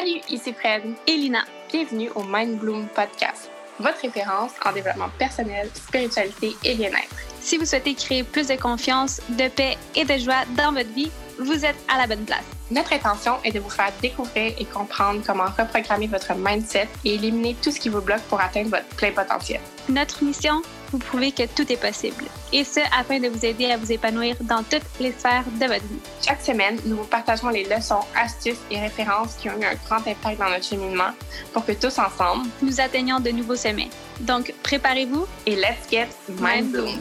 Salut, 0.00 0.20
ici 0.30 0.54
Fred. 0.54 0.94
Et 1.06 1.14
Lina. 1.14 1.44
Bienvenue 1.70 2.08
au 2.14 2.22
Mind 2.22 2.58
Bloom 2.58 2.86
Podcast, 2.88 3.50
votre 3.78 4.00
référence 4.00 4.52
en 4.64 4.72
développement 4.72 5.10
personnel, 5.18 5.68
spiritualité 5.74 6.56
et 6.64 6.74
bien-être. 6.74 7.14
Si 7.38 7.58
vous 7.58 7.66
souhaitez 7.66 7.94
créer 7.94 8.24
plus 8.24 8.48
de 8.48 8.54
confiance, 8.54 9.20
de 9.28 9.48
paix 9.48 9.76
et 9.94 10.06
de 10.06 10.16
joie 10.16 10.46
dans 10.56 10.72
votre 10.72 10.88
vie, 10.94 11.10
vous 11.38 11.66
êtes 11.66 11.76
à 11.86 11.98
la 11.98 12.06
bonne 12.06 12.24
place. 12.24 12.44
Notre 12.70 12.94
intention 12.94 13.34
est 13.44 13.52
de 13.52 13.60
vous 13.60 13.68
faire 13.68 13.92
découvrir 14.00 14.54
et 14.58 14.64
comprendre 14.64 15.20
comment 15.26 15.44
reprogrammer 15.44 16.06
votre 16.06 16.34
mindset 16.34 16.88
et 17.04 17.16
éliminer 17.16 17.54
tout 17.62 17.70
ce 17.70 17.78
qui 17.78 17.90
vous 17.90 18.00
bloque 18.00 18.22
pour 18.22 18.40
atteindre 18.40 18.70
votre 18.70 18.88
plein 18.96 19.12
potentiel. 19.12 19.60
Notre 19.90 20.24
mission, 20.24 20.62
vous 20.90 20.98
prouver 20.98 21.32
que 21.32 21.46
tout 21.46 21.70
est 21.72 21.80
possible. 21.80 22.24
Et 22.52 22.64
ce, 22.64 22.80
afin 22.98 23.20
de 23.20 23.28
vous 23.28 23.44
aider 23.44 23.66
à 23.66 23.76
vous 23.76 23.90
épanouir 23.92 24.36
dans 24.42 24.62
toutes 24.62 24.82
les 24.98 25.12
sphères 25.12 25.44
de 25.60 25.66
votre 25.66 25.84
vie. 25.84 26.00
Chaque 26.24 26.42
semaine, 26.42 26.78
nous 26.84 26.96
vous 26.96 27.04
partageons 27.04 27.48
les 27.48 27.64
leçons, 27.64 28.00
astuces 28.16 28.60
et 28.70 28.80
références 28.80 29.34
qui 29.34 29.48
ont 29.48 29.60
eu 29.60 29.64
un 29.64 29.74
grand 29.86 30.06
impact 30.06 30.38
dans 30.38 30.48
notre 30.48 30.64
cheminement 30.64 31.10
pour 31.52 31.64
que 31.64 31.72
tous 31.72 31.98
ensemble, 31.98 32.48
nous 32.62 32.80
atteignions 32.80 33.20
de 33.20 33.30
nouveaux 33.30 33.56
sommets. 33.56 33.90
Donc, 34.20 34.52
préparez-vous 34.62 35.26
et 35.46 35.56
let's 35.56 35.88
get 35.90 36.08
mind 36.28 36.72
bloomed. 36.72 37.00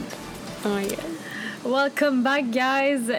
Oh 0.65 0.69
God. 0.81 0.97
Welcome 1.65 2.23
back, 2.23 2.51
guys. 2.51 3.11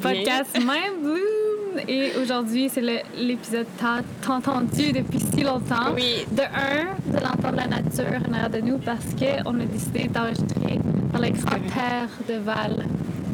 Podcast 0.00 0.58
Mind 0.58 1.02
Bloom. 1.02 1.43
Et 1.88 2.12
aujourd'hui, 2.20 2.68
c'est 2.68 2.82
l'épisode 3.16 3.66
tant 3.78 4.34
entendu 4.34 4.92
depuis 4.92 5.20
si 5.20 5.42
longtemps. 5.42 5.92
Oui. 5.94 6.26
De 6.30 6.42
un, 6.42 7.12
de 7.12 7.22
l'entendre 7.22 7.56
la 7.56 7.66
nature 7.66 8.20
en 8.28 8.32
arrière 8.32 8.50
de 8.50 8.60
nous 8.60 8.78
parce 8.78 9.06
qu'on 9.18 9.60
a 9.60 9.64
décidé 9.64 10.08
d'enregistrer 10.08 10.80
dans 11.12 11.18
les 11.18 11.30
grandes 11.30 11.66
terres 11.72 12.08
de 12.28 12.34
Val 12.38 12.84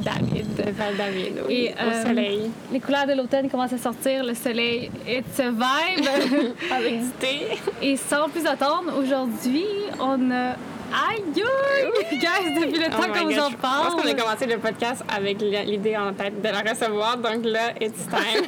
David. 0.03 0.55
De 0.57 0.71
Val 0.71 0.97
David, 0.97 1.33
oui. 1.47 1.55
Et, 1.55 1.75
au 1.75 1.89
euh, 1.89 2.03
soleil. 2.05 2.51
Les 2.73 2.81
couleurs 2.81 3.07
de 3.07 3.13
l'automne 3.13 3.49
commencent 3.49 3.73
à 3.73 3.79
sortir, 3.79 4.25
le 4.25 4.35
soleil, 4.35 4.91
it's 5.07 5.39
a 5.41 5.51
vibe. 5.51 6.07
Avec 6.71 7.01
du 7.01 7.09
thé. 7.19 7.47
Et 7.83 7.97
sans 7.97 8.29
plus 8.29 8.47
attendre, 8.47 8.93
aujourd'hui, 8.99 9.65
on 9.99 10.31
a. 10.31 10.55
Aïe! 10.93 11.23
Guys, 12.13 12.61
depuis 12.61 12.79
le 12.79 12.87
Oh 12.89 12.91
temps 13.01 13.09
my 13.09 13.19
qu'on 13.21 13.27
vous 13.27 13.39
en 13.39 13.51
Je 13.51 13.57
parle. 13.57 13.87
pense 13.93 14.03
qu'on 14.03 14.09
a 14.09 14.15
commencé 14.15 14.47
le 14.47 14.59
podcast 14.59 15.05
avec 15.15 15.41
l'idée 15.41 15.97
en 15.97 16.13
tête 16.13 16.41
de 16.43 16.49
la 16.49 16.61
recevoir, 16.71 17.17
donc 17.19 17.45
là, 17.45 17.73
it's 17.81 18.07
time. 18.09 18.45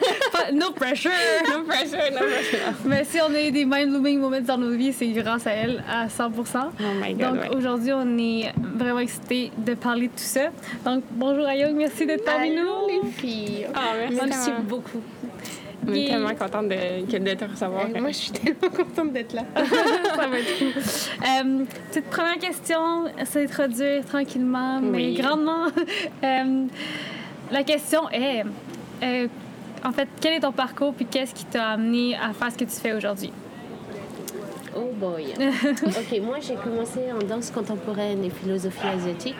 No 0.52 0.72
pressure! 0.72 1.10
no 1.48 1.62
pressure, 1.62 2.10
no 2.12 2.18
pressure. 2.18 2.74
Mais 2.84 3.04
si 3.04 3.18
on 3.20 3.32
a 3.34 3.40
eu 3.40 3.50
des 3.52 3.64
mind-blooming 3.64 4.18
moments 4.18 4.40
dans 4.40 4.58
nos 4.58 4.72
vies, 4.76 4.92
c'est 4.92 5.06
grâce 5.08 5.46
à 5.46 5.52
elle 5.52 5.82
à 5.88 6.08
100 6.08 6.32
Oh 6.36 6.68
my 7.00 7.14
God, 7.14 7.18
Donc 7.34 7.42
ouais. 7.42 7.56
aujourd'hui, 7.56 7.92
on 7.92 8.18
est 8.18 8.52
vraiment 8.76 8.98
excités 9.00 9.52
de 9.56 9.74
parler 9.74 10.08
de 10.08 10.12
tout 10.12 10.18
ça. 10.18 10.48
Donc 10.84 11.04
bonjour 11.12 11.46
Ayoung, 11.46 11.74
merci 11.76 12.06
d'être 12.06 12.24
parmi 12.24 12.50
nous. 12.50 13.10
filles. 13.12 13.66
Ah, 13.74 13.92
merci. 14.10 14.50
Beaucoup. 14.62 15.00
On 15.86 15.92
est 15.92 16.06
tellement 16.06 16.34
contente 16.34 16.68
de, 16.68 17.34
te 17.34 17.44
recevoir. 17.44 17.86
Euh, 17.94 18.00
moi, 18.00 18.10
je 18.10 18.16
suis 18.16 18.30
tellement 18.30 18.70
contente 18.74 19.12
d'être 19.12 19.32
là. 19.32 19.42
Ça 19.56 20.26
va 20.28 20.38
être 20.38 20.58
cool. 20.58 20.68
Euh, 20.68 21.64
petite 21.90 22.06
première 22.10 22.38
question, 22.38 23.04
s'introduire 23.24 24.04
tranquillement, 24.04 24.80
mais 24.80 25.08
Oui. 25.08 25.14
grandement. 25.14 25.66
Euh, 26.24 26.66
la 27.50 27.64
question 27.64 28.08
est, 28.10 28.44
euh, 29.02 29.26
en 29.84 29.92
fait, 29.92 30.08
quel 30.20 30.34
est 30.34 30.40
ton 30.40 30.52
parcours 30.52 30.94
puis 30.94 31.04
qu'est-ce 31.04 31.34
qui 31.34 31.44
t'a 31.44 31.70
amené 31.70 32.16
à 32.16 32.32
faire 32.32 32.52
ce 32.52 32.58
que 32.58 32.64
tu 32.64 32.76
fais 32.80 32.92
aujourd'hui? 32.92 33.32
Oh 34.76 34.90
boy. 34.94 35.34
ok, 35.38 36.20
moi, 36.22 36.36
j'ai 36.40 36.54
commencé 36.54 37.00
en 37.12 37.26
danse 37.26 37.50
contemporaine 37.50 38.24
et 38.24 38.30
philosophie 38.30 38.86
asiatique. 38.86 39.36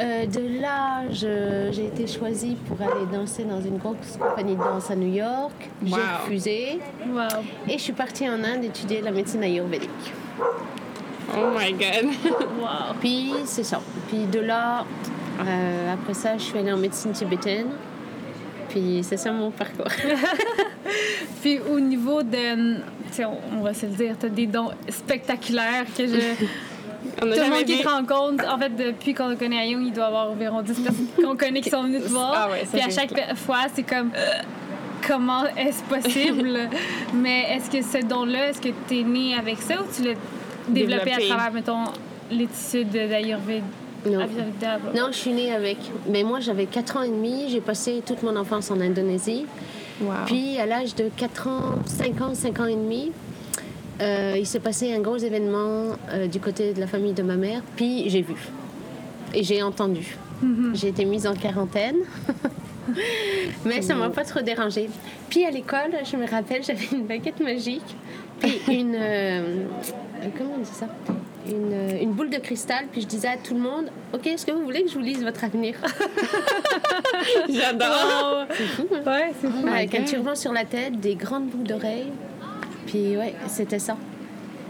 Euh, 0.00 0.26
de 0.26 0.60
là, 0.60 1.02
j'ai 1.10 1.86
été 1.86 2.06
choisie 2.06 2.56
pour 2.66 2.80
aller 2.80 3.06
danser 3.12 3.44
dans 3.44 3.60
une 3.60 3.78
grosse 3.78 4.16
compagnie 4.18 4.54
de 4.54 4.62
danse 4.62 4.90
à 4.90 4.96
New 4.96 5.12
York. 5.12 5.70
J'ai 5.84 5.94
refusé 5.94 6.78
Wow. 7.08 7.42
et 7.68 7.72
je 7.72 7.82
suis 7.82 7.92
partie 7.92 8.28
en 8.28 8.44
Inde 8.44 8.64
étudier 8.64 9.00
la 9.00 9.10
médecine 9.10 9.42
ayurvédique. 9.42 9.90
Oh 11.36 11.50
my 11.58 11.72
God. 11.72 12.12
Wow. 12.60 12.94
Puis 13.00 13.32
c'est 13.44 13.64
ça. 13.64 13.80
Puis 14.08 14.26
de 14.26 14.40
là, 14.40 14.84
euh, 15.40 15.94
après 15.94 16.14
ça, 16.14 16.36
je 16.38 16.42
suis 16.44 16.58
allée 16.58 16.72
en 16.72 16.76
médecine 16.76 17.12
tibétaine. 17.12 17.68
Puis 18.68 19.00
c'est 19.02 19.16
ça 19.16 19.32
mon 19.32 19.50
parcours. 19.50 19.86
Puis 21.42 21.58
au 21.60 21.80
niveau 21.80 22.22
de. 22.22 22.76
tu 22.76 22.82
sais, 23.12 23.24
On, 23.24 23.62
va 23.62 23.74
se 23.74 23.86
le 23.86 23.92
dire, 23.92 24.14
t'as 24.18 24.28
des 24.28 24.46
dons 24.46 24.70
spectaculaires 24.88 25.86
que 25.96 26.06
je. 26.06 26.18
On 27.22 27.30
a 27.30 27.34
Tout 27.34 27.40
le 27.42 27.50
monde 27.50 27.64
qui 27.64 27.76
vu- 27.76 27.82
te 27.82 27.88
rencontre, 27.88 28.44
en 28.52 28.58
fait, 28.58 28.70
depuis 28.70 29.14
qu'on 29.14 29.34
connaît 29.36 29.58
Ayung, 29.66 29.84
il 29.86 29.92
doit 29.92 30.04
y 30.04 30.06
avoir 30.08 30.30
environ 30.30 30.62
10 30.62 30.80
personnes 30.80 31.06
qu'on 31.22 31.36
connaît 31.36 31.60
qui 31.60 31.70
sont 31.70 31.82
venues 31.84 32.00
te 32.00 32.08
voir. 32.08 32.32
Ah 32.34 32.50
ouais, 32.50 32.64
Puis 32.70 32.80
à 32.80 32.90
chaque 32.90 33.12
clair. 33.12 33.36
fois, 33.36 33.66
c'est 33.74 33.82
comme. 33.84 34.10
Comment 35.06 35.44
est-ce 35.56 35.82
possible? 35.84 36.58
Mais 37.14 37.44
est-ce 37.54 37.70
que 37.70 37.82
ce 37.82 38.04
don-là, 38.04 38.48
est-ce 38.48 38.60
que 38.60 38.68
tu 38.88 38.98
es 39.00 39.02
né 39.04 39.34
avec 39.38 39.58
ça 39.62 39.74
ou 39.80 39.84
tu 39.94 40.02
l'as 40.02 40.14
développé, 40.68 41.04
Développé. 41.04 41.12
à 41.12 41.34
travers, 41.36 41.52
mettons, 41.52 41.84
l'étude 42.30 42.90
d'Ayurveda? 42.90 43.62
Non. 44.06 44.26
Non, 44.94 45.06
je 45.10 45.16
suis 45.16 45.32
née 45.32 45.52
avec. 45.52 45.76
Mais 46.08 46.22
moi, 46.24 46.40
j'avais 46.40 46.66
4 46.66 46.96
ans 46.98 47.02
et 47.02 47.08
demi. 47.08 47.46
J'ai 47.48 47.60
passé 47.60 48.02
toute 48.04 48.22
mon 48.22 48.34
enfance 48.36 48.70
en 48.70 48.80
Indonésie. 48.80 49.46
Wow. 50.00 50.12
Puis, 50.26 50.58
à 50.58 50.66
l'âge 50.66 50.94
de 50.94 51.10
4 51.16 51.46
ans, 51.48 51.74
5 51.86 52.20
ans, 52.20 52.34
5 52.34 52.60
ans 52.60 52.66
et 52.66 52.74
demi, 52.76 53.12
euh, 54.00 54.36
il 54.38 54.46
s'est 54.46 54.60
passé 54.60 54.92
un 54.94 55.00
gros 55.00 55.16
événement 55.16 55.96
euh, 56.12 56.26
du 56.26 56.40
côté 56.40 56.72
de 56.72 56.80
la 56.80 56.86
famille 56.86 57.12
de 57.14 57.22
ma 57.22 57.36
mère. 57.36 57.62
Puis, 57.76 58.08
j'ai 58.08 58.22
vu. 58.22 58.34
Et 59.34 59.42
j'ai 59.42 59.62
entendu. 59.62 60.16
J'ai 60.74 60.88
été 60.88 61.04
mise 61.04 61.26
en 61.26 61.34
quarantaine. 61.34 61.96
Mais 63.64 63.82
ça 63.82 63.94
m'a 63.94 64.08
pas 64.08 64.24
trop 64.24 64.40
dérangée. 64.40 64.88
Puis, 65.28 65.44
à 65.44 65.50
l'école, 65.50 65.90
je 66.10 66.16
me 66.16 66.26
rappelle, 66.28 66.62
j'avais 66.66 66.86
une 66.92 67.06
baguette 67.06 67.40
magique. 67.40 67.96
Puis, 68.40 68.60
une. 68.68 68.94
euh, 68.96 69.64
comment 70.36 70.54
on 70.56 70.60
dit 70.60 70.70
ça? 70.72 70.86
Une, 71.48 71.98
une 72.02 72.12
boule 72.12 72.28
de 72.30 72.36
cristal, 72.36 72.84
puis 72.92 73.00
je 73.00 73.06
disais 73.06 73.28
à 73.28 73.36
tout 73.38 73.54
le 73.54 73.60
monde 73.60 73.86
Ok, 74.12 74.26
est-ce 74.26 74.44
que 74.44 74.52
vous 74.52 74.62
voulez 74.64 74.82
que 74.82 74.90
je 74.90 74.94
vous 74.94 75.00
lise 75.04 75.22
votre 75.24 75.42
avenir 75.44 75.76
J'adore. 77.48 78.44
C'est 78.50 78.64
fou, 78.64 78.86
hein? 78.92 79.00
Ouais, 79.06 79.32
c'est 79.40 79.48
fou. 79.48 79.66
Avec 79.66 79.94
un 79.94 80.02
turban 80.04 80.34
sur 80.34 80.52
la 80.52 80.64
tête, 80.64 81.00
des 81.00 81.14
grandes 81.14 81.46
boucles 81.48 81.68
d'oreilles. 81.68 82.12
Puis 82.88 83.16
ouais, 83.18 83.34
c'était 83.46 83.78
ça. 83.78 83.96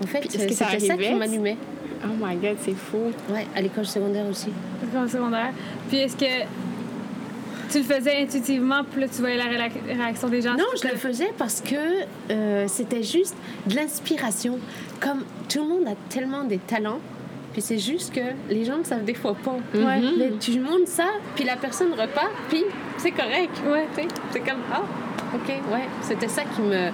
En 0.03 0.07
fait, 0.07 0.27
est-ce 0.27 0.47
que 0.47 0.53
ça 0.53 0.67
c'était 0.71 0.87
ça 0.87 0.97
qui 0.97 1.15
m'allumait. 1.15 1.57
Oh 2.05 2.15
my 2.21 2.37
God, 2.37 2.57
c'est 2.61 2.75
fou. 2.75 3.13
Ouais, 3.31 3.47
à 3.55 3.61
l'école 3.61 3.87
secondaire 3.87 4.27
aussi. 4.29 4.51
Comme 4.93 5.09
secondaire. 5.09 5.53
Puis 5.89 5.99
est-ce 5.99 6.17
que 6.17 6.45
tu 7.71 7.79
le 7.79 7.85
faisais 7.85 8.23
intuitivement, 8.23 8.83
puis 8.91 9.03
là, 9.03 9.09
tu 9.09 9.21
voyais 9.21 9.37
la 9.37 9.69
réaction 9.95 10.29
des 10.29 10.43
gens? 10.43 10.55
Non, 10.55 10.65
je 10.81 10.89
le 10.89 10.97
faisais 10.97 11.33
parce 11.37 11.61
que 11.61 11.77
euh, 12.31 12.67
c'était 12.67 13.03
juste 13.03 13.37
de 13.67 13.77
l'inspiration. 13.77 14.59
Comme 15.01 15.25
tout 15.49 15.61
le 15.61 15.69
monde 15.69 15.87
a 15.87 15.95
tellement 16.09 16.45
des 16.45 16.59
talents, 16.59 17.01
puis 17.53 17.63
c'est 17.63 17.79
juste 17.79 18.15
que 18.15 18.21
les 18.51 18.65
gens 18.65 18.79
ne 18.79 18.85
savent 18.85 19.05
des 19.05 19.15
fois 19.15 19.37
pas. 19.45 19.57
Ouais. 19.75 20.01
Mais 20.19 20.33
tu 20.41 20.59
montres 20.61 20.89
ça, 20.89 21.07
puis 21.37 21.45
la 21.45 21.57
personne 21.57 21.93
repart, 21.93 22.31
puis 22.49 22.65
c'est 22.97 23.13
correct. 23.13 23.61
Ouais. 23.67 23.87
Tu 23.95 24.03
sais, 24.03 24.09
C'est 24.33 24.41
comme, 24.41 24.61
ah, 24.73 24.83
ok, 25.35 25.49
ouais. 25.49 25.89
C'était 26.03 26.29
ça 26.29 26.43
qui 26.45 26.61
me, 26.63 26.91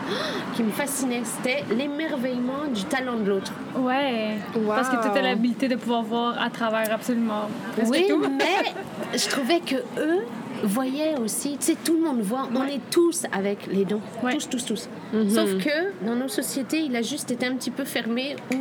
qui 0.54 0.62
me 0.62 0.70
fascinait. 0.70 1.22
C'était 1.24 1.64
l'émerveillement 1.74 2.64
du 2.72 2.84
talent 2.84 3.16
de 3.16 3.28
l'autre. 3.28 3.52
Ouais. 3.76 4.38
Parce 4.66 4.88
que 4.88 4.96
tu 5.02 5.18
as 5.18 5.22
l'habilité 5.22 5.68
de 5.68 5.76
pouvoir 5.76 6.02
voir 6.02 6.40
à 6.42 6.50
travers 6.50 6.92
absolument 6.92 7.48
Oui, 7.86 8.06
tout. 8.08 8.22
mais 8.28 9.16
je 9.18 9.28
trouvais 9.28 9.60
que 9.60 9.76
eux 9.98 10.24
voyaient 10.62 11.16
aussi, 11.18 11.56
tu 11.58 11.66
sais, 11.66 11.76
tout 11.84 11.94
le 11.94 12.00
monde 12.00 12.20
voit, 12.22 12.48
on 12.54 12.64
est 12.66 12.80
tous 12.90 13.24
avec 13.32 13.66
les 13.66 13.84
dons, 13.84 14.00
Ouais. 14.22 14.32
tous, 14.34 14.48
tous, 14.48 14.64
tous. 14.64 14.88
Sauf 15.28 15.58
que 15.62 16.04
dans 16.06 16.14
nos 16.14 16.28
sociétés, 16.28 16.80
il 16.80 16.96
a 16.96 17.02
juste 17.02 17.30
été 17.30 17.46
un 17.46 17.54
petit 17.54 17.70
peu 17.70 17.84
fermé 17.84 18.36
ou, 18.54 18.58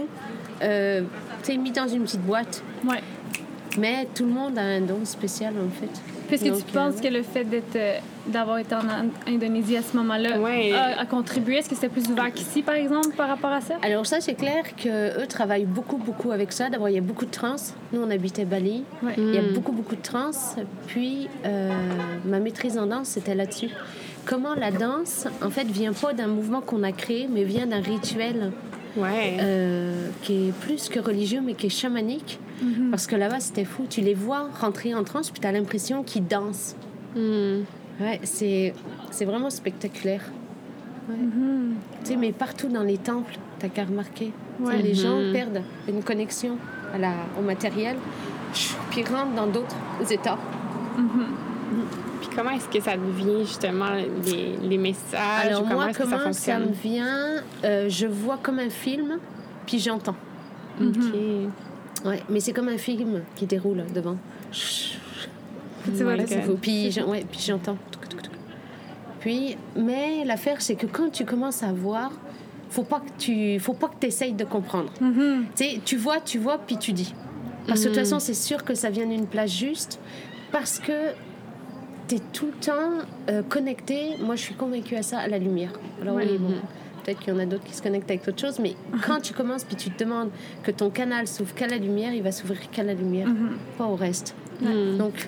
euh, 0.63 1.01
tu 1.43 1.51
sais, 1.53 1.57
mis 1.57 1.71
dans 1.71 1.87
une 1.87 2.03
petite 2.03 2.21
boîte. 2.25 2.61
Ouais. 2.85 3.01
Mais 3.77 4.07
tout 4.13 4.25
le 4.25 4.31
monde 4.31 4.57
a 4.57 4.61
un 4.61 4.81
don 4.81 4.99
spécial, 5.03 5.53
en 5.57 5.69
fait. 5.69 5.89
Puis 6.27 6.35
est-ce 6.35 6.61
que 6.61 6.67
tu 6.67 6.73
penses 6.73 6.95
euh, 6.97 7.01
que 7.01 7.07
le 7.13 7.23
fait 7.23 7.43
d'être, 7.43 7.75
euh, 7.75 7.97
d'avoir 8.27 8.59
été 8.59 8.73
en 8.75 8.79
Ind- 8.79 9.11
Indonésie 9.27 9.77
à 9.77 9.81
ce 9.81 9.97
moment-là 9.97 10.39
Ouais. 10.39 10.71
a, 10.73 10.99
a 11.01 11.05
contribué? 11.05 11.57
Est-ce 11.57 11.69
que 11.69 11.75
c'était 11.75 11.89
plus 11.89 12.07
ouvert 12.09 12.31
qu'ici, 12.33 12.61
par 12.61 12.75
exemple, 12.75 13.09
par 13.17 13.27
rapport 13.27 13.51
à 13.51 13.61
ça? 13.61 13.75
Alors 13.81 14.05
ça, 14.05 14.21
c'est 14.21 14.35
clair 14.35 14.63
qu'eux 14.75 15.25
travaillent 15.27 15.65
beaucoup, 15.65 15.97
beaucoup 15.97 16.31
avec 16.31 16.51
ça. 16.53 16.69
D'abord, 16.69 16.89
il 16.89 16.95
y 16.95 16.97
a 16.97 17.01
beaucoup 17.01 17.25
de 17.25 17.31
trans. 17.31 17.55
Nous, 17.91 18.01
on 18.01 18.09
habitait 18.11 18.45
Bali. 18.45 18.83
Ouais. 19.01 19.13
Il 19.17 19.33
y 19.33 19.37
a 19.37 19.41
beaucoup, 19.53 19.71
beaucoup 19.71 19.95
de 19.95 20.01
trans. 20.01 20.31
Puis, 20.87 21.27
euh, 21.45 21.71
ma 22.25 22.39
maîtrise 22.39 22.77
en 22.77 22.85
danse, 22.85 23.07
c'était 23.09 23.35
là-dessus. 23.35 23.69
Comment 24.25 24.53
la 24.55 24.71
danse, 24.71 25.27
en 25.43 25.49
fait, 25.49 25.65
vient 25.65 25.93
pas 25.93 26.13
d'un 26.13 26.27
mouvement 26.27 26.61
qu'on 26.61 26.83
a 26.83 26.91
créé, 26.93 27.27
mais 27.29 27.43
vient 27.43 27.65
d'un 27.65 27.81
rituel 27.81 28.51
Ouais. 28.95 29.37
euh, 29.39 30.09
qui 30.21 30.49
est 30.49 30.51
plus 30.51 30.89
que 30.89 30.99
religieux, 30.99 31.41
mais 31.43 31.53
qui 31.55 31.67
est 31.67 31.69
chamanique. 31.69 32.39
Parce 32.91 33.07
que 33.07 33.15
là-bas, 33.15 33.39
c'était 33.39 33.65
fou. 33.65 33.85
Tu 33.89 34.01
les 34.01 34.13
vois 34.13 34.47
rentrer 34.61 34.93
en 34.95 35.03
transe, 35.03 35.29
puis 35.31 35.41
tu 35.41 35.47
as 35.47 35.51
l'impression 35.51 36.03
qu'ils 36.03 36.25
dansent. 36.25 36.75
Hmm. 37.15 37.63
Ouais, 37.99 38.19
c'est 38.23 38.73
c'est 39.11 39.25
vraiment 39.25 39.49
spectaculaire. 39.49 40.23
Ouais. 41.09 41.15
Tu 42.03 42.11
sais, 42.11 42.15
mais 42.15 42.31
partout 42.31 42.69
dans 42.69 42.83
les 42.83 42.97
temples, 42.97 43.37
t'as 43.59 43.67
qu'à 43.67 43.83
remarquer. 43.83 44.31
Ouais. 44.59 44.81
Les 44.81 44.93
gens 44.93 45.17
perdent 45.33 45.61
une 45.89 46.01
connexion 46.03 46.57
à 46.93 46.97
la, 46.97 47.13
au 47.37 47.41
matériel, 47.41 47.97
puis 48.91 49.03
rentrent 49.03 49.35
dans 49.35 49.47
d'autres 49.47 49.75
états. 50.11 50.37
Puis 50.95 51.03
comment 52.35 52.51
est-ce 52.51 52.67
que 52.67 52.81
ça 52.83 52.95
devient 52.97 53.45
justement 53.45 53.91
les, 54.25 54.57
les 54.61 54.77
messages? 54.77 55.45
Alors 55.47 55.61
ou 55.61 55.63
comment 55.63 55.75
moi, 55.75 55.89
est-ce 55.89 55.97
que 55.99 56.03
comment 56.03 56.17
ça 56.17 56.33
ça, 56.33 56.57
fonctionne? 56.59 56.69
me 56.69 56.73
vient 56.73 57.43
euh, 57.63 57.89
Je 57.89 58.07
vois 58.07 58.37
comme 58.41 58.59
un 58.59 58.69
film, 58.69 59.19
puis 59.65 59.79
j'entends. 59.79 60.15
OK. 60.81 60.97
Ouais, 62.05 62.21
mais 62.29 62.39
c'est 62.39 62.51
comme 62.53 62.67
un 62.69 62.77
film 62.77 63.21
qui 63.35 63.45
déroule 63.45 63.83
devant. 63.93 64.17
My 65.87 66.17
là, 66.17 66.23
C'est 66.27 66.41
fou. 66.41 66.57
Puis, 66.61 66.91
j'en- 66.91 67.05
ouais, 67.07 67.25
puis 67.29 67.39
j'entends. 67.45 67.77
Puis, 69.19 69.55
mais 69.75 70.23
l'affaire, 70.25 70.61
c'est 70.61 70.75
que 70.75 70.85
quand 70.85 71.09
tu 71.11 71.23
commences 71.25 71.63
à 71.63 71.71
voir, 71.71 72.11
faut 72.69 72.83
pas 72.83 72.99
que 72.99 73.09
tu, 73.17 73.59
faut 73.59 73.73
pas 73.73 73.87
que 73.87 73.95
tu 74.01 74.07
essayes 74.07 74.33
de 74.33 74.43
comprendre. 74.43 74.91
Mhm. 74.99 75.45
Tu 75.85 75.95
vois, 75.95 76.19
tu 76.19 76.39
vois, 76.39 76.57
puis 76.57 76.77
tu 76.77 76.91
dis. 76.91 77.13
Parce 77.67 77.79
que 77.81 77.85
de 77.85 77.89
toute 77.89 77.97
Mhm. 77.99 78.03
façon, 78.05 78.19
c'est 78.19 78.33
sûr 78.33 78.63
que 78.65 78.73
ça 78.75 78.89
vient 78.89 79.05
d'une 79.05 79.27
place 79.27 79.51
juste. 79.51 79.99
Parce 80.51 80.79
que 80.79 80.91
tu 82.07 82.15
es 82.15 82.19
tout 82.31 82.47
le 82.47 82.65
temps 82.65 83.05
euh, 83.29 83.41
connecté. 83.43 84.17
Moi, 84.19 84.35
je 84.35 84.41
suis 84.41 84.55
convaincue 84.55 84.95
à 84.95 85.03
ça, 85.03 85.19
à 85.19 85.27
la 85.27 85.37
lumière. 85.37 85.71
Alors, 86.01 86.15
oui, 86.15 86.37
bon. 86.37 86.53
Peut-être 87.03 87.19
qu'il 87.19 87.33
y 87.33 87.35
en 87.35 87.39
a 87.39 87.45
d'autres 87.45 87.65
qui 87.65 87.73
se 87.73 87.81
connectent 87.81 88.09
avec 88.09 88.25
autre 88.27 88.39
chose, 88.39 88.59
mais 88.59 88.75
quand 89.05 89.19
tu 89.19 89.33
commences 89.33 89.65
puis 89.65 89.75
tu 89.75 89.89
te 89.89 90.03
demandes 90.03 90.29
que 90.63 90.71
ton 90.71 90.89
canal 90.89 91.27
s'ouvre 91.27 91.53
qu'à 91.53 91.67
la 91.67 91.77
lumière, 91.77 92.13
il 92.13 92.23
va 92.23 92.31
s'ouvrir 92.31 92.69
qu'à 92.71 92.83
la 92.83 92.93
lumière, 92.93 93.27
pas 93.77 93.85
au 93.85 93.95
reste. 93.95 94.35
Hmm. 94.61 94.97
Donc, 94.97 95.27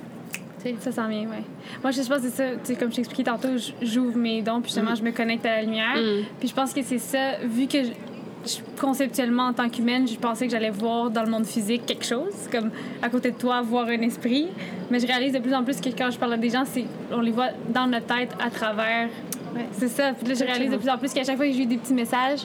tu 0.64 0.70
sais, 0.70 0.76
Ça 0.80 0.92
s'en 0.92 1.08
vient, 1.10 1.28
oui. 1.30 1.44
Moi, 1.84 1.92
je 1.92 2.02
pense 2.02 2.08
que 2.08 2.22
c'est 2.22 2.30
ça. 2.30 2.52
Tu 2.52 2.60
sais, 2.64 2.76
comme 2.76 2.92
je 2.92 2.96
t'expliquais 2.98 3.30
tantôt, 3.30 3.50
j'ouvre 3.82 4.18
mes 4.18 4.42
dons, 4.42 4.62
puis 4.62 4.72
justement, 4.72 4.96
je 4.96 5.04
me 5.04 5.12
connecte 5.12 5.46
à 5.46 5.58
la 5.58 5.62
lumière. 5.64 5.98
Mm. 5.98 6.24
Puis 6.40 6.48
je 6.48 6.54
pense 6.54 6.74
que 6.74 6.82
c'est 6.82 7.00
ça, 7.00 7.40
vu 7.44 7.68
que 7.68 7.78
conceptuellement, 8.80 9.48
en 9.48 9.54
tant 9.54 9.70
qu'humaine, 9.70 10.08
je 10.08 10.16
pensais 10.16 10.46
que 10.46 10.52
j'allais 10.52 10.70
voir 10.70 11.10
dans 11.10 11.24
le 11.24 11.30
monde 11.30 11.46
physique 11.46 11.86
quelque 11.86 12.06
chose, 12.06 12.34
comme 12.52 12.72
à 13.02 13.10
côté 13.10 13.32
de 13.32 13.38
toi, 13.38 13.62
voir 13.62 13.88
un 13.88 14.02
esprit. 14.02 14.48
Mais 14.90 15.00
je 15.00 15.08
réalise 15.08 15.34
de 15.34 15.40
plus 15.40 15.54
en 15.54 15.64
plus 15.64 15.80
que 15.82 15.90
quand 15.90 16.12
je 16.12 16.18
parle 16.18 16.34
à 16.34 16.38
des 16.38 16.50
gens, 16.50 16.64
on 17.12 17.22
les 17.22 17.32
voit 17.32 17.50
dans 17.74 17.88
notre 17.88 18.08
tête 18.08 18.32
à 18.44 18.50
travers. 18.50 19.10
C'est 19.72 19.88
ça. 19.88 20.12
Puis 20.14 20.28
là, 20.28 20.34
je 20.34 20.44
réalise 20.44 20.72
de 20.72 20.78
plus 20.78 20.90
en 20.90 20.98
plus 20.98 21.14
qu'à 21.14 21.24
chaque 21.24 21.38
fois 21.38 21.46
que 21.46 21.54
j'ai 21.54 21.64
eu 21.64 21.66
des 21.66 21.78
petits 21.78 21.94
messages, 21.94 22.42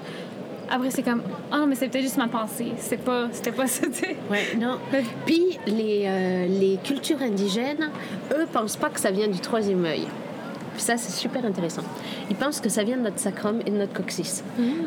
après, 0.72 0.90
c'est 0.90 1.02
comme, 1.02 1.22
ah, 1.50 1.58
non, 1.58 1.66
mais 1.66 1.74
c'est 1.74 1.88
peut-être 1.88 2.04
juste 2.04 2.16
ma 2.16 2.28
pensée. 2.28 2.72
C'est 2.78 3.02
pas, 3.02 3.26
c'était 3.32 3.50
pas 3.50 3.66
ça, 3.66 3.88
tu 3.88 3.92
sais. 3.94 4.16
Ouais, 4.30 4.56
non. 4.56 4.78
Puis 5.26 5.58
les, 5.66 6.04
euh, 6.06 6.46
les 6.46 6.78
cultures 6.82 7.20
indigènes, 7.20 7.90
eux, 8.32 8.46
pensent 8.52 8.76
pas 8.76 8.88
que 8.88 9.00
ça 9.00 9.10
vient 9.10 9.26
du 9.26 9.40
troisième 9.40 9.84
œil. 9.84 10.06
Puis 10.74 10.82
ça, 10.82 10.96
c'est 10.96 11.12
super 11.12 11.44
intéressant. 11.44 11.82
Ils 12.30 12.36
pensent 12.36 12.60
que 12.60 12.68
ça 12.68 12.82
vient 12.84 12.96
de 12.96 13.02
notre 13.02 13.18
sacrum 13.18 13.60
et 13.66 13.70
de 13.70 13.76
notre 13.76 13.92
coccyx. 13.92 14.42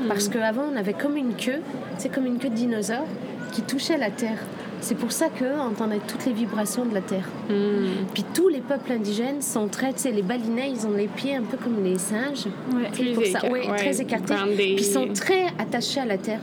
Parce 0.07 0.27
qu'avant, 0.27 0.63
on 0.73 0.75
avait 0.77 0.93
comme 0.93 1.17
une 1.17 1.35
queue, 1.35 1.61
c'est 1.97 2.09
comme 2.09 2.25
une 2.25 2.37
queue 2.39 2.49
de 2.49 2.55
dinosaure 2.55 3.05
qui 3.51 3.61
touchait 3.61 3.97
la 3.97 4.09
terre. 4.09 4.39
C'est 4.81 4.95
pour 4.95 5.13
ça 5.13 5.27
qu'eux 5.29 5.57
entendaient 5.59 6.01
toutes 6.05 6.25
les 6.25 6.33
vibrations 6.33 6.85
de 6.85 6.93
la 6.93 6.99
terre. 6.99 7.23
Hmm. 7.49 8.05
Puis 8.13 8.25
tous 8.33 8.49
les 8.49 8.59
peuples 8.59 8.91
indigènes 8.91 9.41
sont 9.41 9.67
très, 9.69 9.93
tu 9.93 9.99
sais, 9.99 10.11
les 10.11 10.21
balinais, 10.23 10.71
ils 10.71 10.85
ont 10.85 10.91
les 10.91 11.07
pieds 11.07 11.37
un 11.37 11.43
peu 11.43 11.55
comme 11.55 11.81
les 11.83 11.97
singes. 11.97 12.47
Ouais. 12.73 12.89
Sais, 12.93 13.13
pour 13.13 13.23
ça, 13.25 13.39
éca- 13.39 13.51
ouais, 13.51 13.69
ouais, 13.69 13.77
très 13.77 14.01
écartés. 14.01 14.33
Puis 14.57 14.73
ils 14.79 14.83
sont 14.83 15.07
très 15.13 15.45
attachés 15.57 16.01
à 16.01 16.05
la 16.05 16.17
terre. 16.17 16.39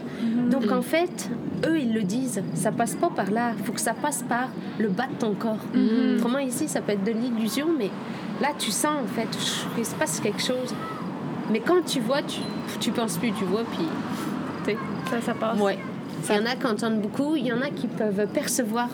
Donc 0.50 0.70
en 0.72 0.82
fait, 0.82 1.30
eux, 1.66 1.78
ils 1.78 1.92
le 1.92 2.02
disent, 2.02 2.42
ça 2.54 2.72
passe 2.72 2.94
pas 2.94 3.10
par 3.10 3.30
là, 3.30 3.52
il 3.58 3.64
faut 3.64 3.72
que 3.72 3.80
ça 3.80 3.94
passe 3.94 4.22
par 4.22 4.48
le 4.78 4.88
bas 4.88 5.06
de 5.06 5.18
ton 5.18 5.34
corps. 5.34 5.58
Autrement, 6.14 6.38
ici, 6.38 6.68
ça 6.68 6.80
peut 6.80 6.92
être 6.92 7.04
de 7.04 7.12
l'illusion, 7.12 7.66
mais 7.78 7.90
là, 8.40 8.48
tu 8.58 8.70
sens 8.70 8.96
en 9.02 9.06
fait 9.06 9.28
qu'il 9.74 9.86
se 9.86 9.94
passe 9.94 10.20
quelque 10.20 10.42
chose. 10.42 10.74
Mais 11.50 11.60
quand 11.60 11.84
tu 11.84 12.00
vois, 12.00 12.22
tu, 12.22 12.40
tu 12.78 12.90
penses 12.90 13.18
plus, 13.18 13.32
tu 13.32 13.44
vois, 13.44 13.64
puis. 13.72 14.76
Ça, 15.10 15.20
ça 15.20 15.34
passe. 15.34 15.58
Ouais. 15.58 15.78
Il 16.28 16.36
y 16.36 16.38
en 16.38 16.46
a 16.46 16.54
qui 16.54 16.66
entendent 16.66 17.00
beaucoup, 17.00 17.34
il 17.34 17.46
y 17.46 17.52
en 17.52 17.60
a 17.60 17.70
qui 17.70 17.86
peuvent 17.88 18.26
percevoir, 18.32 18.88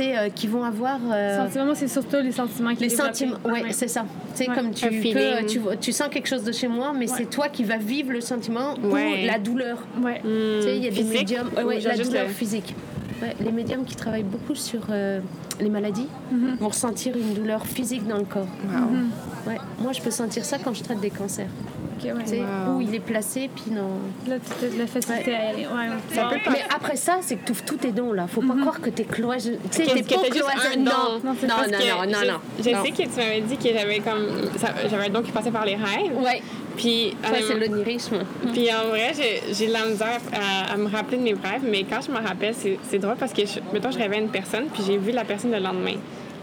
euh, 0.00 0.28
qui 0.30 0.46
vont 0.46 0.64
avoir. 0.64 0.98
euh, 1.12 1.46
c'est 1.74 1.88
surtout 1.88 2.16
les 2.22 2.32
sentiments 2.32 2.74
qui 2.74 2.82
les 2.84 2.88
sentiments, 2.88 3.36
ouais, 3.44 3.64
c'est 3.72 3.88
ça. 3.88 4.04
Tu 4.36 4.44
sais, 4.44 4.48
Ouais. 4.50 4.54
comme 4.56 4.70
tu 4.72 4.86
peux, 5.12 5.76
tu, 5.80 5.92
sens 5.92 6.08
quelque 6.08 6.28
chose 6.28 6.44
de 6.44 6.52
chez 6.52 6.68
moi, 6.68 6.92
mais 6.96 7.06
c'est 7.06 7.26
toi 7.26 7.48
qui 7.48 7.64
vas 7.64 7.76
vivre 7.76 8.12
le 8.12 8.20
sentiment 8.20 8.74
Ouais. 8.82 9.22
ou 9.24 9.26
la 9.26 9.38
douleur. 9.38 9.78
Ouais. 10.02 10.20
Tu 10.22 10.62
sais, 10.62 10.76
il 10.76 10.84
y 10.84 10.88
a 10.88 10.90
des 10.90 11.04
médiums, 11.04 11.50
la 11.56 11.96
douleur 11.96 12.26
le- 12.26 12.32
physique. 12.32 12.74
Ouais, 13.22 13.34
les 13.40 13.52
médiums 13.52 13.84
qui 13.84 13.94
travaillent 13.94 14.24
beaucoup 14.24 14.54
sur 14.56 14.80
euh, 14.90 15.20
les 15.60 15.68
maladies 15.68 16.08
Mhm. 16.32 16.56
vont 16.60 16.68
ressentir 16.68 17.16
une 17.16 17.32
douleur 17.34 17.64
physique 17.64 18.06
dans 18.08 18.18
le 18.18 18.24
corps. 18.24 18.48
Wow. 18.64 19.50
Ouais. 19.50 19.58
Moi, 19.80 19.92
je 19.92 20.00
peux 20.00 20.10
sentir 20.10 20.44
ça 20.44 20.58
quand 20.58 20.74
je 20.74 20.82
traite 20.82 21.00
des 21.00 21.10
cancers. 21.10 21.48
Ouais. 22.02 22.40
Wow. 22.40 22.76
où 22.76 22.80
il 22.80 22.94
est 22.94 23.00
placé, 23.00 23.48
puis 23.54 23.70
non. 23.72 23.90
Là, 24.28 24.36
la 24.78 24.86
facilité 24.86 25.34
à 25.34 25.44
y 25.44 25.48
aller. 25.50 25.66
Ouais. 25.66 26.14
Ça 26.14 26.24
peut 26.30 26.36
pas- 26.44 26.50
Mais 26.52 26.64
après 26.74 26.96
ça, 26.96 27.18
c'est 27.20 27.36
que 27.36 27.46
tu 27.46 27.52
ouvres 27.52 27.64
tous 27.64 27.76
tes 27.76 27.92
dons 27.92 28.12
là. 28.12 28.26
Faut 28.26 28.40
pas 28.42 28.54
croire 28.60 28.80
que 28.80 28.90
t'es 28.90 29.04
cloisonné. 29.04 29.58
Tu 29.70 29.84
sais, 29.84 29.84
t'es 29.84 30.02
pas 30.02 30.22
t'as 30.22 30.34
juste 30.34 30.44
un 30.48 30.58
cloisonné. 30.60 30.84
don. 30.84 30.90
Non, 30.90 31.08
Non, 31.14 31.18
non, 31.24 31.32
non, 31.32 31.48
non, 31.48 32.12
non, 32.12 32.18
je, 32.22 32.26
non. 32.30 32.38
Je 32.64 32.70
non. 32.70 32.82
sais 32.84 32.90
que 32.90 33.02
tu 33.02 33.16
m'avais 33.16 33.40
dit 33.42 33.56
que 33.56 33.68
j'avais 33.72 33.98
comme 34.00 34.26
j'avais 34.90 35.06
un 35.06 35.10
don 35.10 35.22
qui 35.22 35.32
passait 35.32 35.50
par 35.50 35.64
les 35.64 35.76
rêves. 35.76 36.16
Ouais, 36.22 36.42
Puis 36.76 37.16
ça 37.22 37.28
c'est 37.34 37.54
honnêtement- 37.54 37.76
l'onirisme. 37.76 38.16
Puis 38.52 38.68
en 38.72 38.88
vrai, 38.88 39.12
j'ai- 39.14 39.66
de 39.66 39.72
la 39.72 39.86
misère 39.86 40.20
à, 40.32 40.72
à 40.72 40.76
me 40.76 40.88
rappeler 40.88 41.18
de 41.18 41.22
mes 41.22 41.32
rêves, 41.34 41.62
mais 41.62 41.84
quand 41.84 42.00
je 42.06 42.10
me 42.10 42.18
rappelle, 42.18 42.54
c'est 42.56 42.78
c'est 42.90 42.98
drôle 42.98 43.16
parce 43.16 43.32
que, 43.32 43.42
je, 43.46 43.60
mettons, 43.72 43.90
je 43.90 43.98
rêvais 43.98 44.16
à 44.16 44.20
une 44.20 44.28
personne, 44.28 44.64
puis 44.72 44.82
j'ai 44.86 44.96
vu 44.98 45.12
la 45.12 45.24
personne 45.24 45.52
le 45.52 45.58
lendemain. 45.60 45.94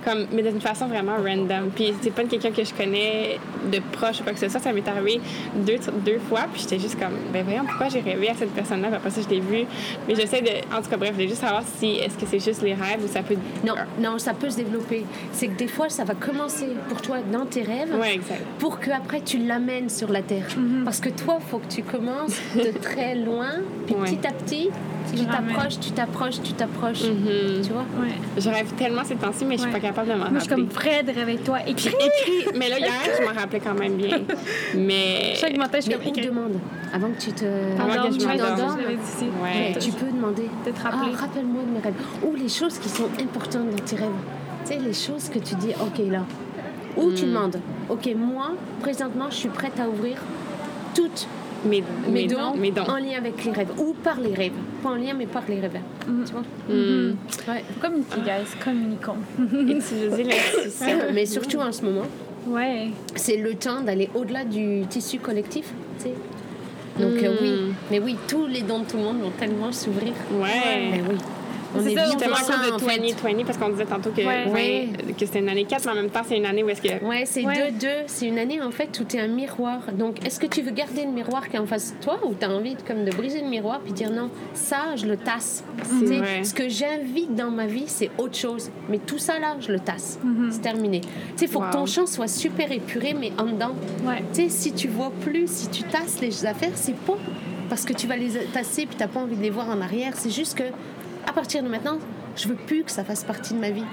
Comme, 0.03 0.25
mais 0.33 0.41
d'une 0.41 0.59
façon 0.61 0.87
vraiment 0.87 1.15
random. 1.17 1.69
Puis 1.75 1.93
c'est 2.01 2.11
pas 2.11 2.23
quelqu'un 2.23 2.51
que 2.51 2.63
je 2.63 2.73
connais 2.73 3.37
de 3.71 3.79
proche 3.91 4.19
ou 4.19 4.23
quoi 4.23 4.33
que 4.33 4.39
ce 4.39 4.49
soit. 4.49 4.59
Ça 4.59 4.73
m'est 4.73 4.87
arrivé 4.87 5.21
deux, 5.55 5.77
deux 6.05 6.19
fois, 6.29 6.41
puis 6.51 6.61
j'étais 6.63 6.79
juste 6.79 6.99
comme, 6.99 7.13
ben 7.31 7.43
voyons, 7.43 7.63
pourquoi 7.65 7.89
j'ai 7.89 7.99
rêvé 8.01 8.29
à 8.29 8.33
cette 8.33 8.51
personne-là, 8.51 8.87
puis 8.87 8.97
après 8.97 9.09
ça, 9.11 9.21
je 9.21 9.29
l'ai 9.29 9.39
vue. 9.41 9.65
Mais 10.07 10.15
j'essaie 10.15 10.41
de. 10.41 10.49
En 10.75 10.81
tout 10.81 10.89
cas, 10.89 10.97
bref, 10.97 11.09
je 11.09 11.13
voulais 11.15 11.27
juste 11.27 11.41
savoir 11.41 11.63
si 11.77 11.97
est-ce 11.97 12.17
que 12.17 12.25
c'est 12.25 12.39
juste 12.39 12.61
les 12.63 12.73
rêves 12.73 13.03
ou 13.03 13.07
ça 13.07 13.21
peut. 13.21 13.35
Non, 13.65 13.75
non, 13.99 14.17
ça 14.17 14.33
peut 14.33 14.49
se 14.49 14.57
développer. 14.57 15.05
C'est 15.31 15.47
que 15.47 15.57
des 15.57 15.67
fois, 15.67 15.89
ça 15.89 16.03
va 16.03 16.15
commencer 16.15 16.67
pour 16.89 17.01
toi 17.01 17.17
dans 17.31 17.45
tes 17.45 17.61
rêves. 17.61 17.95
Ouais, 17.99 18.15
exact. 18.15 18.41
Pour 18.59 18.79
que 18.79 18.89
après 18.91 19.21
tu 19.21 19.37
l'amènes 19.37 19.89
sur 19.89 20.09
la 20.11 20.21
terre. 20.21 20.47
Parce 20.83 20.99
que 20.99 21.09
toi, 21.09 21.39
faut 21.47 21.59
que 21.59 21.67
tu 21.71 21.83
commences 21.83 22.39
de 22.55 22.71
très 22.81 23.15
loin, 23.15 23.51
puis 23.85 23.95
Ouais. 23.95 24.05
petit 24.09 24.25
à 24.27 24.31
petit, 24.31 24.69
tu 25.15 25.25
t'approches, 25.25 25.79
tu 25.79 25.91
t'approches, 25.91 26.41
tu 26.41 26.53
t'approches. 26.53 27.03
Mhm. 27.03 27.61
Tu 27.63 27.71
vois? 27.71 27.85
Ouais. 27.99 28.13
Je 28.37 28.49
rêve 28.49 28.71
tellement 28.77 29.03
ces 29.03 29.15
temps-ci, 29.15 29.45
mais 29.45 29.57
je 29.57 29.61
suis 29.61 29.71
pas 29.71 29.79
capable 29.79 29.90
de 29.91 30.11
m'en 30.13 30.17
Moi, 30.17 30.29
je 30.35 30.39
suis 30.39 30.49
comme. 30.49 30.69
Fred, 30.69 31.09
réveille-toi, 31.13 31.59
écris. 31.67 31.93
Mais 32.55 32.69
là, 32.69 32.79
hier, 32.79 32.91
je 33.19 33.25
m'en 33.25 33.33
rappelais 33.39 33.59
quand 33.59 33.73
même 33.73 33.95
bien. 33.95 34.19
Mais. 34.75 35.33
Chaque 35.35 35.55
matin, 35.57 35.77
je 35.79 35.83
suis 35.83 35.93
comme 35.93 36.01
écris. 36.07 36.25
demande 36.27 36.59
avant 36.93 37.09
que 37.11 37.19
tu 37.19 37.31
te. 37.31 37.45
Avant 37.45 38.07
que 38.09 38.19
je 38.19 38.25
m'endorme. 38.27 38.79
Ouais. 39.43 39.73
Tu 39.79 39.91
peux 39.91 40.07
demander. 40.11 40.49
De 40.65 40.71
te 40.71 40.77
Ah, 40.83 40.89
rappeler. 40.89 41.15
rappelle-moi 41.15 41.63
de 41.63 41.71
mes 41.71 41.79
rêves. 41.79 41.93
Ou 42.23 42.35
les 42.35 42.49
choses 42.49 42.77
qui 42.79 42.89
sont 42.89 43.09
importantes 43.21 43.69
dans 43.69 43.83
tes 43.83 43.95
rêves. 43.95 44.09
Tu 44.65 44.73
sais, 44.73 44.79
les 44.79 44.93
choses 44.93 45.29
que 45.29 45.39
tu 45.39 45.55
dis, 45.55 45.71
OK, 45.79 45.99
là. 46.09 46.23
Ou 46.97 47.11
tu 47.13 47.25
demandes, 47.25 47.59
OK, 47.89 48.09
moi, 48.15 48.51
présentement, 48.81 49.25
je 49.29 49.35
suis 49.35 49.49
prête 49.49 49.79
à 49.79 49.87
ouvrir 49.87 50.17
toutes 50.93 51.27
Mes, 51.63 51.83
mes 52.07 52.11
mes 52.11 52.27
dons, 52.27 52.51
dons. 52.53 52.57
Mes 52.57 52.71
dons. 52.71 52.83
en 52.83 52.97
lien 52.97 53.17
avec 53.17 53.43
les 53.45 53.51
rêves. 53.51 53.71
Ou 53.77 53.93
par 54.03 54.19
les 54.19 54.33
rêves. 54.33 54.53
Pas 54.81 54.89
en 54.89 54.95
lien, 54.95 55.13
mais 55.15 55.27
par 55.27 55.43
les 55.47 55.59
rêves. 55.59 55.79
Tu 56.05 56.31
vois? 56.31 56.41
Hmm. 56.67 57.15
Ouais. 57.47 57.63
Communiquer, 57.79 58.21
guys, 58.21 58.55
communiquons. 58.63 59.17
Utiliser 59.39 60.23
l'intuition. 60.23 60.97
mais 61.13 61.25
surtout 61.25 61.59
en 61.59 61.71
ce 61.71 61.83
moment, 61.83 62.05
Ouais. 62.47 62.87
c'est 63.15 63.37
le 63.37 63.53
temps 63.53 63.81
d'aller 63.81 64.09
au-delà 64.15 64.43
du 64.43 64.81
tissu 64.89 65.19
collectif. 65.19 65.71
tu 65.99 66.05
sais. 66.05 66.13
Donc, 66.99 67.21
euh, 67.23 67.35
oui. 67.41 67.73
Mais 67.91 67.99
oui, 67.99 68.17
tous 68.27 68.47
les 68.47 68.61
dons 68.61 68.79
de 68.79 68.85
tout 68.85 68.97
le 68.97 69.03
monde 69.03 69.19
vont 69.21 69.31
tellement 69.39 69.71
s'ouvrir. 69.71 70.13
Ouais. 70.33 70.89
Mais 70.91 71.01
oui. 71.07 71.15
On 71.75 71.81
C'est 71.83 71.93
est 71.93 71.95
ça, 71.95 72.05
Justement 72.05 72.35
ça, 72.35 72.57
de 72.57 72.77
fait. 72.81 72.97
2020, 72.99 73.45
parce 73.45 73.57
qu'on 73.57 73.69
disait 73.69 73.85
tantôt 73.85 74.09
que, 74.11 74.21
Ouais. 74.21 74.51
ouais, 74.51 74.89
que 75.13 75.25
c'était 75.25 75.39
une 75.39 75.49
année 75.49 75.63
4, 75.65 75.85
mais 75.85 75.91
en 75.91 75.95
même 75.95 76.09
temps, 76.09 76.21
c'est 76.27 76.35
une 76.37 76.45
année 76.45 76.63
où 76.63 76.69
est-ce 76.69 76.81
que. 76.81 77.03
Ouais, 77.05 77.23
c'est 77.25 77.45
Ouais. 77.45 77.71
2-2. 77.71 77.87
C'est 78.07 78.27
une 78.27 78.37
année 78.39 78.61
en 78.61 78.71
fait 78.71 78.99
où 78.99 79.03
tu 79.05 79.17
es 79.17 79.21
un 79.21 79.27
miroir. 79.27 79.79
Donc, 79.93 80.25
est-ce 80.25 80.39
que 80.39 80.47
tu 80.47 80.61
veux 80.61 80.71
garder 80.71 81.05
le 81.05 81.11
miroir 81.11 81.47
qui 81.49 81.55
est 81.55 81.59
en 81.59 81.65
face 81.65 81.93
de 81.95 82.03
toi 82.03 82.19
ou 82.25 82.33
tu 82.33 82.45
as 82.45 82.49
envie 82.49 82.75
de, 82.75 82.81
comme 82.81 83.05
de 83.05 83.11
briser 83.11 83.41
le 83.41 83.47
miroir 83.47 83.79
puis 83.81 83.93
dire 83.93 84.11
non, 84.11 84.29
ça, 84.53 84.95
je 84.95 85.05
le 85.05 85.15
tasse. 85.17 85.63
Tu 85.99 86.05
vrai. 86.05 86.43
Ce 86.43 86.53
que 86.53 86.67
j'invite 86.67 87.35
dans 87.35 87.51
ma 87.51 87.67
vie, 87.67 87.85
c'est 87.87 88.11
autre 88.17 88.35
chose. 88.35 88.69
Mais 88.89 88.97
tout 88.97 89.17
ça 89.19 89.39
là, 89.39 89.55
je 89.59 89.71
le 89.71 89.79
tasse. 89.79 90.19
C'est 90.51 90.61
terminé. 90.61 91.01
Tu 91.01 91.07
sais, 91.37 91.45
il 91.45 91.47
faut 91.47 91.59
Wow. 91.59 91.67
que 91.67 91.73
ton 91.73 91.85
champ 91.85 92.05
soit 92.05 92.27
super 92.27 92.71
épuré, 92.71 93.13
mais 93.17 93.31
en 93.37 93.45
dedans. 93.45 93.71
Ouais. 94.05 94.23
Tu 94.33 94.43
sais, 94.43 94.49
si 94.49 94.73
tu 94.73 94.87
vois 94.87 95.11
plus, 95.21 95.47
si 95.49 95.69
tu 95.69 95.83
tasses 95.83 96.19
les 96.21 96.45
affaires, 96.45 96.71
c'est 96.75 96.95
pas 96.95 97.17
parce 97.69 97.85
que 97.85 97.93
tu 97.93 98.05
vas 98.07 98.17
les 98.17 98.31
tasser 98.53 98.85
puis 98.85 98.95
t'as 98.97 99.07
pas 99.07 99.21
envie 99.21 99.35
de 99.37 99.41
les 99.41 99.49
voir 99.49 99.69
en 99.69 99.79
arrière. 99.79 100.11
C'est 100.15 100.29
juste 100.31 100.57
que 100.57 100.63
à 101.27 101.33
partir 101.33 101.63
de 101.63 101.67
maintenant, 101.67 101.97
je 102.35 102.47
veux 102.47 102.55
plus 102.55 102.83
que 102.83 102.91
ça 102.91 103.03
fasse 103.03 103.23
partie 103.23 103.53
de 103.53 103.59
ma 103.59 103.69
vie. 103.71 103.83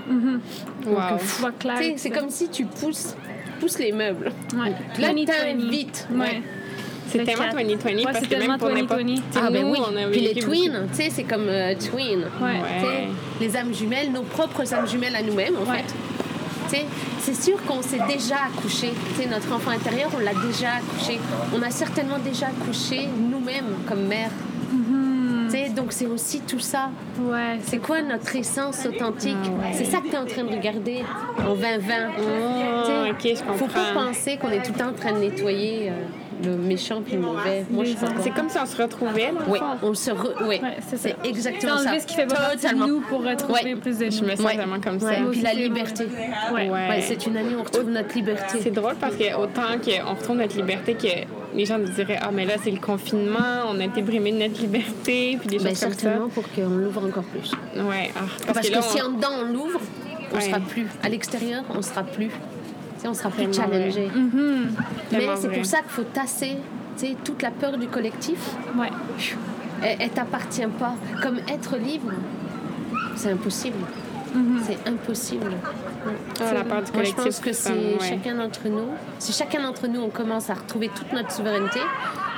Wow. 0.86 0.94
Tu 1.18 1.24
vois 1.40 1.52
clair. 1.52 1.76
Tu 1.78 1.84
sais, 1.84 1.94
c'est 1.96 2.10
comme 2.10 2.30
si 2.30 2.48
tu 2.48 2.64
pousses, 2.64 3.14
pousses 3.60 3.78
les 3.78 3.92
meubles. 3.92 4.32
Ouais. 4.54 4.72
Là, 5.00 5.08
2020. 5.08 5.32
t'invites. 5.32 6.08
Ouais. 6.12 6.42
C'est 7.10 7.18
Le 7.18 7.24
tellement 7.24 7.44
quatre. 7.44 7.56
2020 7.56 7.90
Ouais, 7.96 8.02
parce 8.04 8.18
c'est 8.20 8.26
que 8.26 8.30
même 8.32 8.40
tellement 8.40 8.58
pour 8.58 8.68
n'importe 8.68 9.00
2020. 9.00 9.14
tu 9.14 9.32
sais, 9.32 9.40
Ah 9.42 9.50
ben 9.50 9.62
nous, 9.66 9.72
oui. 9.72 9.78
on 9.80 9.96
a 9.96 10.10
Puis 10.10 10.20
les 10.20 10.34
twins, 10.40 10.86
tu 10.90 10.94
sais, 11.02 11.10
c'est 11.10 11.22
comme 11.24 11.48
euh, 11.48 11.74
twin. 11.74 12.20
Ouais. 12.40 12.60
Ouais. 12.60 13.08
Les 13.40 13.56
âmes 13.56 13.72
jumelles, 13.72 14.12
nos 14.12 14.22
propres 14.22 14.72
âmes 14.74 14.86
jumelles 14.86 15.16
à 15.16 15.22
nous-mêmes, 15.22 15.54
en 15.56 15.70
Ouais. 15.70 15.78
fait. 15.78 15.94
Tu 16.68 16.76
sais, 16.76 16.84
c'est 17.20 17.42
sûr 17.50 17.62
qu'on 17.64 17.80
s'est 17.80 18.00
déjà 18.06 18.36
accouché. 18.54 18.90
Tu 19.16 19.22
sais, 19.22 19.28
notre 19.28 19.50
enfant 19.54 19.70
intérieur, 19.70 20.10
on 20.14 20.18
l'a 20.18 20.34
déjà 20.46 20.68
accouché. 20.76 21.18
On 21.56 21.62
a 21.62 21.70
certainement 21.70 22.18
déjà 22.18 22.48
accouché 22.48 23.08
nous-mêmes 23.18 23.74
comme 23.88 24.02
mère. 24.06 24.30
Donc 25.74 25.92
c'est 25.92 26.06
aussi 26.06 26.40
tout 26.40 26.58
ça. 26.58 26.90
Ouais. 27.20 27.58
C'est 27.62 27.78
quoi 27.78 28.02
notre 28.02 28.34
essence 28.36 28.84
authentique? 28.86 29.36
Ah 29.44 29.48
ouais. 29.48 29.72
C'est 29.72 29.84
ça 29.84 29.98
que 29.98 30.08
tu 30.08 30.14
es 30.14 30.18
en 30.18 30.26
train 30.26 30.44
de 30.44 30.54
regarder 30.54 31.04
en 31.38 31.54
2020. 31.54 31.78
Tu 31.78 32.22
sais, 32.86 32.92
ouais. 32.92 33.10
ok, 33.10 33.22
je 33.22 33.58
Faut 33.58 33.66
pas 33.66 33.92
penser 33.94 34.36
qu'on 34.36 34.50
est 34.50 34.62
tout 34.62 34.72
le 34.72 34.78
temps 34.78 34.90
en 34.90 34.92
train 34.92 35.12
de 35.12 35.18
nettoyer 35.18 35.90
euh, 35.90 35.92
le 36.44 36.56
méchant 36.56 37.02
puis 37.02 37.14
le 37.14 37.20
mauvais. 37.22 37.64
Moi, 37.70 37.84
je 37.84 37.90
suis 37.90 37.98
pas 37.98 38.06
C'est 38.22 38.30
comme 38.30 38.48
si 38.48 38.58
on 38.62 38.66
se 38.66 38.80
retrouvait, 38.80 39.30
le 39.32 39.50
Oui, 39.52 39.58
on 39.82 39.94
se 39.94 40.10
re... 40.10 40.32
oui. 40.42 40.60
Ouais, 40.62 40.76
c'est 40.88 40.96
ça. 40.96 41.08
c'est 41.22 41.28
exactement 41.28 41.76
ça. 41.78 41.82
enlever 41.90 42.00
ce 42.00 42.06
qui 42.06 42.14
fait 42.14 42.26
pas 42.26 42.50
de 42.54 42.60
Totalement. 42.60 42.86
nous 42.86 43.00
pour 43.00 43.24
retrouver 43.24 43.52
Ouais. 43.64 43.74
plus 43.76 43.98
de 43.98 44.04
nous. 44.06 44.10
Je 44.12 44.24
me 44.24 44.36
sens 44.36 44.44
Ouais. 44.46 44.54
vraiment 44.56 44.80
comme 44.80 45.00
ça. 45.00 45.10
Puis 45.30 45.40
la 45.42 45.50
c'est 45.50 45.56
liberté. 45.56 46.04
Ouais. 46.52 47.00
C'est 47.02 47.26
une 47.26 47.36
année 47.36 47.54
où 47.56 47.60
on 47.60 47.64
retrouve 47.64 47.90
notre 47.90 48.14
liberté. 48.14 48.58
C'est 48.62 48.70
drôle 48.70 48.94
parce 49.00 49.16
que 49.16 49.34
autant 49.36 49.78
qu'on 49.82 50.14
retrouve 50.14 50.36
notre 50.36 50.56
liberté 50.56 50.94
que 50.94 51.56
les 51.56 51.64
gens 51.64 51.78
nous 51.78 51.88
diraient 51.88 52.18
Ah, 52.22 52.30
mais 52.32 52.44
là, 52.44 52.54
c'est 52.62 52.70
le 52.70 52.78
confinement, 52.80 53.64
on 53.68 53.80
a 53.80 53.84
été 53.84 54.02
brimés 54.02 54.32
de 54.32 54.38
notre 54.48 54.60
liberté, 54.60 55.36
puis 55.40 55.48
des 55.48 55.58
Ben, 55.58 55.68
choses 55.70 55.80
comme 55.80 55.92
ça. 55.92 55.98
certainement 56.00 56.28
pour 56.28 56.44
qu'on 56.52 56.68
l'ouvre 56.68 57.04
encore 57.06 57.24
plus. 57.24 57.50
Ouais, 57.76 58.10
ah, 58.16 58.20
parce, 58.46 58.52
Parce, 58.54 58.66
que, 58.68 58.72
que, 58.72 58.76
là, 58.76 58.82
si 58.82 59.00
on- 59.02 59.06
en 59.06 59.10
dedans 59.12 59.28
on 59.40 59.52
l'ouvre, 59.52 59.80
on 60.32 60.36
Ouais. 60.36 60.42
sera 60.42 60.60
plus. 60.60 60.86
À 61.02 61.08
l'extérieur, 61.08 61.62
on 61.74 61.80
sera 61.82 62.02
plus. 62.02 62.30
Tu 62.98 63.02
sais, 63.02 63.08
on 63.08 63.14
sera 63.14 63.30
plus 63.30 63.52
challengé. 63.54 64.10
Mais 64.14 65.18
Tellement 65.18 65.36
c'est 65.36 65.48
pour 65.50 65.64
ça 65.64 65.78
qu'il 65.78 65.90
faut 65.90 66.02
tasser 66.02 66.56
tu 66.98 67.06
sais, 67.06 67.16
toute 67.24 67.40
la 67.42 67.50
peur 67.52 67.78
du 67.78 67.86
collectif. 67.86 68.38
Ouais. 68.76 68.90
Elle, 69.82 69.96
elle 70.00 70.10
t'appartient 70.10 70.66
pas. 70.78 70.94
Comme 71.22 71.38
être 71.48 71.76
libre, 71.76 72.10
c'est 73.14 73.30
impossible. 73.30 73.78
C'est 74.64 74.88
impossible. 74.88 75.52
Ah, 76.40 76.52
la 76.54 76.64
peur 76.64 76.82
du 76.82 76.92
Moi, 76.92 77.04
je 77.04 77.12
collectif. 77.12 77.24
pense 77.24 77.40
que 77.40 77.52
c'est 77.52 77.70
ouais. 77.72 77.96
chacun 78.00 78.34
d'entre 78.34 78.68
nous. 78.68 78.88
Si 79.18 79.32
chacun 79.32 79.62
d'entre 79.62 79.86
nous, 79.88 80.00
on 80.00 80.10
commence 80.10 80.50
à 80.50 80.54
retrouver 80.54 80.88
toute 80.94 81.12
notre 81.12 81.30
souveraineté, 81.32 81.80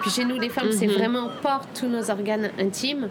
puis 0.03 0.11
chez 0.11 0.25
nous, 0.25 0.39
les 0.39 0.49
femmes, 0.51 0.67
Mhm. 0.67 0.73
c'est 0.73 0.87
vraiment 0.87 1.29
porte 1.43 1.69
tous 1.81 1.89
nos 1.89 2.11
organes 2.11 2.51
intimes, 2.61 3.09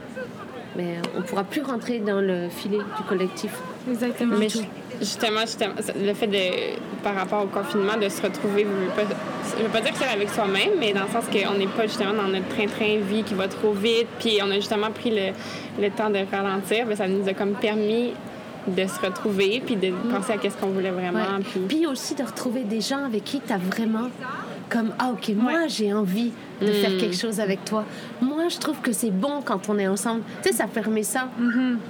mais 0.75 0.97
on 1.17 1.21
pourra 1.23 1.43
plus 1.43 1.61
rentrer 1.61 1.99
dans 1.99 2.21
le 2.21 2.47
filet 2.49 2.77
du 2.77 3.03
collectif. 3.07 3.51
Exactement. 3.89 4.35
Mais 4.37 4.49
ju- 4.49 4.59
justement, 4.99 5.41
justement, 5.41 5.73
le 5.99 6.13
fait 6.13 6.27
de, 6.27 6.37
par 7.03 7.15
rapport 7.15 7.43
au 7.43 7.47
confinement, 7.47 7.97
de 7.97 8.09
se 8.09 8.21
retrouver, 8.21 8.65
je 8.65 9.03
je 9.57 9.63
veux 9.63 9.69
pas 9.69 9.81
dire 9.81 9.91
que 9.91 9.97
c'est 9.97 10.07
avec 10.07 10.29
soi-même, 10.29 10.71
mais 10.79 10.93
dans 10.93 11.03
le 11.03 11.09
sens 11.09 11.25
qu'on 11.25 11.57
n'est 11.57 11.67
pas 11.67 11.83
justement 11.83 12.13
dans 12.13 12.27
notre 12.27 12.47
train-train 12.49 12.99
vie 12.99 13.23
qui 13.23 13.33
va 13.33 13.47
trop 13.47 13.73
vite, 13.73 14.07
puis 14.19 14.39
on 14.43 14.51
a 14.51 14.55
justement 14.55 14.91
pris 14.91 15.09
le, 15.11 15.33
le 15.81 15.89
temps 15.89 16.09
de 16.09 16.19
ralentir, 16.31 16.85
mais 16.87 16.95
ça 16.95 17.07
nous 17.07 17.27
a 17.27 17.33
comme 17.33 17.53
permis 17.53 18.13
de 18.67 18.85
se 18.85 18.99
retrouver, 18.99 19.61
puis 19.65 19.75
de 19.75 19.91
penser 20.11 20.33
à 20.33 20.37
qu'est-ce 20.37 20.57
qu'on 20.57 20.67
voulait 20.67 20.91
vraiment. 20.91 21.19
Ouais. 21.19 21.43
Puis... 21.43 21.59
Puis 21.67 21.87
aussi 21.87 22.15
de 22.15 22.23
retrouver 22.23 22.63
des 22.63 22.81
gens 22.81 23.03
avec 23.05 23.23
qui 23.23 23.41
tu 23.41 23.51
as 23.51 23.57
vraiment 23.57 24.09
comme 24.69 24.91
ah 24.99 25.09
ok 25.11 25.29
moi 25.35 25.67
j'ai 25.67 25.91
envie 25.91 26.31
de 26.61 26.71
faire 26.71 26.97
quelque 26.97 27.15
chose 27.15 27.39
avec 27.39 27.63
toi 27.65 27.85
moi 28.21 28.43
je 28.49 28.57
trouve 28.57 28.79
que 28.81 28.91
c'est 28.91 29.11
bon 29.11 29.41
quand 29.43 29.69
on 29.69 29.77
est 29.79 29.87
ensemble 29.87 30.21
tu 30.43 30.49
sais 30.49 30.55
ça 30.55 30.65
permet 30.67 31.03
ça 31.03 31.29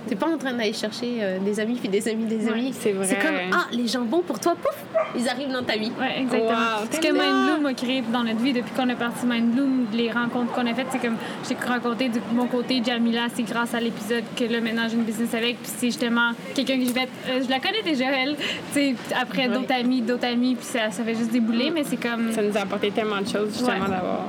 t'es 0.08 0.16
pas 0.16 0.28
en 0.28 0.38
train 0.38 0.54
d'aller 0.54 0.74
chercher 0.74 1.18
euh, 1.22 1.40
des 1.40 1.60
amis 1.60 1.76
puis 1.80 1.90
des 1.90 2.08
amis 2.08 2.26
des 2.26 2.48
amis 2.50 2.74
c'est 2.78 2.92
vrai. 2.94 3.18
comme 3.22 3.36
ah 3.54 3.66
les 3.72 3.88
gens 3.88 4.02
bons 4.02 4.22
pour 4.22 4.40
toi 4.40 4.56
pouf 4.62 4.76
ils 5.18 5.28
arrivent 5.28 5.52
dans 5.52 5.64
ta 5.64 5.76
vie 5.78 5.92
Ouais, 6.00 6.22
exactement. 6.22 6.50
Wow, 6.52 6.88
Ce 6.92 7.00
que. 7.00 7.08
Mindbloom 7.12 7.66
a 7.66 7.74
créé 7.74 8.04
dans 8.14 8.24
notre 8.24 8.40
vie 8.40 8.54
depuis 8.54 8.72
qu'on 8.76 8.88
est 8.90 8.96
parti 8.96 9.26
Mindbloom, 9.26 9.88
les 9.94 10.12
rencontres 10.12 10.52
qu'on 10.54 10.66
a 10.68 10.74
faites, 10.76 10.88
c'est 10.92 11.00
comme 11.00 11.16
j'ai 11.48 11.56
rencontré 11.68 12.10
de 12.10 12.20
mon 12.34 12.46
côté 12.46 12.82
Jamila, 12.86 13.22
c'est 13.34 13.44
grâce 13.44 13.74
à 13.74 13.80
l'épisode 13.80 14.24
que 14.36 14.44
là 14.46 14.62
maintenant 14.62 14.84
j'ai 14.88 14.96
une 14.96 15.04
business 15.04 15.34
avec, 15.34 15.58
puis 15.62 15.72
c'est 15.78 15.88
justement 15.88 16.32
quelqu'un 16.54 16.78
que 16.78 16.86
je 16.86 16.94
vais, 16.94 17.08
euh, 17.30 17.42
je 17.44 17.50
la 17.50 17.60
connais 17.60 17.82
déjà 17.84 18.06
elle, 18.12 18.36
tu 18.36 18.44
sais, 18.74 18.96
après 19.20 19.48
Ouais. 19.48 19.56
d'autres 19.56 19.74
amis, 19.74 20.02
d'autres 20.02 20.26
amis, 20.28 20.56
puis 20.56 20.66
ça, 20.66 20.92
ça 20.92 21.04
fait 21.04 21.16
juste 21.16 21.32
débouler, 21.32 21.72
mais 21.72 21.84
c'est 21.84 21.98
comme 21.98 22.32
Ça 22.34 22.42
nous 22.42 22.56
a 22.56 22.62
apporté 22.62 22.92
tellement 22.92 23.20
de 23.22 23.28
choses, 23.28 23.50
justement, 23.54 23.72
Ouais. 23.72 23.80
d'avoir 23.90 24.28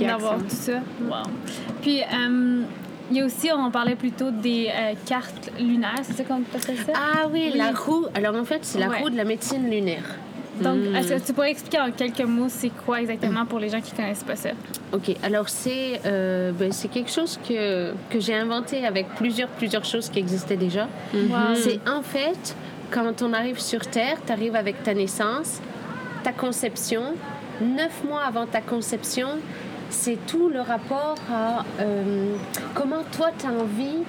d'avoir 0.00 0.38
tout 0.38 0.44
ça. 0.48 0.80
Wow. 1.02 1.14
Puis 1.82 2.00
euh, 2.02 2.62
il 3.10 3.16
y 3.16 3.20
a 3.20 3.24
aussi, 3.24 3.48
on 3.52 3.70
parlait 3.70 3.96
plutôt 3.96 4.30
des 4.30 4.68
euh, 4.68 4.92
cartes 5.06 5.50
lunaires, 5.58 6.00
c'est 6.02 6.12
ça 6.14 6.24
qu'on 6.24 6.42
appelle 6.42 6.76
ça? 6.76 6.92
ah 6.94 7.26
oui, 7.32 7.50
Oui. 7.52 7.58
la 7.58 7.70
roue 7.72 8.04
alors 8.14 8.34
en 8.36 8.44
fait 8.44 8.58
c'est 8.62 8.78
la 8.78 8.88
Ouais. 8.88 9.00
roue 9.00 9.10
de 9.10 9.16
la 9.16 9.24
médecine 9.24 9.70
lunaire 9.70 10.04
Donc, 10.60 10.76
Hmm. 10.76 10.96
est-ce 10.96 11.14
que 11.14 11.26
tu 11.26 11.32
pourrais 11.32 11.52
expliquer 11.52 11.78
en 11.80 11.90
quelques 11.92 12.20
mots 12.28 12.48
c'est 12.48 12.70
quoi 12.84 13.00
exactement 13.00 13.46
pour 13.46 13.60
les 13.60 13.68
gens 13.70 13.80
qui 13.80 13.92
connaissent 13.92 14.24
pas 14.24 14.34
ça? 14.36 14.50
Ok, 14.92 15.14
alors 15.22 15.48
c'est 15.48 16.00
euh, 16.04 16.50
ben, 16.52 16.72
c'est 16.72 16.88
quelque 16.88 17.10
chose 17.12 17.38
que, 17.48 17.92
que 18.10 18.18
j'ai 18.20 18.34
inventé 18.34 18.84
avec 18.84 19.06
plusieurs, 19.14 19.48
plusieurs 19.50 19.84
choses 19.84 20.08
qui 20.10 20.18
existaient 20.18 20.56
déjà. 20.56 20.88
Wow. 21.14 21.54
C'est 21.54 21.78
en 21.88 22.02
fait, 22.02 22.56
quand 22.90 23.22
on 23.22 23.32
arrive 23.34 23.60
sur 23.60 23.86
Terre, 23.86 24.16
tu 24.26 24.32
arrives 24.32 24.56
avec 24.56 24.82
ta 24.82 24.94
naissance, 24.94 25.60
ta 26.24 26.32
conception. 26.32 27.02
Neuf 27.60 28.02
mois 28.04 28.22
avant 28.22 28.46
ta 28.46 28.60
conception, 28.60 29.28
c'est 29.90 30.18
tout 30.26 30.48
le 30.48 30.60
rapport 30.60 31.16
à 31.32 31.64
euh, 31.80 32.36
comment 32.74 33.02
toi 33.16 33.30
tu 33.38 33.46
as 33.46 33.50
envie 33.50 34.04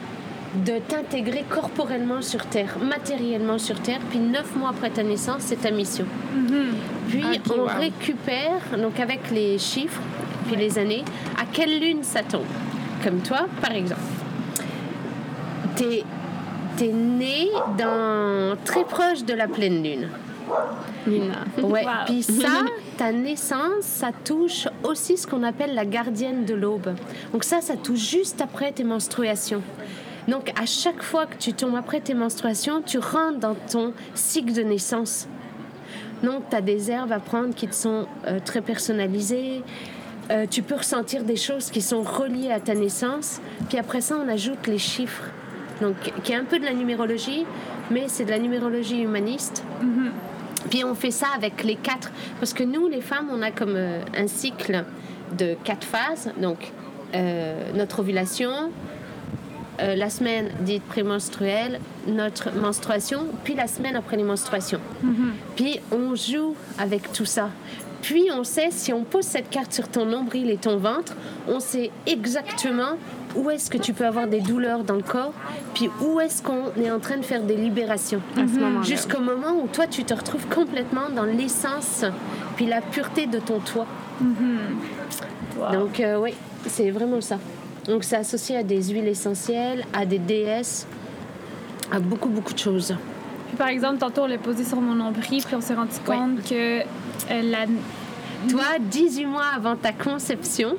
de 0.66 0.80
t'intégrer 0.80 1.46
corporellement 1.48 2.22
sur 2.22 2.46
Terre, 2.48 2.78
matériellement 2.82 3.58
sur 3.60 3.80
Terre. 3.80 4.00
Puis 4.10 4.20
neuf 4.20 4.56
mois 4.56 4.70
après 4.70 4.90
ta 4.90 5.04
naissance, 5.04 5.42
c'est 5.42 5.62
ta 5.62 5.72
mission. 5.72 6.06
Puis 7.08 7.24
Ok, 7.24 7.54
on 7.56 7.62
wow. 7.62 7.68
récupère, 7.80 8.62
donc 8.78 9.00
avec 9.00 9.30
les 9.32 9.58
chiffres, 9.58 10.02
puis 10.48 10.56
les 10.56 10.80
années, 10.80 11.04
à 11.40 11.46
quelle 11.52 11.80
lune 11.80 12.04
ça 12.04 12.24
tombe. 12.24 12.46
Comme 13.04 13.20
toi, 13.20 13.46
par 13.62 13.72
exemple. 13.72 14.02
T'es 15.76 16.04
es 16.82 16.94
né 16.94 17.50
dans, 17.78 18.58
très 18.64 18.84
proche 18.86 19.24
de 19.26 19.34
la 19.34 19.48
pleine 19.48 19.84
lune. 19.84 20.08
Lina. 21.06 21.36
Ouais. 21.62 21.84
Wow. 21.84 21.92
Puis 22.06 22.24
ça, 22.24 22.64
ta 23.00 23.13
naissance, 23.13 23.86
ça 23.86 24.12
touche 24.12 24.68
aussi 24.84 25.15
ce 25.15 25.25
qu'on 25.25 25.44
appelle 25.44 25.74
la 25.74 25.86
gardienne 25.86 26.44
de 26.44 26.53
l'aube. 26.53 26.96
Donc 27.32 27.46
ça, 27.46 27.62
ça 27.62 27.77
touche 27.77 28.10
juste 28.10 28.41
après 28.41 28.74
tes 28.74 28.84
menstruations. 28.84 29.62
Donc 30.27 30.51
à 30.62 30.65
chaque 30.65 31.01
fois 31.01 31.25
que 31.25 31.38
tu 31.38 31.53
tombes 31.53 31.77
après 31.77 32.01
tes 32.01 32.13
menstruations, 32.13 32.82
tu 32.82 32.98
rentres 32.98 33.39
dans 33.39 33.56
ton 33.56 33.94
cycle 34.15 34.51
de 34.51 34.63
naissance. 34.63 35.29
Donc 36.24 36.44
tu 36.50 36.56
as 36.58 36.60
des 36.60 36.91
herbes 36.91 37.13
à 37.13 37.20
prendre 37.20 37.56
qui 37.56 37.70
te 37.70 37.74
sont 37.74 38.06
euh, 38.27 38.41
très 38.44 38.60
personnalisées. 38.60 39.63
Euh, 40.29 40.46
tu 40.51 40.62
peux 40.62 40.75
ressentir 40.75 41.24
des 41.24 41.38
choses 41.38 41.72
qui 41.72 41.82
sont 41.82 42.01
reliées 42.01 42.51
à 42.51 42.60
ta 42.60 42.75
naissance. 42.75 43.39
Puis 43.70 43.77
après 43.77 44.01
ça, 44.01 44.18
on 44.22 44.27
ajoute 44.27 44.68
les 44.68 44.77
chiffres. 44.77 45.24
Donc, 45.79 45.96
qui 46.25 46.34
est 46.34 46.36
un 46.36 46.44
peu 46.44 46.60
de 46.60 46.65
la 46.65 46.74
numérologie, 46.74 47.46
mais 47.89 48.10
c'est 48.10 48.25
de 48.25 48.32
la 48.32 48.39
numérologie 48.39 49.03
humaniste. 49.03 49.63
Puis 50.70 50.84
on 50.84 50.96
fait 50.96 51.12
ça 51.12 51.28
avec 51.36 51.63
les 51.63 51.75
quatre. 51.75 52.12
Parce 52.39 52.54
que 52.54 52.63
nous, 52.63 52.88
les 52.88 53.01
femmes, 53.01 53.30
on 53.32 53.42
a 53.42 53.51
comme 53.51 53.75
euh, 53.75 54.01
un 54.18 54.28
cycle 54.28 54.84
de 55.38 55.56
quatre 55.63 55.86
phases. 55.86 56.32
Donc, 56.38 56.72
euh, 57.16 57.72
notre 57.74 58.00
ovulation, 58.00 58.72
euh, 59.82 59.96
la 59.96 60.10
semaine 60.10 60.50
dite 60.62 60.84
prémenstruelle, 60.84 61.80
notre 62.08 62.51
menstruation, 62.56 63.28
puis 63.44 63.56
la 63.56 63.68
semaine 63.68 63.96
après 63.96 64.18
les 64.18 64.24
menstruations. 64.24 64.82
Puis 65.56 65.80
on 65.92 66.16
joue 66.16 66.56
avec 66.78 67.12
tout 67.13 67.25
ça. 67.25 67.50
Puis 68.01 68.30
on 68.34 68.44
sait, 68.44 68.70
si 68.72 68.94
on 68.94 69.04
pose 69.04 69.25
cette 69.25 69.50
carte 69.50 69.74
sur 69.74 69.88
ton 69.88 70.06
nombril 70.06 70.50
et 70.50 70.58
ton 70.58 70.78
ventre, 70.78 71.16
on 71.48 71.60
sait 71.60 71.92
exactement 72.06 72.98
où 73.36 73.50
est-ce 73.50 73.70
que 73.70 73.78
tu 73.78 73.94
peux 73.94 74.06
avoir 74.06 74.28
des 74.28 74.42
douleurs 74.42 74.84
dans 74.84 74.96
le 74.96 75.04
corps, 75.04 75.34
puis 75.74 75.90
où 76.02 76.20
est-ce 76.20 76.42
qu'on 76.42 76.72
est 76.82 76.90
en 76.92 77.00
train 77.00 77.18
de 77.18 77.24
faire 77.24 77.44
des 77.44 77.56
libérations. 77.56 78.22
Jusqu'au 78.84 79.20
moment 79.22 79.52
où 79.62 79.68
toi, 79.68 79.88
tu 79.88 80.04
te 80.04 80.14
retrouves 80.14 80.48
complètement 80.48 81.10
dans 81.16 81.26
l'essence, 81.26 82.04
puis 82.56 82.66
la 82.66 82.82
pureté 82.82 83.28
de 83.28 83.40
ton 83.40 83.60
toi. 83.60 83.86
Wow. 85.58 85.72
Donc, 85.74 86.00
euh, 86.00 86.20
oui, 86.20 86.34
c'est 86.68 86.90
vraiment 86.92 87.22
ça. 87.22 87.38
Donc, 87.86 88.04
c'est 88.04 88.18
associé 88.18 88.58
à 88.58 88.64
des 88.64 88.82
huiles 88.90 89.08
essentielles, 89.08 89.86
à 89.94 90.06
des 90.06 90.20
déesses, 90.20 90.86
à 91.92 92.00
beaucoup, 92.00 92.30
beaucoup 92.30 92.54
de 92.54 92.60
choses. 92.60 92.96
Puis, 93.48 93.58
par 93.58 93.68
exemple, 93.68 93.98
tantôt, 93.98 94.24
on 94.24 94.28
l'a 94.28 94.38
posé 94.38 94.64
sur 94.64 94.80
mon 94.80 94.96
nombril, 94.96 95.44
puis 95.44 95.56
on 95.56 95.62
s'est 95.62 95.74
rendu 95.74 95.92
Ouais. 96.08 96.16
compte 96.16 96.44
que 96.48 96.80
euh, 96.82 96.84
la... 97.44 97.66
Toi, 98.50 98.64
18 98.80 99.26
mois 99.26 99.48
avant 99.56 99.76
ta 99.76 99.92
conception, 99.92 100.76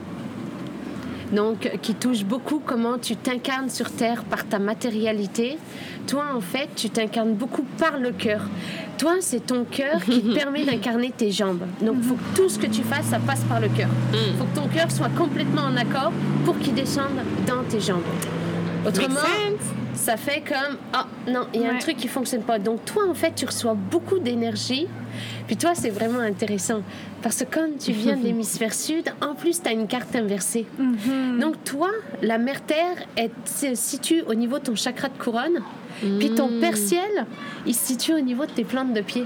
donc 1.32 1.70
qui 1.82 1.94
touche 1.94 2.24
beaucoup 2.24 2.60
comment 2.64 2.98
tu 2.98 3.16
t'incarnes 3.16 3.70
sur 3.70 3.90
Terre 3.90 4.24
par 4.24 4.46
ta 4.46 4.58
matérialité, 4.58 5.58
toi, 6.06 6.24
en 6.34 6.40
fait, 6.40 6.68
tu 6.74 6.90
t'incarnes 6.90 7.34
beaucoup 7.34 7.64
par 7.78 7.98
le 7.98 8.10
cœur. 8.10 8.42
Toi, 8.98 9.16
c'est 9.20 9.46
ton 9.46 9.64
cœur 9.64 10.02
qui 10.04 10.22
te 10.22 10.34
permet 10.34 10.64
d'incarner 10.64 11.12
tes 11.16 11.30
jambes. 11.30 11.62
Donc, 11.80 11.96
il 11.98 12.04
faut 12.04 12.14
que 12.14 12.36
tout 12.36 12.48
ce 12.48 12.58
que 12.58 12.66
tu 12.66 12.82
fasses, 12.82 13.06
ça 13.06 13.18
passe 13.18 13.44
par 13.44 13.60
le 13.60 13.68
cœur. 13.68 13.88
Il 14.12 14.36
faut 14.36 14.44
que 14.44 14.56
ton 14.56 14.68
cœur 14.68 14.90
soit 14.90 15.10
complètement 15.16 15.62
en 15.62 15.76
accord 15.76 16.12
pour 16.44 16.58
qu'il 16.58 16.74
descende 16.74 17.20
dans 17.46 17.62
tes 17.68 17.80
jambes. 17.80 18.02
Autrement. 18.86 19.20
Ça 20.00 20.16
fait 20.16 20.40
comme 20.40 20.78
ah 20.94 21.06
non 21.28 21.46
il 21.52 21.60
y 21.60 21.66
a 21.66 21.72
un 21.72 21.78
truc 21.78 21.96
qui 21.96 22.08
fonctionne 22.08 22.42
pas. 22.42 22.58
Donc 22.58 22.84
toi 22.86 23.04
en 23.08 23.14
fait 23.14 23.34
tu 23.34 23.44
reçois 23.44 23.74
beaucoup 23.74 24.18
d'énergie. 24.18 24.88
Puis 25.46 25.56
toi 25.56 25.72
c'est 25.74 25.90
vraiment 25.90 26.20
intéressant. 26.20 26.82
Parce 27.22 27.44
que 27.44 27.54
comme 27.54 27.76
tu 27.76 27.92
viens 27.92 28.16
de 28.16 28.22
l'hémisphère 28.24 28.72
sud 28.72 29.12
en 29.20 29.34
plus 29.34 29.62
tu 29.62 29.68
as 29.68 29.72
une 29.72 29.86
carte 29.86 30.16
inversée. 30.16 30.66
Donc 31.38 31.62
toi 31.64 31.90
la 32.22 32.38
mère 32.38 32.62
terre 32.62 32.96
elle 33.16 33.30
se 33.44 33.74
situe 33.74 34.22
au 34.22 34.34
niveau 34.34 34.58
de 34.58 34.64
ton 34.64 34.74
chakra 34.74 35.08
de 35.08 35.18
couronne 35.18 35.60
puis 36.18 36.30
ton 36.30 36.48
père 36.60 36.76
ciel 36.76 37.26
il 37.66 37.74
se 37.74 37.86
situe 37.86 38.14
au 38.14 38.20
niveau 38.20 38.46
de 38.46 38.50
tes 38.50 38.64
plantes 38.64 38.92
de 38.94 39.00
pied 39.00 39.24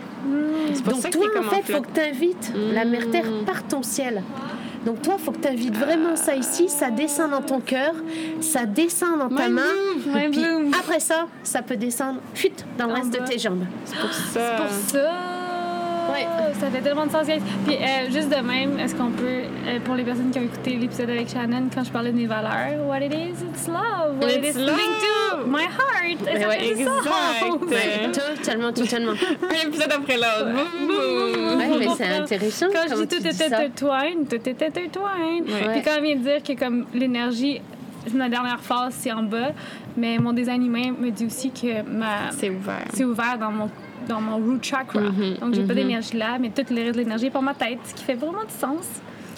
C'est 0.72 0.82
pour 0.82 0.94
donc 0.94 1.02
ça 1.02 1.08
toi 1.10 1.26
en 1.38 1.42
fait 1.42 1.62
flotte. 1.62 1.76
faut 1.76 1.82
que 1.82 2.00
tu 2.00 2.00
invites 2.00 2.52
la 2.72 2.84
mère 2.84 3.10
terre 3.10 3.26
par 3.46 3.66
ton 3.66 3.82
ciel. 3.82 4.22
Donc 4.84 5.00
toi, 5.00 5.16
faut 5.16 5.32
que 5.32 5.38
tu 5.38 5.48
invites 5.48 5.76
vraiment 5.76 6.14
ça 6.14 6.34
ici, 6.36 6.68
ça 6.68 6.90
descend 6.90 7.30
dans 7.30 7.40
ton 7.40 7.60
cœur, 7.60 7.94
ça 8.40 8.66
descend 8.66 9.18
dans 9.18 9.30
ta 9.30 9.48
main, 9.48 9.62
bloom, 9.96 10.14
mind 10.14 10.30
puis 10.30 10.40
bloom. 10.42 10.74
après 10.78 11.00
ça, 11.00 11.26
ça 11.42 11.62
peut 11.62 11.76
descendre 11.76 12.20
fuite 12.34 12.66
dans 12.76 12.88
le 12.88 12.92
reste 12.92 13.10
de 13.10 13.18
tes 13.26 13.38
jambes. 13.38 13.64
C'est 13.86 13.98
pour 13.98 14.12
ça. 14.12 14.56
Pour 14.58 14.68
ça... 14.68 15.43
Ouais. 16.12 16.26
Ça 16.60 16.70
fait 16.70 16.80
tellement 16.80 17.06
de 17.06 17.10
sens. 17.10 17.26
guys. 17.26 17.40
Puis 17.66 17.76
euh, 17.76 18.10
juste 18.10 18.28
de 18.28 18.40
même, 18.42 18.78
est-ce 18.78 18.94
qu'on 18.94 19.10
peut, 19.10 19.42
euh, 19.66 19.78
pour 19.84 19.94
les 19.94 20.04
personnes 20.04 20.30
qui 20.30 20.38
ont 20.38 20.42
écouté 20.42 20.76
l'épisode 20.76 21.10
avec 21.10 21.28
Shannon, 21.28 21.68
quand 21.74 21.84
je 21.84 21.90
parlais 21.90 22.12
de 22.12 22.16
mes 22.16 22.26
valeurs, 22.26 22.86
what 22.86 23.00
it 23.00 23.12
is, 23.12 23.42
it's 23.44 23.66
love. 23.66 24.18
What 24.20 24.28
it 24.30 24.44
It's 24.44 24.56
is 24.56 24.58
linked 24.60 25.00
to 25.00 25.36
love. 25.38 25.48
my 25.48 25.62
heart. 25.64 26.20
Et 26.28 26.40
ça 26.40 26.48
ouais, 26.48 26.58
fait 26.58 26.70
exact. 26.70 26.90
Ouais, 27.62 28.10
totalement, 28.36 28.72
totalement. 28.72 29.12
Un 29.50 29.68
épisode 29.68 29.92
après 29.92 30.16
l'autre. 30.16 30.52
Boum, 30.52 30.86
boum. 30.86 31.58
Ouais, 31.58 31.78
mais 31.78 31.88
c'est 31.96 32.08
intéressant. 32.16 32.66
Quand 32.72 32.88
je 32.96 33.02
dis 33.04 33.08
tout 33.16 33.26
était 33.26 33.44
intertwined, 33.44 34.28
tout 34.28 34.48
était 34.48 34.66
intertwined. 34.66 35.44
Puis 35.46 35.82
quand 35.84 35.98
on 35.98 36.02
vient 36.02 36.16
de 36.16 36.20
dire 36.22 36.42
que 36.42 36.58
comme 36.58 36.86
l'énergie, 36.94 37.60
ma 38.14 38.28
dernière 38.28 38.60
phase, 38.60 38.94
c'est 39.00 39.12
en 39.12 39.22
bas, 39.22 39.52
mais 39.96 40.18
mon 40.18 40.32
design 40.32 40.64
humain 40.64 40.94
me 40.98 41.10
dit 41.10 41.26
aussi 41.26 41.50
que 41.50 41.82
ma 41.82 42.30
C'est 42.38 42.50
ouvert. 42.50 42.84
c'est 42.92 43.04
ouvert 43.04 43.38
dans 43.40 43.50
mon 43.50 43.70
dans 44.08 44.20
mon 44.20 44.36
root 44.36 44.58
chakra. 44.62 45.00
Mhm, 45.00 45.36
Donc 45.40 45.54
j'ai 45.54 45.62
pas 45.62 45.72
mhm. 45.74 45.80
d'énergie 45.80 46.16
là, 46.16 46.38
mais 46.40 46.50
tout 46.50 46.62
le 46.70 46.82
reste 46.82 46.94
de 46.94 47.00
l'énergie 47.00 47.26
est 47.26 47.30
pour 47.30 47.42
ma 47.42 47.54
tête, 47.54 47.78
ce 47.84 47.94
qui 47.94 48.04
fait 48.04 48.14
vraiment 48.14 48.44
du 48.44 48.54
sens. 48.58 48.86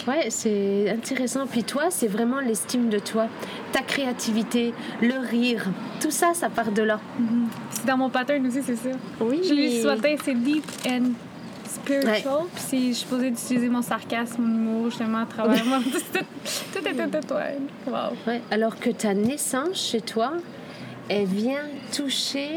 Ouais, 0.06 0.26
c'est 0.30 0.88
intéressant. 0.90 1.46
Puis 1.46 1.64
toi, 1.64 1.84
c'est 1.90 2.06
vraiment 2.06 2.38
l'estime 2.40 2.88
de 2.90 2.98
toi, 3.00 3.26
ta 3.72 3.80
créativité, 3.82 4.72
le 5.02 5.18
rire. 5.28 5.64
Tout 6.00 6.12
ça, 6.12 6.32
ça 6.34 6.48
part 6.48 6.70
de 6.70 6.82
là. 6.82 7.00
C'est 7.70 7.86
dans 7.86 7.96
mon 7.96 8.08
pattern 8.10 8.46
aussi, 8.46 8.62
c'est 8.62 8.76
ça. 8.76 8.90
Oui. 9.20 9.40
Je 9.42 9.82
ce 9.82 9.86
matin, 9.86 10.14
c'est 10.24 10.34
deep 10.34 10.64
and 10.88 11.10
spiritual. 11.64 12.42
Puis 12.54 12.62
c'est- 12.68 12.76
je 12.78 12.82
suis 12.84 12.94
supposée 12.94 13.30
d'utiliser 13.30 13.68
mon 13.68 13.82
sarcasme, 13.82 14.42
mon 14.42 14.54
humour, 14.56 14.90
justement, 14.90 15.22
à 15.22 15.26
travers 15.26 15.64
moi. 15.66 15.78
tout, 15.82 15.98
tout 16.72 16.86
est 16.86 17.00
intertwined. 17.00 17.68
Wow. 17.86 18.16
Ouais, 18.26 18.42
alors 18.50 18.78
que 18.78 18.90
ta 18.90 19.12
naissance 19.14 19.88
chez 19.90 20.00
toi, 20.02 20.32
elle 21.08 21.26
vient 21.26 21.64
toucher 21.94 22.50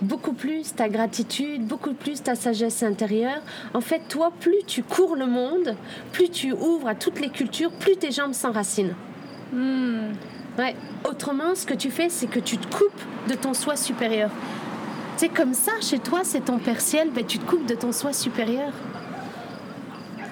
beaucoup 0.00 0.32
plus 0.32 0.74
ta 0.74 0.88
gratitude, 0.88 1.66
beaucoup 1.66 1.94
plus 1.94 2.22
ta 2.22 2.34
sagesse 2.34 2.82
intérieure. 2.82 3.40
En 3.72 3.80
fait, 3.80 4.02
toi, 4.08 4.32
plus 4.38 4.62
tu 4.66 4.82
cours 4.82 5.16
le 5.16 5.26
monde, 5.26 5.74
plus 6.12 6.28
tu 6.28 6.52
ouvres 6.52 6.88
à 6.88 6.94
toutes 6.94 7.20
les 7.20 7.30
cultures, 7.30 7.70
plus 7.72 7.96
tes 7.96 8.10
jambes 8.10 8.34
s'enracinent. 8.34 8.94
Hmm. 9.52 10.12
Ouais. 10.58 10.76
Autrement, 11.08 11.54
ce 11.54 11.66
que 11.66 11.74
tu 11.74 11.90
fais, 11.90 12.08
c'est 12.08 12.26
que 12.26 12.38
tu 12.40 12.58
te 12.58 12.66
coupes 12.76 13.02
de 13.28 13.34
ton 13.34 13.54
soi 13.54 13.76
supérieur. 13.76 14.30
C'est 15.16 15.28
comme 15.28 15.54
ça, 15.54 15.72
chez 15.80 15.98
toi, 15.98 16.20
c'est 16.22 16.44
ton 16.44 16.58
père 16.58 16.80
ciel, 16.80 17.10
ben, 17.10 17.24
tu 17.24 17.38
te 17.38 17.44
coupes 17.48 17.66
de 17.66 17.74
ton 17.74 17.92
soi 17.92 18.12
supérieur. 18.12 18.72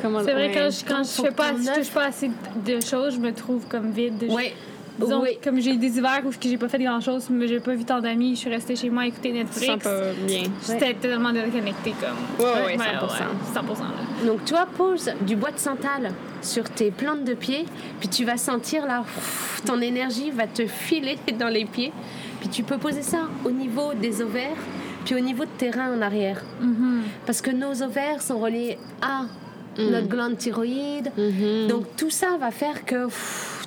C'est 0.02 0.08
vrai, 0.08 0.48
ouais. 0.48 0.52
quand 0.52 0.70
je, 0.70 0.84
quand 0.84 1.02
je 1.04 1.22
fais 1.22 1.30
pas, 1.30 1.52
je 1.56 1.80
touche 1.80 1.90
pas 1.92 2.06
assez 2.06 2.28
de 2.66 2.80
choses, 2.80 3.14
je 3.14 3.20
me 3.20 3.32
trouve 3.32 3.66
comme 3.68 3.90
vide. 3.92 4.14
Je- 4.28 4.32
Ouais. 4.34 4.52
Disons, 4.98 5.22
Oui. 5.22 5.38
comme 5.42 5.60
j'ai 5.60 5.76
des 5.76 5.98
hivers 5.98 6.22
où 6.26 6.30
j'ai 6.40 6.56
pas 6.58 6.68
fait 6.68 6.78
grand 6.78 7.00
chose, 7.00 7.28
mais 7.30 7.48
j'ai 7.48 7.60
pas 7.60 7.74
vu 7.74 7.84
tant 7.84 8.00
d'amis, 8.00 8.34
je 8.34 8.40
suis 8.40 8.50
restée 8.50 8.76
chez 8.76 8.90
moi 8.90 9.02
à 9.04 9.06
écouter 9.06 9.32
Netflix. 9.32 9.82
pas 9.84 10.00
bien. 10.26 10.42
J'étais 10.66 10.94
tellement 10.94 11.32
déconnectée 11.32 11.94
comme. 12.00 12.44
Ouais, 12.46 12.52
ouais, 12.66 12.76
100%. 12.76 12.78
100%. 12.78 13.80
là. 13.80 14.26
Donc 14.26 14.44
toi, 14.44 14.66
pose 14.76 15.10
du 15.22 15.36
bois 15.36 15.50
de 15.50 15.58
santal 15.58 16.12
sur 16.42 16.64
tes 16.70 16.90
plantes 16.90 17.24
de 17.24 17.34
pied, 17.34 17.64
puis 18.00 18.08
tu 18.08 18.24
vas 18.24 18.36
sentir 18.36 18.86
là, 18.86 19.04
ton 19.64 19.80
énergie 19.80 20.30
va 20.30 20.46
te 20.46 20.66
filer 20.66 21.16
dans 21.38 21.48
les 21.48 21.64
pieds. 21.64 21.92
Puis 22.40 22.48
tu 22.48 22.62
peux 22.64 22.76
poser 22.78 23.02
ça 23.02 23.28
au 23.44 23.50
niveau 23.50 23.94
des 23.94 24.20
ovaires, 24.20 24.56
puis 25.04 25.14
au 25.14 25.20
niveau 25.20 25.44
de 25.44 25.50
tes 25.56 25.70
reins 25.70 25.96
en 25.96 26.02
arrière. 26.02 26.42
Parce 27.24 27.40
que 27.40 27.50
nos 27.50 27.82
ovaires 27.82 28.20
sont 28.20 28.38
reliés 28.38 28.78
à 29.00 29.22
notre 29.78 30.08
glande 30.08 30.36
thyroïde. 30.36 31.10
Donc 31.68 31.84
tout 31.96 32.10
ça 32.10 32.36
va 32.40 32.50
faire 32.50 32.84
que 32.84 33.06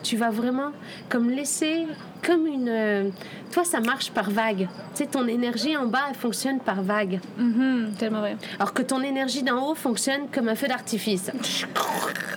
tu 0.06 0.18
vas 0.18 0.30
vraiment 0.30 0.72
comme 1.10 1.32
laisser 1.32 1.88
comme 2.26 2.48
une... 2.48 2.68
euh, 2.70 3.10
toi, 3.52 3.64
ça 3.64 3.80
marche 3.80 4.12
par 4.12 4.30
vague. 4.30 4.68
Tu 4.96 5.04
sais, 5.04 5.06
ton 5.06 5.28
énergie 5.28 5.78
en 5.78 5.86
bas, 5.86 6.02
elle 6.10 6.16
fonctionne 6.16 6.60
par 6.60 6.82
vague. 6.82 7.20
Mhm, 7.38 7.94
tellement 8.00 8.20
vrai. 8.22 8.36
Alors 8.60 8.74
que 8.74 8.82
ton 8.82 9.02
énergie 9.02 9.44
d'en 9.44 9.70
haut 9.70 9.76
fonctionne 9.76 10.22
comme 10.34 10.50
un 10.50 10.56
feu 10.56 10.68
d'artifice. 10.68 11.32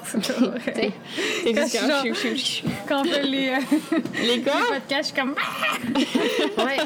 C'est 0.04 0.22
chou. 2.36 2.66
Quand 2.88 3.00
on 3.02 3.04
fait 3.04 3.22
les, 3.22 3.48
euh, 3.48 3.52
Les 4.22 4.36
les 4.36 4.40
gars, 4.42 4.52
podcasts, 4.68 5.10
je 5.10 5.14
suis 5.14 5.14
comme. 5.14 5.34
Ouais, 6.58 6.76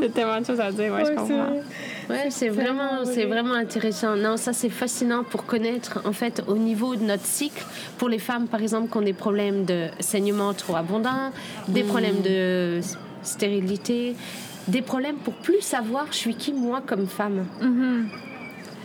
c'est 0.00 0.14
tellement 0.14 0.40
de 0.40 0.46
choses 0.46 0.60
à 0.60 0.70
dire, 0.70 0.92
ouais, 0.92 1.04
je 1.04 1.10
Ouais, 1.10 1.16
comprends. 1.16 1.52
ouais 2.10 2.26
c'est 2.30 2.48
vraiment, 2.48 3.04
c'est 3.04 3.24
vraiment 3.24 3.54
intéressant. 3.54 4.16
Non, 4.16 4.36
ça 4.36 4.52
c'est 4.52 4.68
fascinant 4.68 5.24
pour 5.24 5.44
connaître 5.44 6.00
en 6.04 6.12
fait 6.12 6.42
au 6.46 6.56
niveau 6.56 6.94
de 6.94 7.02
notre 7.04 7.24
cycle. 7.24 7.64
Pour 7.98 8.08
les 8.08 8.18
femmes, 8.18 8.46
par 8.46 8.60
exemple, 8.62 8.90
qui 8.90 8.96
ont 8.98 9.02
des 9.02 9.12
problèmes 9.12 9.64
de 9.64 9.88
saignement 9.98 10.52
trop 10.54 10.76
abondant, 10.76 11.32
des 11.66 11.82
problèmes 11.82 12.20
de 12.22 12.80
stérilité, 13.22 14.14
des 14.68 14.82
problèmes 14.82 15.16
pour 15.16 15.34
plus 15.34 15.60
savoir 15.60 16.06
je 16.10 16.16
suis 16.16 16.34
qui 16.34 16.52
moi 16.52 16.82
comme 16.86 17.06
femme. 17.06 17.46
Mhm. 17.60 18.08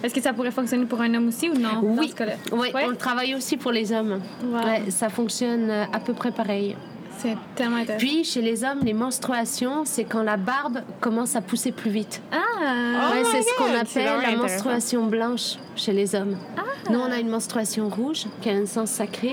Est-ce 0.03 0.13
que 0.13 0.21
ça 0.21 0.33
pourrait 0.33 0.51
fonctionner 0.51 0.86
pour 0.86 0.99
un 0.99 1.13
homme 1.13 1.29
aussi 1.29 1.49
ou 1.49 1.53
non? 1.53 1.81
Dans 1.81 2.01
Oui. 2.01 2.09
ce 2.09 2.15
cas-là? 2.15 2.33
Ouais, 2.51 2.73
Ouais. 2.73 2.83
on 2.86 2.89
le 2.89 2.97
travaille 2.97 3.36
aussi 3.36 3.55
pour 3.55 3.71
les 3.71 3.93
hommes. 3.93 4.19
Wow. 4.43 4.57
Ouais, 4.65 4.83
ça 4.91 5.07
fonctionne 5.09 5.69
euh, 5.69 5.86
à 5.93 5.99
peu 5.99 6.13
près 6.13 6.31
pareil. 6.31 6.75
C'est 7.19 7.38
tellement 7.55 7.77
intéressant. 7.77 8.05
Puis 8.05 8.23
chez 8.25 8.41
les 8.41 8.65
hommes, 8.65 8.79
les 8.83 8.91
menstruations, 8.93 9.86
c'est 9.86 10.03
quand 10.03 10.23
la 10.23 10.36
barbe 10.36 10.79
commence 10.99 11.38
à 11.38 11.41
pousser 11.41 11.71
plus 11.71 11.91
vite. 11.91 12.21
ah! 12.33 12.38
Oh 12.57 13.13
Ouais, 13.13 13.23
c'est 13.31 13.41
ce 13.43 13.55
qu'on 13.57 13.73
appelle 13.79 14.21
la 14.29 14.36
menstruation 14.36 15.05
blanche 15.05 15.55
chez 15.77 15.93
les 15.93 16.15
hommes. 16.15 16.38
Ah. 16.57 16.62
Nous, 16.91 16.99
on 16.99 17.09
a 17.12 17.19
une 17.19 17.29
menstruation 17.29 17.88
rouge 17.88 18.25
qui 18.41 18.49
a 18.49 18.53
un 18.53 18.65
sang 18.65 18.86
sacré. 18.86 19.31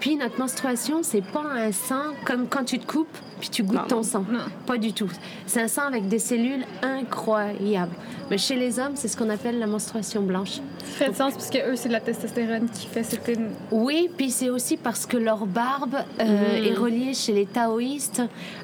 Puis 0.00 0.16
notre 0.16 0.38
menstruation, 0.38 1.00
c'est 1.02 1.24
pas 1.24 1.42
un 1.42 1.72
sang 1.72 2.12
comme 2.24 2.46
quand 2.48 2.64
tu 2.64 2.78
te 2.78 2.86
coupes 2.86 3.16
puis 3.40 3.50
tu 3.50 3.62
goûtes 3.62 3.76
Non, 3.76 3.86
ton 3.86 3.96
non. 3.96 4.02
sang. 4.02 4.24
Non. 4.30 4.38
Pas 4.66 4.78
du 4.78 4.92
tout. 4.94 5.10
C'est 5.46 5.60
un 5.60 5.68
sang 5.68 5.82
avec 5.82 6.08
des 6.08 6.18
cellules 6.18 6.64
incroyables. 6.82 7.92
Mais 8.30 8.38
chez 8.38 8.56
les 8.56 8.78
hommes, 8.78 8.92
c'est 8.94 9.08
ce 9.08 9.16
qu'on 9.16 9.28
appelle 9.30 9.58
la 9.58 9.66
menstruation 9.66 10.22
blanche. 10.22 10.52
Ça 10.84 11.06
fait 11.06 11.14
sens 11.14 11.34
parce 11.34 11.50
que 11.50 11.58
eux, 11.70 11.76
c'est 11.76 11.88
de 11.88 11.92
la 11.92 12.00
testostérone 12.00 12.68
qui 12.70 12.86
fait 12.86 13.02
cette. 13.02 13.30
Oui, 13.70 14.08
puis 14.16 14.30
c'est 14.30 14.48
aussi 14.50 14.76
parce 14.76 15.04
que 15.06 15.16
leur 15.16 15.46
barbe 15.46 15.96
euh, 16.20 16.24
Mm. 16.60 16.64
est 16.64 16.74
reliée 16.74 17.14
chez 17.14 17.32
les 17.32 17.46
taoïstes 17.46 18.22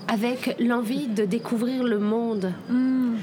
avec 0.09 0.57
l'envie 0.59 1.07
de 1.07 1.25
découvrir 1.25 1.85
le 1.85 1.99
monde. 1.99 2.53
Hmm. 2.69 3.17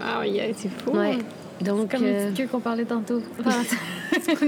Ah, 0.00 0.20
oui, 0.20 0.40
c'est 0.56 0.68
fou. 0.68 0.90
Ouais. 0.90 1.18
Donc, 1.60 1.90
Comme 1.90 2.04
euh, 2.04 2.28
une 2.28 2.32
petite 2.32 2.46
queue 2.46 2.50
qu'on 2.50 2.60
parlait 2.60 2.84
tantôt. 2.84 3.22
Enfin, 3.40 3.62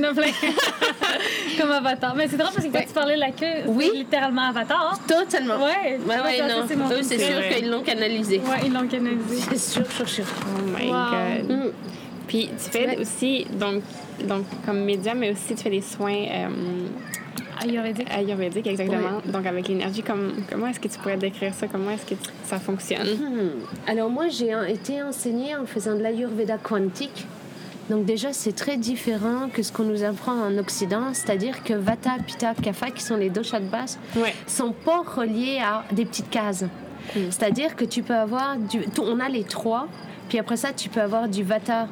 a 0.03 0.15
plein. 0.15 0.27
Comme 1.61 1.71
Avatar. 1.71 2.15
Mais 2.17 2.29
c'est 2.29 2.37
drôle 2.37 2.53
parce 2.55 2.67
que 2.67 2.73
quand 2.73 2.81
tu 2.87 2.93
parlais 2.95 3.15
de 3.15 3.21
la 3.21 3.31
queue, 3.31 3.65
Oui. 3.67 3.89
c'est 3.93 3.99
littéralement 3.99 4.49
Avatar. 4.49 4.99
totalement. 5.07 5.57
Ouais. 5.57 5.99
Ouais, 6.07 6.21
ouais, 6.21 6.39
Ça, 6.39 6.49
ça, 6.49 6.55
non. 6.77 6.87
c'est 7.03 7.17
Eux, 7.17 7.19
sûr 7.19 7.49
qu'ils 7.57 7.71
l'ont 7.71 7.83
canalisé. 7.83 8.39
Ouais, 8.39 8.67
ils 8.67 8.73
l'ont 8.73 8.87
canalisé. 8.87 9.37
C'est 9.51 9.59
sûr, 9.59 9.91
sûr, 9.91 10.09
sûr. 10.09 10.25
Oh 10.47 10.63
my 10.63 10.89
Wow. 10.89 10.93
God. 11.49 11.57
Mm. 11.57 11.71
Puis 12.27 12.49
tu 12.63 12.71
fais 12.71 12.87
Ouais. 12.87 12.99
aussi, 13.01 13.47
donc, 13.53 13.83
donc 14.25 14.45
comme 14.65 14.81
médium, 14.85 15.19
mais 15.19 15.33
aussi 15.33 15.55
tu 15.55 15.63
fais 15.63 15.71
des 15.71 15.83
soins 15.83 16.13
euh, 16.31 16.49
Ayurvédique. 17.63 18.67
exactement. 18.67 19.21
Donc 19.27 19.47
avec 19.47 19.69
l'énergie, 19.69 20.03
comme, 20.03 20.33
comment 20.51 20.67
est-ce 20.69 20.81
que 20.81 20.89
tu 20.89 20.99
pourrais 20.99 21.17
décrire 21.17 21.53
ça? 21.55 21.67
Comment 21.67 21.91
est-ce 21.91 22.05
que 22.07 22.15
tu- 22.15 22.31
ça 22.45 22.59
fonctionne? 22.59 23.07
Hmm. 23.07 23.51
Alors 23.87 24.11
moi, 24.11 24.29
j'ai 24.29 24.53
été 24.69 25.03
enseignée 25.03 25.55
en 25.57 25.67
faisant 25.67 25.95
de 25.95 26.03
l'ayurveda 26.03 26.59
quantique. 26.59 27.27
Donc 27.89 28.05
déjà, 28.05 28.33
c'est 28.33 28.53
très 28.55 28.77
différent 28.77 29.49
que 29.53 29.63
ce 29.65 29.73
qu'on 29.73 29.83
nous 29.83 30.05
apprend 30.05 30.33
en 30.33 30.57
Occident, 30.59 31.13
c'est-à-dire 31.13 31.65
que 31.65 31.75
Vata, 31.75 32.13
Pitta, 32.25 32.55
Kapha, 32.63 32.91
qui 32.91 33.03
sont 33.03 33.17
les 33.17 33.31
doshas 33.31 33.59
de 33.61 33.67
base, 33.67 33.99
Ouais. 34.17 34.33
sont 34.47 34.73
pas 34.73 35.03
reliés 35.03 35.59
à 35.61 35.83
des 35.93 36.05
petites 36.05 36.31
cases. 36.31 36.65
C'est-à-dire 37.15 37.75
que 37.75 37.85
tu 37.85 38.03
peux 38.05 38.15
avoir 38.15 38.57
du... 38.57 38.85
On 39.03 39.19
a 39.19 39.29
les 39.29 39.43
trois, 39.43 39.89
puis 40.29 40.39
après 40.39 40.57
ça, 40.57 40.73
tu 40.73 40.89
peux 40.89 41.01
avoir 41.01 41.29
du 41.29 41.43
Vata 41.43 41.89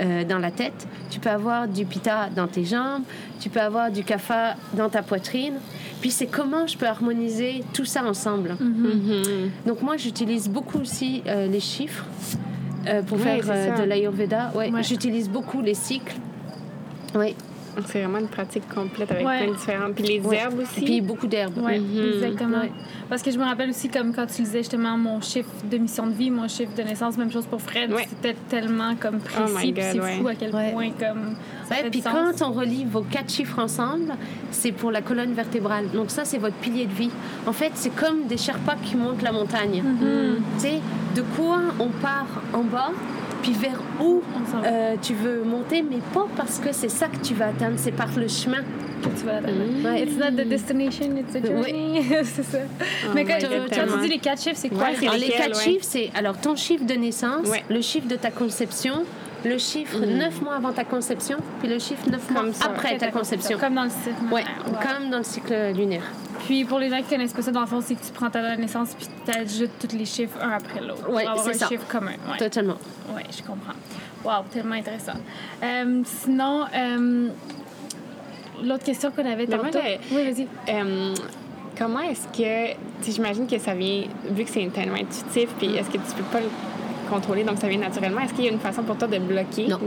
euh, 0.00 0.24
dans 0.24 0.38
la 0.38 0.50
tête, 0.50 0.86
tu 1.10 1.20
peux 1.20 1.30
avoir 1.30 1.68
du 1.68 1.84
Pitta 1.84 2.28
dans 2.34 2.46
tes 2.46 2.64
jambes, 2.64 3.02
tu 3.40 3.48
peux 3.48 3.60
avoir 3.60 3.90
du 3.90 4.04
Kapha 4.04 4.54
dans 4.74 4.88
ta 4.88 5.02
poitrine. 5.02 5.54
Puis 6.00 6.10
c'est 6.10 6.26
comment 6.26 6.66
je 6.66 6.76
peux 6.76 6.86
harmoniser 6.86 7.64
tout 7.72 7.84
ça 7.86 8.04
ensemble. 8.04 8.56
Mhm. 8.60 9.50
Donc 9.66 9.80
moi, 9.82 9.96
j'utilise 9.96 10.48
beaucoup 10.48 10.78
aussi 10.80 11.22
euh, 11.26 11.46
les 11.46 11.60
chiffres 11.60 12.04
euh, 12.86 13.02
pour 13.02 13.18
faire 13.18 13.42
euh, 13.48 13.78
de 13.78 13.84
l'ayurveda. 13.84 14.52
Ouais, 14.54 14.70
Ouais. 14.70 14.82
J'utilise 14.82 15.30
beaucoup 15.30 15.62
les 15.62 15.74
cycles. 15.74 16.16
Oui. 17.14 17.34
Donc, 17.76 17.84
C'est 17.88 18.00
vraiment 18.02 18.18
une 18.18 18.28
pratique 18.28 18.62
complète 18.72 19.10
avec 19.10 19.26
Ouais. 19.26 19.38
plein 19.44 19.52
de 19.52 19.56
différentes. 19.56 19.94
Puis 19.94 20.04
les 20.04 20.20
Ouais. 20.20 20.36
herbes 20.36 20.60
Et 20.60 20.62
aussi. 20.62 20.84
puis 20.84 21.00
beaucoup 21.00 21.26
d'herbes. 21.26 21.58
Ouais, 21.58 21.78
Mhm. 21.78 22.12
exactement. 22.14 22.60
Ouais. 22.60 22.72
Parce 23.08 23.22
que 23.22 23.30
je 23.30 23.38
me 23.38 23.44
rappelle 23.44 23.70
aussi, 23.70 23.88
comme 23.88 24.12
quand 24.14 24.26
tu 24.26 24.42
disais 24.42 24.58
justement 24.58 24.96
mon 24.96 25.20
chiffre 25.20 25.50
de 25.70 25.76
mission 25.78 26.06
de 26.06 26.12
vie, 26.12 26.30
mon 26.30 26.48
chiffre 26.48 26.74
de 26.76 26.82
naissance, 26.82 27.16
même 27.18 27.30
chose 27.32 27.46
pour 27.46 27.60
Fred, 27.60 27.92
Ouais. 27.92 28.06
c'était 28.08 28.36
tellement 28.48 28.94
comme 28.96 29.18
précis. 29.18 29.40
Oh 29.44 29.50
my 29.50 29.56
puis 29.58 29.72
God, 29.72 29.84
c'est 29.92 30.00
ouais. 30.00 30.18
fou 30.20 30.28
à 30.28 30.34
quel 30.34 30.54
Ouais. 30.54 30.72
point 30.72 30.90
comme 30.90 31.34
ça 31.68 31.74
Ouais, 31.76 31.82
fait 31.82 31.90
puis 31.90 32.00
sens. 32.00 32.12
quand 32.38 32.48
on 32.48 32.52
relie 32.52 32.84
vos 32.84 33.02
quatre 33.02 33.30
chiffres 33.32 33.58
ensemble, 33.58 34.14
c'est 34.50 34.72
pour 34.72 34.90
la 34.90 35.02
colonne 35.02 35.32
vertébrale. 35.34 35.86
Donc 35.92 36.10
ça, 36.10 36.24
c'est 36.24 36.38
votre 36.38 36.56
pilier 36.56 36.86
de 36.86 36.92
vie. 36.94 37.10
En 37.46 37.52
fait, 37.52 37.72
c'est 37.74 37.94
comme 37.94 38.26
des 38.26 38.36
Sherpas 38.36 38.76
qui 38.84 38.96
montent 38.96 39.22
la 39.22 39.32
montagne. 39.32 39.82
Mhm. 39.82 40.36
Tu 40.56 40.60
sais, 40.60 40.80
de 41.14 41.22
quoi 41.36 41.58
on 41.78 41.88
part 41.88 42.26
en 42.52 42.62
bas, 42.62 42.90
puis 43.44 43.52
vers 43.52 43.78
où 44.00 44.22
euh, 44.64 44.96
tu 45.02 45.12
veux 45.12 45.42
monter, 45.44 45.82
mais 45.82 45.98
pas 46.14 46.26
parce 46.34 46.58
que 46.58 46.72
c'est 46.72 46.88
ça 46.88 47.08
que 47.08 47.18
tu 47.18 47.34
vas 47.34 47.48
atteindre, 47.48 47.74
c'est 47.76 47.92
par 47.92 48.08
le 48.16 48.26
chemin. 48.26 48.62
que 49.02 49.20
tu 49.20 49.26
vas 49.26 49.36
atteindre. 49.36 49.84
Ouais. 49.84 50.02
It's 50.02 50.16
not 50.16 50.30
the 50.30 50.48
destination, 50.48 51.14
it's 51.18 51.34
a 51.36 51.46
journey. 51.46 52.02
c'est 52.24 52.42
ça. 52.42 52.58
Mais 53.14 53.26
quand, 53.26 53.36
tu 53.38 54.00
dis 54.00 54.08
les 54.08 54.18
quatre 54.18 54.40
chiffres, 54.42 54.56
c'est 54.56 54.70
quoi? 54.70 54.84
Ouais, 54.84 54.96
c'est 54.98 55.06
Alors, 55.06 55.18
les 55.18 55.28
quatre 55.28 55.58
ouais? 55.58 55.62
chiffres, 55.62 55.86
c'est 55.86 56.10
alors 56.14 56.38
ton 56.38 56.56
chiffre 56.56 56.86
de 56.86 56.94
naissance, 56.94 57.46
Ouais. 57.48 57.62
le 57.68 57.82
chiffre 57.82 58.08
de 58.08 58.16
ta 58.16 58.30
conception, 58.30 59.04
le 59.44 59.58
chiffre 59.58 59.98
9 59.98 60.40
mois 60.42 60.54
avant 60.56 60.72
ta 60.72 60.84
conception, 60.84 61.36
puis 61.60 61.68
le 61.68 61.78
chiffre 61.78 62.08
9 62.10 62.30
mois 62.30 62.42
ça. 62.52 62.66
après 62.66 62.96
ta 62.98 63.10
conception. 63.10 63.58
Comme 63.58 63.74
dans 63.74 63.84
le 63.84 63.90
cycle. 63.90 64.10
Ouais, 64.32 64.42
lunaire. 64.66 64.80
comme 64.96 65.10
dans 65.10 65.18
le 65.18 65.24
cycle 65.24 65.72
lunaire. 65.74 66.02
Puis 66.46 66.64
pour 66.64 66.78
les 66.78 66.90
gens 66.90 66.98
qui 66.98 67.04
connaissent 67.04 67.32
pas 67.32 67.42
ça, 67.42 67.50
dans 67.52 67.60
le 67.62 67.66
fond, 67.66 67.80
c'est 67.80 67.94
que 67.94 68.04
tu 68.04 68.12
prends 68.12 68.28
ta 68.30 68.42
date 68.42 68.56
de 68.56 68.62
naissance 68.62 68.94
puis 68.94 69.06
tu 69.24 69.30
ajoutes 69.38 69.70
tous 69.80 69.96
les 69.96 70.04
chiffres 70.04 70.38
un 70.42 70.50
après 70.50 70.80
l'autre. 70.80 71.04
Avoir 71.08 71.38
c'est 71.44 71.50
un 71.50 71.52
ça. 71.54 71.68
chiffre 71.68 71.86
commun. 71.88 72.12
Ouais. 72.30 72.36
Totalement. 72.38 72.76
Oui, 73.14 73.22
je 73.30 73.42
comprends. 73.42 73.72
Wow, 74.24 74.44
tellement 74.52 74.74
intéressant. 74.74 75.12
Euh, 75.62 76.02
sinon, 76.04 76.64
euh, 76.74 77.28
l'autre 78.62 78.84
question 78.84 79.10
qu'on 79.10 79.30
avait 79.30 79.46
moi, 79.46 79.58
tantôt. 79.58 79.78
j'ai- 79.82 80.00
Oui, 80.14 80.30
vas-y. 80.30 80.46
Euh, 80.74 81.14
comment 81.78 82.00
est-ce 82.00 82.26
que. 82.28 82.74
J'imagine 83.10 83.46
que 83.46 83.58
ça 83.58 83.74
vient. 83.74 84.04
Vu 84.30 84.44
que 84.44 84.50
c'est 84.50 84.66
tellement 84.72 84.96
intuitif, 84.96 85.48
puis 85.58 85.76
est-ce 85.76 85.88
que 85.88 85.98
tu 85.98 86.14
peux 86.16 86.22
pas 86.32 86.40
le 86.40 86.46
contrôler, 87.04 87.44
donc 87.44 87.58
ça 87.58 87.68
vient 87.68 87.78
naturellement. 87.78 88.20
Est-ce 88.20 88.34
qu'il 88.34 88.44
y 88.44 88.48
a 88.48 88.52
une 88.52 88.58
façon 88.60 88.82
pour 88.82 88.96
toi 88.96 89.08
de 89.08 89.18
bloquer? 89.18 89.66
Non. 89.68 89.78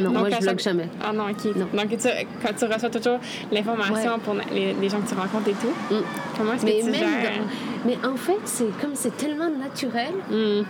Non, 0.00 0.10
moi, 0.12 0.24
je 0.28 0.34
chaque- 0.36 0.42
bloque 0.42 0.60
jamais. 0.60 0.88
Ah 1.04 1.12
non, 1.12 1.24
ok. 1.30 1.54
Non. 1.56 1.66
Donc, 1.74 1.90
tu, 1.90 2.08
quand 2.42 2.54
tu 2.58 2.64
reçois 2.64 2.88
toujours 2.88 3.18
l'information 3.52 3.94
Ouais. 4.14 4.18
pour 4.24 4.34
les, 4.52 4.72
les 4.72 4.88
gens 4.88 4.98
que 5.00 5.08
tu 5.08 5.14
rencontres 5.14 5.48
et 5.48 5.52
tout, 5.52 5.94
Mm. 5.94 5.98
comment 6.38 6.52
est-ce 6.54 6.64
Mais 6.64 6.72
que 6.78 6.84
tu 6.84 6.90
même 6.90 6.94
gères? 6.94 7.10
dans- 7.10 7.86
Mais 7.86 7.98
en 8.08 8.16
fait, 8.16 8.38
c'est 8.44 8.80
comme 8.80 8.92
c'est 8.94 9.14
tellement 9.16 9.50
naturel 9.50 10.12
Mm. 10.30 10.62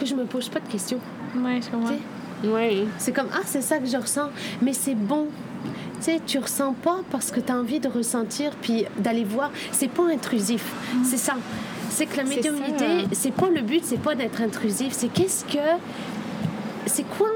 que 0.00 0.06
je 0.06 0.14
me 0.14 0.24
pose 0.24 0.48
pas 0.48 0.58
de 0.60 0.68
questions. 0.68 0.98
Oui, 1.36 1.60
je 1.62 1.70
comprends. 1.70 1.94
Oui. 2.44 2.88
C'est 2.98 3.12
comme, 3.12 3.28
ah, 3.32 3.42
c'est 3.44 3.62
ça 3.62 3.78
que 3.78 3.86
je 3.86 3.96
ressens, 3.96 4.30
mais 4.60 4.72
c'est 4.72 4.96
bon. 4.96 5.28
Tu 5.64 5.70
sais, 6.10 6.20
tu 6.26 6.38
ressens 6.40 6.72
pas 6.82 6.98
parce 7.12 7.30
que 7.30 7.38
tu 7.38 7.52
as 7.52 7.56
envie 7.56 7.78
de 7.78 7.86
ressentir, 7.88 8.50
puis 8.60 8.84
d'aller 8.98 9.22
voir. 9.22 9.52
C'est 9.70 9.86
pas 9.88 10.02
intrusif. 10.12 10.64
C'est 11.04 11.16
ça. 11.18 11.34
C'est 11.92 12.06
que 12.06 12.16
la 12.16 12.24
médiumnité, 12.24 12.84
ça. 13.02 13.08
c'est 13.12 13.32
pas 13.32 13.48
le 13.48 13.60
but, 13.60 13.84
c'est 13.84 14.00
pas 14.00 14.14
d'être 14.14 14.40
intrusif. 14.40 14.92
C'est 14.92 15.08
qu'est-ce 15.12 15.44
que. 15.44 15.58
C'est 16.86 17.04
quoi 17.16 17.28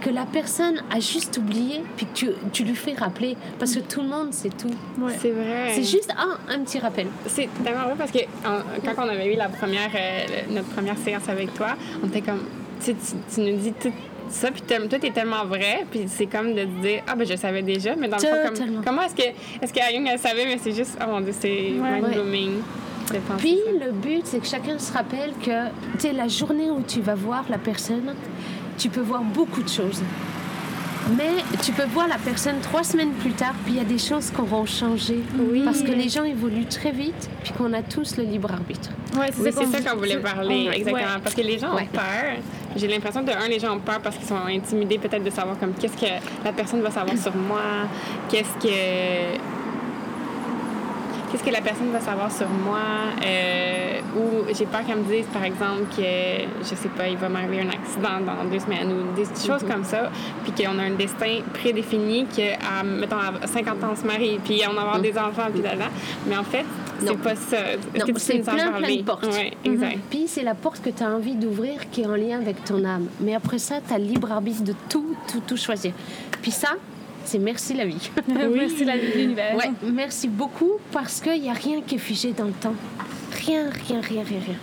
que 0.00 0.10
la 0.10 0.26
personne 0.26 0.82
a 0.94 1.00
juste 1.00 1.38
oublié, 1.38 1.82
puis 1.96 2.04
que 2.06 2.12
tu, 2.12 2.28
tu 2.52 2.64
lui 2.64 2.74
fais 2.74 2.92
rappeler? 2.92 3.36
Parce 3.58 3.74
que 3.74 3.80
tout 3.80 4.02
le 4.02 4.08
monde, 4.08 4.28
c'est 4.32 4.54
tout. 4.54 4.68
Ouais. 5.00 5.12
C'est 5.18 5.30
vrai. 5.30 5.72
C'est 5.74 5.84
juste 5.84 6.12
ah, 6.16 6.36
un 6.50 6.60
petit 6.60 6.78
rappel. 6.78 7.06
C'est 7.26 7.48
tellement 7.64 7.84
vrai 7.84 7.94
parce 7.96 8.10
que 8.10 8.18
en- 8.44 8.60
quand 8.84 9.04
on 9.06 9.08
avait 9.08 9.32
eu 9.32 9.36
la 9.36 9.48
première, 9.48 9.90
euh, 9.94 10.26
notre 10.50 10.68
première 10.68 10.98
séance 10.98 11.26
avec 11.28 11.54
toi, 11.54 11.68
on 12.02 12.08
était 12.08 12.20
comme, 12.20 12.42
tu, 12.80 12.86
sais, 12.86 12.94
tu, 12.94 13.34
tu 13.34 13.40
nous 13.40 13.56
dis 13.56 13.72
tout 13.72 13.92
ça, 14.28 14.50
puis 14.50 14.62
toi, 14.62 14.78
t'es 14.98 15.10
tellement 15.10 15.44
vrai, 15.46 15.86
puis 15.90 16.02
c'est 16.06 16.26
comme 16.26 16.54
de 16.54 16.62
te 16.64 16.82
dire, 16.82 17.02
ah 17.06 17.14
ben 17.14 17.26
je 17.26 17.36
savais 17.36 17.62
déjà, 17.62 17.94
mais 17.96 18.08
dans 18.08 18.16
le 18.16 18.22
fond, 18.22 18.54
comme, 18.64 18.84
comment 18.84 19.02
est-ce 19.02 19.14
que, 19.14 19.28
est-ce 19.62 19.72
qu'Ayung 19.72 20.06
elle 20.10 20.18
savait, 20.18 20.44
mais 20.44 20.58
c'est 20.62 20.72
juste, 20.72 20.98
oh 21.00 21.10
mon 21.10 21.20
dieu, 21.20 21.32
c'est 21.38 21.48
mind-blowing. 21.48 22.50
de 22.56 22.58
penser 22.58 22.62
Puis 23.38 23.58
le 23.84 23.92
but, 23.92 24.22
c'est 24.24 24.38
que 24.38 24.46
chacun 24.46 24.78
se 24.78 24.92
rappelle 24.92 25.32
que, 25.44 25.68
tu 25.94 25.98
sais, 26.00 26.12
la 26.12 26.28
journée 26.28 26.70
où 26.70 26.82
tu 26.82 27.00
vas 27.00 27.14
voir 27.14 27.44
la 27.50 27.58
personne, 27.58 28.14
tu 28.78 28.88
peux 28.88 29.00
voir 29.02 29.22
beaucoup 29.22 29.62
de 29.62 29.68
choses. 29.68 30.02
Mais 31.18 31.32
tu 31.62 31.72
peux 31.72 31.84
voir 31.84 32.08
la 32.08 32.16
personne 32.16 32.60
trois 32.62 32.82
semaines 32.82 33.12
plus 33.20 33.32
tard, 33.32 33.52
puis 33.64 33.74
il 33.74 33.76
y 33.76 33.80
a 33.80 33.84
des 33.84 33.98
choses 33.98 34.30
qui 34.30 34.40
auront 34.40 34.64
changé. 34.64 35.18
Parce 35.62 35.82
que 35.82 35.92
les 35.92 36.08
gens 36.08 36.24
évoluent 36.24 36.64
très 36.64 36.92
vite, 36.92 37.28
puis 37.42 37.52
qu'on 37.52 37.74
a 37.74 37.82
tous 37.82 38.16
le 38.16 38.24
libre 38.24 38.50
arbitre. 38.50 38.88
Ouais, 39.14 39.26
Oui, 39.38 39.50
c'est 39.54 39.66
ça 39.82 39.90
qu'on 39.90 39.98
voulait 39.98 40.12
c'est- 40.12 40.18
parler, 40.20 40.70
exactement. 40.72 40.96
Ouais. 40.96 41.20
Parce 41.22 41.34
que 41.36 41.42
les 41.42 41.58
gens 41.58 41.74
Ouais. 41.74 41.82
ont 41.82 41.86
peur. 41.94 42.38
J'ai 42.74 42.88
l'impression 42.88 43.22
de 43.22 43.30
un, 43.32 43.46
les 43.48 43.60
gens 43.60 43.76
ont 43.76 43.80
peur 43.80 44.00
parce 44.00 44.16
qu'ils 44.16 44.26
sont 44.26 44.46
intimidés 44.48 44.96
peut-être 44.98 45.22
de 45.22 45.30
savoir 45.30 45.58
comme 45.58 45.74
qu'est-ce 45.74 45.96
que 45.96 46.10
la 46.42 46.52
personne 46.52 46.80
va 46.80 46.90
savoir 46.90 47.16
sur 47.18 47.36
moi, 47.36 47.60
qu'est-ce 48.30 48.66
que 48.66 49.38
qu'est-ce 51.34 51.44
que 51.44 51.50
la 51.50 51.62
personne 51.62 51.90
va 51.90 51.98
savoir 51.98 52.30
sur 52.30 52.48
moi, 52.48 52.78
euh, 53.26 53.98
ou 54.16 54.54
j'ai 54.56 54.66
peur 54.66 54.86
qu'elle 54.86 54.98
me 54.98 55.12
dise 55.12 55.26
par 55.32 55.42
exemple 55.42 55.86
que 55.96 56.02
je 56.60 56.74
sais 56.76 56.88
pas, 56.96 57.08
il 57.08 57.16
va 57.16 57.28
m'arriver 57.28 57.60
un 57.60 57.70
accident 57.70 58.20
dans 58.24 58.48
deux 58.48 58.60
semaines 58.60 58.92
ou 58.92 59.16
des 59.16 59.24
choses 59.24 59.64
comme 59.68 59.82
ça, 59.82 60.12
puis 60.44 60.52
qu'on 60.52 60.78
a 60.78 60.82
un 60.82 60.92
destin 60.92 61.40
prédéfini 61.52 62.26
que 62.26 62.52
à, 62.54 62.84
mettons 62.84 63.16
à 63.16 63.46
50 63.48 63.82
ans 63.82 63.88
on 63.92 63.96
se 63.96 64.06
marie, 64.06 64.38
puis 64.44 64.62
on 64.70 64.74
va 64.74 64.82
avoir 64.82 65.00
des 65.00 65.18
enfants 65.18 65.48
puis 65.52 65.62
là, 65.62 65.70
mais 66.28 66.36
en 66.36 66.44
fait 66.44 66.64
c'est 67.00 67.18
pas 67.18 67.34
ça. 67.34 67.56
Non, 67.98 68.06
c'est 68.16 68.38
plein, 68.38 68.72
plein 68.72 68.96
de 68.96 69.02
portes. 69.02 69.26
Ouais, 69.26 69.52
exact. 69.64 69.98
Puis 70.08 70.26
c'est 70.28 70.44
la 70.44 70.54
porte 70.54 70.80
que 70.80 70.90
tu 70.90 71.02
as 71.02 71.08
envie 71.08 71.34
d'ouvrir 71.34 71.90
qui 71.90 72.02
est 72.02 72.06
en 72.06 72.14
lien 72.14 72.38
avec 72.38 72.64
ton 72.64 72.84
âme. 72.84 73.08
Mais 73.20 73.34
après 73.34 73.58
ça, 73.58 73.80
tu 73.86 73.92
as 73.92 73.98
le 73.98 74.04
libre 74.04 74.30
arbitre 74.30 74.62
de 74.62 74.74
tout, 74.88 75.16
tout, 75.30 75.42
tout 75.46 75.56
choisir. 75.56 75.92
Puis 76.40 76.52
ça, 76.52 76.76
c'est 77.24 77.38
merci 77.38 77.74
la 77.74 77.84
vie. 77.86 78.10
Merci 78.28 78.84
la 78.84 78.96
vie 78.96 79.12
de 79.12 79.18
l'univers. 79.18 79.56
Ouais, 79.56 79.70
merci 79.82 80.28
beaucoup 80.28 80.72
parce 80.92 81.20
qu'il 81.20 81.40
n'y 81.42 81.50
a 81.50 81.54
rien 81.54 81.80
qui 81.86 81.96
est 81.96 81.98
figé 81.98 82.32
dans 82.32 82.44
le 82.44 82.52
temps. 82.52 82.74
Rien, 83.46 83.70
rien, 83.88 84.00
rien, 84.00 84.22
rien, 84.22 84.38
rien. 84.46 84.56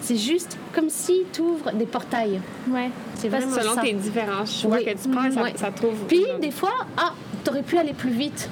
C'est 0.00 0.16
juste 0.16 0.56
comme 0.72 0.88
si 0.88 1.22
tu 1.32 1.40
ouvres 1.40 1.72
des 1.72 1.86
portails. 1.86 2.40
Ouais. 2.68 2.90
C'est 3.16 3.28
vraiment 3.28 3.52
selon 3.56 3.74
ça. 3.74 3.80
tes 3.82 3.92
différents 3.92 4.46
choix 4.46 4.76
Oui. 4.76 4.84
que 4.84 4.90
tu 5.02 5.08
prends, 5.08 5.30
ça, 5.32 5.42
Ouais. 5.42 5.52
ça 5.56 5.70
trouve. 5.72 5.96
Puis 6.06 6.24
des 6.40 6.50
fois, 6.52 6.72
ah, 6.96 7.12
t'aurais 7.42 7.62
pu 7.62 7.76
aller 7.76 7.92
plus 7.92 8.10
vite. 8.10 8.48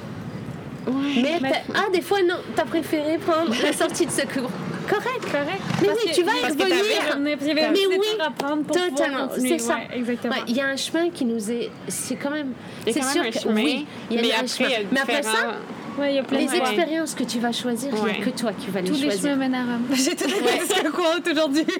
Mais, 0.86 1.38
Mais- 1.40 1.50
t'as- 1.50 1.72
ah, 1.76 1.84
des 1.92 2.02
fois 2.02 2.18
non, 2.22 2.34
t'as 2.56 2.64
préféré 2.64 3.16
prendre 3.18 3.50
la 3.62 3.72
sortie 3.72 4.04
de 4.06 4.10
secours. 4.10 4.50
Correct. 4.88 5.20
Correct. 5.30 5.62
Mais 5.80 5.88
Parce 5.88 5.98
oui, 6.04 6.10
que- 6.10 6.14
tu 6.14 6.22
vas 6.22 6.32
y 6.32 6.44
revenir. 6.44 7.38
y 7.46 7.50
avait 7.50 7.70
Mais 7.70 7.86
oui, 7.88 7.96
à 8.20 8.30
pour 8.64 8.76
Totalement, 8.76 9.28
c'est 9.38 9.58
ça. 9.58 9.74
Ouais, 9.76 9.88
exactement. 9.96 10.34
Ouais, 10.34 10.40
Il 10.48 10.56
y 10.56 10.60
a 10.60 10.66
un 10.66 10.76
chemin 10.76 11.10
qui 11.10 11.24
nous 11.24 11.50
est. 11.50 11.70
C'est 11.88 12.16
quand 12.16 12.30
même. 12.30 12.52
C'est 12.86 13.02
sûr 13.02 13.22
même 13.22 13.26
un 13.28 13.30
que 13.30 13.48
oui, 13.48 13.86
il 14.10 14.16
y 14.16 14.18
a 14.18 14.22
mais 14.22 14.32
un 14.32 14.34
après, 14.36 14.48
chemin. 14.48 14.68
Mais 14.92 15.00
ça, 15.22 15.54
Ouais, 15.98 16.12
il 16.12 16.16
y 16.16 16.18
a 16.18 16.22
plein 16.24 16.38
les 16.38 16.46
de 16.46 16.54
expériences 16.54 17.14
que 17.14 17.22
tu 17.24 17.38
vas 17.38 17.52
choisir, 17.52 17.90
il 17.96 18.02
n'y 18.04 18.10
a 18.10 18.14
que 18.24 18.30
toi 18.30 18.52
qui 18.52 18.68
vas 18.70 18.80
les 18.80 18.88
Tous 18.90 18.94
les 18.96 19.02
choisir. 19.10 19.22
chemins 19.32 19.36
mènent 19.36 19.54
à 19.54 19.62
Rome. 19.62 19.86
J'ai 19.92 20.16
tout 20.16 20.28
ce 20.28 21.30
aujourd'hui. 21.30 21.64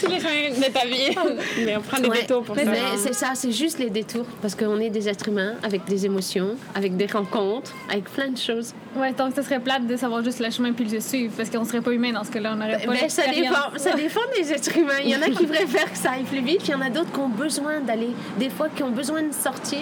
tous 0.00 0.08
les 0.10 0.20
chemins 0.20 0.50
de 0.66 0.72
ta 0.72 0.86
vie. 0.86 1.16
mais 1.64 1.76
on 1.76 1.80
prend 1.80 2.00
des 2.00 2.08
Ouais. 2.08 2.20
détours 2.22 2.42
pour 2.44 2.56
Mais 2.56 2.64
ça. 2.64 2.72
c'est 2.96 3.14
ça, 3.14 3.30
c'est 3.34 3.52
juste 3.52 3.78
les 3.78 3.90
détours. 3.90 4.26
Parce 4.42 4.54
qu'on 4.54 4.78
est 4.80 4.90
des 4.90 5.08
êtres 5.08 5.28
humains 5.28 5.54
avec 5.62 5.84
des 5.84 6.06
émotions, 6.06 6.56
avec 6.74 6.96
des 6.96 7.06
rencontres, 7.06 7.72
avec 7.90 8.04
plein 8.04 8.28
de 8.28 8.38
choses. 8.38 8.72
Ouais, 8.96 9.12
donc 9.12 9.34
ça 9.34 9.42
serait 9.42 9.60
plate 9.60 9.86
de 9.86 9.96
savoir 9.96 10.24
juste 10.24 10.40
le 10.40 10.50
chemin 10.50 10.72
puis 10.72 10.84
le 10.86 11.00
suivre 11.00 11.32
parce 11.36 11.50
qu'on 11.50 11.64
serait 11.64 11.80
pas 11.82 11.92
humain 11.92 12.12
dans 12.12 12.24
ce 12.24 12.30
cas-là. 12.30 12.52
On 12.54 12.56
n'aurait 12.56 12.78
pas 12.84 12.92
Ben, 12.92 13.08
ça, 13.08 13.22
dépend, 13.28 13.76
ça 13.76 13.92
dépend 13.92 14.20
des 14.36 14.52
êtres 14.52 14.76
humains. 14.76 15.00
Il 15.04 15.10
y 15.10 15.16
en 15.16 15.22
a 15.22 15.26
qui 15.30 15.46
préfèrent 15.46 15.92
que 15.92 15.98
ça 15.98 16.12
aille 16.12 16.22
plus 16.24 16.40
vite, 16.40 16.58
puis 16.58 16.68
il 16.68 16.72
y 16.72 16.74
en 16.74 16.80
a 16.80 16.90
d'autres 16.90 17.12
qui 17.12 17.18
ont 17.20 17.28
besoin 17.28 17.80
d'aller, 17.80 18.10
des 18.38 18.50
fois 18.50 18.68
qui 18.74 18.82
ont 18.82 18.90
besoin 18.90 19.22
de 19.22 19.32
sortir 19.32 19.80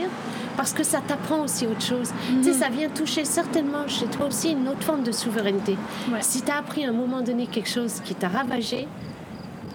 parce 0.56 0.72
que 0.72 0.82
ça 0.84 1.00
t'apprend 1.06 1.40
aussi 1.40 1.66
autre 1.66 1.82
chose. 1.82 2.10
Tu 2.42 2.44
sais, 2.44 2.52
ça 2.52 2.68
vient 2.68 2.88
toucher 2.88 3.24
certainement 3.24 3.86
chez 3.88 4.06
toi 4.06 4.26
aussi 4.26 4.52
une 4.52 4.68
autre 4.68 4.82
forme 4.82 5.02
de 5.02 5.12
souveraineté. 5.12 5.76
Ouais. 6.10 6.18
Si 6.20 6.42
tu 6.42 6.50
as 6.50 6.58
appris 6.58 6.84
à 6.84 6.88
un 6.88 6.92
moment 6.92 7.20
donné 7.22 7.46
quelque 7.46 7.68
chose 7.68 8.00
qui 8.04 8.14
t'a 8.14 8.28
ravagé, 8.28 8.86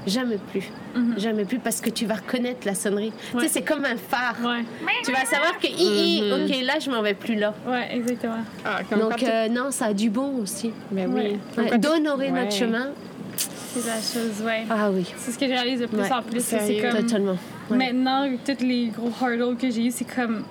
jamais 0.08 0.38
plus. 0.52 0.70
Jamais 1.18 1.46
plus 1.46 1.60
parce 1.60 1.82
que 1.82 1.90
tu 1.90 2.06
vas 2.06 2.16
reconnaître 2.16 2.66
la 2.66 2.74
sonnerie. 2.74 3.14
Tu 3.34 3.40
sais, 3.42 3.48
c'est 3.48 3.62
comme 3.62 3.86
un 3.86 3.96
phare. 3.96 4.36
Ouais, 4.44 4.64
Tu 5.04 5.12
vas 5.12 5.24
savoir 5.26 5.58
que, 5.60 5.68
hi, 5.68 6.24
hi, 6.24 6.32
ok, 6.32 6.66
là, 6.66 6.80
je 6.80 6.90
m'en 6.90 7.02
vais 7.02 7.14
plus 7.14 7.36
là. 7.36 7.54
ouais, 7.68 7.90
exactement. 7.96 8.40
Ah, 8.66 8.80
comme 8.90 9.00
Donc, 9.00 9.22
euh, 9.24 9.48
non, 9.50 9.70
ça 9.72 9.86
a 9.88 9.94
du 9.94 10.10
bon 10.10 10.38
aussi. 10.42 10.72
Ben 10.92 11.12
ouais. 11.14 11.38
oui. 11.58 11.80
D'honorer 11.80 12.32
Ouais. 12.32 12.44
notre 12.44 12.56
chemin. 12.56 12.88
C'est 13.38 13.86
la 13.86 13.96
chose, 13.98 14.42
ouais. 14.44 14.66
Ah 14.70 14.90
oui, 14.92 15.06
C'est 15.18 15.32
ce 15.32 15.38
que 15.38 15.46
je 15.46 15.52
réalise 15.52 15.80
le 15.82 15.88
plus 15.88 16.00
Ouais, 16.02 16.12
en 16.12 16.24
plus. 16.24 16.44
C'est 16.44 16.80
comme. 16.82 17.02
totalement. 17.02 17.38
Ouais. 17.70 17.78
Maintenant, 17.78 18.28
tous 18.44 18.66
les 18.66 18.88
gros 18.88 19.12
hurdles 19.22 19.58
que 19.58 19.70
j'ai 19.70 19.86
eu, 19.86 19.92
c'est 19.92 20.06
comme. 20.06 20.44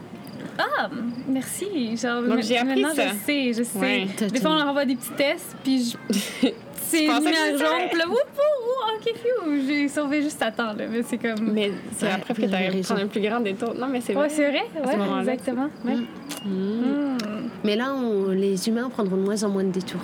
Ah, 0.59 0.89
merci. 1.29 1.97
Genre, 1.97 2.23
Donc, 2.23 2.43
j'ai 2.43 2.59
appris 2.59 2.83
maintenant, 2.83 2.95
ça. 2.95 3.09
je 3.09 3.15
sais, 3.27 3.53
je 3.53 3.63
sais. 3.63 3.79
Ouais. 3.79 4.09
Des 4.29 4.41
fois, 4.41 4.51
on 4.51 4.57
leur 4.57 4.67
envoie 4.69 4.85
des 4.85 4.97
petits 4.97 5.11
tests, 5.17 5.57
puis 5.63 5.95
je... 6.13 6.49
c'est 6.75 7.05
une 7.07 7.15
lumière 7.17 7.57
jaune, 7.59 7.89
puis 7.91 7.99
là, 7.99 8.07
wouh, 8.09 8.13
wouh, 8.15 8.97
ok, 8.97 9.15
fiou, 9.15 9.53
j'ai 9.67 9.89
sauvé 9.89 10.23
juste 10.23 10.43
à 10.43 10.51
temps, 10.51 10.73
là. 10.73 10.85
Mais 10.91 11.03
c'est 11.03 11.19
comme. 11.19 11.53
Mais 11.53 11.71
c'est 11.97 12.07
Ouais, 12.07 12.13
après 12.13 12.35
que 12.35 12.41
tu 12.43 12.47
raison. 12.49 12.83
prendre 12.95 13.03
un 13.03 13.07
plus 13.09 13.21
grand 13.21 13.41
détour. 13.41 13.75
Non, 13.75 13.87
mais 13.87 14.01
c'est 14.01 14.15
Ouais, 14.15 14.27
vrai. 14.27 14.31
c'est 14.31 14.49
vrai, 14.51 14.63
ce 14.75 14.89
ouais, 14.89 14.97
moment-là, 14.97 15.21
exactement. 15.33 15.69
Ouais. 15.85 15.97
Mm. 16.45 17.19
Mais 17.65 17.77
là, 17.77 17.93
on- 17.95 18.31
les 18.31 18.69
humains 18.69 18.89
prendront 18.89 19.17
de 19.17 19.23
moins 19.23 19.43
en 19.45 19.49
moins 19.49 19.65
de 19.65 19.71
détours. 19.71 20.01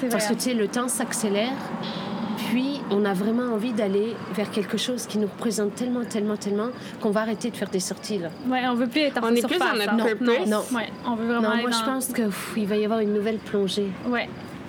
C'est 0.00 0.08
Parce 0.10 0.28
que 0.28 0.34
tu 0.34 0.40
sais, 0.40 0.54
le 0.54 0.68
temps 0.68 0.86
s'accélère. 0.88 1.50
On 2.90 3.04
a 3.04 3.12
vraiment 3.12 3.52
envie 3.54 3.72
d'aller 3.72 4.14
vers 4.34 4.50
quelque 4.50 4.78
chose 4.78 5.06
qui 5.06 5.18
nous 5.18 5.26
représente 5.26 5.74
tellement, 5.74 6.04
tellement, 6.04 6.36
tellement 6.36 6.68
qu'on 7.00 7.10
va 7.10 7.20
arrêter 7.20 7.50
de 7.50 7.56
faire 7.56 7.68
des 7.68 7.80
sorties. 7.80 8.18
Là. 8.18 8.28
Ouais, 8.48 8.62
on 8.68 8.74
veut 8.74 8.86
plus 8.86 9.00
être 9.02 9.22
en 9.22 9.26
On 9.30 9.34
est 9.34 9.46
plus 9.46 9.58
dans 9.58 9.74
notre 9.74 9.92
hein. 9.92 10.06
purpose. 10.16 10.46
Non, 10.48 10.64
ouais, 10.74 10.88
on 11.06 11.14
veut 11.14 11.26
vraiment 11.26 11.42
Non, 11.42 11.50
aller 11.50 11.62
moi, 11.62 11.70
je 11.70 11.84
pense 11.84 12.06
qu'il 12.54 12.66
va 12.66 12.76
y 12.76 12.84
avoir 12.84 13.00
une 13.00 13.12
nouvelle 13.12 13.36
plongée. 13.38 13.88
Ouais, 14.08 14.28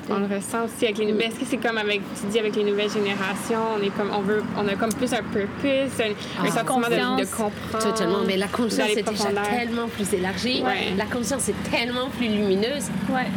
On 0.09 0.17
le 0.19 0.25
ressent 0.35 0.65
aussi 0.65 0.85
avec 0.85 0.97
les 0.97 1.05
nouvelles. 1.11 1.27
Est-ce 1.27 1.39
que 1.39 1.45
c'est 1.45 1.57
comme 1.57 1.77
avec, 1.77 2.01
tu 2.19 2.27
dis 2.27 2.39
avec 2.39 2.55
les 2.57 2.63
nouvelles 2.65 2.89
générations, 2.89 3.61
on 3.77 3.81
est 3.81 3.89
comme, 3.95 4.09
on 4.13 4.21
veut, 4.21 4.43
on 4.57 4.67
a 4.67 4.75
comme 4.75 4.91
plus 4.93 5.13
un 5.13 5.23
purpose, 5.23 6.01
un, 6.01 6.09
un 6.43 6.47
Ah. 6.47 6.51
sentiment 6.51 7.15
de, 7.15 7.21
de 7.21 7.25
comprendre. 7.27 7.79
Totalement. 7.91 8.17
Mais 8.27 8.35
la 8.35 8.47
conscience 8.47 8.89
est 8.89 9.03
déjà 9.09 9.29
tellement 9.57 9.87
plus 9.87 10.11
élargie. 10.13 10.61
Ouais. 10.63 10.93
La 10.97 11.05
conscience 11.05 11.47
est 11.47 11.71
tellement 11.71 12.09
plus 12.17 12.27
lumineuse. 12.27 12.89
ouais, 13.11 13.27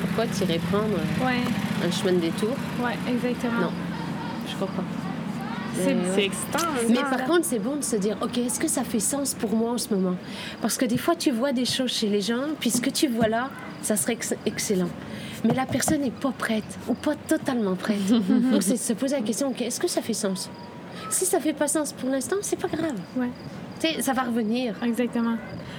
Pourquoi 0.00 0.24
tu 0.26 0.44
irais 0.44 0.60
prendre 0.70 0.94
ouais, 1.26 1.42
un 1.86 1.90
chemin 1.90 2.12
de 2.12 2.20
détour? 2.20 2.54
Ouais, 2.82 2.96
exactement. 3.12 3.60
Non. 3.60 3.72
Je 4.50 4.54
crois 4.56 4.68
pas. 4.68 4.82
C'est 5.76 5.84
C'est 5.84 6.16
ouais. 6.16 6.24
excitant. 6.26 6.58
Mais 6.88 6.96
par 6.96 7.24
contre, 7.26 7.44
c'est 7.44 7.58
bon 7.60 7.76
de 7.76 7.82
se 7.84 7.96
dire, 7.96 8.16
OK, 8.20 8.36
est-ce 8.38 8.58
que 8.58 8.68
ça 8.68 8.82
fait 8.82 8.98
sens 9.00 9.34
pour 9.34 9.50
moi 9.54 9.72
en 9.72 9.78
ce 9.78 9.94
moment? 9.94 10.16
Parce 10.60 10.76
que 10.76 10.84
des 10.84 10.98
fois, 10.98 11.14
tu 11.14 11.30
vois 11.30 11.52
des 11.52 11.64
choses 11.64 11.92
chez 11.92 12.08
les 12.08 12.20
gens, 12.20 12.42
puis 12.58 12.70
ce 12.70 12.80
que 12.80 12.90
tu 12.90 13.06
vois 13.08 13.28
là, 13.28 13.50
ça 13.80 13.96
serait 13.96 14.14
ex- 14.14 14.34
excellent. 14.44 14.90
Mais 15.44 15.54
la 15.54 15.64
personne 15.66 16.00
n'est 16.02 16.10
pas 16.10 16.32
prête, 16.36 16.64
ou 16.88 16.94
pas 16.94 17.14
totalement 17.14 17.76
prête. 17.76 18.04
Donc, 18.50 18.62
c'est 18.62 18.72
de 18.72 18.78
se 18.78 18.92
poser 18.94 19.16
la 19.16 19.22
question, 19.22 19.48
OK, 19.48 19.62
est-ce 19.62 19.80
que 19.80 19.88
ça 19.88 20.02
fait 20.02 20.12
sens? 20.12 20.50
Si 21.08 21.24
ça 21.24 21.40
fait 21.40 21.54
pas 21.54 21.68
sens 21.68 21.92
pour 21.92 22.10
l'instant, 22.10 22.36
c'est 22.42 22.58
pas 22.58 22.68
grave. 22.68 22.98
Ouais. 23.16 23.30
Sais, 23.80 24.02
ça 24.02 24.12
va 24.12 24.22
revenir. 24.22 24.74
Exactement. 24.84 25.36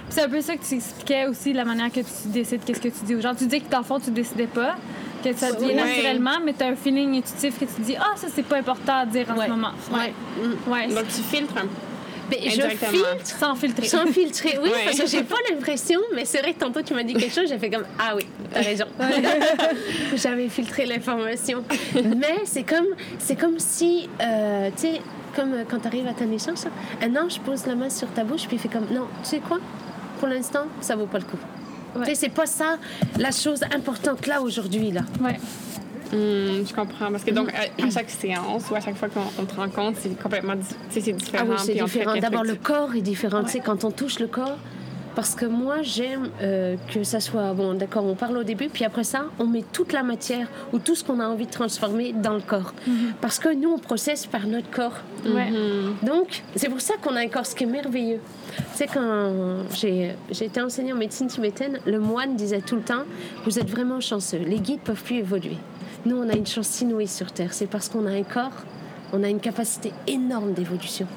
C'est 0.10 0.24
un 0.24 0.30
peu 0.30 0.42
ça 0.42 0.56
que 0.58 0.64
tu 0.66 0.76
expliquais 0.76 1.28
aussi, 1.28 1.54
la 1.54 1.64
manière 1.64 1.90
que 1.92 2.00
tu 2.02 2.28
décides 2.28 2.62
qu'est-ce 2.66 2.82
que 2.82 2.90
tu 2.90 3.06
dis 3.06 3.16
aux 3.16 3.22
gens. 3.22 3.34
Tu 3.36 3.46
dis 3.46 3.62
que 3.62 3.70
dans 3.70 3.78
le 3.80 3.84
fond, 3.86 4.00
tu 4.00 4.12
décidais 4.12 4.48
pas, 4.48 4.76
que 5.24 5.32
ça 5.34 5.52
vient 5.52 5.68
Ouais. 5.70 5.76
naturellement, 5.76 6.40
mais 6.44 6.54
tu 6.54 6.64
as 6.64 6.68
un 6.68 6.76
feeling 6.76 7.18
intuitif 7.20 7.60
que 7.60 7.66
tu 7.66 7.82
dis 7.82 7.96
Ah, 7.98 8.14
ça, 8.16 8.28
c'est 8.34 8.44
pas 8.44 8.58
important 8.58 8.94
à 8.96 9.06
dire 9.06 9.28
en 9.30 9.38
Ouais. 9.38 9.46
ce 9.46 9.52
moment. 9.52 9.72
Ouais. 9.92 10.14
Mm. 10.44 10.72
Ouais. 10.72 10.88
Donc, 10.88 11.08
tu 11.08 11.22
filtres 11.22 11.56
un 11.58 11.62
peu. 11.62 11.68
Mais 12.32 12.50
je 12.50 12.62
filtre 12.62 13.26
Sans 13.26 13.56
filtrer. 13.56 13.88
sans 13.88 14.06
filtrer. 14.08 14.58
Oui, 14.64 14.70
Ouais. 14.70 14.86
parce 14.86 14.98
que 15.02 15.06
j'ai 15.06 15.22
pas 15.24 15.36
l'impression, 15.50 16.00
mais 16.16 16.24
c'est 16.24 16.40
vrai 16.40 16.54
que 16.54 16.60
tantôt 16.60 16.82
tu 16.82 16.94
m'as 16.94 17.04
dit 17.04 17.14
quelque 17.14 17.34
chose, 17.36 17.50
j'ai 17.50 17.58
fait 17.60 17.70
comme 17.70 17.84
Ah 18.00 18.14
oui, 18.16 18.26
t'as 18.54 18.62
raison. 18.62 18.86
J'avais 20.16 20.48
filtré 20.50 20.86
l'information. 20.86 21.64
mais 21.94 22.40
c'est 22.46 22.64
comme, 22.64 22.88
c'est 23.20 23.36
comme 23.36 23.60
si, 23.60 24.08
euh, 24.22 24.70
tu 24.76 24.82
sais, 24.84 25.02
comme 25.36 25.54
euh, 25.54 25.64
quand 25.70 25.80
tu 25.80 25.88
arrives 25.88 26.08
à 26.08 26.14
ta 26.14 26.26
naissance, 26.26 26.66
un 27.02 27.16
ange 27.16 27.40
pose 27.42 27.66
la 27.66 27.76
main 27.76 27.90
sur 27.90 28.08
ta 28.10 28.24
bouche 28.24 28.48
puis 28.48 28.58
il 28.58 28.60
fait 28.60 28.70
comme 28.70 28.86
Non, 28.92 29.08
tu 29.24 29.30
sais 29.30 29.40
quoi? 29.40 29.60
Pour 30.20 30.28
l'instant, 30.28 30.66
ça 30.82 30.96
vaut 30.96 31.06
pas 31.08 31.20
le 31.20 31.26
coup. 31.26 31.38
Ouais. 31.96 32.06
Tu 32.06 32.10
sais, 32.12 32.16
c'est 32.16 32.30
pas 32.30 32.46
ça 32.46 32.78
la 33.20 33.32
chose 33.32 33.62
importante 33.76 34.28
là 34.28 34.42
aujourd'hui 34.42 34.92
là. 34.92 35.02
Ouais. 35.22 35.38
Hmm, 36.14 36.66
je 36.68 36.74
comprends. 36.74 37.10
Parce 37.12 37.24
que 37.24 37.32
donc, 37.32 37.50
à, 37.54 37.84
à 37.86 37.90
chaque 37.90 38.10
séance 38.10 38.70
ou 38.70 38.76
à 38.76 38.82
chaque 38.82 38.98
fois 38.98 39.08
qu'on 39.10 39.22
on 39.42 39.46
te 39.46 39.56
rencontre, 39.56 39.98
c'est 40.02 40.22
complètement 40.22 40.56
di- 40.56 40.66
tu 40.68 40.76
sais, 40.92 41.02
c'est 41.02 41.12
Ah 41.12 41.16
différent. 41.16 41.46
oui, 41.50 41.56
c'est 41.58 41.74
différent. 41.74 42.16
D'abord, 42.18 42.44
le 42.44 42.56
corps 42.56 42.94
est 42.96 43.02
différent. 43.02 43.44
Tu 43.44 43.52
sais, 43.52 43.60
quand 43.62 43.84
on 43.86 43.92
touche 43.92 44.20
le 44.20 44.28
corps, 44.28 44.58
parce 45.16 45.36
que 45.36 45.46
moi, 45.46 45.82
j'aime 45.82 46.30
euh, 46.42 46.76
que 46.94 47.04
ça 47.04 47.20
soit. 47.20 47.54
Bon, 47.54 47.74
d'accord, 47.74 48.06
on 48.06 48.16
parle 48.16 48.38
au 48.38 48.44
début, 48.44 48.70
puis 48.70 48.86
après 48.86 49.04
ça, 49.04 49.26
on 49.40 49.46
met 49.46 49.64
toute 49.74 49.94
la 49.94 50.04
matière 50.04 50.48
ou 50.74 50.80
tout 50.80 50.96
ce 50.96 51.04
qu'on 51.04 51.20
a 51.20 51.28
envie 51.28 51.46
de 51.46 51.52
transformer 51.52 52.14
dans 52.14 52.34
le 52.34 52.42
corps. 52.42 52.74
Parce 53.20 53.40
que 53.40 53.54
nous, 53.54 53.70
on 53.70 53.80
processe 53.80 54.26
par 54.26 54.48
notre 54.48 54.70
corps. 54.70 54.98
Ouais. 55.26 55.52
Donc, 56.04 56.44
c'est 56.56 56.70
pour 56.70 56.82
ça 56.82 56.96
qu'on 57.02 57.16
a 57.16 57.22
un 57.22 57.28
corps, 57.28 57.46
ce 57.46 57.56
qui 57.56 57.64
est 57.64 57.68
merveilleux. 57.68 58.20
Tu 58.56 58.64
sais, 58.74 58.88
quand 58.88 59.64
j'ai 59.74 60.16
j'ai 60.30 60.46
été 60.46 60.62
enseignée 60.62 60.94
en 60.94 60.98
médecine 60.98 61.28
tibétaine, 61.28 61.80
le 61.86 62.00
moine 62.00 62.36
disait 62.36 62.62
tout 62.62 62.76
le 62.76 62.82
temps 62.82 63.04
Vous 63.46 63.60
êtes 63.60 63.70
vraiment 63.70 64.00
chanceux, 64.00 64.40
les 64.40 64.60
guides 64.60 64.82
peuvent 64.82 65.04
plus 65.04 65.18
évoluer. 65.18 65.58
Nous, 66.06 66.18
on 66.18 66.28
a 66.30 66.34
une 66.34 66.48
chance 66.48 66.82
inouïe 66.82 67.08
sur 67.08 67.32
Terre. 67.32 67.54
C'est 67.54 67.68
parce 67.68 67.88
qu'on 67.88 68.06
a 68.08 68.12
un 68.12 68.24
corps, 68.24 68.54
on 69.14 69.24
a 69.24 69.30
une 69.30 69.40
capacité 69.40 69.92
énorme 70.08 70.54
d'évolution. 70.54 71.08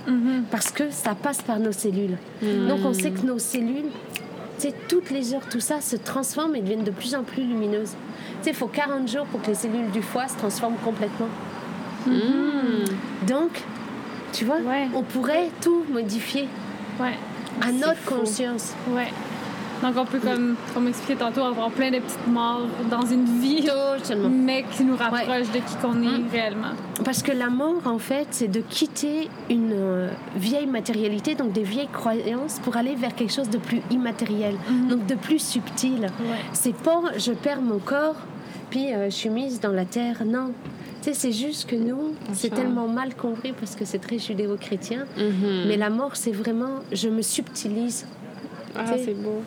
Parce 0.50 0.70
que 0.70 0.90
ça 0.90 1.14
passe 1.14 1.42
par 1.42 1.59
nos 1.59 1.72
cellules. 1.72 2.16
Donc, 2.42 2.80
on 2.85 2.92
sait 2.92 3.11
que 3.11 3.24
nos 3.26 3.38
cellules, 3.38 3.90
toutes 4.88 5.11
les 5.11 5.35
heures, 5.35 5.46
tout 5.50 5.61
ça 5.61 5.80
se 5.80 5.96
transforme 5.96 6.57
et 6.57 6.61
deviennent 6.61 6.85
de 6.85 6.90
plus 6.90 7.14
en 7.14 7.22
plus 7.22 7.42
lumineuses. 7.44 7.92
Il 8.46 8.54
faut 8.54 8.66
40 8.66 9.09
jours 9.09 9.26
pour 9.26 9.40
que 9.42 9.48
les 9.48 9.54
cellules 9.54 9.90
du 9.90 10.02
foie 10.02 10.28
se 10.28 10.37
transforment 10.37 10.76
complètement. 10.85 11.28
Donc, 13.26 13.50
tu 14.33 14.44
vois, 14.44 14.59
Ouais. 14.59 14.88
on 14.94 15.02
pourrait 15.02 15.48
tout 15.62 15.85
modifier 15.90 16.48
Ouais. 17.00 17.14
à 17.62 17.72
notre 17.72 17.96
fou. 17.96 18.16
conscience. 18.16 18.74
Ouais. 18.90 19.09
Donc, 19.82 19.94
on 19.96 20.04
peut, 20.06 20.18
comme, 20.18 20.56
comme 20.72 20.88
expliqué 20.88 21.16
tantôt, 21.16 21.42
avoir 21.42 21.70
plein 21.70 21.90
de 21.90 21.98
petites 21.98 22.26
morts 22.26 22.62
dans 22.90 23.04
une 23.04 23.26
vie, 23.40 23.64
Totalement. 23.98 24.28
mais 24.30 24.64
qui 24.70 24.84
nous 24.84 24.96
rapprochent 24.96 25.50
de 25.52 25.58
qui 25.58 25.76
qu'on 25.82 26.00
est 26.02 26.18
Mm. 26.18 26.28
réellement. 26.32 26.72
Parce 27.04 27.22
que 27.22 27.32
la 27.32 27.50
mort, 27.50 27.82
en 27.87 27.98
fait, 27.98 28.26
c'est 28.30 28.48
de 28.48 28.60
quitter 28.60 29.28
une 29.50 29.72
euh, 29.74 30.08
vieille 30.37 30.66
matérialité, 30.66 31.34
donc 31.34 31.52
des 31.52 31.64
vieilles 31.64 31.88
croyances, 31.92 32.60
pour 32.62 32.76
aller 32.76 32.94
vers 32.94 33.14
quelque 33.14 33.32
chose 33.32 33.50
de 33.50 33.58
plus 33.58 33.82
immatériel, 33.90 34.54
donc 34.88 35.06
de 35.06 35.14
plus 35.14 35.38
subtil. 35.40 36.00
Ouais. 36.02 36.38
C'est 36.52 36.74
pas 36.76 37.00
je 37.18 37.32
perds 37.32 37.60
mon 37.60 37.78
corps, 37.78 38.16
puis 38.70 38.92
euh, 38.92 39.06
je 39.10 39.14
suis 39.14 39.30
mise 39.30 39.60
dans 39.60 39.72
la 39.72 39.84
terre. 39.84 40.22
Non. 40.24 40.52
Tu 41.02 41.10
sais, 41.12 41.14
c'est 41.14 41.32
juste 41.32 41.68
que 41.68 41.76
nous, 41.76 42.14
c'est 42.32 42.48
tellement 42.48 42.88
mal 42.88 43.14
compris 43.14 43.52
parce 43.52 43.74
que 43.76 43.84
c'est 43.84 43.98
très 43.98 44.18
judéo-chrétien. 44.18 45.04
Mhm. 45.18 45.64
Mais 45.68 45.76
la 45.76 45.90
mort, 45.90 46.16
c'est 46.16 46.32
vraiment 46.32 46.76
je 46.92 47.08
me 47.10 47.20
subtilise. 47.20 48.06
Ah, 48.76 48.84
c'est 49.04 49.14
beau. 49.14 49.42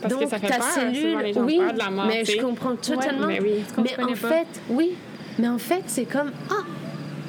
Parce 0.00 0.14
donc 0.14 0.22
que 0.24 0.28
ça 0.28 0.38
fait 0.38 0.48
ta 0.48 0.56
peur. 0.56 0.64
cellule, 0.66 0.96
souvent, 1.10 1.18
les 1.20 1.32
gens 1.32 1.42
oui, 1.44 1.58
ont 1.58 1.64
peur 1.64 1.72
de 1.74 1.78
la 1.78 1.90
mort. 1.90 2.06
mais 2.06 2.24
je 2.24 2.40
comprends 2.40 2.76
totalement. 2.76 3.26
Mais 3.26 3.40
oui. 3.40 3.64
qu'on 3.74 3.82
Mais 3.82 3.94
en 4.02 4.06
pas. 4.08 4.14
fait, 4.14 4.46
oui. 4.68 4.92
Mais 5.38 5.48
en 5.48 5.58
fait, 5.58 5.82
c'est 5.86 6.04
comme 6.04 6.30
ah 6.50 6.54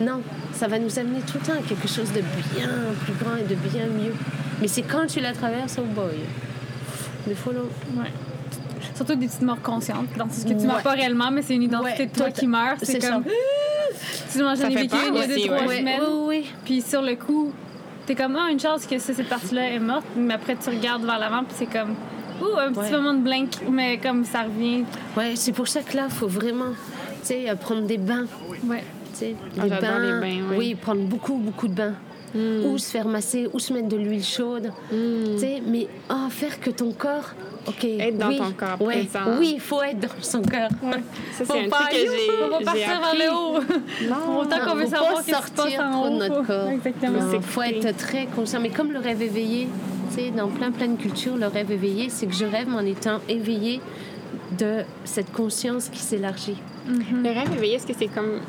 non, 0.04 0.22
ça 0.54 0.68
va 0.68 0.80
nous 0.80 0.98
amener 1.00 1.20
tout 1.22 1.38
le 1.40 1.46
temps 1.46 1.60
à 1.60 1.62
quelque 1.68 1.88
chose 1.88 2.12
de 2.12 2.22
bien 2.56 2.70
plus 3.06 3.14
grand 3.14 3.36
et 3.38 3.44
de 3.44 3.56
bien 3.56 3.86
mieux. 3.88 4.14
Mais 4.62 4.68
c'est 4.68 4.82
quand 4.84 5.06
tu 5.08 5.20
la 5.20 5.34
traverses, 5.34 5.78
oh 5.80 5.84
boy. 5.84 6.16
Des 7.28 7.36
fois, 7.36 7.54
là. 7.54 7.60
Ouais. 7.98 8.10
Surtout 8.96 9.16
des 9.16 9.28
petites 9.28 9.42
morts 9.44 9.62
conscientes, 9.62 10.08
dans 10.18 10.30
ce 10.30 10.44
que 10.44 10.50
tu 10.50 10.56
Ouais. 10.56 10.66
meurs 10.66 10.82
pas 10.82 10.92
réellement, 10.94 11.30
mais 11.32 11.42
c'est 11.44 11.56
une 11.56 11.64
identité 11.64 12.04
Ouais, 12.04 12.06
de 12.08 12.16
toi 12.16 12.32
qui 12.32 12.48
meurt. 12.48 12.80
C'est 12.84 13.00
comme. 13.00 13.24
Tu 14.32 14.42
moi, 14.42 14.56
j'en 14.56 14.62
Ça 14.62 14.70
ai 14.70 14.74
fait 14.74 14.82
vécu 14.84 14.96
peur 14.96 15.08
une 15.08 15.16
il 15.16 15.20
y 15.20 15.24
a 15.24 15.28
deux, 15.28 15.42
trois 15.56 15.68
ouais. 15.68 15.78
semaines. 15.80 16.00
oui, 16.02 16.24
oui. 16.28 16.46
Puis 16.64 16.82
sur 16.82 17.02
le 17.02 17.16
coup, 17.16 17.52
t'es 18.16 18.22
comme, 18.24 18.36
ah, 18.36 18.52
une 18.52 18.60
chance 18.60 18.86
que 18.86 18.98
ça, 19.00 19.14
cette 19.14 19.30
partie-là 19.30 19.70
est 19.72 19.80
morte, 19.80 20.06
mais 20.18 20.34
après 20.34 20.58
tu 20.62 20.70
regardes 20.70 21.06
vers 21.06 21.18
l'avant, 21.18 21.44
puis 21.46 21.54
c'est 21.58 21.66
comme, 21.66 21.92
ouh, 22.42 22.58
un 22.60 22.74
petit 22.74 22.80
Ouais. 22.80 22.92
moment 22.92 23.14
de 23.14 23.22
blank, 23.24 23.50
mais 23.70 23.98
comme 24.00 24.26
ça 24.26 24.44
revient. 24.44 24.84
Ouais, 25.16 25.34
c'est 25.36 25.54
pour 25.54 25.68
ça 25.70 25.82
que 25.82 25.96
là, 25.96 26.08
il 26.10 26.14
faut 26.14 26.28
vraiment, 26.28 26.72
tu 27.22 27.28
sais, 27.28 27.50
euh, 27.50 27.56
prendre 27.56 27.84
des 27.84 27.98
bains. 27.98 28.26
Ouais. 28.66 28.84
Tu 29.14 29.20
sais, 29.20 29.36
Ah, 29.58 29.64
des 29.64 29.70
j'adore 29.70 30.00
les 30.00 30.12
bains, 30.20 30.44
oui. 30.50 30.56
Oui, 30.58 30.76
prendre 30.76 31.02
beaucoup, 31.04 31.36
beaucoup 31.38 31.70
de 31.70 31.74
bains. 31.74 31.94
Ou 32.36 32.78
se 32.78 32.90
faire 32.92 33.08
masser, 33.08 33.50
ou 33.54 33.60
se 33.60 33.74
mettre 33.74 33.88
de 33.90 33.98
l'huile 33.98 34.24
chaude. 34.24 34.72
Tu 34.90 35.40
sais, 35.40 35.62
mais 35.66 35.88
ah, 36.10 36.28
faire 36.30 36.60
que 36.60 36.70
ton 36.70 36.92
corps, 36.94 37.32
ok. 37.68 37.84
Être 37.84 38.18
dans 38.18 38.28
oui, 38.30 38.38
ton 38.38 38.52
corps 38.52 38.82
ouais, 38.82 39.06
présent. 39.06 39.38
Oui, 39.40 39.52
il 39.56 39.60
faut 39.60 39.82
être 39.82 40.00
dans 40.00 40.08
son 40.22 40.42
cœur. 40.42 40.70
Ça, 41.34 41.44
Faut 41.46 41.54
c'est 41.54 41.66
un 41.66 41.70
pas- 41.70 41.78
truc 41.88 41.92
que 41.92 41.98
j'ai 41.98 42.44
On 42.44 42.50
va 42.50 42.58
j'ai 42.60 42.66
partir 42.66 42.88
vers 43.02 43.16
le 43.16 43.36
haut. 43.36 43.60
Non. 44.10 44.40
Autant 44.40 44.60
qu'on 44.66 44.76
veut 44.76 44.86
savoir 44.88 45.14
pas 45.16 45.24
qu'est-ce 45.24 45.26
qui 45.26 45.32
se 45.32 45.52
passe 45.52 45.56
sortir 45.58 45.82
en 45.84 45.92
trop 45.92 46.10
de 46.10 46.14
haut. 46.16 46.18
notre 46.20 46.48
corps. 46.48 46.70
Exactement. 46.70 47.20
Il 47.20 47.32
C'est 47.32 47.42
faut 47.46 47.62
être 47.64 47.98
très 47.98 48.26
conscient. 48.28 48.60
Mais 48.62 48.70
comme 48.70 48.92
le 48.94 49.00
rêve 49.00 49.22
éveillé, 49.22 49.68
tu 50.10 50.16
sais, 50.16 50.32
dans 50.32 50.48
plein 50.48 50.72
plein 50.72 50.88
de 50.88 50.98
cultures, 50.98 51.36
le 51.38 51.48
rêve 51.48 51.72
éveillé, 51.72 52.10
c'est 52.10 52.28
que 52.28 52.34
je 52.34 52.46
rêve 52.46 52.70
en 52.74 52.86
étant 52.86 53.20
éveillé 53.28 53.82
de 54.58 54.84
cette 55.04 55.32
conscience 55.34 55.90
qui 55.90 56.00
s'élargit. 56.00 56.58
Le 56.88 57.30
rêve 57.30 57.52
éveillé, 57.56 57.76
est-ce 57.76 57.88
que 57.88 57.94
c'est 57.98 58.08
comme 58.08 58.40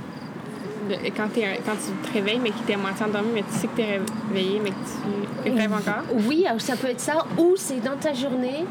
le- 0.88 1.10
quand, 1.16 1.28
tu 1.34 1.40
te 1.40 2.12
réveilles, 2.12 2.40
mais 2.42 2.50
que 2.50 2.56
tu 2.66 2.72
es 2.72 2.76
moitié 2.76 3.06
endormi, 3.06 3.28
mais 3.34 3.42
tu 3.42 3.58
sais 3.58 3.66
que 3.68 3.76
tu 3.76 3.82
es 3.82 4.00
réveillé, 4.28 4.60
mais 4.62 4.70
que 4.70 5.48
tu 5.48 5.56
rêves 5.56 5.72
encore? 5.72 6.02
Oui, 6.28 6.44
alors 6.46 6.60
ça 6.60 6.76
peut 6.76 6.88
être 6.88 7.00
ça, 7.00 7.24
ou 7.38 7.54
c'est 7.56 7.80
dans 7.80 7.96
ta 8.00 8.12
journée, 8.12 8.64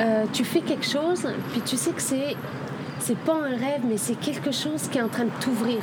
euh, 0.00 0.24
tu 0.32 0.44
fais 0.44 0.60
quelque 0.60 0.86
chose, 0.86 1.26
puis 1.52 1.60
tu 1.64 1.76
sais 1.76 1.90
que 1.90 2.02
c'est 2.02 2.36
c'est 2.98 3.18
pas 3.18 3.34
un 3.34 3.50
rêve, 3.50 3.82
mais 3.88 3.98
c'est 3.98 4.18
quelque 4.18 4.50
chose 4.50 4.88
qui 4.90 4.98
est 4.98 5.02
en 5.02 5.08
train 5.08 5.24
de 5.24 5.30
t'ouvrir. 5.40 5.78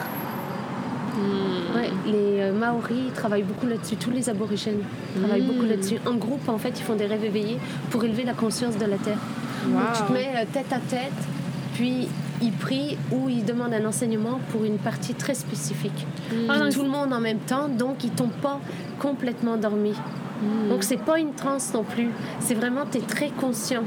Ouais, 1.76 1.90
les 2.08 2.42
euh, 2.42 2.54
Maoris 2.54 3.14
travaillent 3.14 3.44
beaucoup 3.44 3.68
là-dessus, 3.68 3.96
tous 3.98 4.10
les 4.12 4.30
aborigènes 4.30 4.82
travaillent 5.20 5.42
beaucoup 5.44 5.66
là-dessus. 5.66 5.98
En 6.08 6.16
groupe, 6.16 6.48
en 6.50 6.58
fait, 6.58 6.72
ils 6.80 6.84
font 6.84 6.96
des 6.96 7.06
rêves 7.06 7.24
éveillés 7.24 7.60
pour 7.92 8.04
élever 8.04 8.24
la 8.24 8.34
conscience 8.34 8.78
de 8.78 8.86
la 8.86 8.98
Terre. 8.98 9.18
Donc 9.68 9.82
tu 9.96 10.04
te 10.04 10.12
mets 10.12 10.32
euh, 10.36 10.46
tête 10.52 10.72
à 10.74 10.80
tête, 10.80 11.12
puis 11.76 12.08
ils 12.44 12.52
prient 12.52 12.98
ou 13.12 13.30
ils 13.30 13.44
demandent 13.46 13.74
un 13.74 13.86
enseignement 13.86 14.40
pour 14.52 14.64
une 14.66 14.78
partie 14.78 15.14
très 15.16 15.34
spécifique. 15.34 16.06
Ah, 16.50 16.60
donc, 16.60 16.74
Tout 16.74 16.84
le 16.84 16.90
monde 16.90 17.12
en 17.14 17.20
même 17.20 17.40
temps, 17.40 17.68
donc 17.70 18.04
ils 18.04 18.12
tombent 18.12 18.40
pas 18.42 18.60
complètement 19.00 19.54
endormis. 19.54 19.96
Donc 20.70 20.84
c'est 20.84 20.98
pas 21.02 21.20
une 21.20 21.34
transe 21.34 21.74
non 21.74 21.84
plus, 21.84 22.10
c'est 22.42 22.54
vraiment 22.56 22.82
tu 22.92 22.98
es 22.98 23.02
très 23.02 23.30
conscient. 23.30 23.84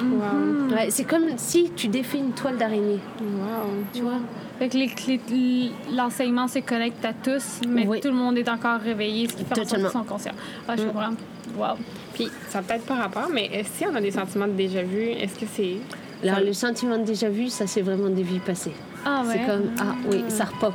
Wow. 0.00 0.74
Ouais, 0.76 0.90
c'est 0.90 1.04
comme 1.04 1.24
si 1.38 1.70
tu 1.74 1.88
défais 1.88 2.18
une 2.18 2.32
toile 2.32 2.56
d'araignée, 2.56 3.00
Wow. 3.20 3.84
tu 3.92 4.02
vois? 4.02 4.20
Fait 4.58 4.68
que 4.68 4.76
les- 4.76 5.20
les- 5.30 5.72
l'enseignement 5.96 6.46
se 6.46 6.58
connecte 6.60 7.04
à 7.04 7.12
tous, 7.14 7.60
mais 7.66 7.86
Oui. 7.86 8.00
tout 8.00 8.08
le 8.08 8.14
monde 8.14 8.36
est 8.38 8.48
encore 8.48 8.80
réveillé, 8.80 9.28
ce 9.28 9.34
qui 9.34 9.44
fait 9.44 9.52
en 9.52 9.56
sorte 9.56 9.68
qu'ils 9.68 9.76
Totalement. 9.78 9.90
sont 9.90 10.04
conscients. 10.04 10.32
Ah, 10.68 10.74
je 10.76 10.82
Mm. 10.82 10.86
comprends. 10.86 11.10
Wow. 11.56 11.76
Puis, 12.14 12.28
ça 12.48 12.58
n'a 12.58 12.64
peut-être 12.64 12.84
pas 12.84 12.94
rapport, 12.96 13.28
mais 13.32 13.64
si 13.72 13.86
on 13.86 13.94
a 13.94 14.00
des 14.00 14.10
sentiments 14.10 14.46
de 14.46 14.52
déjà-vu, 14.52 15.02
est-ce 15.02 15.38
que 15.38 15.46
c'est. 15.50 15.78
Alors 16.22 16.40
le 16.40 16.52
sentiment 16.52 16.98
de 16.98 17.04
déjà 17.04 17.28
vu, 17.28 17.48
ça 17.48 17.66
c'est 17.66 17.82
vraiment 17.82 18.08
des 18.10 18.22
vies 18.22 18.40
passées. 18.40 18.72
Ah 19.04 19.22
ouais? 19.26 19.34
C'est 19.40 19.46
comme 19.46 19.70
ah 19.80 19.94
oui, 20.10 20.24
ça 20.28 20.44
repop. 20.44 20.74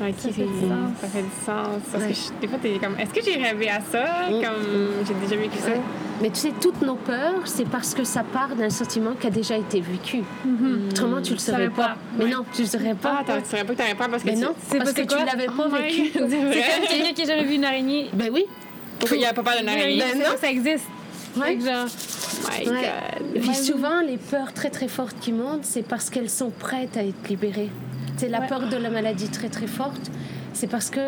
Ok, 0.00 0.14
Ça 0.18 0.28
fait 0.30 0.42
du 0.42 0.48
sens. 0.48 0.98
ça 1.00 1.06
fait 1.06 1.22
du 1.22 1.28
sens. 1.46 1.68
Parce 1.92 2.02
Ouais. 2.04 2.10
que 2.10 2.14
je- 2.16 2.40
des 2.40 2.48
fois, 2.48 2.58
t'es 2.60 2.78
comme, 2.80 2.98
est-ce 2.98 3.10
que 3.14 3.22
j'ai 3.24 3.40
rêvé 3.40 3.68
à 3.68 3.80
ça? 3.80 4.04
Mm. 4.28 4.42
Comme, 4.42 5.06
j'ai 5.06 5.14
déjà 5.14 5.36
vécu 5.40 5.58
ça. 5.58 5.70
Mais 6.20 6.30
tu 6.30 6.40
sais, 6.40 6.52
toutes 6.60 6.82
nos 6.82 6.96
peurs, 6.96 7.42
c'est 7.46 7.68
parce 7.68 7.94
que 7.94 8.02
ça 8.02 8.24
part 8.24 8.56
d'un 8.56 8.70
sentiment 8.70 9.12
qui 9.20 9.28
a 9.28 9.30
déjà 9.30 9.56
été 9.56 9.80
vécu. 9.80 10.22
Autrement, 10.90 11.20
tu 11.22 11.32
le 11.32 11.36
Tu 11.36 11.42
saurais 11.44 11.58
savais 11.58 11.68
pas. 11.68 11.82
pas. 11.82 11.96
Mais 12.18 12.24
Ouais. 12.24 12.30
non, 12.30 12.44
tu 12.52 12.62
le 12.62 12.68
saurais 12.68 12.94
pas. 12.94 13.22
Ah, 13.28 13.32
tu 13.38 13.48
saurais 13.50 13.64
pas 13.64 13.72
que 13.74 13.78
t'avais 13.78 13.94
peur 13.94 14.08
parce 14.08 14.22
que 14.24 14.28
Mais 14.28 14.34
tu... 14.34 14.40
non, 14.42 14.54
C'est 14.66 14.78
parce 14.78 14.92
que 14.92 15.02
c'est 15.02 15.06
tu 15.06 15.24
l'avais 15.24 15.46
pas 15.46 15.52
Oh 15.58 15.70
my 15.70 15.82
vécu. 15.82 16.10
C'est 16.14 16.20
vrai. 16.20 16.52
C'est 16.52 16.80
comme 16.80 16.88
quelqu'un 16.88 17.12
qui 17.12 17.22
a 17.22 17.26
jamais 17.26 17.44
vu 17.44 17.54
une 17.54 17.64
araignée. 17.64 18.10
Ben 18.12 18.30
oui. 18.32 18.46
Pourquoi 18.98 19.16
il 19.16 19.20
n'y 19.20 19.26
a 19.26 19.32
pas 19.32 19.42
peur 19.42 19.54
d'une 19.58 19.68
araignée? 19.68 20.02
Oui, 20.04 20.12
Ben 20.14 20.18
non. 20.18 20.36
ça 20.40 20.50
existe. 20.50 20.86
Ouais. 21.36 21.58
Genre, 21.60 21.86
My 22.60 22.68
Ouais. 22.68 22.82
Et 23.34 23.38
God. 23.38 23.42
puis 23.42 23.54
souvent, 23.54 24.00
les 24.00 24.16
peurs 24.18 24.52
très 24.52 24.70
très 24.70 24.88
fortes 24.88 25.16
qui 25.20 25.32
montent, 25.32 25.64
c'est 25.64 25.82
parce 25.86 26.10
qu'elles 26.10 26.30
sont 26.30 26.50
prêtes 26.50 26.96
à 26.96 27.04
être 27.04 27.28
libérées. 27.28 27.70
C'est 28.16 28.28
la 28.28 28.40
Ouais. 28.40 28.46
peur 28.46 28.68
de 28.68 28.76
la 28.76 28.90
maladie 28.90 29.28
très 29.28 29.48
très 29.48 29.66
forte, 29.66 30.10
c'est 30.52 30.66
parce 30.66 30.90
que 30.90 31.00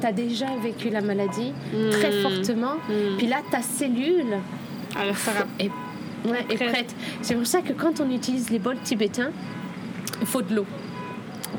tu 0.00 0.06
as 0.06 0.12
déjà 0.12 0.46
vécu 0.62 0.90
la 0.90 1.00
maladie 1.00 1.52
très 1.92 2.10
Mm. 2.10 2.22
fortement, 2.22 2.74
Mm. 2.88 3.16
puis 3.18 3.26
là, 3.26 3.36
ta 3.50 3.62
cellule 3.62 4.38
Alors, 4.96 5.16
ça 5.16 5.32
rap- 5.32 5.46
est, 5.58 5.70
ouais, 6.28 6.44
est 6.50 6.54
Prête. 6.56 6.68
prête. 6.72 6.94
C'est 7.22 7.34
pour 7.34 7.46
ça 7.46 7.60
que 7.62 7.72
quand 7.72 8.00
on 8.00 8.10
utilise 8.10 8.50
les 8.50 8.58
bols 8.58 8.80
tibétains, 8.82 9.30
il 10.20 10.26
faut 10.26 10.42
de 10.42 10.54
l'eau. 10.54 10.66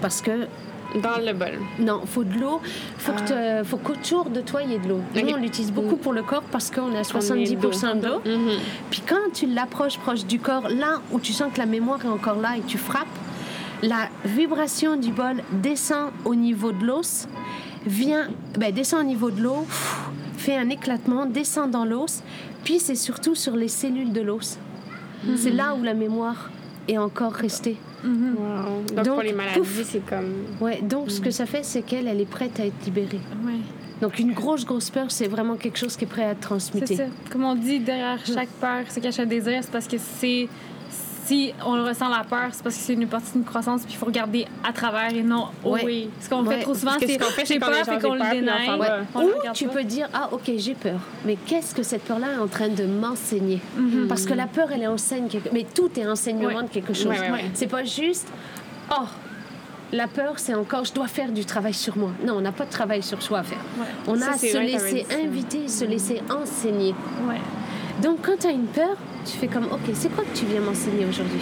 Parce 0.02 0.22
que 0.22 0.48
Dans 0.96 1.24
le 1.26 1.34
bol. 1.34 1.60
Non, 1.80 2.02
faut 2.06 2.24
de 2.24 2.38
l'eau. 2.40 2.60
Faut 2.98 3.14
que 3.14 3.62
te- 3.62 3.64
faut 3.68 3.78
qu'autour 3.78 4.30
de 4.30 4.42
toi 4.42 4.62
il 4.64 4.72
y 4.72 4.76
ait 4.76 4.80
de 4.80 4.90
l'eau. 4.90 5.00
Nous, 5.16 5.22
on 5.34 5.38
l'utilise 5.38 5.72
beaucoup 5.72 5.96
pour 5.96 6.14
le 6.14 6.24
corps 6.24 6.44
parce 6.52 6.70
qu'on 6.72 6.92
est 6.94 6.98
à 7.00 7.04
70% 7.04 7.96
d'eau. 8.02 8.20
Mhm. 8.26 8.58
Puis 8.90 9.02
quand 9.08 9.32
tu 9.34 9.46
l'approches 9.48 9.98
proche 10.00 10.26
du 10.26 10.40
corps, 10.40 10.68
là 10.70 11.02
où 11.12 11.20
tu 11.20 11.32
sens 11.34 11.52
que 11.54 11.60
la 11.60 11.66
mémoire 11.66 12.04
est 12.04 12.10
encore 12.10 12.36
là 12.42 12.58
et 12.58 12.62
tu 12.62 12.78
frappes, 12.78 13.08
la 13.84 14.10
vibration 14.26 14.96
du 14.98 15.12
bol 15.12 15.38
descend 15.52 16.10
au 16.26 16.36
niveau 16.36 16.72
de 16.72 16.86
l'os, 16.86 17.28
vient, 17.86 18.28
ben, 18.60 18.72
descend 18.74 19.00
au 19.02 19.04
niveau 19.04 19.32
de 19.32 19.42
l'eau, 19.42 19.66
fait 20.38 20.56
un 20.58 20.70
éclatement, 20.70 21.26
descend 21.26 21.72
dans 21.72 21.86
l'os, 21.86 22.22
puis 22.64 22.80
c'est 22.80 22.96
surtout 22.96 23.34
sur 23.34 23.56
les 23.56 23.68
cellules 23.70 24.12
de 24.14 24.22
l'os. 24.22 24.58
C'est 25.38 25.52
là 25.52 25.76
où 25.76 25.84
la 25.84 25.94
mémoire 25.94 26.50
est 26.88 26.98
encore 26.98 27.34
restée. 27.34 27.78
Wow. 28.04 28.10
Donc, 28.96 29.06
Donc, 29.06 29.14
pour 29.14 29.24
les 29.24 29.34
maladies, 29.34 29.84
c'est 29.84 30.06
comme. 30.06 30.34
Ouais, 30.60 30.82
donc 30.82 31.12
ce 31.12 31.22
que 31.22 31.32
ça 31.32 31.46
fait, 31.46 31.64
c'est 31.64 31.82
qu'elle, 31.82 32.08
elle 32.08 32.22
est 32.22 32.26
prête 32.30 32.60
à 32.60 32.66
être 32.66 32.86
libérée. 32.86 33.20
Ouais. 33.46 33.60
Donc 34.02 34.18
une 34.18 34.34
grosse, 34.34 34.66
grosse 34.66 34.90
peur, 34.90 35.12
c'est 35.12 35.28
vraiment 35.28 35.56
quelque 35.56 35.78
chose 35.78 35.96
qui 35.96 36.06
est 36.06 36.08
prêt 36.08 36.24
à 36.26 36.32
être 36.32 36.60
C'est 36.60 36.96
ça. 36.96 37.04
Comme 37.30 37.44
on 37.44 37.56
dit, 37.56 37.80
derrière 37.80 38.20
chaque 38.26 38.50
peur 38.50 38.90
se 38.90 39.00
cache 39.00 39.20
un 39.20 39.28
désir. 39.28 39.60
C'est 39.62 39.72
parce 39.72 39.88
que 39.88 39.98
c'est. 40.00 40.48
Si 41.24 41.54
on 41.66 41.84
ressent 41.86 42.10
la 42.10 42.24
peur, 42.24 42.50
c'est 42.52 42.64
parce 42.64 42.76
que 42.76 42.82
c'est 42.82 42.94
une 42.94 43.08
partie 43.08 43.32
d'une 43.34 43.44
croissance, 43.44 43.82
puis 43.84 43.94
il 43.94 43.98
faut 43.98 44.08
regarder 44.08 44.48
à 44.68 44.74
travers 44.74 45.14
et 45.14 45.22
non 45.24 45.48
au 45.64 45.74
Ouais. 45.74 45.82
oui. 45.86 46.10
Ce 46.20 46.28
qu'on 46.30 46.44
Ouais. 46.46 46.56
fait 46.58 46.64
trop 46.64 46.74
souvent, 46.74 46.92
c'est 47.00 47.08
ce 47.08 47.20
qu'on 47.20 47.26
fait, 47.32 47.46
c'est 47.46 47.60
peur, 47.60 47.72
est 47.74 47.84
genre, 47.86 48.00
qu'on 48.00 48.14
le 48.16 48.32
dénaille. 48.32 48.70
Ou 49.16 49.22
tu 49.54 49.68
pas. 49.68 49.74
peux 49.74 49.84
dire 49.84 50.10
ah 50.14 50.30
ok 50.32 50.52
j'ai 50.58 50.74
peur 50.74 51.00
mais 51.26 51.36
qu'est-ce 51.46 51.74
que 51.76 51.84
cette 51.84 52.04
peur-là 52.04 52.34
est 52.34 52.38
en 52.38 52.48
train 52.48 52.70
de 52.70 52.84
m'enseigner? 52.86 53.62
Parce 54.10 54.26
que 54.26 54.34
la 54.34 54.48
peur 54.48 54.70
elle 54.72 54.88
enseigne 54.88 55.28
quelque... 55.28 55.50
mais 55.54 55.66
tout 55.76 55.90
est 56.00 56.08
enseignement 56.08 56.48
Ouais. 56.48 56.64
de 56.64 56.70
quelque 56.70 56.94
chose 56.94 57.08
Ouais, 57.08 57.20
ouais, 57.20 57.32
ouais. 57.32 57.46
c'est 57.54 57.68
pas 57.68 57.84
juste 57.84 58.28
oh 58.92 59.06
la 59.94 60.08
peur 60.08 60.34
c'est 60.38 60.54
encore 60.56 60.86
je 60.86 60.94
dois 60.94 61.08
faire 61.08 61.32
du 61.32 61.46
travail 61.46 61.74
sur 61.74 61.98
moi 61.98 62.12
non 62.26 62.36
on 62.38 62.42
n'a 62.42 62.52
pas 62.52 62.66
de 62.66 62.72
travail 62.72 63.04
sur 63.04 63.22
soi 63.22 63.40
à 63.40 63.44
faire 63.44 63.60
on 64.08 64.16
Ça, 64.18 64.32
a 64.32 64.34
à 64.34 64.38
se 64.38 64.58
laisser 64.58 65.06
inviter 65.24 65.68
se 65.68 65.86
laisser 65.86 66.22
enseigner 66.30 66.96
Ouais. 67.28 67.36
Donc 68.02 68.18
quand 68.24 68.38
tu 68.40 68.48
as 68.48 68.52
une 68.52 68.66
peur 68.68 68.96
tu 69.26 69.38
fais 69.38 69.48
comme 69.48 69.66
ok 69.66 69.80
c'est 69.94 70.10
quoi 70.14 70.24
que 70.24 70.38
tu 70.38 70.46
viens 70.46 70.62
m'enseigner 70.62 71.06
aujourd'hui? 71.06 71.42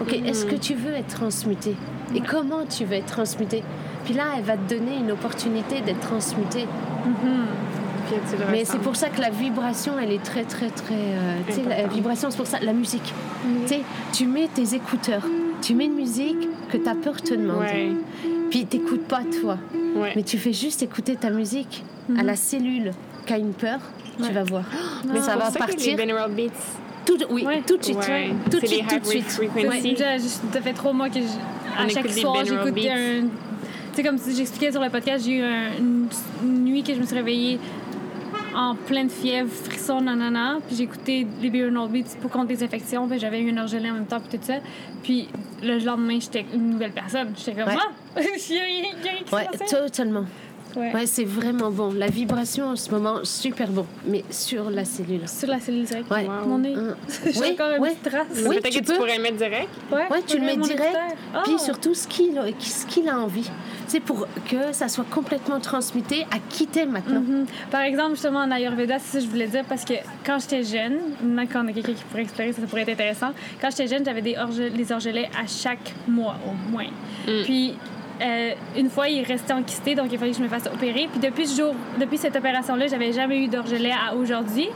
Ok 0.00 0.14
est-ce 0.26 0.44
que 0.46 0.56
tu 0.56 0.74
veux 0.74 0.92
être 0.92 1.14
transmuté 1.14 1.74
et 2.14 2.20
comment 2.20 2.64
tu 2.66 2.84
veux 2.84 2.94
être 2.94 3.06
transmuté 3.06 3.62
puis 4.04 4.14
là 4.14 4.24
elle 4.36 4.44
va 4.44 4.56
te 4.56 4.74
donner 4.74 4.96
une 4.98 5.12
opportunité 5.12 5.80
d'être 5.80 6.00
transmuté 6.00 6.66
le 7.24 8.50
mais 8.50 8.64
c'est 8.64 8.78
pour 8.78 8.96
ça 8.96 9.08
que 9.08 9.20
la 9.20 9.30
vibration, 9.30 9.92
elle 9.98 10.12
est 10.12 10.22
très, 10.22 10.44
très, 10.44 10.68
très. 10.68 10.94
euh, 10.94 11.38
tu 11.46 11.54
sais, 11.54 11.62
la 11.62 11.86
vibration, 11.86 12.30
c'est 12.30 12.36
pour 12.36 12.46
ça, 12.46 12.58
la 12.60 12.72
musique. 12.72 13.12
Tu 13.62 13.68
sais, 13.68 13.80
tu 14.12 14.26
mets 14.26 14.48
tes 14.52 14.74
écouteurs, 14.74 15.22
tu 15.60 15.74
mets 15.74 15.86
une 15.86 15.94
musique 15.94 16.48
que 16.70 16.76
ta 16.76 16.94
peur 16.94 17.20
te 17.22 17.34
demande. 17.34 17.60
Ouais. 17.60 17.92
Puis 18.50 18.66
t'écoutes 18.66 19.06
pas 19.06 19.22
toi, 19.40 19.56
Ouais. 19.96 20.12
mais 20.16 20.22
tu 20.22 20.36
fais 20.38 20.52
juste 20.52 20.82
écouter 20.82 21.16
ta 21.16 21.30
musique 21.30 21.84
à 22.18 22.22
la 22.22 22.36
cellule 22.36 22.90
qui 23.26 23.32
a 23.32 23.38
une 23.38 23.52
peur, 23.52 23.78
tu 24.16 24.32
vas 24.32 24.42
voir. 24.44 24.64
Mais 25.12 25.20
ça 25.20 25.36
va 25.36 25.46
ça 25.50 25.52
que 25.52 25.58
partir 25.66 25.96
Les 25.96 26.02
binaural 26.02 26.30
beats. 26.32 26.50
tout, 27.06 27.18
oui, 27.30 27.44
Ouais. 27.44 27.62
tout 27.66 27.76
de 27.76 27.84
suite, 27.84 27.96
Ouais. 28.08 28.30
tout 28.44 28.50
de 28.50 28.54
C'est 28.60 28.60
les 28.62 28.66
suite, 28.68 28.88
tout 28.88 28.98
de 29.00 29.04
suite. 29.06 29.24
frequency. 29.30 29.66
Ouais. 29.66 29.96
Ouais, 29.98 30.18
ça 30.18 30.60
fait 30.60 30.72
trois 30.72 30.92
mois 30.92 31.08
que 31.08 31.20
je- 31.20 31.80
à 31.80 31.84
On 31.84 31.88
chaque 31.88 32.02
des 32.06 32.20
soir, 32.20 32.36
j'écoute 32.44 32.68
un. 32.90 33.22
Tu 33.22 33.96
sais, 33.96 34.02
comme 34.02 34.18
j'expliquais 34.18 34.72
sur 34.72 34.80
le 34.82 34.88
podcast, 34.88 35.24
j'ai 35.26 35.32
eu 35.38 35.42
un- 35.42 35.76
une, 35.78 36.08
une 36.44 36.64
nuit 36.64 36.82
que 36.82 36.94
je 36.94 37.00
me 37.00 37.04
suis 37.04 37.14
réveillée 37.14 37.58
en 38.54 38.74
pleine 38.74 39.08
fièvre, 39.10 39.50
frisson, 39.50 40.00
nanana. 40.00 40.58
Puis 40.66 40.76
j'ai 40.76 40.84
écouté 40.84 41.26
les 41.40 41.50
binaural 41.50 41.90
beats 41.90 42.16
pour 42.20 42.30
contre 42.30 42.48
les 42.50 42.62
infections. 42.62 43.06
Puis 43.08 43.18
j'avais 43.18 43.40
eu 43.40 43.48
une 43.48 43.58
orgelée 43.58 43.90
en 43.90 43.94
même 43.94 44.06
temps, 44.06 44.20
puis 44.20 44.38
tout 44.38 44.44
ça. 44.46 44.54
Puis 45.02 45.28
le 45.62 45.78
lendemain, 45.78 46.18
j'étais 46.20 46.44
une 46.54 46.70
nouvelle 46.70 46.92
personne. 46.92 47.32
J'étais 47.36 47.52
comme, 47.52 47.68
Ouais. 47.72 47.78
ah! 47.78 47.90
Il 48.20 48.54
y 48.56 48.58
a 48.58 48.68
il 48.68 48.84
y 48.84 49.34
Ouais, 49.34 49.46
totalement. 49.68 50.24
Ouais. 50.76 50.92
Ouais, 50.94 51.06
c'est 51.06 51.24
vraiment 51.24 51.70
bon. 51.70 51.92
La 51.92 52.06
vibration 52.06 52.66
en 52.68 52.76
ce 52.76 52.90
moment, 52.90 53.20
super 53.24 53.68
bon. 53.68 53.86
Mais 54.06 54.24
sur 54.30 54.70
la 54.70 54.84
cellule. 54.84 55.28
Sur 55.28 55.48
la 55.48 55.60
cellule 55.60 55.84
directe. 55.84 56.10
Ouais. 56.10 56.26
Mon 56.46 56.58
nez. 56.58 56.74
J'ai 57.26 57.40
Oui, 57.40 57.50
encore 57.52 57.70
une 57.76 57.82
petite 57.84 58.02
trace. 58.02 58.26
Oui, 58.46 58.56
Peut-être 58.60 58.70
tu 58.72 58.80
que 58.80 58.84
tu 58.86 58.92
peux. 58.92 58.96
pourrais 58.98 59.18
mettre 59.18 59.36
direct. 59.36 59.68
Ouais, 59.90 60.08
Ouais, 60.10 60.22
tu 60.26 60.38
le 60.38 60.44
mets 60.46 60.56
direct. 60.56 60.96
Ah! 61.34 61.42
puis 61.44 61.58
surtout 61.58 61.94
ce 61.94 62.06
qu'il 62.08 62.38
a, 62.38 62.44
ce 62.58 62.86
qu'il 62.86 63.08
a 63.08 63.18
envie. 63.18 63.48
C'est 63.86 64.00
pour 64.00 64.26
que 64.48 64.72
ça 64.72 64.88
soit 64.88 65.04
complètement 65.10 65.60
transmuté 65.60 66.22
à 66.30 66.38
qui 66.48 66.66
t'es 66.66 66.86
maintenant. 66.86 67.20
Mhm. 67.20 67.46
Par 67.70 67.82
exemple, 67.82 68.12
justement, 68.12 68.38
en 68.40 68.50
Ayurveda, 68.50 68.98
c'est 68.98 69.12
ça 69.12 69.18
que 69.18 69.24
je 69.24 69.30
voulais 69.30 69.48
dire 69.48 69.64
parce 69.68 69.84
que 69.84 69.94
quand 70.24 70.38
j'étais 70.40 70.62
jeune, 70.64 70.98
maintenant 71.22 71.46
qu'on 71.62 71.68
a 71.68 71.72
quelqu'un 71.72 71.92
qui 71.92 72.04
pourrait 72.04 72.22
explorer, 72.22 72.52
ça, 72.52 72.62
pourrait 72.62 72.82
être 72.82 72.88
intéressant. 72.90 73.32
Quand 73.60 73.68
j'étais 73.70 73.88
jeune, 73.88 74.04
j'avais 74.04 74.22
des, 74.22 74.36
orge- 74.36 74.72
des 74.72 74.92
orgelets 74.92 75.28
à 75.38 75.46
chaque 75.46 75.92
mois 76.08 76.36
au 76.48 76.70
moins. 76.72 76.86
Puis, 77.44 77.74
euh, 78.22 78.52
une 78.76 78.88
fois, 78.90 79.08
il 79.08 79.24
restait 79.24 79.52
enquisté, 79.52 79.94
donc 79.94 80.06
il 80.12 80.18
fallait 80.18 80.30
que 80.32 80.38
je 80.38 80.42
me 80.42 80.48
fasse 80.48 80.66
opérer. 80.66 81.08
Puis, 81.10 81.20
depuis, 81.20 81.46
ce 81.46 81.60
jour, 81.60 81.74
depuis 82.00 82.18
cette 82.18 82.36
opération-là, 82.36 82.86
j'avais 82.86 83.12
jamais 83.12 83.38
eu 83.38 83.48
d'orgelet 83.48 83.92
à 83.92 84.14
aujourd'hui. 84.14 84.68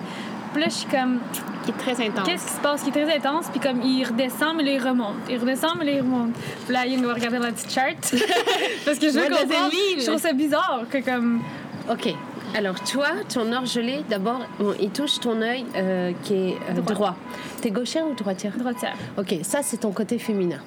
Puis 0.52 0.62
là, 0.62 0.68
je 0.70 0.74
suis 0.74 0.88
comme, 0.88 1.18
Qui 1.64 1.70
est 1.70 1.74
très 1.74 2.06
intense. 2.06 2.26
qu'est-ce 2.26 2.46
qui 2.46 2.52
se 2.54 2.60
passe? 2.60 2.82
Qui 2.82 2.88
est 2.88 2.92
très 3.04 3.16
intense, 3.16 3.46
puis 3.50 3.60
comme 3.60 3.82
il 3.82 4.04
redescend, 4.04 4.56
mais 4.56 4.62
là, 4.64 4.70
il 4.72 4.82
remonte. 4.82 5.16
Il 5.28 5.38
redescend, 5.38 5.72
mais 5.78 5.84
là, 5.84 5.92
il 5.92 6.00
remonte. 6.00 6.32
Puis 6.64 6.72
là, 6.74 6.86
il 6.86 7.04
va 7.04 7.12
regarder 7.14 7.38
la 7.38 7.52
petite 7.52 7.70
chart. 7.70 7.94
parce 8.84 8.98
que 8.98 9.08
je 9.08 9.18
veux 9.18 9.28
comprendre. 9.28 9.70
Je 9.98 10.06
trouve 10.06 10.20
ça 10.20 10.32
bizarre 10.32 10.84
que 10.90 10.98
comme. 10.98 11.42
Ok. 11.90 12.14
Alors 12.54 12.80
toi, 12.84 13.08
ton 13.32 13.52
orgelet, 13.52 14.02
d'abord, 14.08 14.40
bon, 14.58 14.72
il 14.80 14.88
touche 14.90 15.20
ton 15.20 15.42
œil 15.42 15.66
euh, 15.76 16.12
qui 16.22 16.34
est 16.34 16.56
euh, 16.70 16.80
Droit. 16.80 16.94
droit. 16.94 17.16
T'es 17.60 17.70
gauchère 17.70 18.06
ou 18.08 18.14
droitière? 18.14 18.52
Droitière. 18.56 18.94
Ok, 19.18 19.34
ça 19.42 19.58
c'est 19.62 19.78
ton 19.78 19.90
côté 19.92 20.18
féminin, 20.18 20.60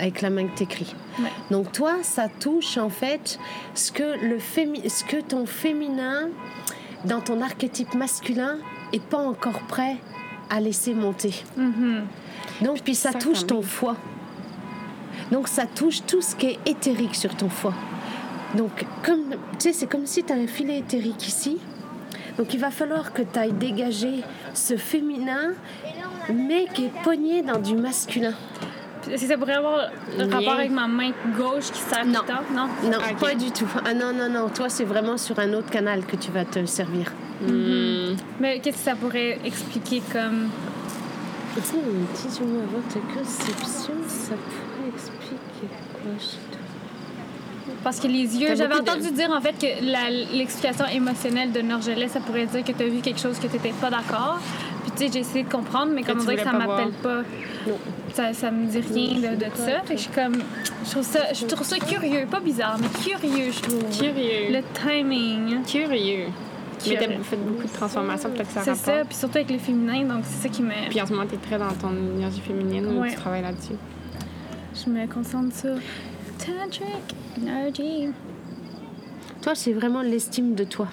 avec 0.00 0.22
la 0.22 0.30
main 0.30 0.46
que 0.48 0.56
t'écris. 0.56 0.94
Ouais. 1.18 1.28
Donc 1.50 1.72
toi, 1.72 1.94
ça 2.02 2.28
touche 2.28 2.78
en 2.78 2.88
fait 2.88 3.38
ce 3.74 3.92
que, 3.92 4.24
le 4.26 4.38
fémi- 4.38 4.88
ce 4.88 5.04
que 5.04 5.20
ton 5.20 5.46
féminin, 5.46 6.28
dans 7.04 7.20
ton 7.20 7.40
archétype 7.42 7.94
masculin, 7.94 8.56
est 8.92 9.02
pas 9.02 9.18
encore 9.18 9.60
prêt 9.68 9.96
à 10.48 10.60
laisser 10.60 10.94
monter. 10.94 11.34
Donc 12.62 12.80
puis 12.82 12.94
ça 12.94 13.12
ça, 13.12 13.18
touche 13.18 13.46
ton 13.46 13.62
foie. 13.62 13.96
Donc 15.30 15.46
ça 15.48 15.66
touche 15.66 16.02
tout 16.06 16.22
ce 16.22 16.34
qui 16.34 16.46
est 16.46 16.58
éthérique 16.66 17.14
sur 17.14 17.34
ton 17.36 17.48
foie. 17.48 17.74
Donc 18.56 18.84
comme 19.04 19.30
tu 19.30 19.36
sais, 19.60 19.72
c'est 19.72 19.86
comme 19.86 20.06
si 20.06 20.24
tu 20.24 20.32
as 20.32 20.36
un 20.36 20.46
filet 20.46 20.78
éthérique 20.78 21.28
ici. 21.28 21.58
Donc 22.36 22.52
il 22.54 22.58
va 22.60 22.70
falloir 22.70 23.12
que 23.12 23.22
tu 23.22 23.38
ailles 23.38 23.52
dégager 23.52 24.22
ce 24.54 24.76
féminin 24.76 25.52
mais 26.32 26.66
qui 26.74 26.84
est 26.86 27.02
pogné 27.02 27.42
dans 27.42 27.58
du 27.58 27.74
masculin. 27.74 28.34
Est-ce 29.10 29.22
que 29.22 29.28
ça 29.28 29.38
pourrait 29.38 29.54
avoir 29.54 29.88
un 30.18 30.24
Lien. 30.26 30.34
rapport 30.36 30.52
avec 30.54 30.70
ma 30.70 30.86
main 30.86 31.10
gauche 31.36 31.70
qui 31.72 31.80
sert 31.80 32.04
Non. 32.04 32.20
tout 32.20 32.26
le 32.26 32.28
temps? 32.28 32.42
Non. 32.54 32.90
Non, 32.90 32.98
pas 33.18 33.34
du 33.34 33.50
tout. 33.50 33.68
Ah 33.84 33.94
non, 33.94 34.12
non, 34.12 34.28
non. 34.28 34.48
Toi, 34.48 34.68
c'est 34.68 34.84
vraiment 34.84 35.16
sur 35.16 35.38
un 35.38 35.52
autre 35.54 35.70
canal 35.70 36.04
que 36.04 36.16
tu 36.16 36.30
vas 36.30 36.44
te 36.44 36.64
servir. 36.66 37.12
Mais 38.40 38.60
qu'est-ce 38.60 38.76
que 38.78 38.82
ça 38.84 38.94
pourrait 38.96 39.38
expliquer 39.44 40.02
comme. 40.12 40.48
Tu 41.54 41.60
sais, 41.62 41.76
dis-moi 42.28 42.62
votre 42.72 43.06
conception, 43.18 43.94
ça 44.06 44.34
pourrait 44.34 44.88
expliquer 44.94 45.36
quoi 45.92 46.12
toi 46.20 46.58
Parce 47.82 47.98
que 47.98 48.06
les 48.06 48.36
yeux, 48.38 48.54
j'avais 48.54 48.74
de- 48.76 48.80
entendu 48.80 49.10
dire 49.10 49.30
en 49.30 49.40
fait 49.40 49.54
que 49.58 49.84
la- 49.90 50.10
l'explication 50.10 50.84
émotionnelle 50.86 51.50
de 51.50 51.60
Norgelet, 51.60 52.06
ça 52.08 52.20
pourrait 52.20 52.46
dire 52.46 52.62
que 52.64 52.72
tu 52.72 52.82
as 52.82 52.86
vu 52.88 53.00
quelque 53.00 53.18
chose 53.20 53.38
que 53.38 53.46
tu 53.48 53.54
n'étais 53.54 53.72
pas 53.80 53.90
d'accord. 53.90 54.38
Puis 55.00 55.06
tu 55.08 55.12
sais, 55.12 55.18
j'ai 55.24 55.28
essayé 55.28 55.44
de 55.44 55.50
comprendre, 55.50 55.92
mais 55.94 56.02
comme 56.02 56.18
on 56.18 56.20
tu 56.20 56.26
dirait 56.26 56.36
que 56.36 56.44
ça 56.44 56.50
pas 56.50 56.58
m'appelle 56.66 56.92
pas. 57.02 57.22
Ça, 58.12 58.32
ça 58.34 58.50
me 58.50 58.66
dit 58.66 58.80
rien 58.80 59.30
de, 59.30 59.36
de 59.36 59.44
ça. 59.54 59.80
Fait 59.84 59.94
que 59.94 59.96
je 59.96 60.02
suis 60.02 60.10
comme. 60.10 60.42
Je 60.84 60.90
trouve 60.90 61.04
ça, 61.04 61.32
je 61.32 61.46
trouve 61.46 61.66
ça 61.66 61.78
curieux, 61.78 62.26
pas 62.30 62.40
bizarre, 62.40 62.76
mais 62.80 62.88
curieux, 62.88 63.50
je 63.50 63.60
trouve. 63.62 63.84
Curieux. 63.98 64.50
Le 64.50 64.60
timing. 64.74 65.62
Curieux. 65.64 66.26
Mais 66.88 66.96
t'as 66.96 67.08
fait 67.22 67.36
beaucoup 67.36 67.66
de 67.66 67.72
transformations, 67.72 68.30
peut-être 68.30 68.48
que 68.48 68.54
ça 68.54 68.62
C'est 68.62 68.74
ça, 68.74 69.04
puis 69.06 69.14
surtout 69.14 69.36
avec 69.36 69.50
le 69.50 69.58
féminin, 69.58 70.02
donc 70.04 70.24
c'est 70.24 70.48
ça 70.48 70.48
qui 70.48 70.62
me. 70.62 70.88
Puis 70.88 71.00
en 71.00 71.06
ce 71.06 71.12
moment, 71.12 71.26
t'es 71.26 71.36
très 71.36 71.58
dans 71.58 71.72
ton 71.72 71.90
énergie 72.16 72.40
féminine 72.40 72.86
ou 72.86 73.00
Ouais. 73.02 73.10
tu 73.10 73.16
travailles 73.16 73.42
là-dessus. 73.42 73.74
Je 74.74 74.90
me 74.90 75.06
concentre 75.06 75.54
sur 75.54 75.74
Tantric 76.38 77.14
Energy. 77.42 78.08
Toi, 79.42 79.54
c'est 79.54 79.72
vraiment 79.72 80.00
l'estime 80.02 80.54
de 80.54 80.64
toi. 80.64 80.88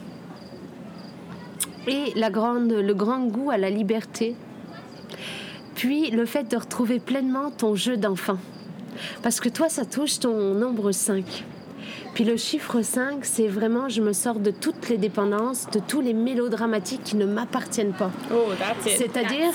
Et 1.87 2.13
la 2.15 2.29
grande, 2.29 2.71
le 2.71 2.93
grand 2.93 3.25
goût 3.25 3.49
à 3.49 3.57
la 3.57 3.69
liberté. 3.69 4.35
Puis 5.75 6.09
le 6.11 6.25
fait 6.25 6.49
de 6.49 6.57
retrouver 6.57 6.99
pleinement 6.99 7.51
ton 7.51 7.75
jeu 7.75 7.97
d'enfant. 7.97 8.37
Parce 9.21 9.39
que 9.39 9.49
toi, 9.49 9.69
ça 9.69 9.85
touche 9.85 10.19
ton 10.19 10.53
nombre 10.53 10.91
5. 10.91 11.45
Puis 12.13 12.23
le 12.23 12.35
chiffre 12.35 12.81
5, 12.81 13.23
c'est 13.23 13.47
vraiment 13.47 13.89
je 13.89 14.01
me 14.01 14.11
sors 14.11 14.39
de 14.39 14.49
toutes 14.49 14.89
les 14.89 14.97
dépendances, 14.97 15.67
de 15.71 15.79
tous 15.79 16.01
les 16.01 16.13
mélodramatiques 16.13 17.03
qui 17.03 17.15
ne 17.15 17.25
m'appartiennent 17.25 17.93
pas. 17.93 18.09
Oh, 18.33 18.53
that's 18.57 18.91
it. 18.91 18.97
C'est-à-dire 18.97 19.51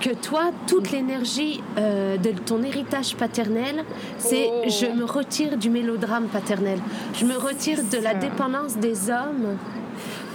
que 0.00 0.10
toi, 0.10 0.50
toute 0.66 0.90
l'énergie 0.90 1.62
euh, 1.78 2.16
de 2.16 2.32
ton 2.32 2.64
héritage 2.64 3.14
paternel, 3.14 3.84
c'est 4.18 4.48
Oh. 4.50 4.64
je 4.68 4.86
me 4.86 5.04
retire 5.04 5.56
du 5.56 5.70
mélodrame 5.70 6.26
paternel. 6.26 6.80
Je 7.14 7.24
me 7.24 7.36
retire 7.36 7.78
de 7.84 7.98
la 7.98 8.14
dépendance 8.14 8.76
des 8.76 9.08
hommes 9.08 9.56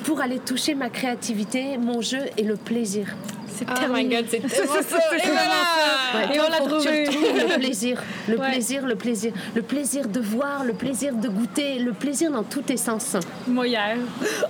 pour 0.06 0.22
aller 0.22 0.38
toucher 0.38 0.76
ma 0.76 0.90
créativité, 0.90 1.78
mon 1.78 2.00
jeu 2.00 2.22
et 2.38 2.44
le 2.44 2.56
plaisir. 2.56 3.16
C'est 3.58 3.66
Oh 3.70 3.94
my 3.94 4.06
god, 4.06 4.26
c'est 4.30 4.40
tellement 4.48 4.74
C'est- 4.82 4.90
ça! 4.90 4.98
c'est 5.10 5.18
Et 5.18 5.32
voilà! 5.32 6.34
Et 6.36 6.40
on 6.40 6.50
l'a 6.50 6.58
trouvé. 6.58 7.06
le 7.06 7.56
plaisir, 7.58 8.02
le 8.28 8.38
Ouais. 8.38 8.52
plaisir, 8.52 8.86
le 8.86 8.96
plaisir, 8.96 9.34
le 9.56 9.62
plaisir 9.62 10.08
de 10.08 10.20
voir, 10.20 10.64
le 10.64 10.74
plaisir 10.74 11.14
de 11.14 11.28
goûter, 11.30 11.80
le 11.80 11.94
plaisir 11.94 12.32
dans 12.32 12.44
tous 12.44 12.62
tes 12.62 12.78
sens. 12.78 13.16
Moi, 13.48 13.68
hier. 13.68 13.98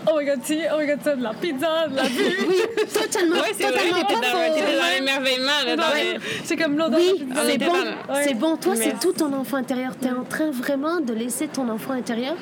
Oh 0.08 0.18
my 0.20 0.26
god, 0.26 0.40
tu 0.46 0.58
oh 0.74 0.80
my 0.80 0.88
god, 0.88 1.00
ça, 1.04 1.16
de 1.16 1.24
la 1.24 1.34
pizza, 1.34 1.88
de 1.88 1.96
la 1.96 2.04
vue. 2.04 2.46
Oui, 2.48 2.56
totalement, 2.94 3.36
Ouais, 3.36 3.52
c'est 3.58 3.64
vrai, 3.64 3.74
totalement 3.74 4.00
t'étais 4.02 4.14
pas 4.14 4.20
dans, 4.22 4.28
faux. 4.28 4.54
t'étais 4.56 4.78
dans 4.78 4.96
l'émerveillement, 4.96 5.52
les- 5.96 6.20
C'est 6.44 6.56
comme 6.58 6.78
l'odeur 6.78 7.00
Oui, 7.00 7.26
c'est 7.48 7.58
bon, 7.58 7.74
c'est 8.24 8.34
bon. 8.34 8.58
Toi, 8.58 8.76
c'est 8.76 9.00
tout 9.00 9.14
ton 9.14 9.32
enfant 9.34 9.58
intérieur. 9.58 9.94
Tu 10.02 10.08
es 10.08 10.12
en 10.12 10.24
train 10.24 10.52
vraiment 10.52 11.00
de 11.00 11.14
laisser 11.14 11.48
ton 11.48 11.70
enfant 11.70 11.94
intérieur 11.94 12.36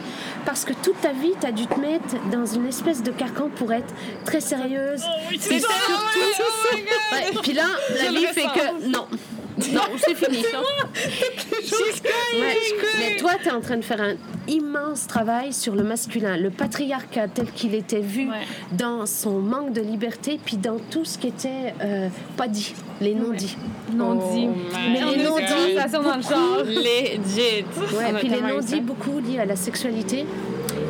parce 0.46 0.64
que 0.66 0.74
toute 0.74 1.00
ta 1.02 1.12
vie, 1.12 1.34
tu 1.40 1.48
as 1.48 1.52
dû 1.52 1.66
te 1.68 1.80
mettre 1.80 2.16
dans 2.32 2.46
une 2.46 2.68
espèce 2.68 3.02
de 3.04 3.12
carcan 3.12 3.50
pour 3.56 3.72
être 3.74 3.94
très 4.26 4.40
sérieuse. 4.42 5.02
C'est 5.40 5.50
Puis 5.50 5.60
ça! 5.62 5.68
surtout- 5.68 6.02
Oh! 6.40 6.53
Ouais, 7.12 7.40
puis 7.42 7.54
là, 7.54 7.66
la 8.04 8.12
vie 8.12 8.26
fait 8.28 8.44
que 8.44 8.88
non. 8.88 9.06
Non, 9.72 9.82
c'est 9.98 10.16
fini. 10.16 10.40
Ouais, 12.40 12.58
Mais 12.98 13.16
toi, 13.18 13.34
tu 13.42 13.50
es 13.50 13.52
en 13.52 13.62
train 13.62 13.78
de 13.78 13.84
faire 13.84 14.02
un 14.02 14.16
immense 14.48 15.06
travail 15.06 15.54
sur 15.54 15.76
le 15.76 15.84
masculin, 15.84 16.38
le 16.38 16.50
patriarcat 16.50 17.28
tel 17.28 17.52
qu'il 17.52 17.76
était 17.76 18.00
vu 18.00 18.30
Ouais. 18.30 18.38
dans 18.72 19.06
son 19.06 19.40
manque 19.40 19.72
de 19.74 19.82
liberté, 19.82 20.40
puis 20.44 20.58
dans 20.58 20.78
tout 20.90 21.06
ce 21.06 21.20
qui 21.20 21.28
était 21.28 21.74
euh, 21.82 22.08
pas 22.36 22.48
dit, 22.48 22.74
les 23.00 23.14
non-dits. 23.14 23.56
Non 23.94 24.16
dit. 24.34 24.48
Oh 24.50 24.78
Mais 24.92 25.18
les 25.18 25.24
non-dits, 25.24 26.28
char. 26.28 26.64
Legit! 26.66 27.64
Ouais, 27.96 28.14
puis 28.20 28.30
les 28.30 28.42
non-dits 28.42 28.82
beaucoup 28.82 29.20
liés 29.20 29.40
à 29.40 29.46
la 29.46 29.56
sexualité. 29.56 30.26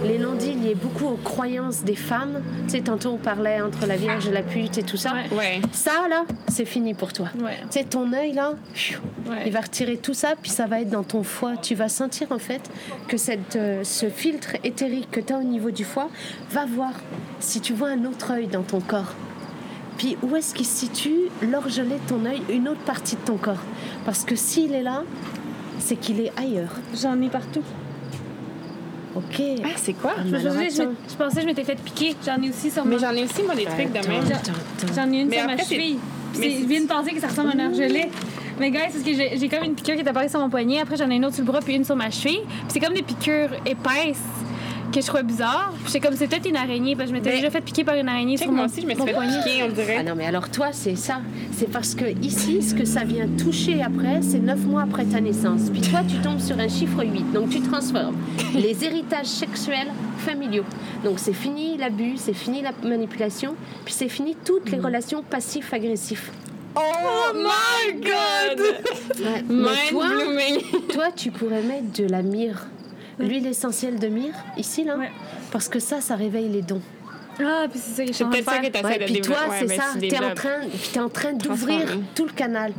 Les 0.03 0.19
non-dits 0.19 0.53
liés 0.53 0.75
beaucoup 0.75 1.05
aux 1.07 1.17
croyances 1.23 1.83
des 1.83 1.95
femmes. 1.95 2.41
Tu 2.65 2.71
sais, 2.73 2.81
tantôt 2.81 3.11
on 3.11 3.17
parlait 3.17 3.61
entre 3.61 3.85
la 3.87 3.95
Vierge 3.95 4.27
et 4.27 4.31
la 4.31 4.41
pute 4.43 4.77
et 4.77 4.83
tout 4.83 4.97
ça. 4.97 5.13
Ouais. 5.13 5.37
Ouais. 5.37 5.61
Ça, 5.71 6.07
là, 6.09 6.25
c'est 6.49 6.65
fini 6.65 6.93
pour 6.93 7.13
toi. 7.13 7.29
Ouais. 7.39 7.57
Tu 7.71 7.79
sais, 7.79 7.83
ton 7.85 8.11
œil, 8.13 8.33
là, 8.33 8.53
pfiou, 8.73 8.99
Ouais. 9.29 9.43
il 9.45 9.51
va 9.53 9.61
retirer 9.61 9.95
tout 9.97 10.13
ça, 10.13 10.33
puis 10.41 10.51
ça 10.51 10.65
va 10.67 10.81
être 10.81 10.89
dans 10.89 11.03
ton 11.03 11.23
foie. 11.23 11.53
Tu 11.61 11.73
vas 11.75 11.87
sentir, 11.87 12.27
en 12.31 12.37
fait, 12.39 12.69
que 13.07 13.15
cette, 13.15 13.55
euh, 13.55 13.83
ce 13.83 14.09
filtre 14.09 14.57
éthérique 14.65 15.09
que 15.09 15.21
tu 15.21 15.31
as 15.31 15.37
au 15.37 15.43
niveau 15.43 15.71
du 15.71 15.85
foie 15.85 16.09
va 16.51 16.65
voir 16.65 16.91
si 17.39 17.61
tu 17.61 17.73
vois 17.73 17.89
un 17.89 18.03
autre 18.05 18.31
œil 18.31 18.47
dans 18.47 18.63
ton 18.63 18.81
corps. 18.81 19.13
Puis 19.97 20.17
où 20.21 20.35
est-ce 20.35 20.53
qu'il 20.53 20.65
se 20.65 20.75
situe 20.85 21.29
l'orgelet 21.41 21.97
de 22.05 22.09
ton 22.09 22.25
œil, 22.25 22.41
une 22.49 22.67
autre 22.67 22.81
partie 22.81 23.15
de 23.15 23.21
ton 23.21 23.37
corps? 23.37 23.63
Parce 24.05 24.25
que 24.25 24.35
s'il 24.35 24.73
est 24.73 24.81
là, 24.83 25.03
c'est 25.79 25.95
qu'il 25.95 26.19
est 26.19 26.33
ailleurs. 26.37 26.75
J'en 27.01 27.21
ai 27.21 27.29
partout. 27.29 27.63
Ok. 29.15 29.41
Ah, 29.63 29.67
c'est 29.75 29.93
quoi? 29.93 30.15
Ah, 30.17 30.21
Je, 30.25 30.33
mais 30.33 30.67
pensais 31.17 31.35
que 31.35 31.41
je 31.41 31.45
m'étais 31.45 31.63
fait 31.63 31.75
piquer. 31.75 32.15
J'en 32.25 32.41
ai 32.41 32.49
aussi 32.49 32.71
sur 32.71 32.83
Mais 32.85 32.95
ma... 32.95 33.01
j'en 33.01 33.11
ai 33.15 33.23
aussi, 33.23 33.43
moi, 33.43 33.55
des 33.55 33.65
trucs 33.65 33.89
de 33.91 34.07
même. 34.07 34.23
J'en 34.95 35.11
ai 35.11 35.21
une 35.21 35.27
Mais 35.27 35.37
sur 35.37 35.45
ma 35.47 35.57
cheville. 35.57 35.99
mais 36.39 36.49
Je 36.61 36.65
viens 36.65 36.81
de 36.81 36.87
penser 36.87 37.11
que 37.11 37.19
ça 37.21 37.27
ressemble 37.27 37.49
à 37.49 37.63
un 37.63 37.67
orgelet. 37.69 38.09
Mais 38.59 38.69
gars, 38.71 38.81
c'est 38.87 38.93
parce 38.93 39.03
que 39.03 39.13
j'ai 39.15 39.37
j'ai 39.37 39.49
comme 39.49 39.63
une 39.63 39.73
piqûre 39.75 39.95
qui 39.95 40.01
est 40.01 40.07
apparue 40.07 40.29
sur 40.29 40.39
mon 40.39 40.49
poignet. 40.49 40.79
Après, 40.79 40.95
j'en 40.97 41.09
ai 41.09 41.15
une 41.15 41.25
autre 41.25 41.35
sur 41.35 41.43
le 41.43 41.51
bras 41.51 41.59
puis 41.59 41.75
une 41.75 41.83
sur 41.83 41.95
ma 41.95 42.09
cheville. 42.11 42.41
Puis 42.45 42.67
c'est 42.69 42.79
comme 42.79 42.93
des 42.93 43.01
piqûres 43.01 43.49
épaisses 43.65 44.21
que 44.93 45.01
je 45.01 45.07
trouvais 45.07 45.23
bizarres. 45.23 45.73
Puis 45.83 45.91
c'est 45.91 45.99
comme 45.99 46.15
c'était 46.15 46.47
une 46.49 46.55
araignée. 46.55 46.95
Parce 46.95 47.09
que 47.09 47.15
je 47.15 47.19
m'étais 47.19 47.29
Mais- 47.31 47.35
déjà 47.37 47.49
fait 47.51 47.61
piquer 47.61 47.83
par 47.83 47.95
une 47.95 48.07
araignée 48.07 48.37
sur 48.37 48.51
moi 48.51 48.61
mon, 48.61 48.65
aussi, 48.65 48.81
je 48.81 48.87
me 48.87 48.93
mon 48.93 48.99
suis 48.99 49.07
fait 49.07 49.13
poignet. 49.13 49.37
piquer, 49.43 49.63
on 49.63 49.69
dirait. 49.69 49.97
Ah 49.99 50.03
non, 50.03 50.13
mais 50.15 50.25
alors 50.25 50.49
toi, 50.49 50.67
c'est 50.71 50.95
ça. 50.95 51.19
C'est 51.51 51.69
parce 51.71 51.95
que 51.95 52.05
ici, 52.21 52.61
ce 52.61 52.73
que 52.75 52.85
ça 52.85 53.03
vient 53.03 53.27
toucher 53.37 53.81
après, 53.81 54.21
c'est 54.21 54.39
neuf 54.39 54.59
mois 54.65 54.83
après 54.83 55.05
ta 55.05 55.19
naissance. 55.21 55.69
Puis 55.71 55.81
toi, 55.81 55.99
tu 56.07 56.17
tombes 56.17 56.39
sur 56.39 56.57
un 56.59 56.67
chiffre 56.67 57.03
8. 57.03 57.31
Donc 57.33 57.49
tu 57.49 57.61
transformes 57.61 58.17
les 58.55 58.83
héritages 58.85 59.25
sexuels 59.27 59.89
familiaux. 60.19 60.65
Donc 61.03 61.19
c'est 61.19 61.33
fini 61.33 61.77
l'abus, 61.77 62.13
c'est 62.17 62.33
fini 62.33 62.61
la 62.61 62.71
manipulation, 62.87 63.55
puis 63.83 63.93
c'est 63.93 64.07
fini 64.09 64.35
toutes 64.45 64.69
les 64.71 64.79
relations 64.79 65.21
passifs-agressifs. 65.23 66.31
Oh 66.75 66.79
my 67.35 67.99
god! 67.99 68.59
Ouais. 69.19 69.43
Mais 69.49 69.53
Mind 69.55 69.89
toi, 69.91 70.05
blooming! 70.07 70.61
toi, 70.91 71.05
tu 71.15 71.29
pourrais 71.31 71.61
mettre 71.61 71.91
de 72.01 72.07
la 72.07 72.21
myrrhe. 72.23 72.65
L'huile 73.19 73.47
essentielle 73.47 73.99
de 73.99 74.07
myrrhe, 74.07 74.35
ici, 74.57 74.83
là. 74.83 74.97
Ouais. 74.97 75.11
Parce 75.51 75.67
que 75.69 75.79
ça, 75.79 76.01
ça 76.01 76.15
réveille 76.15 76.49
les 76.49 76.61
dons. 76.61 76.81
Ah, 77.43 77.65
puis 77.67 77.79
c'est 77.83 77.95
ça 77.95 78.01
que 78.03 78.09
je 78.09 78.13
suis 78.13 78.17
C'est 78.17 78.23
en 78.25 78.29
train 78.43 78.59
de 78.61 78.67
peut-être 78.69 78.81
ça 78.83 78.89
faire. 78.89 78.99
que 78.99 79.05
tu 79.05 79.11
Ouais, 79.11 79.11
essaies 79.11 79.13
de 79.13 79.13
puis 79.13 79.21
toi. 79.21 79.37
Ouais, 79.49 79.55
c'est 79.59 79.65
mais 79.65 79.75
ça, 79.77 79.83
tu 79.99 80.05
es 80.05 80.19
en 80.19 80.35
train, 80.35 80.59
puis 80.69 80.89
t'es 80.93 80.99
en 80.99 81.09
train 81.09 81.33
d'ouvrir 81.33 81.97
tout 82.13 82.25
le 82.25 82.31
canal. 82.31 82.73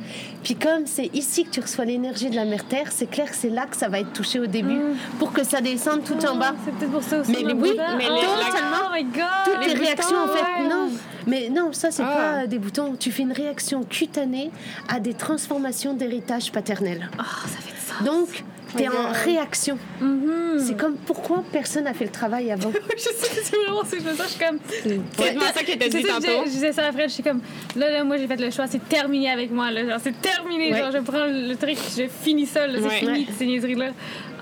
Puis 0.45 0.55
comme 0.55 0.87
c'est 0.87 1.11
ici 1.13 1.45
que 1.45 1.51
tu 1.51 1.59
reçois 1.61 1.85
l'énergie 1.85 2.31
de 2.31 2.37
la 2.37 2.45
mère 2.45 2.65
Terre, 2.65 2.87
c'est 2.93 3.11
clair 3.11 3.29
que 3.29 3.35
c'est 3.37 3.49
là 3.51 3.67
que 3.67 3.77
ça 3.77 3.89
va 3.89 3.99
être 3.99 4.13
touché 4.13 4.39
au 4.39 4.47
début 4.47 4.79
pour 5.19 5.33
que 5.33 5.43
ça 5.43 5.61
descende 5.61 6.05
tout 6.05 6.15
en 6.25 6.37
bas. 6.37 6.53
Ah, 6.55 6.57
C'est 6.65 6.71
peut-être 6.73 6.93
pour 6.93 7.03
ça 7.03 7.19
aussi. 7.21 7.33
Mais 7.33 7.43
le 7.43 7.53
oui, 7.55 7.73
mais 7.77 8.05
oh, 8.09 8.13
les- 8.15 8.45
totalement. 8.53 8.77
Oh 8.91 8.95
my 8.95 9.03
god! 9.03 9.23
Toutes 9.45 9.61
tes 9.61 9.75
les 9.75 9.85
réactions, 9.87 10.19
en 10.23 10.29
fait, 10.29 10.63
ouais. 10.63 10.69
non. 10.69 10.89
Mais 11.27 11.49
non, 11.49 11.73
ça, 11.73 11.91
c'est 11.91 12.05
Ah. 12.05 12.35
pas 12.43 12.47
des 12.47 12.61
boutons. 12.61 12.95
Tu 12.95 13.11
fais 13.11 13.23
une 13.25 13.33
réaction 13.33 13.83
cutanée 13.83 14.53
à 14.89 15.01
des 15.01 15.15
transformations 15.15 15.95
d'héritage 15.95 16.53
paternel. 16.53 17.11
Oh, 17.19 17.23
ça 17.43 17.59
fait 17.61 17.73
du 17.73 17.81
sens. 17.81 18.05
Donc, 18.05 18.45
tu 18.77 18.83
es 18.85 18.89
en 18.89 19.13
réaction. 19.13 19.79
Mhm. 20.01 20.59
C'est 20.59 20.77
comme 20.77 20.95
pourquoi 20.97 21.43
personne 21.53 21.85
n'a 21.85 21.95
fait 21.95 22.05
le 22.05 22.11
travail 22.11 22.51
avant. 22.51 22.71
je 22.97 23.03
sais, 23.03 23.11
c'est 23.43 23.57
vraiment 23.57 23.83
ce 23.85 23.93
que 23.97 24.01
je 24.03 24.05
me 24.09 24.15
sens. 24.15 24.27
Je 24.27 24.31
suis 24.33 24.45
comme. 24.45 24.59
C'est 24.69 25.23
vraiment 25.23 25.41
ça 25.47 25.53
t'a 25.53 25.65
C'est 25.67 25.89
dit 25.89 26.03
tantôt. 26.05 26.23
j'ai- 26.27 26.45
Je 26.47 26.51
disais 26.51 26.73
ça 26.73 26.87
à 26.87 26.93
Fred, 26.93 27.09
je 27.09 27.15
suis 27.15 27.23
comme, 27.23 27.41
là, 27.77 27.91
là, 27.91 28.05
moi, 28.05 28.17
j'ai 28.17 28.27
fait 28.27 28.37
le 28.41 28.51
choix, 28.51 28.67
c'est 28.67 28.87
terminé 28.89 29.31
avec 29.31 29.51
moi, 29.51 29.71
là. 29.71 29.87
Genre, 29.87 29.99
c'est 30.03 30.21
terminé. 30.21 30.73
Ouais. 30.73 30.79
Genre, 30.79 30.91
je 30.93 30.99
prends 30.99 31.27
le 31.27 31.55
truc, 31.57 31.77
je 31.97 32.05
finis 32.23 32.47
ça, 32.47 32.67
là. 32.67 32.79
C'est 32.79 32.85
Ouais. 32.87 32.99
fini, 32.99 33.11
Ouais. 33.21 33.27
ces 33.39 33.47
niaiseries-là. 33.47 33.91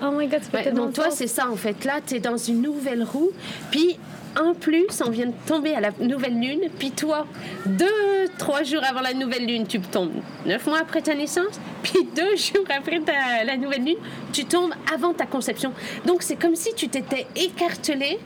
Oh 0.01 0.11
my 0.11 0.27
god, 0.27 0.41
Ouais, 0.53 0.63
tellement 0.63 0.85
donc 0.85 0.93
toi, 0.93 1.05
c'est 1.11 1.27
ça 1.27 1.47
en 1.49 1.55
fait. 1.55 1.85
Là, 1.85 1.99
tu 2.05 2.15
es 2.15 2.19
dans 2.19 2.35
une 2.37 2.61
nouvelle 2.61 3.03
roue. 3.03 3.31
Puis 3.71 3.97
en 4.39 4.53
plus, 4.53 4.87
on 5.05 5.09
vient 5.09 5.27
de 5.27 5.33
tomber 5.45 5.73
à 5.75 5.79
la 5.81 5.91
nouvelle 5.99 6.39
lune. 6.39 6.61
Puis 6.79 6.91
toi, 6.91 7.27
deux, 7.65 8.27
trois 8.37 8.63
jours 8.63 8.81
avant 8.89 9.01
la 9.01 9.13
nouvelle 9.13 9.45
lune, 9.45 9.65
tu 9.67 9.79
tombes 9.79 10.11
neuf 10.45 10.65
mois 10.67 10.79
après 10.79 11.01
ta 11.01 11.13
naissance. 11.15 11.59
Puis 11.83 12.07
deux 12.15 12.35
jours 12.35 12.65
après 12.75 12.99
ta- 13.01 13.43
la 13.45 13.57
nouvelle 13.57 13.83
lune, 13.85 13.97
tu 14.31 14.45
tombes 14.45 14.73
avant 14.93 15.13
ta 15.13 15.25
conception. 15.25 15.71
Donc 16.05 16.23
c'est 16.23 16.35
comme 16.35 16.55
si 16.55 16.73
tu 16.75 16.87
t'étais 16.89 17.27
écartelé. 17.35 18.19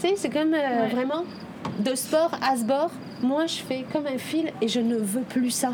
Tu 0.00 0.08
sais, 0.08 0.14
c'est 0.16 0.30
comme 0.30 0.54
euh, 0.54 0.82
Ouais. 0.82 0.88
vraiment 0.88 1.24
de 1.78 1.94
sport 1.94 2.32
à 2.42 2.56
sport. 2.56 2.90
Moi, 3.22 3.46
je 3.46 3.56
fais 3.56 3.84
comme 3.92 4.06
un 4.06 4.18
fil 4.18 4.52
et 4.60 4.68
je 4.68 4.80
ne 4.80 4.96
veux 4.96 5.22
plus 5.22 5.50
ça. 5.50 5.72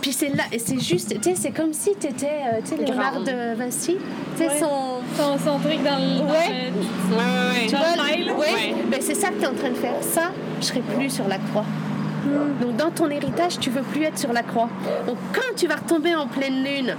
Puis 0.00 0.12
c'est 0.12 0.28
là, 0.28 0.44
et 0.52 0.58
c'est 0.58 0.78
juste, 0.80 1.14
tu 1.20 1.30
sais, 1.30 1.34
c'est 1.34 1.50
comme 1.50 1.72
si 1.72 1.90
tu 1.98 2.06
étais, 2.06 2.28
tu 2.64 2.70
sais, 2.70 2.76
Léonard 2.76 3.20
de 3.22 3.54
Vinci, 3.56 3.96
tu 4.36 4.42
sais, 4.42 4.48
Ouais. 4.48 4.58
son, 4.60 4.96
Son, 5.16 5.38
son 5.38 5.58
truc 5.58 5.82
dans 5.82 5.96
le. 5.98 6.18
dans 6.18 6.30
Ouais. 6.30 6.70
le- 6.70 7.16
Ouais, 7.16 7.22
ouais, 7.22 7.60
ouais. 7.60 7.66
tu 7.68 7.76
vois, 7.76 7.96
le 7.96 8.12
file. 8.12 8.30
ouais, 8.32 8.38
Ouais. 8.38 8.74
ben 8.90 9.00
c'est 9.00 9.14
ça 9.14 9.28
que 9.28 9.34
tu 9.34 9.42
es 9.42 9.46
en 9.46 9.54
train 9.54 9.70
de 9.70 9.74
faire. 9.74 9.94
Ça, 10.02 10.30
je 10.60 10.66
serai 10.66 10.80
plus 10.80 11.10
sur 11.10 11.26
la 11.26 11.38
croix. 11.38 11.64
Donc 12.60 12.76
dans 12.76 12.90
ton 12.90 13.10
héritage, 13.10 13.58
tu 13.58 13.70
veux 13.70 13.82
plus 13.82 14.04
être 14.04 14.18
sur 14.18 14.32
la 14.32 14.42
croix. 14.42 14.68
Donc 15.06 15.16
quand 15.34 15.54
tu 15.56 15.66
vas 15.66 15.76
retomber 15.76 16.14
en 16.14 16.26
pleine 16.26 16.64
lune, 16.64 16.96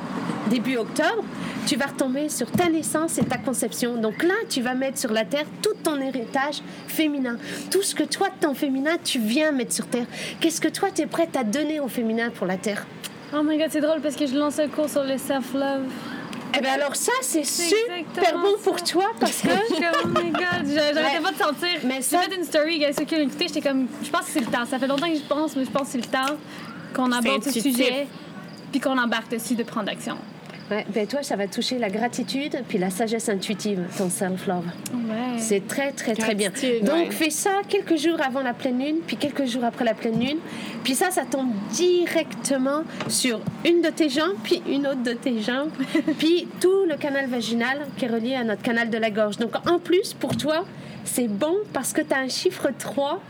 début 0.49 0.77
octobre, 0.77 1.23
tu 1.65 1.75
vas 1.75 1.87
retomber 1.87 2.29
sur 2.29 2.49
ta 2.49 2.69
naissance 2.69 3.17
et 3.17 3.25
ta 3.25 3.37
conception. 3.37 3.95
Donc 3.97 4.23
là, 4.23 4.35
tu 4.47 4.61
vas 4.61 4.73
mettre 4.73 4.97
sur 4.97 5.11
la 5.11 5.25
terre 5.25 5.45
tout 5.61 5.73
ton 5.83 5.99
héritage 5.99 6.61
féminin. 6.87 7.37
Tout 7.71 7.81
ce 7.81 7.93
que 7.93 8.03
toi, 8.03 8.27
ton 8.39 8.53
féminin, 8.53 8.97
tu 9.03 9.19
viens 9.19 9.51
mettre 9.51 9.73
sur 9.73 9.87
terre. 9.87 10.05
Qu'est-ce 10.39 10.61
que 10.61 10.69
toi, 10.69 10.89
tu 10.93 11.01
es 11.01 11.07
prête 11.07 11.35
à 11.35 11.43
donner 11.43 11.79
au 11.79 11.87
féminin 11.87 12.29
pour 12.29 12.47
la 12.47 12.57
terre? 12.57 12.85
Oh 13.33 13.43
my 13.43 13.57
god, 13.57 13.67
c'est 13.69 13.81
drôle 13.81 13.99
parce 13.99 14.15
que 14.15 14.25
je 14.25 14.35
lance 14.35 14.57
un 14.59 14.69
cours 14.69 14.89
sur 14.89 15.03
le 15.03 15.17
self-love. 15.17 15.83
Eh 16.57 16.61
bien 16.61 16.73
alors 16.73 16.95
ça, 16.95 17.11
c'est 17.21 17.43
super 17.43 18.37
bon 18.39 18.55
ça. 18.57 18.63
pour 18.63 18.81
toi 18.81 19.11
parce 19.19 19.41
que... 19.41 19.49
de 21.37 21.43
sentir. 21.43 21.79
Mais 21.85 21.95
J'ai 21.95 22.01
ça- 22.01 22.19
fait 22.21 22.35
une 22.35 22.43
story, 22.43 22.79
gars, 22.79 22.93
ceux 22.93 23.05
qui 23.05 23.15
ont 23.15 23.19
écouté, 23.21 23.45
j'étais 23.47 23.61
comme, 23.61 23.87
je 24.03 24.09
pense 24.09 24.21
que 24.25 24.31
c'est 24.31 24.39
le 24.39 24.47
temps. 24.47 24.65
Ça 24.65 24.79
fait 24.79 24.87
longtemps 24.87 25.09
que 25.09 25.15
je 25.17 25.27
pense, 25.27 25.55
mais 25.55 25.65
je 25.65 25.71
pense 25.71 25.83
que 25.83 25.91
c'est 25.93 25.97
le 25.97 26.03
temps 26.05 26.35
qu'on 26.93 27.11
aborde 27.11 27.43
ce 27.43 27.59
sujet 27.59 28.07
puis 28.71 28.79
qu'on 28.81 28.97
embarque 28.97 29.31
dessus 29.31 29.55
de 29.55 29.63
prendre 29.63 29.89
action. 29.89 30.17
Ouais, 30.69 30.85
ben 30.93 31.07
toi, 31.07 31.23
ça 31.23 31.37
va 31.37 31.47
toucher 31.47 31.77
la 31.77 31.89
gratitude 31.89 32.61
puis 32.67 32.77
la 32.77 32.89
sagesse 32.89 33.29
intuitive, 33.29 33.85
ton 33.97 34.09
self-love. 34.09 34.65
Ouais. 34.93 35.37
C'est 35.37 35.65
très, 35.65 35.93
très, 35.93 36.13
très 36.13 36.35
bien. 36.35 36.49
Donc, 36.81 36.93
ouais. 36.93 37.11
fais 37.11 37.29
ça 37.29 37.61
quelques 37.69 37.95
jours 37.95 38.17
avant 38.21 38.41
la 38.41 38.53
pleine 38.53 38.77
lune, 38.77 38.97
puis 39.07 39.15
quelques 39.15 39.45
jours 39.45 39.63
après 39.63 39.85
la 39.85 39.93
pleine 39.93 40.19
lune. 40.19 40.39
Puis 40.83 40.93
ça, 40.95 41.09
ça 41.09 41.23
tombe 41.23 41.53
directement 41.71 42.83
sur 43.07 43.39
une 43.65 43.81
de 43.81 43.89
tes 43.89 44.09
jambes, 44.09 44.35
puis 44.43 44.61
une 44.67 44.85
autre 44.87 45.03
de 45.03 45.13
tes 45.13 45.41
jambes, 45.41 45.71
puis 46.19 46.49
tout 46.59 46.83
le 46.85 46.97
canal 46.97 47.27
vaginal 47.27 47.87
qui 47.97 48.03
est 48.03 48.09
relié 48.09 48.35
à 48.35 48.43
notre 48.43 48.61
canal 48.61 48.89
de 48.89 48.97
la 48.97 49.09
gorge. 49.09 49.37
Donc, 49.37 49.51
en 49.69 49.79
plus, 49.79 50.13
pour 50.13 50.35
toi, 50.35 50.65
c'est 51.07 51.27
bon 51.27 51.55
parce 51.73 51.93
que 51.93 52.01
tu 52.01 52.13
as 52.13 52.19
un 52.19 52.29
chiffre 52.29 52.69
3 52.77 53.21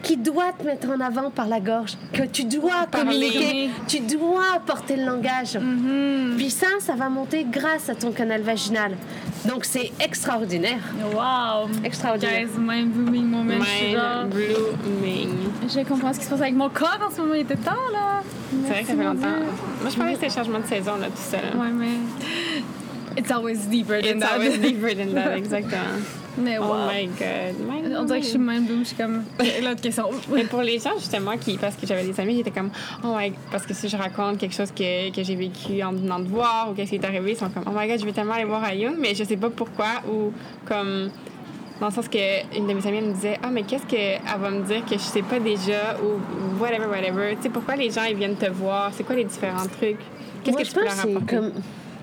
qui 0.00 0.16
doit 0.16 0.52
te 0.56 0.64
mettre 0.64 0.88
en 0.90 1.00
avant 1.00 1.28
par 1.30 1.48
la 1.48 1.58
gorge, 1.58 1.94
que 2.12 2.22
tu 2.22 2.44
dois 2.44 2.86
Parler. 2.88 3.08
communiquer, 3.30 3.70
tu 3.88 3.98
dois 4.00 4.60
porter 4.64 4.94
le 4.96 5.04
langage. 5.04 5.58
Puis 6.36 6.50
ça, 6.50 6.68
ça 6.78 6.94
va 6.94 7.08
monter 7.08 7.44
grâce 7.50 7.88
à 7.88 7.96
ton 7.96 8.12
canal 8.12 8.42
vaginal. 8.42 8.92
Donc 9.44 9.64
c'est 9.64 9.90
extraordinaire. 10.00 10.78
Wow. 11.12 11.68
Extraordinaire. 11.84 12.46
Guys, 12.46 12.58
mind 12.58 12.92
blooming 12.92 13.24
moment. 13.24 13.54
Mind 13.54 14.30
blooming. 14.30 15.30
je 15.68 15.80
comprends 15.80 16.12
ce 16.12 16.20
qui 16.20 16.26
se 16.26 16.30
passe 16.30 16.42
avec 16.42 16.54
mon 16.54 16.68
corps 16.68 17.00
en 17.04 17.12
ce 17.14 17.20
moment. 17.20 17.34
Il 17.34 17.40
était 17.40 17.56
temps, 17.56 17.72
là. 17.92 18.22
C'est 18.50 18.56
vrai 18.70 18.80
que 18.82 18.86
ça 18.88 18.94
fait 18.94 19.04
longtemps. 19.04 19.26
Moi, 19.80 19.90
je 19.90 19.96
pensais 19.96 20.12
que 20.14 20.20
c'était 20.20 20.30
changement 20.30 20.60
de 20.60 20.66
saison, 20.66 20.96
là, 20.96 21.06
tout 21.06 21.12
ça. 21.16 21.38
là. 21.38 21.60
Ouais, 21.60 21.70
mais. 21.72 22.62
It's 23.18 23.30
always 23.32 23.66
deeper 23.66 24.00
than 24.00 24.18
It's 24.18 24.20
that. 24.24 24.34
always 24.34 24.58
deeper 24.66 24.94
than 24.94 25.12
that, 25.14 25.36
exactement. 25.36 26.02
Mais 26.40 26.56
Oh 26.60 26.68
wow. 26.68 26.86
my 26.86 27.06
God. 27.06 27.58
mind 27.66 27.96
On 27.98 28.04
dirait 28.04 28.20
que 28.20 28.24
je 28.26 28.30
suis 28.30 28.38
mind. 28.38 28.68
Je 28.78 28.84
suis 28.84 28.96
comme. 28.96 29.24
L'autre 29.62 29.80
question. 29.80 30.04
Mais 30.32 30.44
pour 30.44 30.62
les 30.62 30.78
gens, 30.78 30.96
justement, 30.96 31.36
qui, 31.36 31.56
parce 31.58 31.74
que 31.74 31.84
j'avais 31.84 32.04
des 32.04 32.18
amis 32.20 32.34
qui 32.34 32.40
étaient 32.40 32.52
comme, 32.52 32.70
oh 33.02 33.16
my 33.16 33.32
parce 33.50 33.66
que 33.66 33.74
si 33.74 33.88
je 33.88 33.96
raconte 33.96 34.38
quelque 34.38 34.54
chose 34.54 34.70
que, 34.70 35.10
que 35.10 35.22
j'ai 35.24 35.34
vécu 35.34 35.82
en 35.82 35.92
venant 35.92 36.20
de 36.20 36.28
voir 36.28 36.70
ou 36.70 36.74
qu'est-ce 36.74 36.90
qui 36.90 36.96
est 36.96 37.04
arrivé, 37.04 37.32
ils 37.32 37.36
sont 37.36 37.48
comme, 37.50 37.64
oh 37.66 37.72
my 37.74 37.88
god, 37.88 37.98
je 37.98 38.04
vais 38.04 38.12
tellement 38.12 38.34
aller 38.34 38.44
voir 38.44 38.64
Ayun, 38.66 38.94
mais 38.96 39.16
je 39.16 39.24
sais 39.24 39.36
pas 39.36 39.50
pourquoi 39.50 40.02
ou 40.08 40.32
comme, 40.64 41.10
dans 41.80 41.88
le 41.88 41.92
sens 41.92 42.06
que 42.08 42.56
une 42.56 42.68
de 42.68 42.72
mes 42.74 42.86
amies 42.86 43.00
me 43.00 43.14
disait, 43.14 43.38
ah, 43.42 43.50
mais 43.50 43.64
qu'est-ce 43.64 43.86
qu'elle 43.86 44.20
va 44.40 44.50
me 44.50 44.62
dire 44.62 44.84
que 44.84 44.92
je 44.94 44.98
sais 45.02 45.22
pas 45.22 45.40
déjà 45.40 45.96
ou 46.00 46.62
whatever, 46.62 46.86
whatever. 46.86 47.34
Tu 47.36 47.42
sais, 47.42 47.48
pourquoi 47.50 47.74
les 47.74 47.90
gens 47.90 48.04
ils 48.04 48.16
viennent 48.16 48.36
te 48.36 48.48
voir? 48.48 48.92
C'est 48.94 49.02
quoi 49.02 49.16
les 49.16 49.24
différents 49.24 49.66
trucs? 49.66 49.98
Qu'est-ce 50.44 50.56
que 50.56 50.62
tu 50.62 50.72
peux 50.72 50.84
leur 50.84 51.00
apporter? 51.00 51.34
comme 51.36 51.52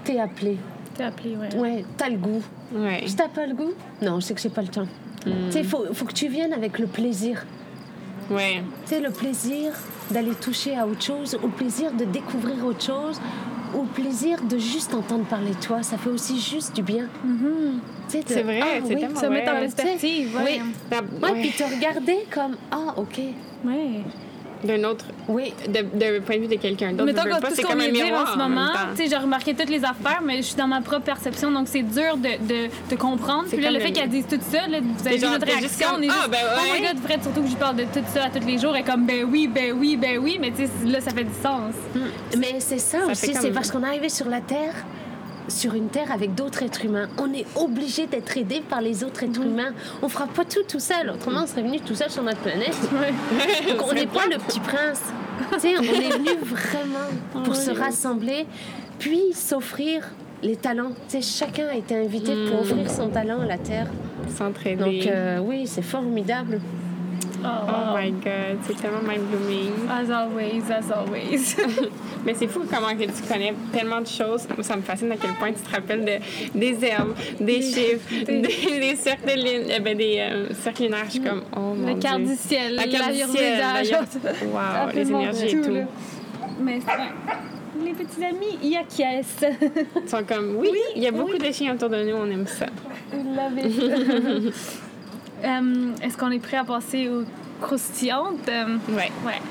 t'es 0.03 0.19
appelé. 0.19 0.57
T'es 0.95 1.03
appelé, 1.03 1.35
ouais. 1.35 1.55
Ouais, 1.57 1.85
t'as 1.97 2.09
le 2.09 2.17
goût. 2.17 2.41
Ouais. 2.73 3.03
Si 3.05 3.15
t'as 3.15 3.27
pas 3.27 3.45
le 3.45 3.53
goût, 3.53 3.73
non, 4.01 4.21
c'est 4.21 4.33
que 4.33 4.41
j'ai 4.41 4.49
pas 4.49 4.61
le 4.61 4.69
temps. 4.69 4.87
Tu 5.23 5.31
sais, 5.51 5.63
faut, 5.63 5.85
faut 5.93 6.05
que 6.05 6.13
tu 6.13 6.27
viennes 6.27 6.53
avec 6.53 6.77
le 6.79 6.85
plaisir. 6.87 7.45
Ouais. 8.29 8.61
Tu 8.85 8.89
sais, 8.95 8.99
le 9.01 9.09
plaisir 9.11 9.73
d'aller 10.11 10.33
toucher 10.35 10.77
à 10.77 10.85
autre 10.87 11.01
chose, 11.03 11.37
ou 11.41 11.47
le 11.47 11.51
plaisir 11.53 11.91
de 11.91 12.05
découvrir 12.05 12.63
autre 12.65 12.83
chose, 12.83 13.19
ou 13.75 13.81
le 13.81 13.87
plaisir 13.87 14.41
de 14.43 14.57
juste 14.57 14.93
entendre 14.93 15.25
parler 15.25 15.49
de 15.51 15.59
toi. 15.65 15.83
Ça 15.83 15.97
fait 15.97 16.09
aussi 16.11 16.39
juste 16.39 16.75
du 16.75 16.83
bien. 16.83 17.07
Tu 17.23 17.29
sais, 18.07 18.23
de- 18.23 18.29
C'est 18.29 18.43
vrai, 18.43 18.59
ah, 18.61 18.67
c'est 18.85 18.93
oui, 18.95 19.01
tellement 19.01 19.19
Se 19.19 19.25
mettre 19.25 19.51
en 19.51 19.59
perspective, 19.59 20.35
ouais. 20.37 20.61
Oui. 20.91 20.97
Ouais. 21.23 21.41
puis 21.41 21.51
te 21.51 21.63
regarder 21.63 22.17
comme 22.31 22.55
Ah, 22.71 22.93
OK. 22.97 23.19
Ouais. 23.65 24.01
D'un 24.65 24.83
autre, 24.83 25.05
Oui. 25.27 25.53
de, 25.67 25.81
de 25.81 26.19
point 26.19 26.35
de 26.37 26.41
vue 26.41 26.47
de 26.47 26.55
quelqu'un 26.55 26.91
d'autre. 26.91 27.05
Mettons 27.05 27.23
que 27.23 27.47
tout 27.47 27.55
ce 27.55 27.61
qu'on 27.61 27.69
comme 27.69 27.81
un 27.81 27.89
vient 27.89 28.05
dire 28.05 28.13
en 28.15 28.25
ce 28.33 28.37
moment, 28.37 28.67
tu 28.95 29.03
sais, 29.03 29.09
j'ai 29.09 29.15
remarqué 29.17 29.53
toutes 29.53 29.69
les 29.69 29.83
affaires, 29.83 30.21
mais 30.23 30.37
je 30.37 30.41
suis 30.43 30.55
dans 30.55 30.67
ma 30.67 30.81
propre 30.81 31.03
perception, 31.05 31.51
donc 31.51 31.67
c'est 31.67 31.83
dur 31.83 32.17
de, 32.17 32.45
de, 32.45 32.69
de 32.89 32.95
comprendre. 32.95 33.45
C'est 33.49 33.57
Puis 33.57 33.65
là, 33.65 33.71
le 33.71 33.79
fait 33.79 33.89
le- 33.89 33.93
qu'elle 33.93 34.09
dise 34.09 34.25
tout 34.29 34.39
ça, 34.41 34.67
là, 34.67 34.79
vous 34.81 35.07
avez 35.07 35.17
vu 35.17 35.25
notre 35.27 35.45
réaction, 35.45 35.87
comme, 35.89 35.99
on 35.99 36.03
est 36.03 36.07
Ah, 36.09 36.13
juste, 36.19 36.29
ben 36.31 36.37
oh 36.55 36.59
my 36.73 36.81
god, 36.87 36.97
Fred, 37.03 37.23
surtout 37.23 37.41
que 37.41 37.49
je 37.49 37.55
parle 37.55 37.75
de 37.77 37.83
tout 37.83 38.03
ça 38.13 38.23
à 38.25 38.29
tous 38.29 38.45
les 38.45 38.57
jours, 38.57 38.75
et 38.75 38.83
comme, 38.83 39.05
ben 39.05 39.23
oui, 39.29 39.47
ben 39.53 39.73
oui, 39.77 39.97
ben 39.97 40.17
oui, 40.17 40.37
mais 40.41 40.51
tu 40.51 40.65
sais, 40.65 40.69
là, 40.85 40.99
ça 41.01 41.11
fait 41.11 41.23
du 41.23 41.33
sens. 41.41 41.73
Mais 42.37 42.55
c'est 42.59 42.79
ça, 42.79 42.99
Ça 43.05 43.11
aussi, 43.11 43.27
c'est 43.33 43.33
comme- 43.41 43.51
parce 43.53 43.71
qu'on 43.71 43.83
est 43.83 43.87
arrivé 43.87 44.09
sur 44.09 44.27
la 44.29 44.41
Terre, 44.41 44.73
sur 45.47 45.73
une 45.73 45.87
Terre 45.87 46.11
avec 46.11 46.35
d'autres 46.35 46.63
êtres 46.63 46.85
humains. 46.85 47.07
On 47.17 47.33
est 47.33 47.45
obligé 47.55 48.07
d'être 48.07 48.37
aidé 48.37 48.61
par 48.67 48.81
les 48.81 49.03
autres 49.03 49.23
êtres 49.23 49.41
humains. 49.41 49.73
On 50.01 50.09
fera 50.09 50.27
pas 50.27 50.45
tout 50.45 50.63
tout 50.67 50.79
seul, 50.79 51.09
autrement 51.09 51.41
on 51.43 51.47
serait 51.47 51.63
venu 51.63 51.79
tout 51.79 51.95
seul 51.95 52.09
sur 52.09 52.23
notre 52.23 52.39
planète. 52.39 52.77
Donc 53.69 53.87
on 53.89 53.93
n'est 53.93 54.07
pas 54.07 54.25
le 54.27 54.37
petit 54.37 54.59
prince. 54.59 55.01
on 55.51 55.55
est 55.55 56.17
venu 56.17 56.29
vraiment 56.41 57.09
pour 57.43 57.55
se 57.55 57.71
rassembler, 57.71 58.45
puis 58.99 59.33
s'offrir 59.33 60.11
les 60.43 60.55
talents. 60.55 60.91
Tu 61.09 61.21
sais, 61.21 61.45
chacun 61.45 61.67
a 61.67 61.75
été 61.75 61.95
invité 61.95 62.33
pour 62.49 62.61
offrir 62.61 62.89
son 62.89 63.09
talent 63.09 63.41
à 63.41 63.45
la 63.45 63.57
Terre. 63.57 63.87
S'entraider. 64.35 64.75
Donc 64.75 65.07
euh, 65.07 65.39
oui, 65.39 65.67
c'est 65.67 65.81
formidable. 65.81 66.59
Oh, 67.45 67.71
Oh 67.95 67.97
my 67.97 68.11
god, 68.11 68.57
c'est 68.67 68.75
tellement 68.81 69.01
mind-blowing. 69.01 69.71
As 69.89 70.09
always, 70.11 70.63
as 70.71 70.91
always. 70.91 71.55
Mais 72.25 72.33
c'est 72.33 72.47
fou 72.47 72.61
comment 72.69 72.95
que 72.95 73.03
tu 73.05 73.21
connais 73.31 73.53
tellement 73.71 74.01
de 74.01 74.07
choses. 74.07 74.47
Ça 74.61 74.75
me 74.75 74.81
fascine 74.81 75.11
à 75.11 75.15
quel 75.17 75.31
point 75.33 75.51
tu 75.53 75.61
te 75.61 75.71
rappelles 75.71 76.03
de, 76.05 76.57
des 76.59 76.83
herbes, 76.85 77.13
des 77.39 77.61
chiffres, 77.61 78.09
des, 78.25 78.41
des 78.41 78.95
cercles, 78.95 79.25
de 79.27 79.71
euh, 79.71 79.79
ben, 79.79 79.97
des 79.97 80.17
euh, 80.19 80.53
cercles 80.53 80.83
lunaires. 80.83 81.05
Je 81.05 81.11
suis 81.11 81.21
comme, 81.21 81.43
oh 81.55 81.73
mon 81.75 81.95
le 81.95 82.25
du 82.25 82.35
ciel, 82.35 82.75
La 82.75 82.87
carte 82.87 83.11
du 83.11 83.19
ciel, 83.19 83.59
la- 83.59 83.99
Wow, 84.85 84.91
les 84.93 85.09
énergies 85.09 85.45
et 85.47 85.61
tout. 85.61 85.73
là. 85.73 85.81
Mais 86.59 86.79
les 87.83 87.91
petits 87.93 88.23
amis, 88.23 88.57
Yakies. 88.63 89.27
Ils 90.03 90.09
sont 90.09 90.23
comme, 90.23 90.55
oui, 90.57 90.69
il 90.95 91.03
y 91.03 91.07
a 91.07 91.11
beaucoup 91.11 91.37
de 91.37 91.51
chiens 91.51 91.75
autour 91.75 91.89
de 91.89 92.03
nous, 92.03 92.15
on 92.15 92.29
aime 92.31 92.47
ça. 92.47 92.67
Euh, 95.43 95.91
Est-ce 96.01 96.17
qu'on 96.17 96.31
est 96.31 96.39
prêt 96.39 96.57
à 96.57 96.63
passer 96.63 97.09
aux 97.09 97.23
croustillantes? 97.61 98.47
Euh, 98.49 98.77
Ouais. 98.89 99.11
ouais. 99.25 99.41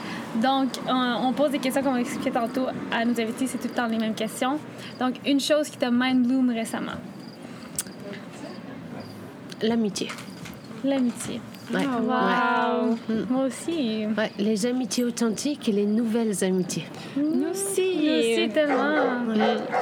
Donc, 0.43 0.69
on, 0.89 1.29
on 1.29 1.33
pose 1.33 1.51
des 1.51 1.59
questions 1.61 1.83
comme 1.83 1.93
on 1.95 1.97
expliquait 1.99 2.33
tantôt 2.33 2.67
à 2.91 3.05
nos 3.05 3.13
invités, 3.21 3.47
c'est 3.47 3.59
tout 3.59 3.69
le 3.69 3.75
temps 3.75 3.87
les 3.87 3.99
mêmes 3.99 4.15
questions. 4.17 4.59
Donc, 4.99 5.15
une 5.25 5.39
chose 5.39 5.69
qui 5.69 5.77
t'a 5.79 5.91
mind 5.93 6.27
bloom 6.27 6.51
récemment, 6.51 6.99
L'amitié. 9.63 10.09
l'amitié. 10.85 11.41
Ouais. 11.73 11.81
Wow! 11.87 12.91
Ouais. 13.09 13.25
Moi 13.31 13.45
aussi. 13.47 14.05
Ouais, 14.19 14.31
les 14.39 14.67
amitiés 14.67 15.05
authentiques 15.05 15.67
et 15.69 15.73
les 15.73 15.87
nouvelles 15.87 16.45
amitiés. 16.45 16.85
Nous 17.17 17.49
aussi. 17.51 18.01
Moi 18.05 18.19
aussi, 18.19 18.49
tellement. 18.53 18.95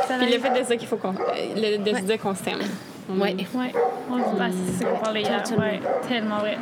Ça 0.07 0.19
Puis 0.19 0.33
le 0.33 0.39
fait 0.39 0.61
de 0.61 0.65
ça 0.65 0.77
qu'il 0.77 0.87
faut 0.87 0.97
qu'on. 0.97 1.13
de 1.13 1.17
se 1.97 2.03
dire 2.03 2.21
qu'on 2.21 2.35
s'aime. 2.37 2.61
On- 3.13 3.21
Ouais. 3.21 3.35
Ouais, 3.55 3.73
on 4.11 4.19
se 4.33 4.37
passe, 4.37 4.55
c'est 4.67 4.85
ce 4.85 4.89
qu'on 4.91 4.99
parlait 4.99 5.23
hier. 5.23 5.43
Ouais, 5.59 5.81
tellement 6.09 6.39
vrai. 6.39 6.59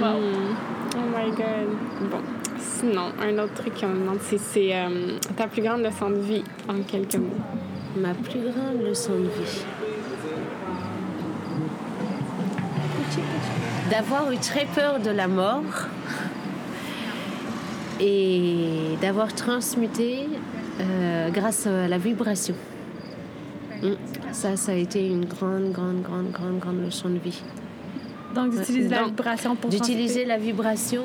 Wow. 0.00 0.06
Mm. 0.20 0.56
Oh 0.96 0.98
my 1.16 1.30
god. 1.30 2.10
Bon. 2.10 2.18
Sinon, 2.58 3.12
un 3.22 3.38
autre 3.38 3.54
truc 3.54 3.80
qu'on 3.80 3.88
me 3.88 4.00
demande, 4.00 4.18
c'est, 4.20 4.38
c'est 4.38 4.70
euh, 4.74 5.16
ta 5.36 5.46
plus 5.46 5.62
grande 5.62 5.82
leçon 5.82 6.10
de 6.10 6.16
vie 6.16 6.44
en 6.68 6.82
quelques 6.82 7.16
mots. 7.16 7.30
Ma 7.96 8.12
plus 8.12 8.40
grande 8.40 8.82
leçon 8.86 9.12
de 9.12 9.22
vie. 9.28 9.64
D'avoir 13.90 14.30
eu 14.32 14.36
très 14.36 14.66
peur 14.66 14.98
de 15.00 15.10
la 15.10 15.28
mort 15.28 15.62
et 18.00 18.96
d'avoir 19.00 19.32
transmuté 19.32 20.26
euh, 20.80 21.30
grâce 21.30 21.66
à 21.66 21.88
la 21.88 21.96
vibration. 21.98 22.54
Mm. 23.82 23.94
Ça, 24.32 24.56
ça 24.56 24.72
a 24.72 24.74
été 24.74 25.06
une 25.06 25.24
grande, 25.24 25.72
grande, 25.72 26.02
grande, 26.02 26.30
grande, 26.30 26.58
grande 26.58 26.84
leçon 26.84 27.08
de 27.08 27.18
vie. 27.18 27.42
Donc, 28.34 28.50
d'utiliser 28.50 28.88
la 28.88 29.04
vibration 29.04 29.56
pour 29.56 29.70
D'utiliser 29.70 30.24
la 30.24 30.38
vibration 30.38 31.04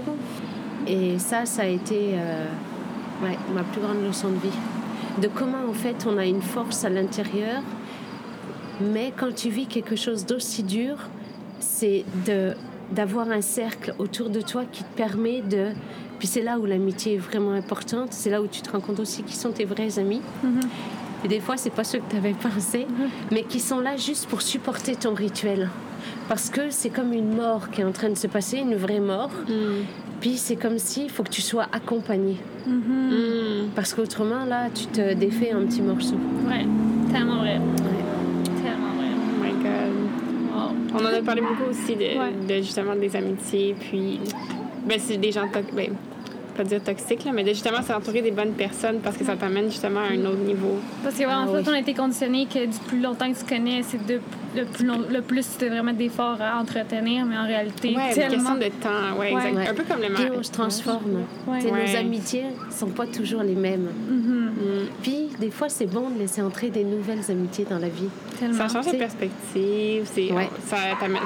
et 0.87 1.19
ça, 1.19 1.45
ça 1.45 1.63
a 1.63 1.67
été 1.67 2.15
euh, 2.15 2.45
ouais, 3.23 3.37
ma 3.53 3.63
plus 3.63 3.81
grande 3.81 4.03
leçon 4.03 4.29
de 4.29 4.37
vie. 4.37 5.21
De 5.21 5.27
comment, 5.27 5.69
en 5.69 5.73
fait, 5.73 6.07
on 6.07 6.17
a 6.17 6.25
une 6.25 6.41
force 6.41 6.83
à 6.85 6.89
l'intérieur, 6.89 7.61
mais 8.81 9.13
quand 9.15 9.33
tu 9.33 9.49
vis 9.49 9.67
quelque 9.67 9.95
chose 9.95 10.25
d'aussi 10.25 10.63
dur, 10.63 10.97
c'est 11.59 12.03
de 12.25 12.53
d'avoir 12.91 13.29
un 13.31 13.41
cercle 13.41 13.95
autour 13.99 14.29
de 14.29 14.41
toi 14.41 14.63
qui 14.69 14.83
te 14.83 14.97
permet 14.97 15.41
de... 15.41 15.67
Puis 16.19 16.27
c'est 16.27 16.41
là 16.41 16.59
où 16.59 16.65
l'amitié 16.65 17.15
est 17.15 17.17
vraiment 17.17 17.53
importante, 17.53 18.09
c'est 18.11 18.29
là 18.29 18.41
où 18.41 18.47
tu 18.47 18.61
te 18.61 18.69
rends 18.69 18.81
compte 18.81 18.99
aussi 18.99 19.23
qui 19.23 19.35
sont 19.35 19.51
tes 19.51 19.63
vrais 19.63 19.97
amis. 19.97 20.21
Et 21.23 21.27
des 21.27 21.39
fois, 21.39 21.57
c'est 21.57 21.69
pas 21.69 21.83
ceux 21.83 21.99
que 21.99 22.09
tu 22.09 22.17
avais 22.17 22.33
pensé, 22.33 22.87
mais 23.31 23.43
qui 23.43 23.59
sont 23.59 23.79
là 23.79 23.95
juste 23.97 24.27
pour 24.27 24.41
supporter 24.41 24.95
ton 24.95 25.13
rituel. 25.13 25.69
Parce 26.27 26.49
que 26.49 26.69
c'est 26.69 26.89
comme 26.89 27.13
une 27.13 27.35
mort 27.35 27.69
qui 27.69 27.81
est 27.81 27.83
en 27.83 27.91
train 27.91 28.09
de 28.09 28.15
se 28.15 28.27
passer, 28.27 28.57
une 28.57 28.75
vraie 28.75 28.99
mort. 28.99 29.31
Puis 30.19 30.37
c'est 30.37 30.55
comme 30.55 30.77
si 30.77 31.03
il 31.05 31.09
faut 31.09 31.23
que 31.23 31.29
tu 31.29 31.41
sois 31.41 31.67
accompagné. 31.71 32.37
Mm. 32.67 33.69
Parce 33.75 33.93
qu'autrement, 33.93 34.45
là, 34.45 34.69
tu 34.73 34.85
te 34.85 35.13
défais 35.13 35.51
un 35.51 35.61
petit 35.65 35.81
morceau. 35.81 36.15
Ouais, 36.47 36.65
tellement 37.11 37.37
vrai. 37.37 37.59
Tellement 38.63 38.93
vrai. 38.97 39.09
Oh 39.15 39.43
my 39.43 39.51
god. 39.63 39.93
Wow. 40.53 40.99
On 40.99 41.05
en 41.05 41.19
a 41.19 41.21
parlé 41.23 41.41
beaucoup 41.41 41.69
aussi 41.71 41.95
de, 41.95 42.19
Ouais. 42.19 42.33
de 42.47 42.61
justement 42.61 42.95
des 42.95 43.15
amitiés, 43.15 43.75
puis. 43.79 44.19
Ben, 44.87 44.99
c'est 44.99 45.17
des 45.17 45.31
gens. 45.31 45.47
Ben, 45.73 45.91
pas 46.63 46.67
dire 46.69 46.83
toxiques, 46.83 47.25
là, 47.25 47.31
mais 47.33 47.43
de 47.43 47.49
justement 47.49 47.81
s'entourer 47.81 48.21
des 48.21 48.31
bonnes 48.31 48.53
personnes 48.53 48.99
parce 49.03 49.17
que 49.17 49.23
ça 49.25 49.35
t'amène 49.35 49.69
justement 49.69 50.01
à 50.01 50.13
un 50.13 50.25
autre 50.25 50.39
niveau. 50.45 50.77
Parce 51.03 51.15
que, 51.15 51.21
ouais, 51.21 51.27
Ah 51.29 51.41
en 51.41 51.47
fait, 51.47 51.59
oui. 51.59 51.65
on 51.69 51.73
a 51.73 51.79
été 51.79 51.93
conditionné 51.93 52.45
que 52.45 52.65
du 52.65 52.77
plus 52.87 52.99
longtemps 53.01 53.31
que 53.31 53.37
tu 53.39 53.45
connais, 53.45 53.81
c'est 53.83 54.05
de, 54.05 54.19
le, 54.55 54.65
plus 54.65 54.85
long- 54.85 55.03
le 55.09 55.21
plus 55.21 55.45
tu 55.57 55.65
as 55.65 55.69
vraiment 55.69 55.93
d'efforts 55.93 56.37
à 56.41 56.59
entretenir, 56.59 57.25
mais 57.25 57.37
en 57.37 57.45
réalité, 57.45 57.95
Ouais, 57.95 58.09
une 58.09 58.13
tellement. 58.15 58.35
question 58.35 58.55
de 58.55 58.65
temps. 58.81 59.19
Ouais, 59.19 59.33
Ouais. 59.33 59.47
exact. 59.49 59.55
Ouais. 59.55 59.67
Un 59.69 59.73
peu 59.73 59.83
comme 59.83 60.01
le 60.01 60.09
mariage. 60.09 60.31
on 60.37 60.43
se 60.43 60.51
transforme. 60.51 61.23
Nos 61.47 61.95
amitiés 61.97 62.45
sont 62.69 62.89
pas 62.89 63.07
toujours 63.07 63.43
les 63.43 63.55
mêmes. 63.55 63.89
Mhm, 64.09 64.51
Puis 65.01 65.29
des 65.39 65.51
fois, 65.51 65.69
c'est 65.69 65.85
bon 65.87 66.09
de 66.09 66.19
laisser 66.19 66.41
entrer 66.41 66.69
des 66.69 66.83
nouvelles 66.83 67.23
amitiés 67.29 67.65
dans 67.69 67.79
la 67.79 67.89
vie. 67.89 68.09
tellement. 68.39 68.57
Ça 68.57 68.67
change 68.67 68.91
de 68.91 68.97
perspective, 68.97 70.03
c'est, 70.13 70.29
ça 70.67 70.77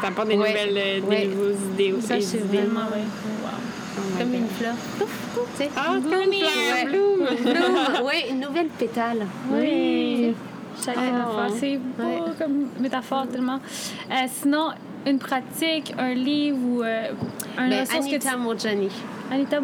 t'apporte 0.02 0.28
des 0.28 0.36
Ouais. 0.36 0.50
nouvelles, 0.50 0.78
euh, 0.78 1.00
des 1.02 1.08
Ouais. 1.08 1.26
nouveaux 1.28 1.56
idées. 1.74 1.94
Ça, 2.02 2.16
des 2.16 2.22
c'est 2.22 2.38
idées. 2.38 2.58
Tellement 2.58 2.82
vrai. 2.90 3.00
Oh 3.04 3.28
my 3.44 3.85
Comme 4.18 4.32
God. 4.32 4.40
une 4.40 4.48
fleur. 4.48 4.74
Ah, 5.02 5.04
c'est 5.56 5.70
comme 5.74 6.14
une 6.24 6.34
fleur, 6.34 6.52
Ouais. 6.74 6.86
bloom. 6.86 7.54
Bloom. 7.54 8.06
Ouais, 8.06 8.30
une 8.30 8.40
nouvelle 8.42 8.68
pétale. 8.68 9.26
Oui. 9.52 10.34
Chaque 10.84 10.96
Ah. 10.98 11.02
métaphore. 11.12 11.58
C'est 11.60 11.78
beau 11.78 12.26
comme 12.38 12.68
métaphore 12.80 13.28
tellement. 13.32 13.60
Euh, 14.12 14.14
sinon, 14.28 14.70
une 15.08 15.20
pratique, 15.20 15.94
un 15.98 16.14
livre 16.14 16.58
ou 16.68 16.84
euh, 16.84 17.10
un 17.58 17.70
Ben, 17.70 17.82
ressource 17.82 18.06
Anita 18.06 18.30
que 18.32 18.36
tu... 18.36 18.42
Mourjani. 18.42 18.90
Anita 19.32 19.58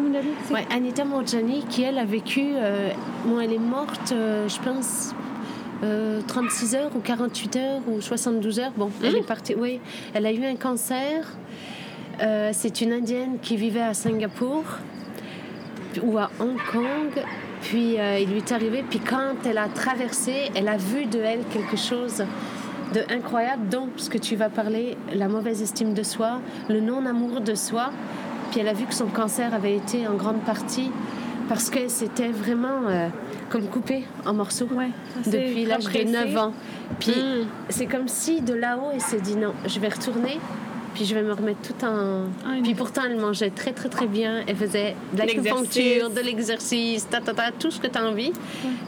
c'est 0.48 0.54
Ouais, 0.54 0.66
Anita 0.74 1.04
Mourjani, 1.04 1.64
qui 1.68 1.82
elle 1.82 1.98
a 1.98 2.04
vécu. 2.04 2.42
euh, 2.54 2.90
bon, 3.26 3.38
elle 3.40 3.52
est 3.52 3.58
morte, 3.58 4.12
euh, 4.12 4.48
je 4.48 4.58
pense. 4.60 5.14
euh, 5.84 6.20
36 6.28 6.74
heures 6.76 6.90
ou 6.96 7.00
48 7.00 7.56
heures 7.56 7.80
ou 7.88 8.00
72 8.00 8.60
heures. 8.60 8.70
Bon, 8.76 8.88
elle 9.04 9.16
est 9.16 9.26
partie. 9.26 9.54
Oui, 9.56 9.80
elle 10.14 10.26
a 10.26 10.32
eu 10.32 10.44
un 10.44 10.54
cancer. 10.54 11.26
Euh, 12.20 12.50
c'est 12.52 12.80
une 12.80 12.92
Indienne 12.92 13.38
qui 13.40 13.56
vivait 13.56 13.80
à 13.82 13.94
Singapour 13.94 14.64
ou 16.02 16.18
à 16.18 16.30
Hong 16.40 16.56
Kong. 16.70 17.24
Puis 17.62 17.98
euh, 17.98 18.18
il 18.18 18.28
lui 18.30 18.38
est 18.38 18.52
arrivé. 18.52 18.84
Puis 18.88 18.98
quand 18.98 19.34
elle 19.44 19.58
a 19.58 19.68
traversé, 19.68 20.50
elle 20.54 20.68
a 20.68 20.76
vu 20.76 21.06
de 21.06 21.18
elle 21.18 21.44
quelque 21.52 21.76
chose 21.76 22.24
de 22.94 23.00
incroyable, 23.10 23.68
dont 23.70 23.88
ce 23.96 24.10
que 24.10 24.18
tu 24.18 24.36
vas 24.36 24.50
parler, 24.50 24.96
la 25.14 25.26
mauvaise 25.28 25.62
estime 25.62 25.94
de 25.94 26.02
soi, 26.02 26.40
le 26.68 26.80
non-amour 26.80 27.40
de 27.40 27.54
soi. 27.54 27.90
Puis 28.50 28.60
elle 28.60 28.68
a 28.68 28.74
vu 28.74 28.84
que 28.84 28.94
son 28.94 29.06
cancer 29.06 29.54
avait 29.54 29.76
été 29.76 30.06
en 30.06 30.14
grande 30.14 30.40
partie 30.42 30.90
parce 31.48 31.70
que 31.70 31.88
c'était 31.88 32.28
vraiment 32.28 32.86
euh, 32.88 33.08
comme 33.48 33.66
coupé 33.66 34.04
en 34.26 34.34
morceaux 34.34 34.68
Ouais, 34.74 34.90
depuis 35.26 35.64
l'âge 35.64 35.84
de 35.84 35.88
compressé. 35.88 36.04
9 36.12 36.36
ans. 36.36 36.52
Puis 37.00 37.12
Mm. 37.12 37.46
c'est 37.70 37.86
comme 37.86 38.08
si 38.08 38.40
de 38.42 38.52
là-haut, 38.54 38.90
elle 38.92 39.00
s'est 39.00 39.20
dit 39.20 39.36
non, 39.36 39.54
je 39.66 39.80
vais 39.80 39.88
retourner. 39.88 40.38
Puis 40.94 41.04
je 41.06 41.14
vais 41.14 41.22
me 41.22 41.32
remettre 41.32 41.60
tout 41.62 41.84
en. 41.84 42.24
Ah, 42.44 42.50
Puis 42.62 42.74
pourtant, 42.74 43.02
elle 43.08 43.16
mangeait 43.18 43.50
très, 43.50 43.72
très, 43.72 43.88
très 43.88 44.06
bien. 44.06 44.42
Elle 44.46 44.56
faisait 44.56 44.94
de 45.12 45.18
l'acupuncture, 45.18 46.10
de 46.10 46.20
l'exercice, 46.20 47.08
ta, 47.08 47.20
ta, 47.20 47.32
ta, 47.32 47.50
tout 47.50 47.70
ce 47.70 47.80
que 47.80 47.86
tu 47.86 47.98
as 47.98 48.04
envie. 48.04 48.32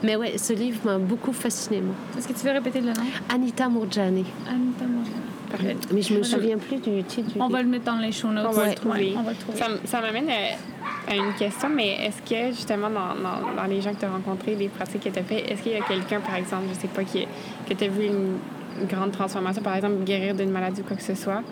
Mais 0.02 0.16
ouais, 0.16 0.36
ce 0.38 0.52
livre 0.52 0.80
m'a 0.84 0.98
beaucoup 0.98 1.32
fasciné, 1.32 1.80
moi. 1.80 1.94
Est-ce 2.18 2.28
que 2.28 2.32
tu 2.34 2.44
veux 2.46 2.52
répéter 2.52 2.80
le 2.80 2.88
nom? 2.88 2.92
Anita 3.32 3.68
Mourjani. 3.68 4.24
Anita 4.48 4.84
Morgan. 4.84 5.12
Parfait. 5.50 5.76
Mais 5.94 6.02
je 6.02 6.14
me 6.14 6.18
Voilà. 6.20 6.34
souviens 6.36 6.58
plus 6.58 6.76
du 6.78 7.02
titre 7.04 7.32
du 7.32 7.40
On 7.40 7.48
va 7.48 7.62
le 7.62 7.68
mettre 7.68 7.84
dans 7.84 7.96
les 7.98 8.12
show 8.12 8.28
notes. 8.28 8.46
On 8.48 8.52
va 8.52 8.62
Ouais. 8.64 8.68
le 8.70 8.74
trouver. 8.74 8.98
Ouais, 9.00 9.14
on 9.16 9.22
va 9.22 9.30
le 9.30 9.36
trouver. 9.36 9.58
Ça, 9.84 10.00
m'amène 10.00 10.28
à, 10.28 11.10
à 11.12 11.14
une 11.16 11.32
question, 11.34 11.68
mais 11.70 12.04
est-ce 12.06 12.20
que 12.28 12.54
justement 12.54 12.90
dans, 12.90 13.14
dans- 13.14 13.56
dans 13.56 13.64
les 13.68 13.80
gens 13.80 13.92
que 13.94 14.00
tu 14.00 14.04
as 14.04 14.10
rencontrés, 14.10 14.56
les 14.56 14.68
pratiques 14.68 15.04
que 15.04 15.08
tu 15.10 15.18
as 15.18 15.22
fait, 15.22 15.50
est-ce 15.50 15.62
qu'il 15.62 15.72
y 15.72 15.76
a 15.76 15.80
quelqu'un, 15.82 16.20
par 16.20 16.34
exemple, 16.34 16.64
je 16.74 16.80
sais 16.80 16.88
pas, 16.88 17.04
qui, 17.04 17.26
que 17.68 17.74
tu 17.74 17.84
as 17.84 17.88
vu 17.88 18.06
une, 18.06 18.36
une 18.80 18.86
grande 18.88 19.12
transformation, 19.12 19.62
par 19.62 19.76
exemple, 19.76 20.02
guérir 20.04 20.34
d'une 20.34 20.50
maladie 20.50 20.80
ou 20.80 20.84
quoi 20.84 20.96
que 20.96 21.02
ce 21.02 21.14
soit? 21.14 21.42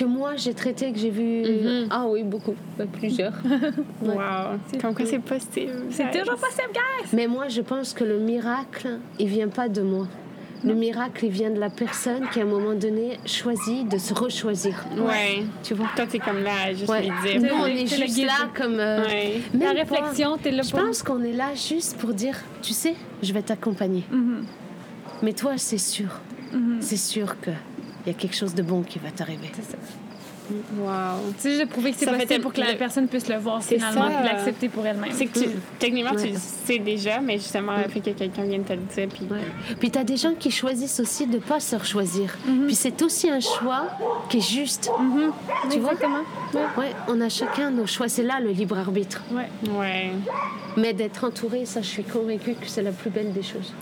Que 0.00 0.06
moi, 0.06 0.30
j'ai 0.36 0.54
traité, 0.54 0.90
que 0.92 0.98
j'ai 0.98 1.10
vu. 1.10 1.42
Mhm. 1.42 1.88
Ah 1.90 2.06
oui, 2.08 2.22
beaucoup. 2.22 2.54
Plusieurs. 2.98 3.34
Ouais. 4.02 4.14
Wow! 4.14 4.58
Comme 4.80 4.94
quoi 4.94 5.04
c'est 5.04 5.18
possible. 5.18 5.72
C'est 5.90 6.10
toujours 6.10 6.36
possible, 6.36 6.72
guys! 6.72 7.08
Mais 7.12 7.26
moi, 7.26 7.48
je 7.48 7.60
pense 7.60 7.92
que 7.92 8.02
le 8.04 8.18
miracle, 8.18 8.98
il 9.18 9.28
vient 9.28 9.48
pas 9.48 9.68
de 9.68 9.82
moi. 9.82 10.06
Le 10.64 10.72
miracle, 10.74 11.26
il 11.26 11.30
vient 11.30 11.50
de 11.50 11.58
la 11.60 11.68
personne 11.68 12.28
qui, 12.32 12.40
à 12.40 12.44
un 12.44 12.46
moment 12.46 12.72
donné, 12.74 13.18
choisit 13.26 13.86
de 13.90 13.98
se 13.98 14.14
rechoisir. 14.14 14.86
Ouais. 14.96 15.42
Tu 15.62 15.74
vois? 15.74 15.88
Toi, 15.96 16.06
t'es 16.06 16.18
comme 16.18 16.42
là, 16.42 16.72
juste 16.72 16.88
Ouais. 16.88 17.02
lui 17.02 17.10
Nous, 17.34 17.40
dire. 17.42 17.54
on 17.60 17.66
est 17.66 17.86
juste 17.86 18.24
là 18.24 18.48
comme. 18.56 18.78
euh, 18.80 19.04
Ouais. 19.04 19.40
même 19.52 19.74
La 19.74 19.84
pas- 19.84 19.94
réflexion, 19.96 20.38
t'es 20.42 20.50
là 20.50 20.62
Je 20.62 20.70
pense 20.70 21.02
qu'on 21.02 21.22
est 21.22 21.32
là 21.34 21.54
juste 21.54 21.98
pour 21.98 22.14
dire, 22.14 22.36
tu 22.62 22.72
sais, 22.72 22.94
je 23.22 23.32
vais 23.34 23.42
t'accompagner. 23.42 24.04
Mhm. 24.10 24.44
Mais 25.22 25.34
toi, 25.34 25.52
c'est 25.58 25.78
sûr. 25.78 26.08
Mhm. 26.52 26.78
C'est 26.80 26.96
sûr 26.96 27.36
qu'il 28.04 28.12
y 28.12 28.16
a 28.16 28.18
quelque 28.18 28.36
chose 28.36 28.54
de 28.54 28.62
bon 28.62 28.82
qui 28.82 28.98
va 28.98 29.10
t'arriver. 29.10 29.50
C'est 29.54 29.70
ça. 29.72 29.76
Wow! 30.78 31.32
C'est 31.38 31.50
juste 31.50 31.62
de 31.62 31.68
prouver 31.68 31.92
que 31.92 31.98
c'est 31.98 32.06
fait 32.06 32.22
possible 32.26 32.40
pour 32.42 32.52
que 32.52 32.58
la 32.60 32.72
le- 32.72 32.76
personne 32.76 33.06
puisse 33.06 33.28
le 33.28 33.36
voir 33.36 33.62
C'est 33.62 33.76
finalement 33.76 34.08
ça. 34.08 34.20
et 34.20 34.24
l'accepter 34.24 34.68
pour 34.68 34.84
elle-même. 34.84 35.12
C'est 35.12 35.26
que 35.26 35.38
tu, 35.38 35.48
techniquement, 35.78 36.16
tu 36.16 36.26
le 36.26 36.34
sais 36.38 36.80
déjà, 36.80 37.20
mais 37.20 37.34
justement, 37.38 37.76
fait 37.88 38.00
que 38.00 38.10
quelqu'un 38.10 38.42
vienne 38.42 38.64
te 38.64 38.72
le 38.72 38.80
dire, 38.80 39.08
puis 39.08 39.28
Ouais. 39.30 39.76
Puis 39.78 39.92
tu 39.92 39.98
as 40.00 40.02
des 40.02 40.16
gens 40.16 40.34
qui 40.36 40.50
choisissent 40.50 40.98
aussi 40.98 41.28
de 41.28 41.34
ne 41.36 41.38
pas 41.40 41.60
se 41.60 41.76
rechoisir. 41.76 42.36
Mhm. 42.48 42.66
Puis 42.66 42.74
c'est 42.74 43.00
aussi 43.02 43.30
un 43.30 43.38
choix 43.38 43.90
qui 44.28 44.38
est 44.38 44.40
juste. 44.40 44.90
Mhm. 44.98 45.30
Tu 45.70 45.78
vois? 45.78 45.92
Exactement. 45.92 46.24
Ouais. 46.54 46.60
Ouais, 46.84 46.90
on 47.06 47.20
a 47.20 47.28
chacun 47.28 47.70
nos 47.70 47.86
choix. 47.86 48.08
C'est 48.08 48.24
là 48.24 48.40
le 48.40 48.50
libre 48.50 48.76
arbitre. 48.76 49.22
Ouais. 49.30 49.48
ouais. 49.78 50.10
Mais 50.76 50.94
d'être 50.94 51.22
entouré, 51.22 51.64
ça, 51.64 51.80
je 51.80 51.86
suis 51.86 52.02
convaincue 52.04 52.54
que 52.54 52.66
c'est 52.66 52.82
la 52.82 52.90
plus 52.92 53.10
belle 53.10 53.32
des 53.32 53.42
choses. 53.44 53.72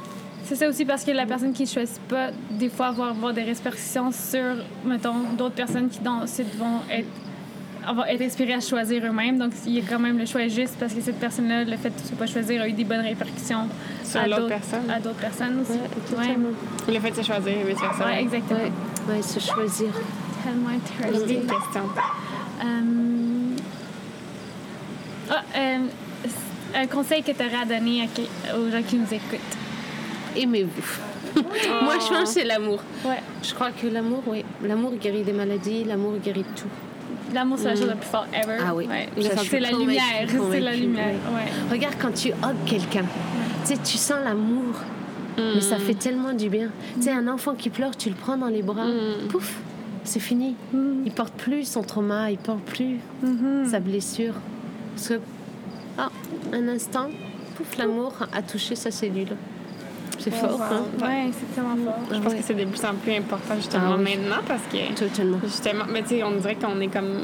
C'est 0.49 0.55
ça 0.57 0.67
aussi 0.67 0.87
parce 0.87 1.05
que 1.05 1.11
la 1.11 1.27
personne 1.27 1.53
qui 1.53 1.65
ne 1.65 1.69
choisit 1.69 2.01
pas, 2.09 2.29
des 2.51 2.71
fois, 2.71 2.91
va 2.93 3.09
avoir 3.09 3.35
des 3.35 3.43
répercussions 3.43 4.11
sur, 4.13 4.55
mettons, 4.83 5.13
d'autres 5.37 5.55
personnes 5.55 5.91
qui 5.91 5.99
dans, 6.01 6.23
ensuite 6.23 6.55
vont 6.57 6.81
être, 6.91 7.07
vont 7.95 8.05
être 8.07 8.23
inspirées 8.23 8.55
à 8.55 8.61
choisir 8.61 9.05
eux-mêmes. 9.05 9.39
Donc, 9.39 9.53
il 9.67 9.73
y 9.75 9.79
a 9.79 9.83
quand 9.87 9.99
même 9.99 10.17
le 10.17 10.25
choix 10.25 10.49
juste 10.49 10.77
parce 10.81 10.95
que 10.95 11.03
cette 11.03 11.21
personne-là, 11.21 11.65
le 11.65 11.77
fait 11.77 11.91
de 11.91 12.13
ne 12.13 12.17
pas 12.17 12.27
choisir, 12.27 12.63
a 12.63 12.69
eu 12.69 12.73
des 12.73 12.85
bonnes 12.85 13.03
répercussions 13.05 13.69
Sur 14.03 14.21
à 14.21 14.27
l'autre 14.27 14.41
d'autres- 14.41 14.49
personne. 14.49 14.91
À 14.91 14.99
d'autres 15.01 15.17
personnes 15.17 15.61
aussi. 15.61 16.17
Ouais. 16.17 16.37
Le 16.95 16.99
fait 17.01 17.11
de 17.11 17.17
se 17.17 17.23
choisir 17.23 17.49
et 17.53 17.65
vice-versa. 17.65 18.07
Ouais, 18.07 18.23
exactement. 18.23 18.59
Ouais, 18.61 19.15
ouais, 19.17 19.23
se 19.23 19.41
choisir. 19.41 19.89
Tellement 20.45 20.71
J'ai 21.03 21.11
intéressant. 21.11 21.29
une 21.29 21.41
question. 21.47 21.83
Euh, 22.65 23.57
Ah, 25.31 25.43
euh, 25.59 25.79
un 26.75 26.87
conseil 26.87 27.23
que 27.23 27.33
tu 27.33 27.43
aurais 27.43 27.63
à 27.63 27.67
donner 27.67 28.09
à 28.51 28.57
aux 28.57 28.71
gens 28.71 28.83
qui 28.83 28.97
nous 28.97 29.13
écoutent? 29.13 29.39
Aimez-vous. 30.39 31.43
Moi, 31.83 31.95
je 32.01 32.09
pense 32.09 32.35
que 32.35 32.41
c'est 32.41 32.45
l'amour. 32.45 32.81
Ouais. 33.05 33.21
Je 33.43 33.55
crois 33.55 33.71
que 33.71 33.87
l'amour, 33.87 34.23
oui. 34.27 34.45
L'amour 34.65 34.93
guérit 34.95 35.23
des 35.23 35.33
maladies, 35.33 35.85
l'amour 35.85 36.15
guérit 36.25 36.43
de 36.43 36.61
tout. 36.61 36.69
L'amour, 37.35 37.59
c'est 37.59 37.67
la 37.67 37.77
chose 37.77 37.87
la 37.87 37.97
plus 37.97 38.09
forte 38.09 38.29
ever. 38.33 38.57
Ah 38.65 38.75
oui. 38.75 38.87
Ouais. 38.87 39.09
C'est 39.45 39.61
la 39.61 39.71
lumière. 39.71 40.03
C'est 40.51 40.61
la 40.61 40.75
lumière. 40.75 41.15
Ouais. 41.33 41.51
Regarde 41.71 41.95
quand 42.01 42.13
tu 42.13 42.29
hugs 42.29 42.65
quelqu'un. 42.67 43.05
Tu 43.67 43.75
sais, 43.75 43.81
tu 43.83 43.99
sens 43.99 44.19
l'amour. 44.25 44.75
Mais 45.37 45.61
ça 45.61 45.77
fait 45.77 45.95
tellement 45.95 46.33
du 46.33 46.49
bien. 46.49 46.71
Tu 46.97 47.03
sais, 47.03 47.13
un 47.13 47.29
enfant 47.29 47.55
qui 47.55 47.71
pleure, 47.71 47.97
tu 47.97 48.09
le 48.09 48.15
prends 48.17 48.37
dans 48.37 48.49
les 48.49 48.63
bras. 48.63 48.87
Pouf, 49.29 49.57
c'est 50.05 50.21
fini. 50.21 50.57
Il 51.05 51.13
porte 51.13 51.35
plus 51.35 51.65
son 51.65 51.83
trauma, 51.83 52.31
il 52.31 52.39
porte 52.39 52.61
plus 52.63 52.99
sa 53.71 53.81
blessure. 53.81 54.35
Parce 54.95 55.09
que, 55.09 55.21
ah, 55.97 56.11
un 56.53 56.69
instant, 56.69 57.09
pouf, 57.57 57.77
l'amour 57.77 58.15
a 58.33 58.43
touché 58.43 58.75
sa 58.75 58.91
cellule. 58.91 59.37
C'est 60.19 60.31
fort, 60.33 60.61
hein? 60.61 60.83
Ouais, 61.01 61.31
c'est 61.33 61.55
tellement 61.55 61.77
fort. 61.85 61.99
Je 62.13 62.19
pense 62.21 62.35
que 62.35 62.43
c'est 62.43 62.55
de 62.55 62.65
plus 62.65 62.85
en 62.85 62.95
plus 62.95 63.15
important 63.15 63.55
justement 63.57 63.93
Ah 63.93 63.97
oui. 63.99 64.17
maintenant 64.17 64.43
parce 64.47 64.63
que 64.65 64.95
Totalement. 64.95 65.39
justement, 65.45 65.85
mais 65.91 66.03
tu 66.03 66.09
sais, 66.11 66.25
on 66.25 66.33
dirait 66.33 66.57
qu'on 66.57 66.81
est 66.81 66.89
comme 66.89 67.21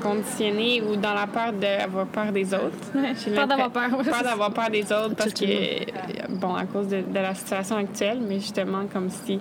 conditionné 0.00 0.82
ou 0.82 0.96
dans 0.96 1.14
la 1.14 1.26
peur 1.26 1.52
d'avoir 1.52 2.06
peur 2.06 2.32
des 2.32 2.54
autres. 2.54 2.78
Ouais, 2.94 3.12
peur 3.34 3.46
d'avoir 3.46 3.70
peur, 3.70 3.98
ouais, 3.98 4.04
Peur 4.04 4.22
d'avoir 4.22 4.50
peur 4.52 4.70
des 4.70 4.82
autres 4.84 5.14
parce 5.16 5.32
que, 5.32 5.84
Totalement. 5.84 6.36
bon, 6.40 6.54
à 6.54 6.64
cause 6.64 6.88
de, 6.88 6.98
de 7.02 7.14
la 7.18 7.34
situation 7.34 7.76
actuelle, 7.76 8.18
mais 8.26 8.36
justement 8.40 8.84
comme 8.92 9.10
si 9.10 9.40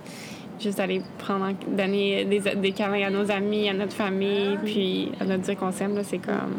juste 0.59 0.79
aller 0.79 1.01
prendre, 1.17 1.45
en- 1.45 1.75
donner 1.75 2.25
des, 2.25 2.39
des 2.55 2.71
câlins 2.71 3.07
à 3.07 3.09
nos 3.09 3.29
amis, 3.31 3.69
à 3.69 3.73
notre 3.73 3.93
famille, 3.93 4.57
puis 4.63 5.11
à 5.19 5.25
notre 5.25 5.43
dire 5.43 5.57
qu'on 5.57 5.71
s'aime, 5.71 5.95
là, 5.95 6.03
c'est 6.03 6.17
comme. 6.19 6.57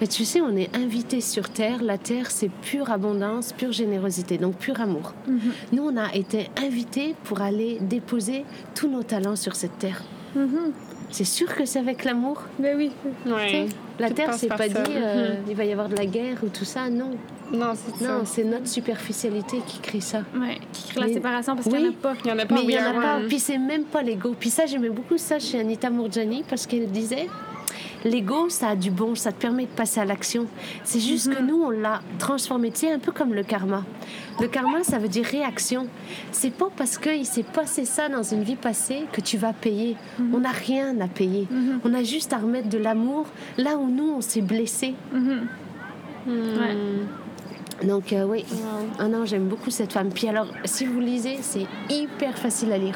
Mais 0.00 0.06
tu 0.06 0.24
sais, 0.24 0.40
on 0.40 0.56
est 0.56 0.74
invité 0.76 1.20
sur 1.20 1.48
Terre. 1.50 1.82
La 1.82 1.98
Terre, 1.98 2.30
c'est 2.30 2.50
pure 2.50 2.90
abondance, 2.90 3.52
pure 3.52 3.72
générosité, 3.72 4.38
donc 4.38 4.56
pur 4.56 4.80
amour. 4.80 5.14
Nous, 5.72 5.82
on 5.82 5.96
a 5.96 6.14
été 6.14 6.48
invités 6.62 7.14
pour 7.24 7.40
aller 7.42 7.78
déposer 7.80 8.44
tous 8.74 8.88
nos 8.88 9.02
talents 9.02 9.36
sur 9.36 9.54
cette 9.56 9.78
Terre. 9.78 10.02
C'est 11.10 11.24
sûr 11.24 11.54
que 11.54 11.66
c'est 11.66 11.78
avec 11.78 12.04
l'amour? 12.04 12.42
Ben 12.58 12.74
oui. 12.76 12.90
Ouais. 13.26 13.66
La 14.02 14.10
Terre, 14.10 14.34
c'est 14.34 14.48
pas 14.48 14.58
ça. 14.58 14.68
dit 14.68 14.92
euh, 14.94 15.34
il 15.48 15.54
va 15.54 15.64
y 15.64 15.72
avoir 15.72 15.88
de 15.88 15.96
la 15.96 16.06
guerre 16.06 16.36
ou 16.44 16.48
tout 16.48 16.64
ça. 16.64 16.88
Non, 16.90 17.10
Non, 17.52 17.72
c'est 17.74 18.04
ça. 18.04 18.10
non, 18.12 18.20
c'est 18.24 18.44
notre 18.44 18.68
superficialité 18.68 19.58
qui 19.66 19.78
crée 19.80 20.00
ça. 20.00 20.18
Ouais, 20.34 20.58
qui 20.72 20.90
crée 20.90 21.00
la 21.00 21.12
séparation 21.12 21.54
parce 21.54 21.68
qu'il 21.68 21.78
n'y 21.78 21.86
en 21.86 21.90
a 21.90 21.94
pas. 21.94 22.14
Il 22.24 22.28
y 22.28 22.32
en 22.32 22.38
a 22.38 22.46
pas 22.46 22.54
Mais 22.54 22.62
il 22.62 22.68
n'y 22.68 22.78
en 22.78 22.86
a 22.86 22.92
pas. 23.00 23.16
One. 23.18 23.28
Puis 23.28 23.38
c'est 23.38 23.58
même 23.58 23.84
pas 23.84 24.02
l'ego. 24.02 24.34
Puis 24.38 24.50
ça, 24.50 24.66
j'aimais 24.66 24.90
beaucoup 24.90 25.18
ça 25.18 25.38
chez 25.38 25.60
Anita 25.60 25.90
Mourjani 25.90 26.44
parce 26.48 26.66
qu'elle 26.66 26.90
disait 26.90 27.28
l'ego, 28.04 28.48
ça 28.48 28.68
a 28.70 28.76
du 28.76 28.90
bon, 28.90 29.14
ça 29.14 29.32
te 29.32 29.40
permet 29.40 29.64
de 29.64 29.70
passer 29.70 30.00
à 30.00 30.04
l'action. 30.04 30.46
C'est 30.84 31.00
juste 31.00 31.28
Mhm. 31.28 31.34
que 31.34 31.42
nous, 31.42 31.62
on 31.62 31.70
l'a 31.70 32.00
transformé, 32.18 32.70
tu 32.70 32.80
sais, 32.80 32.92
un 32.92 32.98
peu 32.98 33.12
comme 33.12 33.34
le 33.34 33.42
karma. 33.42 33.84
Le 34.40 34.48
karma, 34.48 34.82
ça 34.82 34.98
veut 34.98 35.08
dire 35.08 35.24
réaction. 35.24 35.86
C'est 36.32 36.52
pas 36.52 36.68
parce 36.76 36.98
qu'il 36.98 37.26
s'est 37.26 37.42
passé 37.44 37.84
ça 37.84 38.08
dans 38.08 38.22
une 38.22 38.42
vie 38.42 38.56
passée 38.56 39.02
que 39.12 39.20
tu 39.20 39.36
vas 39.36 39.52
payer. 39.52 39.96
Mhm. 40.18 40.34
On 40.34 40.38
n'a 40.40 40.50
rien 40.50 40.98
à 41.00 41.08
payer. 41.08 41.46
On 41.84 41.92
a 41.94 42.02
juste 42.02 42.32
à 42.32 42.38
remettre 42.38 42.68
de 42.68 42.78
l'amour 42.78 43.26
là 43.58 43.76
où 43.76 43.88
nous, 43.88 44.14
on 44.16 44.20
s'est 44.20 44.42
blessé. 44.42 44.94
Ouais. 46.26 46.76
Donc 47.82 48.12
euh, 48.12 48.24
oui, 48.24 48.44
ah 48.98 49.08
non, 49.08 49.24
j'aime 49.24 49.48
beaucoup 49.48 49.70
cette 49.70 49.92
femme. 49.92 50.10
Puis 50.10 50.28
alors, 50.28 50.46
si 50.64 50.84
vous 50.86 51.00
lisez, 51.00 51.38
c'est 51.40 51.66
hyper 51.90 52.36
facile 52.38 52.72
à 52.72 52.78
lire. 52.78 52.94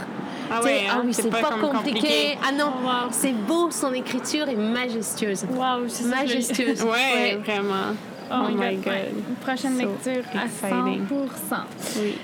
Ah 0.50 0.62
ouais, 0.62 0.82
hein, 0.88 0.92
ah 0.98 1.02
oui, 1.04 1.12
c'est 1.12 1.28
pas 1.28 1.42
compliqué. 1.42 1.90
compliqué. 1.92 2.38
Ah 2.46 2.52
non, 2.52 2.70
Oh, 2.82 2.86
wow. 2.86 2.92
c'est 3.10 3.32
beau, 3.32 3.70
son 3.72 3.92
écriture 3.94 4.48
est 4.48 4.54
majestueuse. 4.54 5.44
Wow, 5.50 5.88
c'est 5.88 6.04
Majestueuse. 6.04 6.82
Ouais, 6.84 7.36
vraiment. 7.44 7.94
Oh, 8.30 8.48
my 8.56 8.76
God. 8.76 8.86
Ouais. 8.86 9.12
Une 9.28 9.34
prochaine 9.36 9.72
So 9.76 9.88
lecture 9.88 10.24
à 10.38 10.44
exciting. 10.44 11.06
100 11.48 11.56
Oui. 12.00 12.14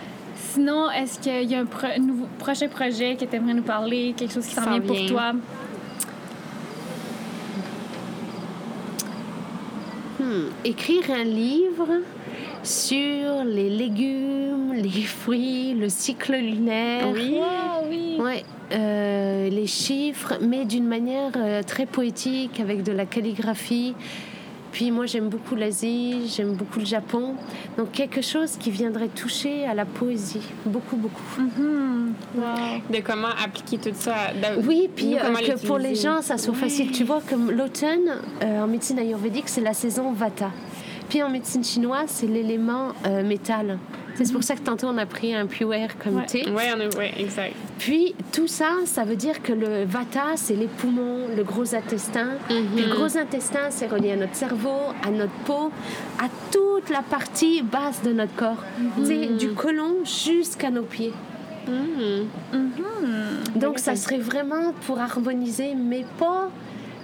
Sinon, 0.52 0.90
est-ce 0.90 1.18
qu'il 1.18 1.50
y 1.50 1.54
a 1.56 1.60
un 1.60 1.64
pro- 1.64 1.86
nouveau, 2.00 2.26
prochain 2.38 2.68
projet 2.68 3.16
que 3.16 3.24
tu 3.24 3.34
aimerais 3.34 3.54
nous 3.54 3.62
parler, 3.62 4.14
quelque 4.16 4.34
chose 4.34 4.46
qui 4.46 4.54
s'en 4.54 4.68
vient 4.70 4.80
pour 4.80 5.06
toi? 5.06 5.32
Hmm, 10.20 10.50
Écrire 10.64 11.04
un 11.10 11.24
livre? 11.24 11.88
Sur 12.62 13.44
les 13.44 13.70
légumes, 13.70 14.72
les 14.74 15.02
fruits, 15.02 15.74
le 15.74 15.88
cycle 15.88 16.34
lunaire. 16.34 17.06
Oui. 17.12 17.38
Ah 17.42 17.80
oui. 17.88 18.16
Ouais, 18.18 18.44
euh, 18.72 19.48
les 19.48 19.66
chiffres, 19.66 20.34
mais 20.40 20.64
d'une 20.64 20.86
manière 20.86 21.32
euh, 21.36 21.62
très 21.62 21.86
poétique, 21.86 22.60
avec 22.60 22.82
de 22.82 22.92
la 22.92 23.06
calligraphie. 23.06 23.94
Puis 24.72 24.90
moi, 24.90 25.04
j'aime 25.04 25.28
beaucoup 25.28 25.54
l'Asie, 25.54 26.32
j'aime 26.34 26.54
beaucoup 26.54 26.78
le 26.78 26.86
Japon. 26.86 27.34
Donc 27.76 27.92
quelque 27.92 28.22
chose 28.22 28.56
qui 28.58 28.70
viendrait 28.70 29.08
toucher 29.08 29.66
à 29.66 29.74
la 29.74 29.84
poésie. 29.84 30.40
Beaucoup, 30.64 30.96
beaucoup. 30.96 31.20
Mhm. 31.38 32.14
Wow. 32.34 32.42
De 32.90 33.00
comment 33.02 33.28
appliquer 33.44 33.76
tout 33.76 33.94
ça? 33.94 34.14
Oui, 34.66 34.88
puis 34.94 35.16
euh, 35.18 35.34
que 35.34 35.66
pour 35.66 35.76
les 35.76 35.94
gens, 35.94 36.22
ça 36.22 36.38
soit 36.38 36.54
facile. 36.54 36.90
Tu 36.90 37.04
vois, 37.04 37.20
comme 37.28 37.50
l'automne, 37.50 38.16
euh, 38.42 38.62
en 38.62 38.66
médecine 38.66 38.98
ayurvédique, 38.98 39.48
c'est 39.48 39.60
la 39.60 39.74
saison 39.74 40.12
Vata. 40.12 40.50
Puis 41.12 41.22
en 41.22 41.28
médecine 41.28 41.62
chinoise, 41.62 42.06
c'est 42.08 42.26
l'élément 42.26 42.92
euh, 43.04 43.22
métal. 43.22 43.78
C'est 44.14 44.32
pour 44.32 44.42
ça 44.42 44.54
que 44.54 44.60
tantôt 44.62 44.86
on 44.86 44.96
a 44.96 45.04
pris 45.04 45.34
un 45.34 45.44
puer 45.44 45.86
comme 46.02 46.16
Ouais. 46.16 46.24
thé. 46.24 46.46
A, 46.48 46.50
ouais, 46.96 47.12
exact. 47.18 47.54
Puis 47.78 48.14
tout 48.32 48.46
ça, 48.48 48.70
ça 48.86 49.04
veut 49.04 49.16
dire 49.16 49.42
que 49.42 49.52
le 49.52 49.84
vata, 49.84 50.36
c'est 50.36 50.54
les 50.56 50.68
poumons, 50.68 51.26
le 51.36 51.44
gros 51.44 51.74
intestin. 51.74 52.28
Puis 52.48 52.82
le 52.82 52.94
gros 52.94 53.14
intestin, 53.18 53.66
c'est 53.68 53.88
relié 53.88 54.12
à 54.12 54.16
notre 54.16 54.34
cerveau, 54.36 54.78
à 55.06 55.10
notre 55.10 55.34
peau, 55.44 55.70
à 56.18 56.28
toute 56.50 56.88
la 56.88 57.02
partie 57.02 57.60
basse 57.60 58.02
de 58.02 58.14
notre 58.14 58.34
corps. 58.34 58.64
Tu 58.96 59.04
sais, 59.04 59.26
du 59.38 59.48
côlon 59.52 59.96
jusqu'à 60.06 60.70
nos 60.70 60.84
pieds. 60.84 61.12
Donc 63.54 63.78
ça 63.78 63.96
serait 63.96 64.16
vraiment 64.18 64.72
pour 64.86 64.98
harmoniser, 64.98 65.74
mais 65.74 66.06
pas. 66.18 66.48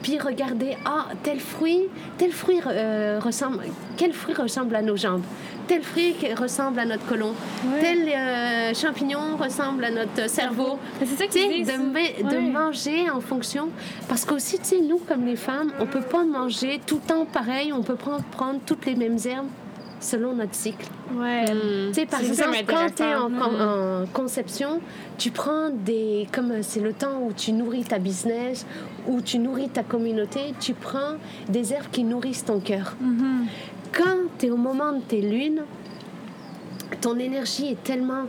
Puis 0.02 0.18
regarder, 0.18 0.76
ah, 0.84 1.06
tel 1.22 1.40
fruit, 1.40 1.82
tel 2.18 2.30
fruit 2.30 2.60
euh, 2.66 3.18
ressemble, 3.22 3.64
quel 3.96 4.12
fruit 4.12 4.34
ressemble 4.34 4.76
à 4.76 4.82
nos 4.82 4.96
jambes, 4.96 5.22
tel 5.66 5.82
fruit 5.82 6.14
ressemble 6.38 6.78
à 6.80 6.84
notre 6.84 7.04
Ouais. 7.08 7.80
tel 7.80 8.08
euh, 8.08 8.74
champignon 8.74 9.36
ressemble 9.38 9.84
à 9.84 9.90
notre 9.90 10.28
cerveau. 10.28 10.78
C'est 11.00 11.06
ça 11.06 11.24
Tu 11.26 11.38
sais, 11.40 11.48
disent. 11.48 11.66
de, 11.66 12.38
manger 12.52 13.10
en 13.10 13.20
fonction. 13.20 13.68
Parce 14.08 14.24
qu'aussi, 14.24 14.58
tu 14.58 14.64
sais, 14.64 14.80
nous, 14.80 14.98
comme 14.98 15.24
les 15.26 15.36
femmes, 15.36 15.72
on 15.80 15.86
peut 15.86 16.02
pas 16.02 16.24
manger 16.24 16.80
tout 16.86 17.00
le 17.02 17.08
temps 17.08 17.24
pareil, 17.24 17.72
on 17.72 17.82
peut 17.82 17.96
prendre, 17.96 18.22
prendre 18.24 18.60
toutes 18.64 18.86
les 18.86 18.94
mêmes 18.94 19.18
herbes 19.24 19.46
selon 20.00 20.34
notre 20.34 20.54
cycle. 20.54 20.86
Ouais. 21.14 21.44
Tu 21.46 21.94
sais, 21.94 22.06
par 22.06 22.20
exemple, 22.20 22.56
quand 22.66 22.86
tu 22.94 23.02
es 23.02 23.14
en, 23.14 23.26
intéressant. 23.26 23.60
en- 23.60 24.02
en 24.02 24.06
conception, 24.06 24.80
tu 25.16 25.30
prends 25.30 25.70
des. 25.70 26.26
Comme 26.32 26.52
euh, 26.52 26.58
c'est 26.62 26.80
le 26.80 26.92
temps 26.92 27.20
où 27.22 27.32
tu 27.32 27.52
nourris 27.52 27.84
ta 27.84 27.98
business, 27.98 28.64
où 29.06 29.20
tu 29.20 29.38
nourris 29.38 29.68
ta 29.68 29.82
communauté, 29.82 30.54
tu 30.60 30.74
prends 30.74 31.16
des 31.48 31.72
herbes 31.72 31.90
qui 31.90 32.04
nourrissent 32.04 32.44
ton 32.44 32.60
cœur. 32.60 32.94
Quand 33.92 34.16
tu 34.38 34.46
es 34.46 34.50
au 34.50 34.56
moment 34.56 34.92
de 34.92 35.00
tes 35.00 35.20
lunes, 35.22 35.62
ton 37.00 37.18
énergie 37.18 37.68
est 37.72 37.82
tellement 37.82 38.24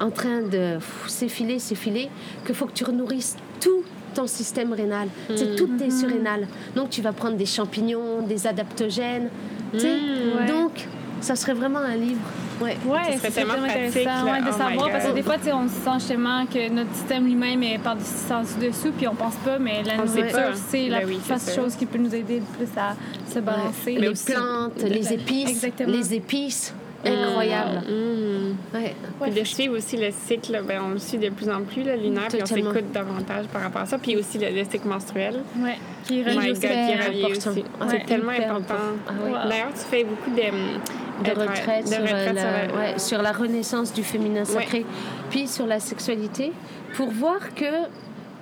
en 0.00 0.10
train 0.10 0.42
de 0.42 0.78
s'effiler, 1.06 1.58
s'effiler, 1.58 2.08
qu'il 2.44 2.54
faut 2.54 2.66
que 2.66 2.72
tu 2.72 2.84
renourrisses 2.84 3.36
tout 3.60 3.82
ton 4.14 4.26
système 4.26 4.72
rénal, 4.74 5.08
c'est 5.34 5.56
toutes 5.56 5.78
tes 5.78 5.90
surrénales. 5.90 6.46
Donc 6.76 6.90
tu 6.90 7.00
vas 7.00 7.12
prendre 7.12 7.36
des 7.36 7.46
champignons, 7.46 8.20
des 8.26 8.46
adaptogènes. 8.46 9.28
tu 9.72 9.80
sais. 9.80 9.94
Ouais. 9.94 10.46
Donc 10.48 10.86
ça 11.22 11.36
serait 11.36 11.54
vraiment 11.54 11.78
un 11.78 11.94
livre. 11.96 12.20
Ouais. 12.60 12.76
Ouais, 12.86 13.04
serait 13.04 13.18
c'est 13.22 13.30
tellement 13.30 13.54
tellement 13.54 13.68
pratique, 13.68 13.88
intéressant 13.96 14.24
là. 14.24 14.32
ouais, 14.32 14.40
de 14.40 14.46
Oh 14.48 14.58
savoir 14.58 14.90
parce 14.90 15.06
que 15.06 15.12
des 15.12 15.22
fois, 15.22 15.38
tu 15.38 15.44
sais, 15.44 15.52
on 15.52 15.66
se 15.68 15.74
sent 15.74 15.94
justement 15.98 16.46
que 16.46 16.68
notre 16.68 16.94
système 16.94 17.24
lui-même 17.24 17.62
est 17.62 17.78
par 17.78 17.96
sens 18.00 18.56
dessous, 18.60 18.92
puis 18.96 19.08
on 19.08 19.14
pense 19.14 19.34
pas, 19.44 19.58
mais 19.58 19.82
la 19.82 19.96
nourriture, 19.96 20.54
c'est 20.68 20.88
la 20.88 21.00
Ben 21.00 21.06
oui, 21.08 21.18
c'est 21.24 21.32
plus 21.34 21.40
ça. 21.42 21.54
chose 21.54 21.74
qui 21.76 21.86
peut 21.86 21.98
nous 21.98 22.14
aider 22.14 22.40
le 22.40 22.44
plus 22.56 22.68
à 22.78 22.94
se 23.32 23.38
balancer. 23.40 23.96
les 23.96 24.08
aussi- 24.08 24.32
plantes, 24.32 24.80
les 24.82 25.12
épices, 25.12 25.50
Exactement. 25.50 25.90
les 25.92 26.14
épices, 26.14 26.74
incroyable. 27.04 27.86
Mm. 27.88 28.76
Ouais. 28.76 28.94
Puis 29.20 29.30
de 29.32 29.44
suivre 29.44 29.76
aussi 29.76 29.96
le 29.96 30.10
cycle, 30.10 30.62
ben, 30.66 30.80
on 30.84 30.90
le 30.90 30.98
suit 30.98 31.18
de 31.18 31.28
plus 31.30 31.48
en 31.50 31.62
plus, 31.62 31.82
le 31.82 31.94
lunaire, 31.96 32.28
puis 32.28 32.38
on 32.42 32.46
s'écoute 32.46 32.92
davantage 32.92 33.46
par 33.46 33.62
rapport 33.62 33.82
à 33.82 33.86
ça. 33.86 33.98
Puis 33.98 34.16
aussi 34.16 34.38
le, 34.38 34.48
le 34.50 34.64
cycle 34.64 34.86
menstruel. 34.88 35.42
Ouais, 35.58 35.78
qui 36.04 36.22
Oh 36.24 37.28
God, 37.28 37.30
aussi. 37.36 37.48
Ouais, 37.48 37.64
C'est 37.88 38.06
tellement 38.06 38.32
important. 38.32 38.74
Ah 39.08 39.12
ouais. 39.24 39.30
Wow. 39.30 39.48
D'ailleurs, 39.48 39.72
tu 39.74 39.80
fais 39.90 40.04
beaucoup 40.04 40.30
de, 40.30 40.36
de 40.36 40.42
euh, 40.42 41.34
de 41.34 41.40
sur, 41.40 41.40
retraite 41.40 41.90
la, 41.90 41.96
sur 41.96 42.04
le- 42.04 42.78
ouais, 42.78 42.98
sur 42.98 43.22
la 43.22 43.32
renaissance 43.32 43.92
du 43.92 44.02
féminin 44.02 44.44
sacré, 44.44 44.84
puis 45.30 45.46
sur 45.48 45.66
la 45.66 45.80
sexualité, 45.80 46.52
pour 46.96 47.08
voir 47.10 47.54
que 47.54 47.64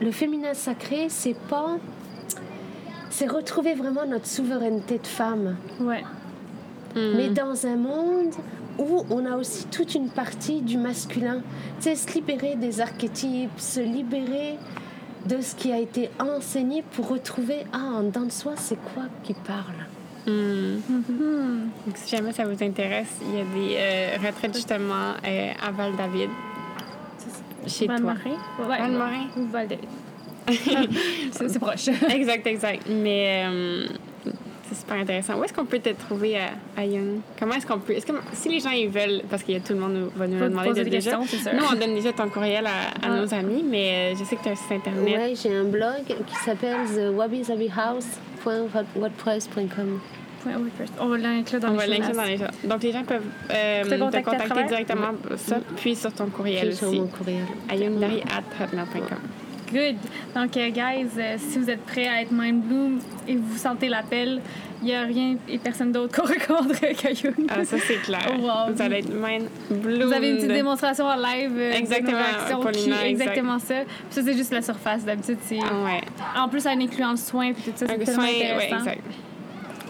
le 0.01 0.11
féminin 0.13 0.55
sacré, 0.55 1.07
c'est 1.09 1.37
pas. 1.49 1.77
C'est 3.11 3.27
retrouver 3.29 3.75
vraiment 3.75 4.07
notre 4.07 4.27
souveraineté 4.27 4.99
de 4.99 5.07
femme, 5.07 5.57
Ouais. 5.81 6.05
Mm. 6.95 7.17
mais 7.17 7.29
dans 7.29 7.67
un 7.67 7.77
monde 7.77 8.35
où 8.81 9.05
on 9.11 9.27
a 9.27 9.37
aussi 9.37 9.67
toute 9.67 9.95
une 9.95 10.09
partie 10.09 10.63
du 10.63 10.79
masculin. 10.79 11.43
Tu 11.81 11.85
sais, 11.85 11.95
se 11.95 12.13
libérer 12.15 12.57
des 12.57 12.81
archétypes, 12.81 13.59
se 13.59 13.81
libérer 13.81 14.57
de 15.27 15.41
ce 15.41 15.55
qui 15.55 15.71
a 15.73 15.79
été 15.79 16.09
enseigné 16.19 16.83
pour 16.93 17.09
retrouver, 17.09 17.67
ah, 17.73 17.99
en 17.99 18.03
dedans 18.05 18.23
de 18.23 18.33
soi, 18.33 18.53
c'est 18.57 18.79
quoi 18.95 19.05
qui 19.23 19.35
parle? 19.35 19.87
Mm. 20.27 20.81
Donc, 21.87 21.97
si 21.97 22.17
jamais 22.17 22.33
ça 22.33 22.45
vous 22.45 22.63
intéresse, 22.63 23.19
il 23.23 23.37
y 23.37 23.41
a 23.41 23.45
des 23.45 23.77
euh, 23.77 24.27
retraites 24.27 24.55
justement 24.55 25.15
euh, 25.27 25.53
à 25.63 25.71
Val-David. 25.71 26.31
Chez 27.67 27.87
toi. 27.87 27.97
Val-Marin? 27.97 28.39
Ouais, 28.59 28.79
Val-Marin. 28.79 29.27
Ou 29.37 29.47
Val-David. 29.47 29.89
c'est 31.33 31.49
c'est 31.49 31.59
proche. 31.59 31.89
exact, 32.11 32.47
exact. 32.47 32.87
Mais 32.89 33.45
euh, 33.47 33.87
super 34.91 35.03
intéressant. 35.03 35.39
Où 35.39 35.45
est-ce 35.45 35.53
qu'on 35.53 35.65
peut 35.65 35.79
te 35.79 35.91
trouver 35.91 36.37
à, 36.39 36.51
à 36.77 36.85
Young? 36.85 37.21
Comment 37.39 37.55
est-ce 37.55 37.67
qu'on 37.67 37.79
peut. 37.79 37.93
Est-ce 37.93 38.07
que 38.07 38.13
si 38.33 38.49
les 38.49 38.61
gens 38.61 38.71
ils 38.71 38.89
veulent, 38.89 39.23
parce 39.31 39.43
qu'il 39.43 39.55
y 39.55 39.57
a 39.57 39.61
tout 39.61 39.73
le 39.73 39.79
monde 39.81 39.95
nous- 39.95 40.11
va 40.17 40.27
nous 40.27 40.39
Faut 40.39 40.49
demander 40.49 40.71
de 40.71 40.75
des 40.85 40.91
déjà. 40.91 41.13
questions, 41.13 41.27
c'est 41.39 41.49
sûr. 41.51 41.53
Nous, 41.59 41.65
on 41.71 41.79
donne 41.79 41.95
déjà 41.95 42.13
ton 42.13 42.29
courriel 42.29 42.67
à, 42.67 42.71
à 42.71 43.11
Ah. 43.13 43.21
nos 43.21 43.33
amis, 43.35 43.65
mais 43.69 44.13
euh, 44.15 44.17
je 44.19 44.25
sais 44.25 44.37
que 44.37 44.43
tu 44.43 44.49
as 44.49 44.53
un 44.53 44.57
site 44.57 44.73
internet. 44.73 45.17
Ouais, 45.17 45.35
j'ai 45.41 45.55
un 45.57 45.65
blog 45.65 46.05
qui 46.07 46.35
s'appelle 46.45 46.87
WordPress. 50.57 50.89
On 50.99 51.09
va 51.09 51.19
l'inclure 51.19 51.61
dans 51.61 51.69
On 51.69 51.73
les 51.73 51.99
dans 51.99 52.05
gens. 52.39 52.47
Donc, 52.65 52.83
les 52.83 52.93
gens 52.93 53.05
peuvent 53.05 53.23
euh, 53.51 53.85
Te 53.85 53.89
te 53.91 54.23
contacter 54.25 54.65
directement 54.65 55.13
ça, 55.37 55.57
puis 55.77 55.95
sur 55.95 56.13
ton 56.13 56.27
courriel 56.27 56.69
Puis 56.69 56.77
sur 56.77 56.89
aussi. 56.89 57.01
mon 57.01 57.07
courriel. 57.09 57.45
À. 57.69 58.41
Good. 59.73 59.97
Donc, 60.35 60.57
euh, 60.57 60.71
guys, 60.71 61.09
euh, 61.19 61.37
si 61.39 61.59
vous 61.59 61.71
êtes 61.71 61.85
prêts 61.85 62.09
à 62.09 62.23
être 62.23 62.33
mind 62.33 62.63
bloom 62.63 62.99
et 63.29 63.37
vous 63.37 63.57
sentez 63.57 63.89
l'appel, 63.89 64.41
il 64.83 64.87
n'y 64.87 64.95
a 64.95 65.03
rien 65.03 65.37
et 65.49 65.59
personne 65.59 65.93
d'autre 65.93 66.17
qu'on 66.21 66.27
recommanderait 66.33 66.95
qu'à 66.95 67.11
Young. 67.13 67.47
Ah, 67.49 67.65
ça, 67.65 67.77
c'est 67.79 68.01
clair. 68.03 68.27
Wow. 68.39 68.75
Vous 68.75 68.83
allez 68.83 68.99
être 68.99 69.13
mind 69.13 69.49
blown. 69.71 70.09
Vous 70.09 70.13
avez 70.13 70.31
une 70.31 70.37
petite 70.37 70.53
démonstration 70.53 71.05
en 71.07 71.17
live 71.17 71.53
euh, 71.57 71.73
Exactement, 71.73 72.19
qui 72.73 72.79
exact. 72.91 73.05
exactement 73.05 73.59
ça. 73.59 73.75
Puis 73.85 73.95
ça, 74.11 74.23
c'est 74.23 74.37
juste 74.37 74.53
la 74.53 74.63
surface. 74.63 75.05
D'habitude, 75.05 75.39
c'est... 75.43 75.59
Ah, 75.63 75.85
ouais. 75.85 76.01
En 76.37 76.49
plus, 76.49 76.67
en 76.67 76.81
incluant 76.81 77.11
le 77.13 77.17
soin 77.17 77.53
puis 77.53 77.65
tout 77.65 77.73
ça, 77.77 77.87
c'est 77.89 77.99
tellement 77.99 78.23
soin, 78.23 78.25
ouais, 78.25 78.51
intéressant. 78.53 78.79
exact. 78.79 79.05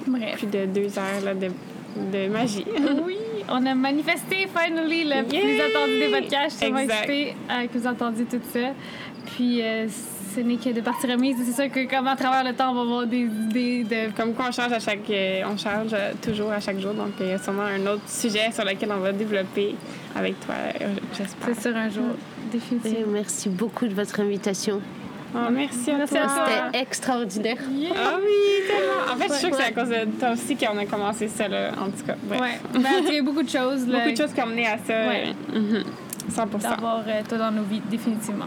Bref. 0.07 0.37
Plus 0.39 0.47
de 0.47 0.67
deux 0.67 0.99
heures 0.99 1.21
là, 1.25 1.35
de, 1.35 1.49
de 1.49 2.29
magie. 2.29 2.65
Oui, 3.07 3.17
on 3.49 3.65
a 3.67 3.75
manifesté 3.75 4.47
finally 4.55 5.05
le 5.05 5.25
plus 5.25 5.61
attendu 5.61 5.99
des 5.99 6.21
podcasts. 6.21 6.61
Je 6.61 6.67
suis 6.67 6.85
excitée 6.85 7.37
euh, 7.51 7.67
que 7.67 7.79
vous 7.79 7.87
entendiez 7.87 8.25
tout 8.25 8.41
ça. 8.53 8.71
Puis, 9.27 9.63
euh, 9.63 9.87
ce 10.35 10.41
n'est 10.41 10.57
que 10.57 10.71
de 10.71 10.81
partie 10.81 11.07
remise. 11.11 11.37
C'est 11.45 11.53
sûr 11.63 11.73
que 11.73 11.89
comme 11.89 12.07
à 12.07 12.17
travers 12.17 12.45
le 12.45 12.53
temps, 12.55 12.71
on 12.71 12.75
va 12.75 12.81
avoir 12.83 13.07
des 13.07 13.23
idées 13.23 13.85
de... 13.85 14.13
Comme 14.17 14.33
quoi, 14.35 14.47
on 14.49 14.53
change 14.53 14.73
à 14.73 14.79
chaque, 14.81 15.09
euh, 15.11 15.43
on 15.47 15.57
change 15.57 15.91
euh, 15.93 16.13
toujours 16.23 16.51
à 16.53 16.61
chaque 16.61 16.79
jour. 16.79 16.95
Donc, 16.95 17.13
il 17.21 17.27
y 17.27 17.33
a 17.33 17.39
sûrement 17.39 17.63
un 17.63 17.85
autre 17.87 18.09
sujet 18.09 18.51
sur 18.53 18.65
lequel 18.65 18.91
on 18.93 19.01
va 19.01 19.13
développer 19.13 19.75
avec 20.15 20.39
toi, 20.41 20.55
j'espère. 21.17 21.55
C'est 21.55 21.61
sûr 21.69 21.77
un 21.77 21.89
jour, 21.89 22.05
Et 22.49 22.53
définitivement. 22.53 23.13
merci 23.13 23.49
beaucoup 23.49 23.87
de 23.87 23.95
votre 23.95 24.19
invitation. 24.21 24.81
Oh, 25.33 25.39
merci 25.53 25.93
à 25.93 25.97
Merci 25.99 26.15
toi. 26.15 26.23
à 26.25 26.27
toi. 26.27 26.47
C'était 26.67 26.83
extraordinaire. 26.83 27.57
Yeah. 27.71 27.91
Ah 27.97 28.17
oui, 28.21 28.67
tellement. 28.67 29.13
En 29.13 29.17
fait, 29.17 29.29
je 29.29 29.33
suis 29.35 29.41
sûre 29.43 29.51
que 29.51 29.57
c'est 29.57 29.63
à 29.63 29.73
cause 29.73 29.89
de 29.89 30.19
toi 30.19 30.31
aussi 30.33 30.57
qu'on 30.57 30.77
a 30.77 30.87
commencé 30.87 31.29
ça, 31.29 31.47
là, 31.47 31.71
en 31.81 31.87
tout 31.87 32.05
cas. 32.05 32.17
Bref. 32.25 32.41
Ouais. 32.41 32.59
Ben, 32.75 32.89
il 33.09 33.15
y 33.15 33.19
a 33.19 33.23
beaucoup 33.23 33.45
de 33.45 33.49
choses. 33.49 33.87
là, 33.87 33.99
Beaucoup 34.01 34.11
de 34.11 34.17
choses 34.17 34.33
qui 34.33 34.43
ont 34.43 34.47
mené 34.47 34.67
à 34.67 34.79
ça. 34.79 34.93
Ouais. 35.09 35.27
euh, 35.55 35.61
mhm. 35.61 35.85
100 36.31 36.47
D'avoir 36.59 37.05
euh, 37.07 37.23
toi 37.29 37.39
dans 37.39 37.53
nos 37.53 37.63
vies, 37.63 37.81
définitivement. 37.89 38.47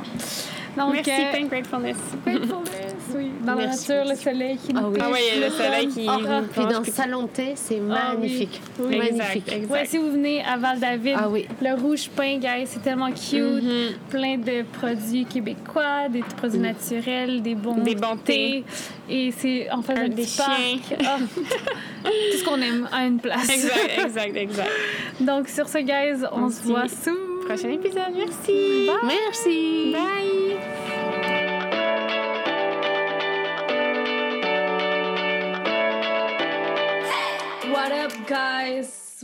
Donc, 0.77 0.93
Merci, 0.93 1.11
euh, 1.11 1.31
Pink 1.33 1.49
Gratefulness. 1.51 1.97
gratefulness, 2.25 2.95
oui. 3.15 3.29
Dans 3.45 3.53
la 3.53 3.67
nature, 3.67 4.05
le 4.09 4.15
soleil 4.15 4.57
qui 4.57 4.73
nous 4.73 4.79
Ah 4.83 4.89
oui. 4.89 4.97
Ah 5.01 5.07
oui, 5.11 5.19
il 5.35 5.39
y 5.39 5.43
a 5.43 5.47
le 5.47 5.53
soleil 5.53 5.87
qui 5.87 6.07
nous 6.07 6.47
Puis 6.51 6.65
dans 6.73 6.81
puis- 6.81 6.91
Salon 6.91 7.21
de 7.23 7.27
thé, 7.27 7.51
c'est 7.55 7.79
Ah 7.91 8.13
oui. 8.15 8.21
magnifique. 8.21 8.61
Oui. 8.79 8.97
Magnifique. 8.97 9.43
Exact, 9.47 9.53
exact. 9.53 9.71
Ouais, 9.71 9.85
si 9.85 9.97
vous 9.99 10.11
venez 10.11 10.43
à 10.43 10.57
Val-David, 10.57 11.15
Ah 11.17 11.29
oui. 11.29 11.45
le 11.61 11.73
rouge 11.79 12.09
pain, 12.15 12.37
guys, 12.39 12.65
c'est 12.65 12.81
tellement 12.81 13.11
cute. 13.11 13.33
Mhm. 13.63 13.91
Plein 14.09 14.37
de 14.37 14.63
produits 14.63 15.25
québécois, 15.25 16.09
des 16.09 16.23
produits 16.37 16.59
naturels, 16.59 17.41
des 17.43 17.53
bons, 17.55 17.75
Des 17.75 17.95
bons 17.95 18.17
thés. 18.17 18.63
Et 19.09 19.31
c'est 19.37 19.69
en 19.71 19.81
fait 19.83 19.93
Un- 19.93 20.05
un 20.05 20.09
des 20.09 20.25
parc. 20.35 20.57
chiens. 20.57 20.79
Tout 22.03 22.37
ce 22.39 22.43
qu'on 22.43 22.59
aime 22.61 22.89
à 22.91 23.05
une 23.05 23.19
place. 23.19 23.47
Exact, 23.49 23.91
exact, 24.05 24.35
exact. 24.37 24.71
Donc, 25.19 25.49
sur 25.49 25.67
ce, 25.69 25.77
guys, 25.79 26.25
on, 26.31 26.45
On 26.45 26.49
se 26.49 26.63
voit 26.63 26.87
sous. 26.87 27.11
Prochain 27.47 27.69
épisode, 27.71 28.13
merci. 28.15 28.89
Merci. 29.03 29.91
Bye. 29.91 30.52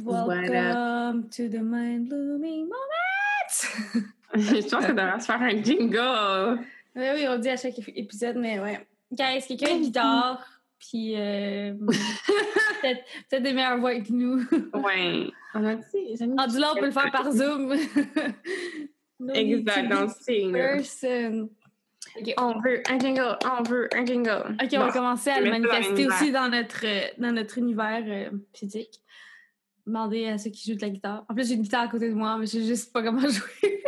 Welcome 0.06 1.30
to 1.32 1.50
the 1.50 1.62
mind 1.62 2.08
blooming 2.10 2.70
moment. 2.70 4.06
Je 4.36 4.62
pense 4.70 4.86
qu'on 4.86 4.94
devrait 4.94 5.20
se 5.20 5.26
faire 5.26 5.42
un 5.42 5.62
jingle. 5.62 6.60
Oui, 6.96 7.06
oui, 7.16 7.26
on 7.28 7.38
dit 7.38 7.50
à 7.50 7.58
chaque 7.58 7.76
ép- 7.76 7.92
épisode, 7.96 8.38
mais 8.38 8.60
ouais. 8.60 8.86
Guys, 9.12 9.42
quelqu'un 9.48 9.68
a 9.68 9.72
une 9.72 9.82
guitare, 9.82 10.46
puis 10.80 11.16
euh, 11.18 11.74
peut-être 12.82 13.04
peut 13.30 13.40
des 13.42 13.54
meilleures 13.54 13.80
voix 13.80 14.00
que 14.00 14.12
nous. 14.12 14.42
Ouais. 14.74 15.28
On 15.56 15.66
a 15.66 15.76
dit, 15.76 16.24
En 16.38 16.46
là, 16.60 16.72
on 16.76 16.80
peut 16.80 16.86
le 16.86 16.92
faire 16.92 17.12
par 17.12 17.32
Zoom. 17.32 17.76
No 19.20 19.34
Exact, 19.34 19.90
dans 19.90 20.02
le 20.02 20.08
be 20.08 20.12
signe. 20.22 20.52
person. 20.54 21.50
Ok, 22.20 22.34
on, 22.38 22.60
veut 22.62 22.82
un 22.90 23.00
jingle, 23.00 23.38
on 23.44 23.64
veut 23.64 23.90
un 23.94 24.06
jingle. 24.06 24.56
ok, 24.64 24.70
on 24.74 24.80
va 24.80 24.92
commencer 24.92 25.32
à 25.32 25.42
le 25.42 25.50
manifester 25.50 26.08
aussi 26.08 26.32
dans 26.32 26.50
notre, 26.50 26.86
euh, 26.86 27.08
dans 27.18 27.32
notre 27.32 27.58
univers 27.58 28.04
euh, 28.08 28.30
physique. 28.54 29.02
Demander 29.90 30.28
à 30.28 30.38
ceux 30.38 30.50
qui 30.50 30.70
jouent 30.70 30.78
de 30.78 30.82
la 30.82 30.90
guitare. 30.90 31.26
En 31.28 31.34
plus, 31.34 31.48
j'ai 31.48 31.56
une 31.56 31.62
guitare 31.62 31.82
à 31.84 31.88
côté 31.88 32.10
de 32.10 32.14
moi, 32.14 32.38
mais 32.38 32.46
je 32.46 32.52
sais 32.52 32.64
juste 32.64 32.94
pas 32.94 33.04
comment 33.04 33.20
jouer. 33.28 33.84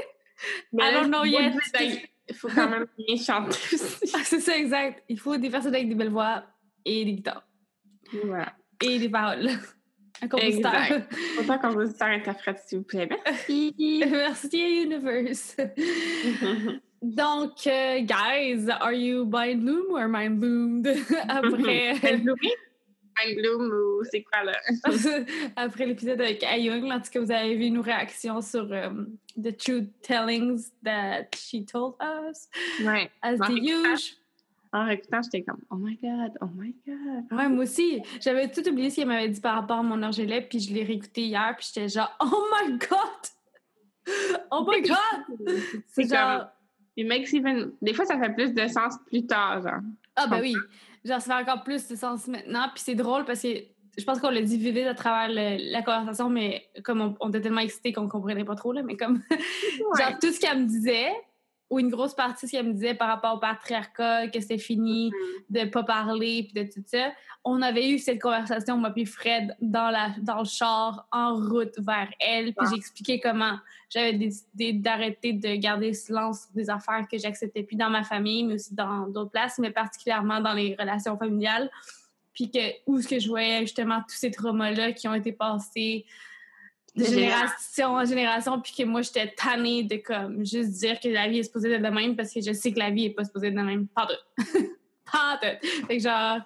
Mais 0.74 0.90
I 0.90 0.94
don't 0.94 1.08
know 1.08 1.24
yet. 1.24 1.54
Il 2.28 2.36
faut 2.36 2.50
quand 2.50 2.70
même 2.70 2.86
bien 2.98 3.16
chanter 3.18 3.58
aussi. 3.74 4.12
Ah, 4.14 4.20
c'est 4.24 4.40
ça, 4.40 4.58
exact. 4.58 5.04
Il 5.10 5.20
faut 5.20 5.38
des 5.38 5.50
personnes 5.50 5.76
avec 5.76 5.90
des 5.90 5.96
belles 5.96 6.10
voix 6.10 6.44
et 6.86 7.06
des 7.06 7.14
guitares. 7.14 7.48
Voilà. 8.26 8.54
Et 8.84 9.00
des 9.00 9.10
paroles. 9.10 9.50
Un 10.22 10.28
compositeur. 10.28 10.76
Exact. 10.76 11.14
Autant 11.40 11.70
vous 11.72 11.94
interprète, 12.02 12.60
s'il 12.66 12.80
vous 12.80 12.84
plaît. 12.84 13.10
Merci. 13.26 13.74
Merci, 14.10 14.84
Universe. 14.84 15.58
Donc, 17.02 17.66
euh, 17.66 18.00
guys, 18.02 18.70
are 18.70 18.94
you 18.94 19.26
mind 19.26 19.64
bloom 19.64 19.92
or 19.92 20.08
mind 20.08 20.40
bloomed 20.40 20.88
après, 21.28 21.96
Bloom 23.36 23.72
ou 23.72 24.04
c'est 24.12 24.24
quoi 24.24 24.44
là? 24.44 24.58
après 25.56 25.86
l'épisode 25.86 26.20
avec 26.22 26.44
Ayung? 26.44 26.92
En 26.92 27.00
tout 27.00 27.12
cas, 27.12 27.20
vous 27.20 27.32
avez 27.32 27.56
vu 27.56 27.70
nos 27.70 27.82
réactions 27.82 28.42
sur 28.42 28.72
euh, 28.72 28.90
the 29.42 29.56
truth 29.56 29.90
tellings 30.02 30.72
that 30.84 31.26
she 31.36 31.66
told 31.66 31.96
us, 32.02 32.48
Ouais. 32.86 33.10
as 33.22 33.36
En 33.42 33.48
the 33.48 33.58
usual. 33.60 33.98
En 34.74 34.86
réécoutant, 34.86 35.22
j'étais 35.22 35.42
comme, 35.44 35.60
oh 35.70 35.76
my 35.76 35.98
god, 36.02 36.32
oh 36.42 36.46
my 36.56 36.74
god. 36.88 37.26
Ouais, 37.38 37.50
moi 37.50 37.64
aussi. 37.66 38.02
J'avais 38.22 38.50
tout 38.50 38.66
oublié 38.70 38.90
ce 38.90 38.96
qu'elle 38.98 39.08
m'avait 39.08 39.28
dit 39.28 39.42
par 39.42 39.56
rapport 39.56 39.80
à 39.80 39.84
mon 39.84 40.02
orgelet, 40.02 40.42
puis 40.50 40.60
je 40.62 40.74
l'ai 40.74 40.84
réécouté 40.84 41.24
hier, 41.24 41.54
puis 41.58 41.68
j'étais 41.74 41.90
genre, 41.90 42.10
oh 42.22 42.46
my 42.66 42.78
god! 42.78 42.88
Oh 44.50 44.66
my 44.68 44.82
god! 44.88 45.60
C'est 45.88 46.08
genre- 46.10 46.40
comme, 46.40 46.48
it 46.96 47.08
makes 47.08 47.34
even, 47.34 47.74
des 47.82 47.94
fois, 47.94 48.06
ça 48.06 48.18
fait 48.18 48.34
plus 48.34 48.54
de 48.54 48.68
sens 48.68 48.96
plus 49.08 49.26
tard, 49.26 49.62
genre. 49.62 49.82
Ah, 50.16 50.28
ben 50.28 50.40
oui. 50.42 50.56
Genre, 51.04 51.20
ça 51.22 51.36
fait 51.38 51.42
encore 51.50 51.64
plus 51.64 51.88
de 51.88 51.96
sens 51.96 52.28
maintenant. 52.28 52.68
Puis 52.74 52.84
c'est 52.86 52.96
drôle 52.96 53.26
parce 53.26 53.42
que 53.42 53.48
je 53.98 54.04
pense 54.06 54.20
qu'on 54.20 54.30
l'a 54.30 54.42
dit 54.42 54.58
vite 54.58 54.86
à 54.88 54.94
travers 54.94 55.28
le- 55.30 55.72
la 55.72 55.82
conversation, 55.82 56.30
mais 56.30 56.66
comme 56.84 57.02
on, 57.02 57.16
on 57.20 57.30
était 57.30 57.42
tellement 57.42 57.62
excités 57.62 57.92
qu'on 57.92 58.08
comprenait 58.08 58.46
pas 58.46 58.56
trop, 58.56 58.72
là, 58.72 58.84
mais 58.84 58.96
comme, 58.96 59.22
genre, 60.00 60.20
tout 60.22 60.32
ce 60.32 60.40
qu'elle 60.40 60.60
me 60.60 60.66
disait, 60.66 61.10
ou 61.72 61.80
une 61.80 61.90
grosse 61.90 62.14
partie 62.14 62.46
de 62.46 62.52
ce 62.52 62.58
qu'elle 62.58 62.68
me 62.68 62.74
disait 62.74 62.94
par 62.94 63.08
rapport 63.08 63.36
au 63.36 63.40
patriarcat, 63.40 64.28
que 64.28 64.40
c'était 64.42 64.58
fini 64.58 65.10
de 65.50 65.64
pas 65.66 65.84
parler, 65.84 66.44
puis 66.44 66.64
de 66.64 66.70
tout 66.70 66.84
ça, 66.86 67.14
on 67.46 67.62
avait 67.62 67.90
eu 67.90 67.98
cette 67.98 68.22
conversation, 68.22 68.78
moi 68.78 68.92
puis 68.92 69.06
Fred, 69.06 69.56
dans, 69.62 69.90
la, 69.90 70.14
dans 70.22 70.40
le 70.40 70.46
char, 70.46 71.08
en 71.12 71.34
route 71.36 71.74
vers 71.80 72.10
elle, 72.20 72.54
puis 72.54 72.56
Ah. 72.60 72.66
j'ai 72.70 72.76
expliqué 72.76 73.20
comment 73.22 73.58
j'avais 73.90 74.14
décidé 74.14 74.74
d'arrêter 74.74 75.34
de 75.34 75.56
garder 75.56 75.88
le 75.88 75.94
silence 75.94 76.42
sur 76.42 76.52
des 76.54 76.70
affaires 76.70 77.08
que 77.10 77.18
j'acceptais 77.18 77.64
plus 77.64 77.78
dans 77.78 77.90
ma 77.90 78.04
famille, 78.04 78.44
mais 78.44 78.56
aussi 78.56 78.76
dans 78.76 79.08
d'autres 79.08 79.32
places, 79.32 79.58
mais 79.58 79.72
particulièrement 79.72 80.42
dans 80.42 80.54
les 80.54 80.76
relations 80.78 81.18
familiales. 81.18 81.72
Puis 82.34 82.52
que 82.52 82.60
où 82.86 82.98
est-ce 82.98 83.08
que 83.08 83.20
je 83.20 83.28
voyais 83.28 83.62
justement 83.62 84.02
tous 84.08 84.16
ces 84.16 84.32
traumas-là 84.32 84.92
qui 84.92 85.08
ont 85.08 85.14
été 85.14 85.32
passés 85.32 86.06
de 86.96 87.04
De 87.04 87.10
génération 87.10 87.88
en 87.94 88.06
génération, 88.06 88.60
puis 88.60 88.74
que 88.78 88.84
moi, 88.84 89.02
j'étais 89.02 89.34
tannée 89.34 89.84
de 89.84 89.98
comme 89.98 90.46
juste 90.46 90.72
dire 90.72 91.00
que 91.00 91.08
la 91.08 91.28
vie 91.28 91.40
est 91.40 91.44
supposée 91.44 91.72
être 91.72 91.82
de 91.82 91.90
même 91.90 92.16
parce 92.16 92.34
que 92.34 92.42
je 92.42 92.52
sais 92.52 92.72
que 92.72 92.80
la 92.80 92.90
vie 92.90 93.06
est 93.06 93.12
pas 93.12 93.24
supposée 93.24 93.48
être 93.48 93.56
de 93.56 93.62
même. 93.62 93.88
Pas 93.88 94.08
de. 94.08 94.16
pas 95.12 95.40
de. 95.42 95.68
Fait 95.88 95.98
que 95.98 96.04
genre, 96.04 96.40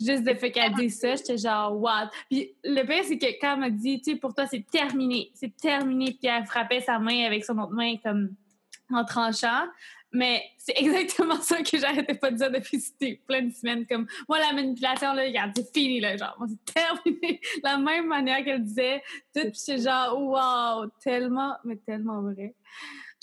juste 0.00 0.24
le 0.26 0.34
fait 0.34 0.50
qu'elle 0.50 0.74
dise 0.74 0.98
ça, 0.98 1.14
j'étais 1.14 1.38
genre, 1.38 1.80
what? 1.80 2.10
Puis 2.30 2.54
le 2.64 2.82
pire, 2.84 3.04
c'est 3.04 3.18
que 3.18 3.26
quand 3.40 3.54
elle 3.54 3.60
m'a 3.60 3.70
dit, 3.70 4.00
tu 4.00 4.12
sais, 4.12 4.16
pour 4.18 4.34
toi, 4.34 4.46
c'est 4.46 4.66
terminé. 4.70 5.30
C'est 5.34 5.56
terminé. 5.56 6.16
Puis 6.20 6.28
elle 6.28 6.44
frappait 6.46 6.80
sa 6.80 6.98
main 6.98 7.24
avec 7.24 7.44
son 7.44 7.58
autre 7.58 7.72
main 7.72 7.96
comme 8.02 8.34
en 8.90 9.04
tranchant. 9.04 9.66
Mais 10.14 10.42
c'est 10.56 10.72
exactement 10.76 11.40
ça 11.40 11.60
que 11.62 11.76
j'arrêtais 11.76 12.14
pas 12.14 12.30
de 12.30 12.36
dire 12.36 12.50
depuis 12.50 12.80
plein 13.26 13.42
de 13.42 13.52
semaines. 13.52 13.84
Comme, 13.86 14.06
moi, 14.28 14.38
la 14.38 14.52
manipulation, 14.52 15.12
là, 15.12 15.24
regarde, 15.24 15.52
c'est 15.56 15.72
fini, 15.74 16.00
là. 16.00 16.16
Genre, 16.16 16.38
c'est 16.48 16.74
terminé. 16.74 17.40
La 17.62 17.76
même 17.76 18.06
manière 18.06 18.42
qu'elle 18.44 18.62
disait, 18.62 19.02
tout, 19.34 19.42
j'étais 19.52 19.82
genre, 19.82 20.16
wow, 20.18 20.88
tellement, 21.02 21.56
mais 21.64 21.76
tellement 21.76 22.22
vrai. 22.22 22.54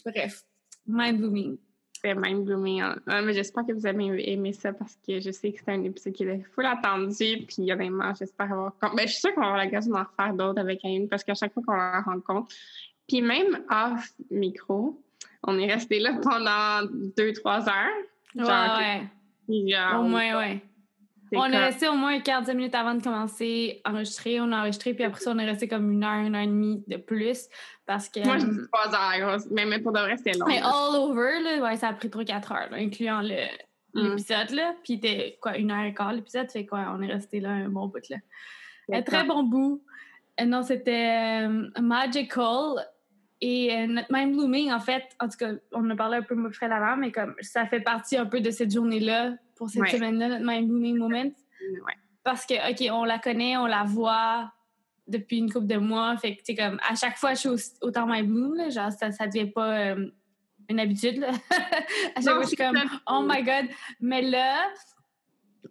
Bref, 0.05 0.43
mind 0.85 1.19
blooming. 1.19 1.57
C'était 1.93 2.15
mind 2.15 2.43
blooming. 2.43 2.81
hein. 2.81 2.95
Mais 3.07 3.33
j'espère 3.33 3.65
que 3.65 3.73
vous 3.73 3.85
avez 3.85 4.31
aimé 4.31 4.53
ça 4.53 4.73
parce 4.73 4.97
que 5.07 5.19
je 5.19 5.31
sais 5.31 5.53
que 5.53 5.59
c'est 5.63 5.71
un 5.71 5.83
épisode 5.83 6.13
qui 6.13 6.23
est 6.23 6.43
full 6.55 6.65
attendu. 6.65 7.45
Puis 7.47 7.71
honnêtement, 7.71 8.13
j'espère 8.15 8.51
avoir. 8.51 8.73
Ben, 8.81 9.07
je 9.07 9.11
suis 9.11 9.21
sûre 9.21 9.33
qu'on 9.35 9.41
va 9.41 9.47
avoir 9.47 9.63
l'occasion 9.63 9.91
d'en 9.93 10.03
refaire 10.03 10.33
d'autres 10.33 10.59
avec 10.59 10.83
Ayune 10.83 11.07
parce 11.07 11.23
qu'à 11.23 11.35
chaque 11.35 11.53
fois 11.53 11.61
qu'on 11.65 11.75
la 11.75 12.01
rencontre, 12.01 12.53
puis 13.07 13.21
même 13.21 13.63
off 13.69 14.13
micro, 14.31 14.99
on 15.43 15.57
est 15.59 15.71
resté 15.71 15.99
là 15.99 16.13
pendant 16.21 16.87
deux, 17.17 17.33
trois 17.33 17.67
heures. 17.67 17.97
Ouais, 18.35 18.45
Genre, 18.45 18.77
ouais. 18.77 19.03
puis 19.47 19.71
genre, 19.71 20.01
Au 20.01 20.03
moins, 20.03 20.37
ouais. 20.37 20.61
On 21.33 21.45
est 21.45 21.57
resté 21.57 21.87
au 21.87 21.93
moins 21.95 22.19
45 22.19 22.53
minutes 22.53 22.75
avant 22.75 22.93
de 22.93 23.01
commencer 23.01 23.79
à 23.85 23.91
enregistrer. 23.91 24.41
On 24.41 24.51
a 24.51 24.59
enregistré, 24.59 24.93
puis 24.93 25.05
après 25.05 25.21
ça, 25.21 25.31
on 25.31 25.39
est 25.39 25.45
resté 25.45 25.67
comme 25.69 25.89
une 25.89 26.03
heure, 26.03 26.25
une 26.25 26.35
heure 26.35 26.41
et 26.41 26.47
demie 26.47 26.83
de 26.87 26.97
plus 26.97 27.47
parce 27.85 28.09
que. 28.09 28.19
Moi, 28.19 28.37
je 28.37 28.45
euh, 28.45 28.49
dis 28.49 28.59
trois 28.71 28.93
heures. 28.93 29.37
Mais, 29.49 29.65
mais 29.65 29.79
pour 29.79 29.93
de 29.93 29.99
vrai, 29.99 30.17
c'était 30.17 30.37
long. 30.37 30.45
Mais 30.45 30.59
all 30.59 30.95
over, 30.95 31.39
là, 31.41 31.63
ouais, 31.63 31.77
ça 31.77 31.87
a 31.87 31.93
pris 31.93 32.09
3-4 32.09 32.53
heures, 32.53 32.69
là, 32.71 32.77
incluant 32.77 33.21
le, 33.21 33.47
Mm. 33.93 34.01
l'épisode, 34.03 34.49
là. 34.51 34.73
Puis 34.83 34.93
c'était, 34.95 35.37
quoi, 35.41 35.57
une 35.57 35.71
heure 35.71 35.83
et 35.83 35.93
quart, 35.93 36.13
l'épisode. 36.13 36.49
Fait 36.51 36.65
quoi, 36.65 36.93
on 36.97 37.01
est 37.01 37.11
resté 37.11 37.39
là 37.39 37.49
un 37.49 37.69
bon 37.69 37.87
bout, 37.87 38.07
là. 38.09 38.17
Un 38.91 39.01
très 39.01 39.23
bon 39.23 39.43
bout. 39.43 39.81
Euh, 40.39 40.45
non, 40.45 40.63
c'était 40.63 41.45
euh, 41.45 41.69
magical. 41.81 42.85
Et 43.41 43.73
euh, 43.75 43.87
notre 43.87 44.07
mind 44.11 44.33
blooming, 44.35 44.71
en 44.71 44.79
fait, 44.79 45.03
en 45.19 45.27
tout 45.27 45.37
cas, 45.37 45.53
on 45.71 45.79
en 45.85 45.89
a 45.89 45.95
parlé 45.95 46.17
un 46.17 46.21
peu 46.21 46.35
Fred 46.51 46.71
avant, 46.71 46.95
mais 46.95 47.11
comme 47.11 47.33
ça 47.41 47.65
fait 47.65 47.79
partie 47.81 48.15
un 48.17 48.27
peu 48.27 48.39
de 48.39 48.51
cette 48.51 48.71
journée-là, 48.71 49.35
pour 49.55 49.69
cette 49.69 49.81
Ouais. 49.81 49.89
semaine-là, 49.89 50.27
notre 50.29 50.45
mind 50.45 50.67
blooming 50.67 50.97
moment. 50.97 51.23
Ouais. 51.23 51.93
Parce 52.23 52.45
que, 52.45 52.53
OK, 52.71 52.87
on 52.91 53.03
la 53.03 53.17
connaît, 53.17 53.57
on 53.57 53.65
la 53.65 53.83
voit 53.83 54.51
depuis 55.07 55.37
une 55.39 55.51
couple 55.51 55.67
de 55.67 55.77
mois. 55.77 56.15
Fait 56.17 56.35
que, 56.35 56.39
tu 56.43 56.53
sais, 56.53 56.55
comme, 56.55 56.79
à 56.87 56.93
chaque 56.95 57.17
fois, 57.17 57.33
je 57.33 57.39
suis 57.39 57.49
aussi- 57.49 57.73
autant 57.81 58.05
my 58.07 58.21
bloom, 58.23 58.55
là, 58.55 58.69
genre, 58.69 58.91
ça, 58.91 59.09
devient 59.27 59.49
pas 59.51 59.91
euh, 59.91 60.07
une 60.69 60.79
habitude, 60.79 61.17
là. 61.17 61.29
à 62.15 62.21
chaque 62.21 62.25
Non, 62.25 62.33
fois, 62.33 62.41
je 62.43 62.47
suis 62.47 62.57
comme, 62.57 62.77
oh 63.07 63.25
my 63.27 63.43
God. 63.43 63.65
Mais 63.99 64.21
là, 64.21 64.65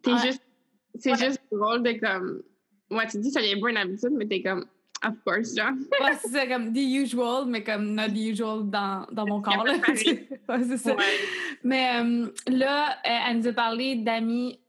T'es 0.02 0.12
Ouais. 0.12 0.18
juste. 0.26 0.42
C'est 0.98 1.14
juste 1.16 1.40
drôle 1.52 1.82
de 1.82 1.92
comme. 1.92 2.42
Moi, 2.90 3.06
tu 3.06 3.18
dis 3.18 3.30
ça 3.30 3.40
vient 3.40 3.58
pas 3.60 3.70
une 3.70 3.76
habitude, 3.76 4.10
mais 4.12 4.26
t'es 4.26 4.42
comme. 4.42 4.66
Of 5.02 5.14
course, 5.24 5.56
genre. 5.56 5.72
ouais, 6.02 6.16
c'est 6.20 6.28
ça, 6.28 6.46
comme 6.46 6.72
the 6.72 6.78
usual, 6.78 7.46
mais 7.46 7.64
comme 7.64 7.94
not 7.94 8.08
the 8.08 8.32
usual 8.32 8.68
dans, 8.68 9.06
dans 9.10 9.26
mon 9.26 9.40
corps, 9.40 9.64
là. 9.64 9.72
ouais, 9.88 10.64
c'est 10.64 10.76
ça. 10.76 10.94
Ouais. 10.94 11.04
Mais 11.64 12.00
euh, 12.02 12.30
là, 12.46 12.90
euh, 12.90 13.18
elle 13.28 13.38
nous 13.38 13.48
a 13.48 13.52
parlé 13.52 13.96
d'amis 13.96 14.60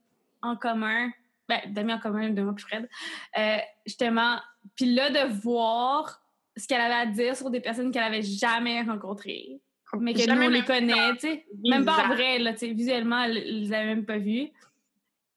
en 0.41 0.55
commun, 0.55 1.11
ben, 1.49 1.59
d'amis 1.67 1.93
en 1.93 1.99
commun 1.99 2.29
de 2.29 2.41
moi 2.41 2.55
et 2.57 2.61
Fred, 2.61 2.89
euh, 3.37 3.57
justement. 3.85 4.37
Puis 4.75 4.93
là, 4.93 5.09
de 5.09 5.33
voir 5.41 6.21
ce 6.55 6.65
qu'elle 6.65 6.81
avait 6.81 6.93
à 6.93 7.05
dire 7.07 7.35
sur 7.35 7.49
des 7.49 7.59
personnes 7.59 7.91
qu'elle 7.91 8.03
avait 8.03 8.21
jamais 8.21 8.81
rencontrées, 8.83 9.59
mais 9.99 10.13
que 10.13 10.31
nous, 10.31 10.41
on 10.41 10.47
les 10.47 10.63
connaît, 10.63 11.13
tu 11.13 11.27
sais. 11.27 11.45
Même 11.65 11.83
pas 11.83 12.05
en 12.05 12.07
vrai, 12.07 12.39
là, 12.39 12.53
tu 12.53 12.59
sais, 12.59 12.67
visuellement, 12.73 13.23
elle 13.23 13.37
elle 13.37 13.63
les 13.63 13.73
avait 13.73 13.87
même 13.87 14.05
pas 14.05 14.17
vus. 14.17 14.49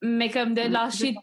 Mais 0.02 0.30
comme 0.30 0.54
de 0.54 0.60
lâcher 0.60 1.16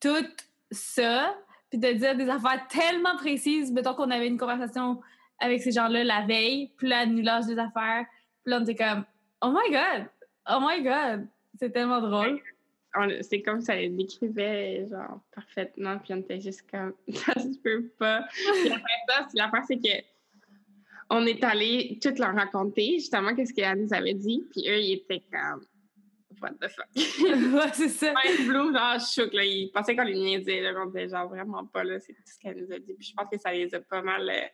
tout 0.00 0.26
ça, 0.70 1.34
puis 1.70 1.78
de 1.78 1.92
dire 1.92 2.16
des 2.16 2.28
affaires 2.28 2.66
tellement 2.68 3.16
précises. 3.16 3.72
Mettons 3.72 3.94
qu'on 3.94 4.10
avait 4.10 4.28
une 4.28 4.38
conversation 4.38 5.00
avec 5.38 5.62
ces 5.62 5.72
gens-là 5.72 6.04
la 6.04 6.26
veille, 6.26 6.72
puis 6.76 6.88
là, 6.88 7.06
nous 7.06 7.22
des 7.22 7.58
affaires. 7.58 8.06
Puis 8.42 8.50
là, 8.52 8.58
on 8.60 8.62
était 8.62 8.74
comme, 8.74 9.04
oh 9.42 9.50
my 9.50 9.70
God! 9.70 10.06
Oh 10.48 10.58
my 10.60 10.82
God! 10.82 11.26
C'est 11.58 11.70
tellement 11.70 12.00
drôle. 12.00 12.40
C'est 13.20 13.42
comme 13.42 13.60
ça 13.60 13.76
elle 13.76 13.94
décrivait, 13.94 14.86
genre, 14.88 15.20
parfaitement, 15.34 15.98
puis 15.98 16.14
on 16.14 16.18
était 16.18 16.40
juste 16.40 16.64
comme. 16.70 16.94
Ça 17.12 17.34
se 17.34 17.58
peut 17.58 17.90
pas. 17.98 18.24
Puis 18.30 18.70
après 18.70 19.26
l'affaire, 19.34 19.64
c'est 19.66 19.76
que. 19.76 20.02
On 21.08 21.24
est 21.24 21.44
allé 21.44 21.98
toutes 22.02 22.18
leur 22.18 22.34
raconter, 22.34 22.94
justement, 22.94 23.34
qu'est-ce 23.34 23.52
qu'elle 23.52 23.80
nous 23.80 23.94
avait 23.94 24.14
dit, 24.14 24.44
puis 24.50 24.68
eux, 24.68 24.78
ils 24.78 24.94
étaient 24.94 25.22
comme. 25.30 25.64
What 26.40 26.50
the 26.60 26.68
fuck? 26.68 26.86
ouais, 26.96 27.70
c'est 27.72 27.88
ça. 27.88 28.12
Mind 28.12 28.48
bloom, 28.48 28.72
genre, 28.76 29.00
choc, 29.00 29.32
là. 29.32 29.44
Ils 29.44 29.70
pensaient 29.72 29.96
qu'on 29.96 30.02
les 30.04 30.14
niaisait, 30.14 30.60
là. 30.60 30.72
On 30.76 30.90
était 30.90 31.08
genre 31.08 31.28
vraiment 31.28 31.64
pas, 31.66 31.82
là. 31.84 31.98
C'est 32.00 32.12
tout 32.12 32.22
ce 32.26 32.38
qu'elle 32.38 32.56
nous 32.62 32.72
a 32.72 32.78
dit. 32.78 32.94
Puis 32.94 33.08
je 33.08 33.14
pense 33.14 33.28
que 33.30 33.38
ça 33.38 33.52
les 33.52 33.74
a 33.74 33.80
pas 33.80 34.02
mal 34.02 34.28
euh, 34.28 34.46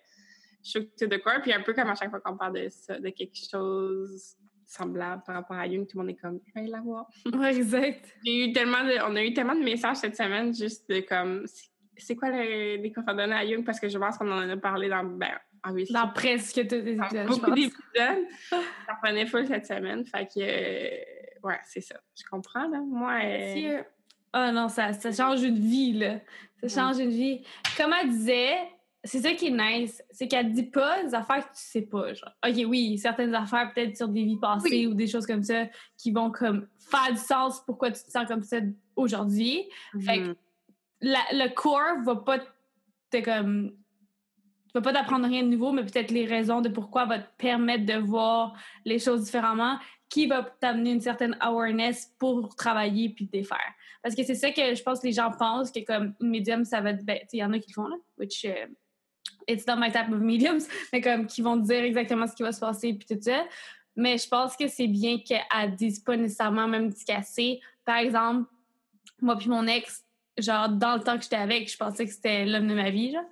shook 0.65 0.95
to 0.97 1.07
the 1.07 1.19
core. 1.23 1.41
Puis 1.43 1.53
un 1.53 1.61
peu 1.63 1.73
comme 1.75 1.89
à 1.91 1.95
chaque 1.95 2.11
fois 2.11 2.21
qu'on 2.21 2.37
parle 2.37 2.63
de 2.63 2.69
ça, 2.69 2.99
de 2.99 3.09
quelque 3.11 3.37
chose 3.51 4.37
semblable 4.65 5.23
par 5.27 5.35
rapport 5.35 5.57
à 5.57 5.67
Young, 5.67 5.87
tout 5.87 5.99
le 5.99 6.05
monde 6.05 6.11
est 6.17 6.21
comme, 6.21 6.41
je 6.47 6.61
vais 6.61 6.67
la 6.69 6.81
voir. 6.81 7.07
Ouais, 7.35 7.55
exact. 7.57 8.07
J'ai 8.25 8.47
eu 8.49 8.53
tellement 8.53 8.85
de, 8.85 8.95
on 9.07 9.15
a 9.17 9.23
eu 9.23 9.35
tellement 9.35 9.55
de 9.55 9.63
messages 9.63 9.97
cette 9.99 10.17
semaine, 10.17 10.55
juste 10.55 10.89
de 10.89 11.01
comme, 11.01 11.45
c'est- 11.97 12.17
quoi 12.17 12.31
le- 12.31 12.77
les 12.81 12.93
qu'on 12.93 13.03
donné 13.03 13.35
à 13.35 13.45
Young? 13.45 13.65
Parce 13.65 13.79
que 13.79 13.89
je 13.89 13.99
pense 13.99 14.17
qu'on 14.17 14.31
en 14.33 14.49
a 14.49 14.57
parlé 14.57 14.89
dans, 14.89 15.05
ben, 15.05 15.33
ah 15.63 15.73
oui, 15.73 15.87
Dans 15.91 16.09
presque 16.09 16.55
tous 16.67 16.75
les 16.77 16.93
épisodes, 16.95 17.27
beaucoup 17.29 17.51
d'épisodes. 17.51 17.77
Ça 18.51 18.95
prenait 19.03 19.27
full 19.27 19.47
cette 19.47 19.67
semaine. 19.67 20.05
Fait 20.07 20.27
que, 20.27 20.41
euh, 20.41 21.05
ouais, 21.43 21.59
c'est 21.65 21.81
ça. 21.81 21.97
Je 22.17 22.25
comprends, 22.31 22.69
là. 22.69 22.81
Moi, 22.81 23.21
Si, 23.55 23.67
euh, 23.69 23.83
Ah 24.33 24.53
non, 24.53 24.69
ça, 24.69 24.93
ça 24.93 25.13
change 25.13 25.43
une 25.43 25.59
vie, 25.59 25.93
là. 25.95 26.19
Ça 26.65 26.69
change 26.93 26.99
une 27.01 27.11
vie. 27.11 27.43
Comme 27.77 27.93
elle 28.01 28.09
disait, 28.11 28.57
c'est 29.05 29.21
ça 29.21 29.33
qui 29.35 29.49
est 29.49 29.51
nice, 29.51 30.03
c'est 30.11 30.29
qu'elle 30.29 30.53
dit 30.53 30.63
pas 30.63 31.03
des 31.03 31.15
affaires 31.15 31.45
que 31.45 31.55
tu 31.57 31.63
sais 31.63 31.83
pas, 31.83 32.15
genre. 32.15 32.31
OK, 32.47 32.55
oui, 32.69 32.97
certaines 32.99 33.35
affaires, 33.35 33.73
peut-être 33.75 33.97
sur 33.97 34.09
des 34.09 34.23
vies 34.25 34.39
passées 34.39 34.69
Oui. 34.71 34.87
ou 34.87 34.95
des 34.95 35.09
choses 35.09 35.27
comme 35.27 35.43
ça, 35.43 35.65
qui 35.99 36.13
vont 36.13 36.31
comme 36.31 36.69
faire 36.79 37.13
du 37.13 37.19
sens 37.19 37.61
pourquoi 37.65 37.91
tu 37.91 38.03
te 38.05 38.11
sens 38.11 38.27
comme 38.29 38.43
ça 38.45 38.59
aujourd'hui. 38.95 39.65
Fait 40.01 40.19
que 40.19 40.23
mhm. 40.29 40.35
la- 41.01 41.19
le 41.33 41.53
core 41.55 42.03
va 42.05 42.17
pas 42.17 42.39
te 43.11 43.21
comme. 43.25 43.73
Vas 44.75 44.81
pas 44.81 44.93
t'apprendre 44.95 45.27
rien 45.27 45.43
de 45.43 45.49
nouveau, 45.49 45.73
mais 45.73 45.85
peut-être 45.85 46.11
les 46.13 46.25
raisons 46.25 46.63
de 46.63 46.71
pourquoi 46.71 47.05
va 47.05 47.19
te 47.19 47.29
permettre 47.37 47.85
de 47.85 47.99
voir 47.99 48.55
les 48.87 48.99
choses 48.99 49.25
différemment, 49.25 49.79
qui 50.13 50.27
va 50.27 50.43
t'amener 50.61 50.93
une 50.93 51.01
certaine 51.01 51.37
awareness 51.41 52.13
pour 52.19 52.55
travailler 52.55 53.09
puis 53.09 53.27
défaire. 53.27 53.73
Parce 54.03 54.15
que 54.15 54.23
c'est 54.25 54.35
ça 54.35 54.51
que 54.51 54.75
je 54.75 54.83
pense 54.83 55.01
que 55.01 55.07
les 55.07 55.13
gens 55.13 55.31
pensent 55.31 55.73
que 55.73 55.81
comme 55.81 56.13
médium, 56.21 56.65
ça 56.65 56.83
va 56.83 56.91
être. 56.91 57.05
Ben, 57.05 57.19
il 57.33 57.39
y 57.39 57.45
en 57.45 57.53
a 57.53 57.59
qui 57.59 57.71
le 57.71 57.75
font, 57.75 57.89
là, 57.89 57.97
which. 58.19 58.45
euh, 58.45 58.67
it's 59.49 59.67
not 59.67 59.77
my 59.77 59.91
type 59.91 60.13
of 60.13 60.21
mediums, 60.21 60.67
mais 60.93 61.01
comme 61.01 61.27
qui 61.27 61.43
vont 61.43 61.57
dire 61.57 61.83
exactement 61.83 62.27
ce 62.27 62.35
qui 62.35 62.43
va 62.43 62.53
se 62.53 62.61
passer 62.61 62.95
puis 62.95 63.17
tout 63.17 63.23
ça. 63.23 63.45
Mais 63.97 64.19
je 64.19 64.29
pense 64.29 64.57
que 64.57 64.69
c'est 64.69 64.87
bien 64.87 65.19
qu'elle 65.19 65.77
dise 65.77 66.01
pas 66.01 66.17
nécessairement 66.17 66.69
même 66.69 66.91
ce 66.93 67.05
sait. 67.23 67.61
Par 67.85 67.97
exemple, 67.97 68.49
moi 69.21 69.37
puis 69.37 69.49
mon 69.49 69.67
ex, 69.67 70.05
genre 70.39 70.69
dans 70.69 70.97
le 70.97 71.03
temps 71.03 71.17
que 71.17 71.23
j'étais 71.23 71.37
avec, 71.37 71.71
je 71.71 71.77
pensais 71.77 72.07
que 72.07 72.13
c'était 72.13 72.45
l'homme 72.47 72.69
de 72.69 72.75
ma 72.75 72.91
vie, 72.91 73.13
genre. 73.13 73.25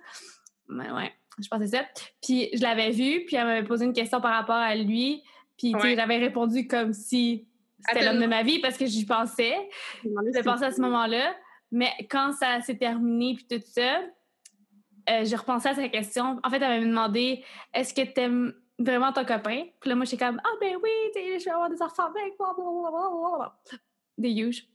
Mais 0.69 0.91
ouais, 0.91 1.11
je 1.39 1.47
pensais 1.47 1.67
ça. 1.67 1.85
Puis 2.21 2.49
je 2.53 2.61
l'avais 2.61 2.91
vu, 2.91 3.25
puis 3.25 3.35
elle 3.35 3.45
m'avait 3.45 3.67
posé 3.67 3.85
une 3.85 3.93
question 3.93 4.21
par 4.21 4.33
rapport 4.33 4.55
à 4.55 4.75
lui, 4.75 5.23
puis 5.61 5.73
tu 5.73 5.79
sais, 5.79 5.87
Ouais. 5.87 5.95
j'avais 5.95 6.17
répondu 6.17 6.67
comme 6.67 6.93
si 6.93 7.47
c'était 7.85 8.05
l'homme 8.05 8.19
de 8.19 8.25
ma 8.25 8.41
vie 8.41 8.59
parce 8.59 8.77
que 8.77 8.85
j'y 8.87 9.05
pensais. 9.05 9.55
J'ai 10.03 10.43
pensé 10.43 10.63
à 10.65 10.71
ce 10.71 10.81
moment-là. 10.81 11.35
Mais 11.71 11.91
quand 12.09 12.33
ça 12.33 12.61
s'est 12.61 12.77
terminé 12.77 13.35
puis 13.35 13.45
tout 13.47 13.65
ça, 13.65 14.01
euh, 15.09 15.23
j'ai 15.23 15.35
repensé 15.35 15.69
à 15.69 15.75
sa 15.75 15.87
question. 15.87 16.39
En 16.43 16.49
fait, 16.49 16.57
elle 16.57 16.61
m'avait 16.61 16.85
demandé 16.85 17.43
est-ce 17.73 17.93
que 17.93 18.01
t'aimes 18.01 18.53
vraiment 18.77 19.13
ton 19.13 19.23
copain? 19.23 19.65
Puis 19.79 19.89
là, 19.89 19.95
moi, 19.95 20.05
j'étais 20.05 20.25
comme 20.25 20.41
ah 20.43 20.49
ben 20.59 20.75
oui, 20.81 20.89
je 21.15 21.45
vais 21.45 21.51
avoir 21.51 21.69
des 21.69 21.81
enfants 21.81 22.07
avec, 22.07 22.33
blablabla. 22.37 23.55
Des 24.17 24.31
huge. 24.31 24.67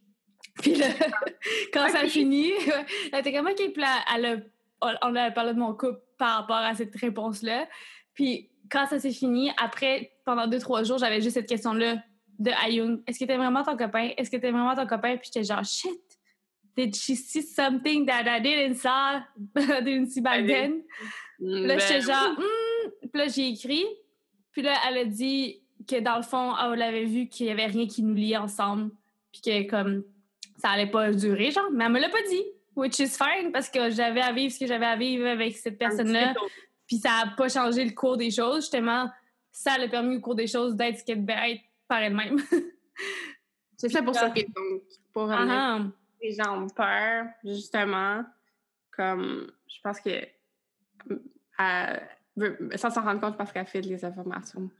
Puis 0.62 0.74
là, 0.74 0.86
quand 1.72 1.88
ça 1.88 2.00
a 2.00 2.06
fini, 2.06 2.52
elle 3.12 3.20
était 3.20 3.32
comme 3.32 3.46
ok, 3.46 3.56
puis 3.56 3.82
là, 3.82 3.98
elle 4.14 4.26
a, 4.80 4.96
on 5.02 5.14
a 5.14 5.30
parlé 5.30 5.52
de 5.52 5.58
mon 5.58 5.74
couple 5.74 6.00
par 6.16 6.40
rapport 6.40 6.56
à 6.56 6.74
cette 6.74 6.96
réponse-là. 6.96 7.68
Puis 8.14 8.50
quand 8.70 8.86
ça 8.86 8.98
s'est 8.98 9.12
fini, 9.12 9.50
après, 9.58 10.15
pendant 10.26 10.46
deux, 10.46 10.58
trois 10.58 10.82
jours, 10.82 10.98
j'avais 10.98 11.22
juste 11.22 11.34
cette 11.34 11.48
question-là 11.48 12.02
de 12.38 12.50
Ayung. 12.50 13.00
Est-ce 13.06 13.18
que 13.18 13.24
t'es 13.24 13.36
vraiment 13.36 13.62
ton 13.62 13.76
copain? 13.76 14.10
Est-ce 14.18 14.28
que 14.30 14.36
t'es 14.36 14.50
vraiment 14.50 14.74
ton 14.74 14.86
copain? 14.86 15.16
Puis 15.16 15.30
j'étais 15.32 15.44
genre, 15.44 15.64
shit! 15.64 15.98
Did 16.76 16.94
she 16.94 17.14
see 17.14 17.42
something 17.42 18.04
that 18.04 18.24
I 18.26 18.42
didn't 18.42 18.74
saw, 18.74 19.22
didn't 19.54 20.08
see 20.08 20.20
back 20.20 20.46
then? 20.46 20.82
Mm, 21.40 21.66
Là, 21.66 21.76
ben, 21.76 21.80
j'étais 21.80 22.00
genre, 22.02 22.32
hmm. 22.36 22.90
Puis 23.00 23.10
là, 23.14 23.28
j'ai 23.28 23.48
écrit. 23.48 23.86
Puis 24.52 24.60
là, 24.60 24.74
elle 24.86 24.98
a 24.98 25.04
dit 25.04 25.62
que 25.88 26.00
dans 26.00 26.16
le 26.16 26.22
fond, 26.22 26.54
elle 26.58 26.82
avait 26.82 27.04
vu 27.04 27.28
qu'il 27.28 27.46
y 27.46 27.50
avait 27.50 27.66
rien 27.66 27.86
qui 27.86 28.02
nous 28.02 28.14
liait 28.14 28.36
ensemble. 28.36 28.90
Puis 29.32 29.40
que 29.40 29.70
comme 29.70 30.02
ça 30.58 30.70
allait 30.70 30.90
pas 30.90 31.12
durer, 31.12 31.50
genre. 31.50 31.70
Mais 31.72 31.84
elle 31.84 31.92
me 31.92 32.00
l'a 32.00 32.10
pas 32.10 32.22
dit. 32.28 32.42
Which 32.74 32.98
is 32.98 33.16
fine 33.16 33.52
parce 33.52 33.70
que 33.70 33.88
j'avais 33.90 34.20
à 34.20 34.32
vivre 34.32 34.52
ce 34.52 34.58
que 34.58 34.66
j'avais 34.66 34.86
à 34.86 34.96
vivre 34.96 35.26
avec 35.26 35.56
cette 35.56 35.78
personne-là. 35.78 36.34
Puis 36.86 36.98
ça 36.98 37.22
a 37.24 37.26
pas 37.36 37.48
changé 37.48 37.84
le 37.84 37.92
cours 37.92 38.18
des 38.18 38.30
choses. 38.30 38.64
Justement, 38.64 39.08
ça 39.56 39.78
l'a 39.78 39.88
permis 39.88 40.16
au 40.16 40.20
cours 40.20 40.34
des 40.34 40.46
choses 40.46 40.76
d'être 40.76 40.98
ce 40.98 41.04
qu'elle 41.04 41.24
devait 41.24 41.52
être 41.52 41.62
par 41.88 42.02
elle-même. 42.02 42.38
C'est 43.78 43.88
ça 43.88 44.02
pour 44.02 44.14
ça 44.14 44.28
que 44.30 44.40
donc, 44.40 44.82
pour 45.14 45.30
Ah, 45.30 45.80
les 46.22 46.32
gens 46.32 46.62
ont 46.62 46.68
peur, 46.68 47.24
justement, 47.42 48.22
comme 48.94 49.50
je 49.66 49.80
pense 49.82 50.00
que 50.00 50.10
veut- 52.36 52.68
sans 52.76 52.90
s'en 52.90 53.02
rendre 53.02 53.20
compte 53.20 53.36
parce 53.38 53.50
qu'elle 53.52 53.66
fait 53.66 53.80
les 53.80 54.04
informations 54.04 54.70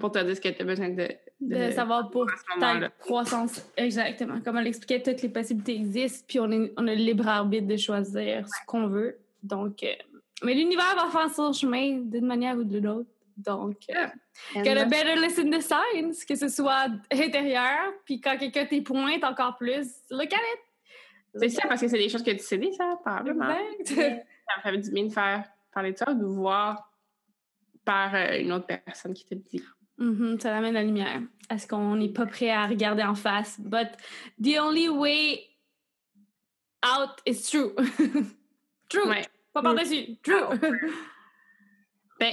pour 0.00 0.10
te 0.10 0.18
dire 0.18 0.34
ce 0.36 0.40
que 0.40 0.48
tu 0.48 0.62
as 0.62 0.64
besoin 0.64 0.88
de, 0.90 1.08
de 1.40 1.70
savoir 1.70 2.10
pour 2.10 2.26
ta 2.58 2.88
croissance. 2.98 3.64
Exactement. 3.76 4.40
Comme 4.40 4.56
elle 4.56 4.66
expliquait, 4.66 5.00
toutes 5.02 5.22
les 5.22 5.28
possibilités 5.28 5.76
existent, 5.76 6.24
puis 6.28 6.40
on, 6.40 6.50
est, 6.50 6.72
on 6.76 6.86
a 6.88 6.94
le 6.94 7.02
libre 7.02 7.28
arbitre 7.28 7.66
de 7.68 7.76
choisir 7.76 8.46
ce 8.48 8.66
qu'on 8.66 8.88
veut. 8.88 9.18
Donc, 9.42 9.82
euh, 9.82 9.92
mais 10.42 10.54
l'univers 10.54 10.94
va 10.96 11.08
faire 11.10 11.30
son 11.30 11.52
chemin 11.52 11.98
d'une 12.00 12.26
manière 12.26 12.56
ou 12.56 12.64
de 12.64 12.78
l'autre. 12.78 13.08
Donc, 13.36 13.76
euh, 13.90 14.06
gotta 14.54 14.84
better 14.84 15.16
listen 15.16 15.50
to 15.50 15.60
signs, 15.60 16.24
que 16.26 16.34
ce 16.34 16.48
soit 16.48 16.88
intérieur, 17.10 17.92
puis 18.04 18.20
quand 18.20 18.36
quelqu'un 18.36 18.66
t'y 18.66 18.80
pointe 18.80 19.24
encore 19.24 19.56
plus, 19.56 19.88
look 20.10 20.32
at 20.32 20.36
it. 20.36 20.60
C'est 21.36 21.48
ça, 21.48 21.62
parce 21.66 21.80
que 21.80 21.88
c'est 21.88 21.98
des 21.98 22.08
choses 22.08 22.22
que 22.22 22.30
tu 22.30 22.38
sais 22.38 22.58
déjà, 22.58 22.96
probablement. 22.96 23.56
Exact. 23.80 24.26
Ça 24.46 24.56
me 24.56 24.62
fait 24.62 24.78
du 24.78 24.90
bien 24.90 25.04
de 25.06 25.12
faire 25.12 25.44
parler 25.72 25.92
de 25.92 25.98
ça, 25.98 26.10
ou 26.10 26.14
de 26.14 26.24
voir 26.24 26.92
par 27.84 28.14
euh, 28.14 28.38
une 28.38 28.52
autre 28.52 28.66
personne 28.66 29.14
qui 29.14 29.24
te 29.24 29.34
le 29.34 29.40
dit. 29.40 29.62
Mhm, 29.98 30.40
ça 30.40 30.56
amène 30.56 30.74
la 30.74 30.82
lumière. 30.82 31.20
Est-ce 31.50 31.66
qu'on 31.66 31.96
n'est 31.96 32.08
pas 32.08 32.26
prêt 32.26 32.50
à 32.50 32.66
regarder 32.66 33.02
en 33.02 33.14
face? 33.14 33.58
But 33.60 33.88
the 34.40 34.58
only 34.60 34.88
way 34.88 35.40
out 36.84 37.20
is 37.26 37.42
true. 37.42 37.74
true. 38.88 39.08
Ouais. 39.08 39.24
Pas 39.52 39.62
par-dessus. 39.62 40.16
True. 40.22 40.58
Ben, 42.20 42.32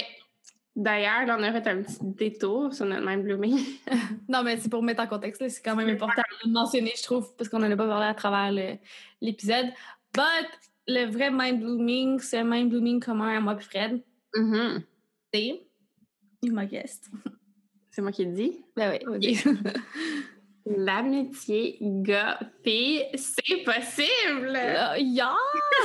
D'ailleurs, 0.74 1.26
là, 1.26 1.36
on 1.38 1.42
a 1.42 1.52
fait 1.52 1.68
un 1.68 1.82
petit 1.82 1.98
détour 2.00 2.72
sur 2.72 2.86
notre 2.86 3.06
mind 3.06 3.24
blooming. 3.24 3.58
non, 4.28 4.42
mais 4.42 4.56
c'est 4.56 4.70
pour 4.70 4.82
mettre 4.82 5.02
en 5.02 5.06
contexte. 5.06 5.46
C'est 5.48 5.62
quand 5.62 5.76
même 5.76 5.88
important 5.88 6.22
de 6.22 6.48
le 6.48 6.52
mentionner, 6.52 6.92
je 6.96 7.02
trouve, 7.02 7.34
parce 7.36 7.50
qu'on 7.50 7.58
n'en 7.58 7.70
a 7.70 7.76
pas 7.76 7.86
parlé 7.86 8.06
à 8.06 8.14
travers 8.14 8.50
l'épisode. 9.20 9.66
But 10.14 10.48
le 10.88 11.10
vrai 11.10 11.30
mind 11.30 11.60
blooming, 11.60 12.18
c'est 12.20 12.42
mind 12.42 12.70
blooming 12.70 13.00
commun 13.00 13.36
à 13.36 13.40
moi 13.40 13.56
et 13.58 13.62
Fred. 13.62 14.02
Mhm. 14.34 14.82
C'est. 15.32 15.62
You 16.42 16.54
my 16.54 16.66
guest. 16.66 17.10
C'est 17.90 18.00
moi 18.00 18.10
qui 18.10 18.24
le 18.24 18.32
dis? 18.32 18.64
Ben 18.74 18.92
oui, 18.92 19.04
vas-y. 19.06 19.36
L'amitié 20.64 21.76
gars-fille, 21.80 23.04
c'est 23.14 23.64
possible! 23.64 24.56
Euh, 24.56 24.96
yeah! 24.98 25.34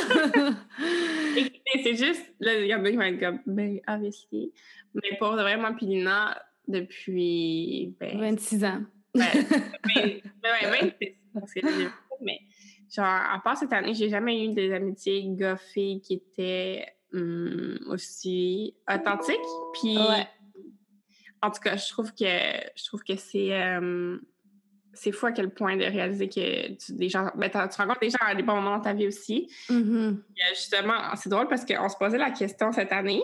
c'est 1.83 1.95
juste, 1.95 2.33
là, 2.39 2.59
il 2.59 2.67
y 2.67 2.73
en 2.75 2.83
a 2.83 2.89
qui 2.89 2.95
vont 2.95 3.01
être 3.03 3.19
comme, 3.19 3.39
ben, 3.47 3.79
obviously. 3.87 4.53
Mais 4.93 5.17
pour 5.17 5.31
de 5.35 5.41
vrai, 5.41 5.57
moi, 5.57 5.73
puis 5.75 5.85
Lina, 5.85 6.41
depuis, 6.67 7.95
ben, 7.99 8.19
26 8.19 8.63
ans. 8.65 8.83
ben, 9.13 9.25
ben, 9.95 10.21
ben, 10.41 10.71
ouais, 10.71 10.95
26, 10.99 11.15
parce 11.33 11.53
que 11.53 11.59
là, 11.65 11.71
j'ai- 11.77 11.87
mais, 12.21 12.39
genre, 12.93 13.05
à 13.05 13.39
part 13.43 13.57
cette 13.57 13.73
année, 13.73 13.93
j'ai 13.93 14.09
jamais 14.09 14.45
eu 14.45 14.53
des 14.53 14.71
amitiés 14.73 15.23
gars-filles 15.27 16.01
qui 16.01 16.13
étaient 16.15 16.85
hum, 17.13 17.77
aussi 17.87 18.75
authentiques. 18.91 19.37
Puis, 19.79 19.97
Ouais. 19.97 20.27
en 21.41 21.51
tout 21.51 21.61
cas, 21.61 21.75
je 21.77 21.87
trouve 21.89 22.11
que, 22.13 22.25
je 22.75 22.85
trouve 22.85 23.03
que 23.03 23.15
c'est, 23.15 23.53
euh, 23.53 24.17
c'est 24.97 25.11
fou 25.11 25.27
à 25.27 25.31
quel 25.31 25.49
point 25.49 25.77
de 25.77 25.83
réaliser 25.83 26.27
que 26.27 26.73
tu, 26.73 26.93
des 26.93 27.09
gens, 27.09 27.29
ben, 27.35 27.49
tu 27.49 27.57
rencontres 27.57 27.99
des 27.99 28.09
gens 28.09 28.17
à 28.25 28.35
des 28.35 28.43
bons 28.43 28.55
moments 28.55 28.77
dans 28.77 28.83
ta 28.83 28.93
vie 28.93 29.07
aussi. 29.07 29.49
Mhm. 29.69 30.23
Puis, 30.33 30.43
euh, 30.43 30.55
justement, 30.55 31.15
c'est 31.15 31.29
drôle 31.29 31.47
parce 31.47 31.65
qu'on 31.65 31.89
se 31.89 31.97
posait 31.97 32.17
la 32.17 32.31
question 32.31 32.71
cette 32.71 32.91
année, 32.91 33.21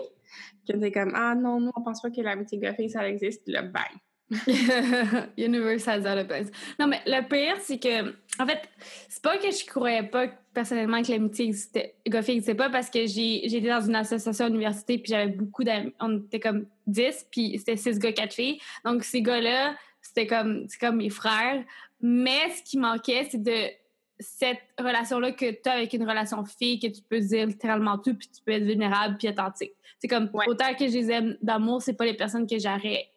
qu'on 0.68 0.78
était 0.78 0.92
comme 0.92 1.12
Ah 1.14 1.34
non, 1.34 1.60
nous, 1.60 1.72
on 1.74 1.82
pense 1.82 2.00
pas 2.00 2.10
que 2.10 2.20
l'amitié 2.20 2.58
gars-fille, 2.58 2.90
ça 2.90 3.08
existe. 3.08 3.42
Là, 3.46 3.62
bang. 3.62 3.82
Universe 5.36 5.86
has 5.86 6.06
other 6.06 6.26
plans. 6.26 6.50
Non, 6.78 6.86
mais 6.86 7.00
le 7.06 7.26
pire, 7.28 7.56
c'est 7.60 7.78
que, 7.78 8.10
en 8.40 8.46
fait, 8.46 8.62
c'est 9.08 9.22
pas 9.22 9.36
que 9.36 9.50
je 9.50 9.66
croyais 9.66 10.02
pas 10.02 10.28
personnellement 10.54 11.02
que 11.02 11.10
l'amitié 11.10 11.46
existait, 11.46 11.94
existait 12.04 12.54
pas 12.54 12.70
parce 12.70 12.88
que 12.88 12.98
été 12.98 13.68
dans 13.68 13.82
une 13.82 13.96
association 13.96 14.46
à 14.46 14.48
l'université 14.48 14.98
puis 14.98 15.10
j'avais 15.10 15.32
beaucoup 15.32 15.64
d'amis. 15.64 15.92
On 16.00 16.18
était 16.18 16.40
comme 16.40 16.66
10 16.86 17.26
puis 17.30 17.58
c'était 17.58 17.76
6 17.76 17.98
gars, 17.98 18.12
4 18.12 18.32
filles. 18.32 18.58
Donc, 18.84 19.04
ces 19.04 19.20
gars-là, 19.20 19.74
c'était 20.14 20.26
comme, 20.26 20.66
c'est 20.68 20.78
comme 20.78 20.96
mes 20.96 21.10
frères. 21.10 21.64
Mais 22.00 22.50
ce 22.50 22.62
qui 22.62 22.78
manquait, 22.78 23.26
c'est 23.30 23.42
de 23.42 23.68
cette 24.20 24.60
relation-là 24.78 25.32
que 25.32 25.50
tu 25.50 25.68
as 25.68 25.72
avec 25.72 25.92
une 25.92 26.08
relation 26.08 26.44
fille, 26.44 26.78
que 26.78 26.86
tu 26.86 27.02
peux 27.02 27.18
dire 27.18 27.46
littéralement 27.46 27.98
tout 27.98 28.14
puis 28.14 28.28
tu 28.28 28.42
peux 28.44 28.52
être 28.52 28.62
vulnérable 28.64 29.16
puis 29.18 29.28
authentique. 29.28 29.72
C'est 29.98 30.06
comme, 30.08 30.30
Ouais. 30.32 30.46
autant 30.48 30.72
que 30.74 30.86
je 30.86 30.92
les 30.92 31.10
aime 31.10 31.36
d'amour, 31.42 31.82
c'est 31.82 31.94
pas 31.94 32.04
les 32.04 32.14
personnes 32.14 32.46
que 32.46 32.58
j'aurais 32.58 33.10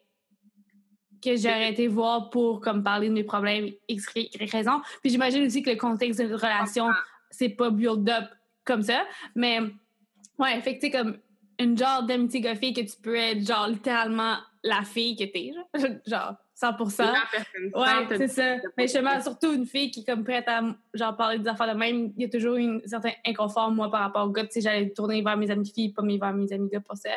que 1.22 1.36
j'aurais 1.36 1.72
été 1.72 1.88
voir 1.88 2.30
pour 2.30 2.60
comme 2.60 2.84
parler 2.84 3.08
de 3.08 3.12
mes 3.12 3.24
problèmes 3.24 3.70
X, 3.88 4.06
Y 4.14 4.50
raison. 4.52 4.80
Puis 5.00 5.10
j'imagine 5.10 5.44
aussi 5.44 5.62
que 5.64 5.70
le 5.70 5.76
contexte 5.76 6.20
de 6.20 6.32
relation, 6.32 6.88
c'est 7.30 7.48
pas 7.48 7.70
build 7.70 8.08
up 8.08 8.24
comme 8.64 8.82
ça. 8.82 9.04
Mais 9.34 9.58
ouais, 10.38 10.60
fait 10.62 10.76
que 10.76 10.80
tu 10.80 10.86
sais, 10.86 10.90
comme 10.92 11.18
une 11.58 11.76
genre 11.76 12.04
d'amitié 12.04 12.40
goffée 12.40 12.72
que 12.72 12.82
tu 12.82 12.96
peux 13.02 13.16
être 13.16 13.44
genre 13.44 13.66
littéralement 13.66 14.36
la 14.62 14.82
fille 14.82 15.16
que 15.16 15.24
t'es, 15.24 15.52
genre 16.06 16.34
100%. 16.60 17.04
La 17.04 17.22
personne 17.30 17.70
Ouais, 17.74 18.16
c'est 18.16 18.28
ça. 18.28 18.56
Mais 18.76 18.84
justement, 18.84 19.20
surtout 19.20 19.52
une 19.52 19.66
fille 19.66 19.90
qui 19.90 20.00
est 20.00 20.04
comme 20.04 20.24
prête 20.24 20.48
à 20.48 20.62
genre 20.92 21.16
parler 21.16 21.38
des 21.38 21.48
affaires 21.48 21.72
de 21.72 21.78
même, 21.78 22.12
il 22.16 22.22
y 22.22 22.24
a 22.24 22.28
toujours 22.28 22.56
un 22.56 22.80
certain 22.84 23.12
inconfort, 23.24 23.70
moi, 23.70 23.90
par 23.90 24.00
rapport 24.00 24.26
au 24.26 24.30
gars. 24.30 24.44
Tu 24.44 24.54
sais, 24.54 24.60
j'allais 24.62 24.90
tourner 24.90 25.22
vers 25.22 25.36
mes 25.36 25.50
amis 25.50 25.70
filles, 25.72 25.92
pas 25.92 26.02
vers 26.02 26.32
mes 26.32 26.52
amis 26.52 26.68
gars 26.68 26.80
pour 26.80 26.96
ça. 26.96 27.10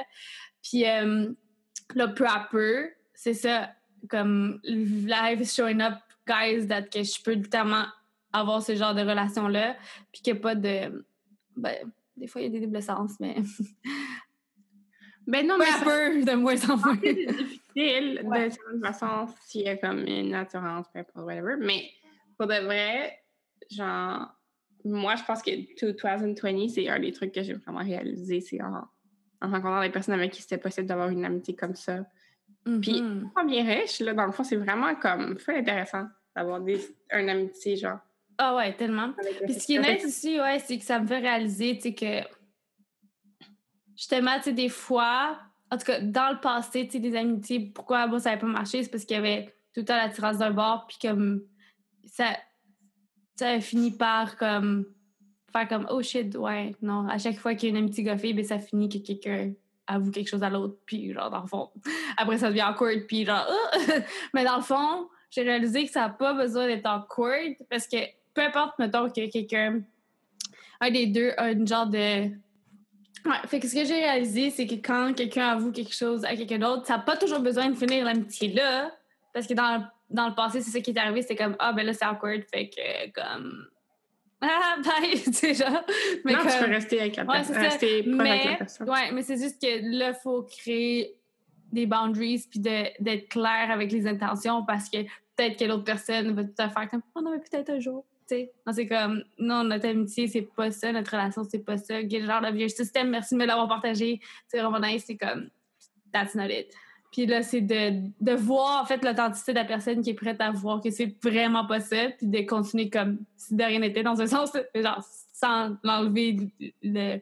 Puis 0.62 0.86
euh, 0.88 1.32
là, 1.96 2.08
peu 2.10 2.26
à 2.26 2.48
peu, 2.52 2.90
c'est 3.16 3.34
ça, 3.34 3.72
comme 4.10 4.60
life 4.64 5.40
is 5.42 5.56
showing 5.56 5.82
up, 5.82 5.96
guys, 6.28 6.68
that 6.68 6.84
que 6.84 7.02
je 7.02 7.22
peux 7.24 7.34
littéralement 7.34 7.86
avoir 8.32 8.62
ce 8.62 8.76
genre 8.76 8.94
de 8.94 9.02
relation-là, 9.02 9.76
puis 10.12 10.22
qu'il 10.22 10.34
n'y 10.34 10.40
a 10.40 10.42
pas 10.42 10.56
de... 10.56 11.06
Ben, 11.58 11.76
des 12.16 12.28
fois, 12.28 12.42
il 12.42 12.46
y 12.46 12.48
a 12.48 12.60
des 12.60 12.66
doubles 12.66 12.82
sens, 12.82 13.14
mais 13.20 13.36
Ben 15.28 15.46
non, 15.48 15.58
mais 15.58 15.66
ça- 15.66 15.84
peu, 15.84 16.24
de 16.24 16.32
moins 16.36 16.70
en 16.70 16.78
moins. 16.78 16.98
c'est 17.04 17.14
difficile 17.14 18.22
Ouais. 18.26 18.50
de 18.50 18.54
certaine 18.54 18.82
façon 18.82 19.28
s'il 19.46 19.62
y 19.62 19.70
a 19.70 19.78
comme 19.78 20.00
une 20.06 20.34
assurance, 20.34 20.88
peu 20.94 21.00
importe, 21.00 21.26
whatever. 21.26 21.56
Mais 21.60 21.90
pour 22.38 22.48
de 22.48 22.56
vrai, 22.66 23.18
genre, 23.70 24.28
moi, 24.84 25.16
je 25.16 25.24
pense 25.24 25.42
que 25.42 25.52
2020, 25.80 26.68
c'est 26.70 26.90
un 26.90 27.00
des 27.00 27.12
trucs 27.12 27.32
que 27.34 27.44
j'ai 27.44 27.54
vraiment 27.54 27.80
réalisé, 27.84 28.42
c'est 28.42 28.62
en, 28.62 28.84
en 29.42 29.50
rencontrant 29.50 29.82
des 29.82 29.90
personnes 29.92 30.16
avec 30.16 30.32
qui 30.32 30.42
c'était 30.42 30.58
possible 30.58 30.88
d'avoir 30.88 31.10
une 31.10 31.24
amitié 31.24 31.56
comme 31.56 31.76
ça. 31.76 32.06
Puis, 32.82 33.02
Mhm. 33.02 33.32
pas 33.34 33.44
bien 33.44 33.64
riche, 33.64 34.00
là, 34.02 34.14
dans 34.14 34.26
le 34.26 34.32
fond, 34.32 34.44
c'est 34.44 34.56
vraiment 34.56 34.94
comme, 34.96 35.38
fait 35.40 35.58
intéressant 35.58 36.08
d'avoir 36.36 36.62
une 36.66 37.30
amitié, 37.30 37.76
genre. 37.76 38.00
Ah 38.38 38.56
ouais, 38.56 38.74
tellement. 38.76 39.14
Puis 39.46 39.54
ce 39.54 39.66
qui 39.68 39.76
est 39.76 39.80
nice 39.96 40.06
aussi, 40.06 40.40
ouais, 40.40 40.58
c'est 40.60 40.78
que 40.78 40.84
ça 40.84 41.00
me 41.00 41.06
fait 41.08 41.20
réaliser, 41.20 41.76
tu 41.76 41.82
sais, 41.90 41.94
que 41.94 42.28
justement, 43.96 44.38
tu 44.38 44.44
sais, 44.44 44.54
des 44.54 44.70
fois, 44.70 45.40
en 45.72 45.78
tout 45.78 45.86
cas, 45.86 46.00
dans 46.00 46.32
le 46.32 46.40
passé, 46.40 46.86
tu 46.86 46.94
sais, 46.94 47.00
des 47.00 47.16
amitiés, 47.16 47.72
pourquoi 47.74 48.08
ça 48.20 48.30
n'avait 48.30 48.42
pas 48.42 48.48
marché, 48.48 48.84
c'est 48.84 48.90
parce 48.90 49.06
qu'il 49.06 49.16
y 49.16 49.20
avait 49.20 49.46
tout 49.74 49.82
le 49.82 49.86
temps 49.86 49.96
la 49.96 50.10
tirance 50.10 50.38
d'un 50.38 50.52
bord, 50.52 50.88
puis 50.88 50.98
comme 51.02 51.44
ça, 52.06 52.38
ça 53.36 53.50
a 53.50 53.60
fini 53.60 53.92
par 53.92 54.38
comme 54.38 54.86
faire 55.52 55.68
comme 55.68 55.88
oh 55.90 56.02
shit, 56.02 56.36
ouais, 56.36 56.76
non, 56.82 57.08
à 57.08 57.18
chaque 57.18 57.38
fois 57.38 57.56
qu'il 57.56 57.70
y 57.70 57.72
a 57.72 57.78
une 57.78 57.84
amitié 57.84 58.04
goffée, 58.04 58.34
ben 58.34 58.44
ça 58.44 58.60
finit 58.60 58.90
que 58.90 58.98
quelqu'un 59.00 59.54
avoue 59.88 60.12
quelque 60.12 60.30
chose 60.30 60.44
à 60.44 60.50
l'autre, 60.50 60.78
puis 60.86 61.14
genre, 61.14 61.30
dans 61.30 61.42
le 61.42 61.48
fond, 61.48 61.70
après 62.18 62.38
ça 62.38 62.50
devient 62.50 62.66
awkward, 62.70 63.06
puis 63.08 63.26
genre, 63.26 63.46
Ah! 63.48 63.78
mais 64.34 64.44
dans 64.44 64.58
le 64.58 64.62
fond, 64.62 65.10
j'ai 65.30 65.44
réalisé 65.44 65.86
que 65.86 65.92
ça 65.92 66.02
n'a 66.02 66.10
pas 66.10 66.34
besoin 66.34 66.68
d'être 66.68 66.86
awkward, 66.86 67.56
parce 67.70 67.88
que 67.88 67.98
peu 68.34 68.42
importe, 68.42 68.78
mettons, 68.80 69.10
que 69.10 69.30
quelqu'un, 69.30 69.82
un 70.80 70.92
des 70.92 71.08
deux 71.08 71.32
a 71.38 71.52
une 71.52 71.68
genre 71.68 71.88
de. 71.88 72.30
Ouais, 73.26 73.48
fait 73.48 73.60
que 73.60 73.68
ce 73.68 73.76
que 73.76 73.86
j'ai 73.86 73.96
réalisé, 73.96 74.50
c'est 74.50 74.66
que 74.68 74.76
quand 74.76 75.14
quelqu'un 75.16 75.48
avoue 75.50 75.72
quelque 75.72 75.94
chose 75.94 76.26
à 76.26 76.36
quelqu'un 76.36 76.58
d'autre, 76.60 76.86
ça 76.88 76.98
n'a 76.98 77.04
pas 77.04 77.18
toujours 77.18 77.40
besoin 77.40 77.70
de 77.70 77.76
finir 77.76 78.04
l'amitié 78.06 78.52
là, 78.54 78.92
parce 79.34 79.46
que 79.48 79.54
dans, 79.54 79.78
le- 79.78 79.84
dans 80.10 80.28
le 80.30 80.34
passé, 80.36 80.62
c'est 80.62 80.72
ça 80.72 80.80
qui 80.82 80.92
est 80.92 80.98
arrivé, 81.00 81.22
c'était 81.22 81.36
comme, 81.36 81.56
ah, 81.60 81.72
ben 81.74 81.86
là, 81.86 81.94
c'est 81.94 82.06
awkward, 82.06 82.44
fait 82.54 82.70
que, 82.70 83.12
comme. 83.12 83.68
Ah, 84.44 84.78
bye, 84.84 85.14
tu 85.24 85.34
sais, 85.34 85.54
genre. 85.54 85.84
Mais 86.26 86.34
non, 86.34 86.40
tu 86.40 86.48
comme- 86.48 86.66
peux 86.66 86.72
rester 86.72 87.00
avec 87.00 87.16
la 87.16 87.26
Ouais, 87.26 87.44
c'est. 87.44 87.54
Rester 87.58 88.00
avec 88.20 88.46
la 88.46 88.56
personne. 88.56 88.90
ouais, 88.90 89.12
mais 89.12 89.22
c'est 89.22 89.38
juste 89.38 89.62
que 89.62 89.68
là, 90.00 90.10
il 90.10 90.16
faut 90.24 90.42
créer 90.42 91.16
des 91.72 91.86
boundaries 91.86 92.44
puis 92.50 92.60
d'être 92.60 93.30
clair 93.30 93.68
avec 93.70 93.92
les 93.92 94.08
intentions 94.08 94.66
parce 94.66 94.90
que 94.90 94.98
peut-être 95.36 95.60
que 95.60 95.66
l'autre 95.66 95.84
personne 95.84 96.34
va 96.34 96.44
tout 96.44 96.50
à 96.58 96.70
faire 96.70 96.90
comme 96.90 97.02
Oh 97.14 97.22
non, 97.22 97.32
mais 97.32 97.38
peut-être 97.40 97.70
un 97.70 97.80
jour. 97.80 98.04
Tu 98.32 98.38
sais. 98.38 98.52
Non, 98.66 98.74
c'est 98.74 98.88
comme 98.88 99.24
non, 99.38 99.64
notre 99.64 99.88
amitié, 99.88 100.28
c'est 100.28 100.42
pas 100.56 100.72
ça, 100.72 100.92
notre 100.92 101.12
relation, 101.12 101.44
c'est 101.44 101.60
pas 101.66 101.78
ça. 101.78 102.00
Genre 102.02 102.42
de 102.42 102.56
vieux 102.56 102.70
système, 102.70 103.10
merci 103.10 103.36
de 103.36 103.40
me 103.40 103.46
l'avoir 103.46 103.68
partagé. 103.68 104.22
C'est 104.48 104.60
vraiment 104.62 104.80
nice, 104.80 105.04
c'est 105.06 105.18
comme 105.18 105.50
That's 106.14 106.36
not 106.36 106.48
it. 106.50 106.68
Puis 107.12 107.26
là, 107.26 107.44
c'est 107.44 107.62
de, 107.62 108.10
de 108.22 108.32
voir 108.32 108.82
en 108.82 108.86
fait 108.86 109.04
l'authenticité 109.04 109.52
de 109.52 109.58
la 109.60 109.66
personne 109.66 110.02
qui 110.02 110.12
est 110.12 110.16
prête 110.16 110.40
à 110.40 110.50
voir 110.52 110.82
que 110.82 110.90
c'est 110.92 111.14
vraiment 111.22 111.66
pas 111.66 111.82
ça, 111.82 112.10
puis 112.18 112.28
de 112.28 112.42
continuer 112.42 112.90
comme 112.90 113.20
si 113.36 113.56
de 113.56 113.64
rien 113.64 113.80
n'était 113.80 114.04
dans 114.04 114.22
un 114.22 114.28
sens, 114.28 114.52
genre 114.76 115.04
sans 115.34 115.76
l'enlever 115.84 116.38
de, 116.84 117.22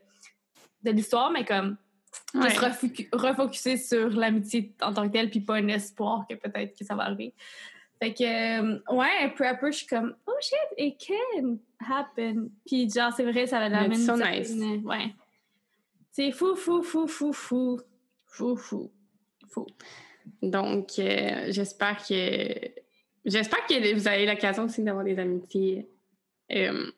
l'histoire, 0.91 1.31
mais 1.31 1.43
comme 1.45 1.77
Ouais. 2.33 2.49
refocu- 2.49 3.07
refocuser 3.13 3.77
sur 3.77 4.09
l'amitié 4.09 4.73
en 4.81 4.93
tant 4.93 5.07
que 5.07 5.13
telle, 5.13 5.29
puis 5.29 5.41
pas 5.41 5.55
un 5.55 5.67
espoir 5.67 6.25
que 6.27 6.35
peut-être 6.35 6.77
que 6.77 6.83
ça 6.83 6.95
va 6.95 7.03
arriver. 7.03 7.33
Fait 8.01 8.13
que, 8.13 8.23
euh, 8.23 8.79
ouais, 8.91 9.33
peu 9.35 9.45
à 9.45 9.55
peu, 9.55 9.71
je 9.71 9.77
suis 9.79 9.87
comme, 9.87 10.15
oh 10.25 10.31
shit, 10.41 10.57
it 10.77 10.97
can 11.05 11.57
happen. 11.85 12.49
Puis 12.65 12.89
genre, 12.89 13.11
c'est 13.11 13.29
vrai, 13.29 13.45
ça 13.45 13.59
va 13.59 13.67
l'amener 13.69 13.95
It's 13.95 14.05
so 14.05 14.15
nice. 14.15 14.47
certaine- 14.47 14.85
Ouais. 14.85 15.13
C'est 16.11 16.31
fou, 16.31 16.55
fou, 16.55 16.81
fou, 16.81 17.07
fou, 17.07 17.33
fou. 17.33 17.79
Fou, 18.27 18.55
fou. 18.55 18.91
Fou. 19.49 19.65
Donc, 20.41 20.91
euh, 20.99 21.47
j'espère 21.49 21.97
que 22.05 22.13
j'espère 23.25 23.65
que 23.65 23.93
vous 23.95 24.07
avez 24.07 24.25
l'occasion 24.25 24.63
aussi 24.65 24.83
d'avoir 24.83 25.03
des 25.03 25.17
amitiés 25.19 25.89
euh, 26.51 26.91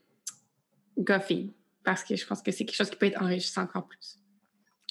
goffées, 0.97 1.49
parce 1.83 2.03
que 2.03 2.15
je 2.15 2.25
pense 2.27 2.41
que 2.41 2.51
c'est 2.51 2.65
quelque 2.65 2.75
chose 2.75 2.89
qui 2.89 2.95
peut 2.97 3.07
être 3.07 3.21
enrichissant 3.21 3.63
encore 3.63 3.87
plus. 3.87 4.19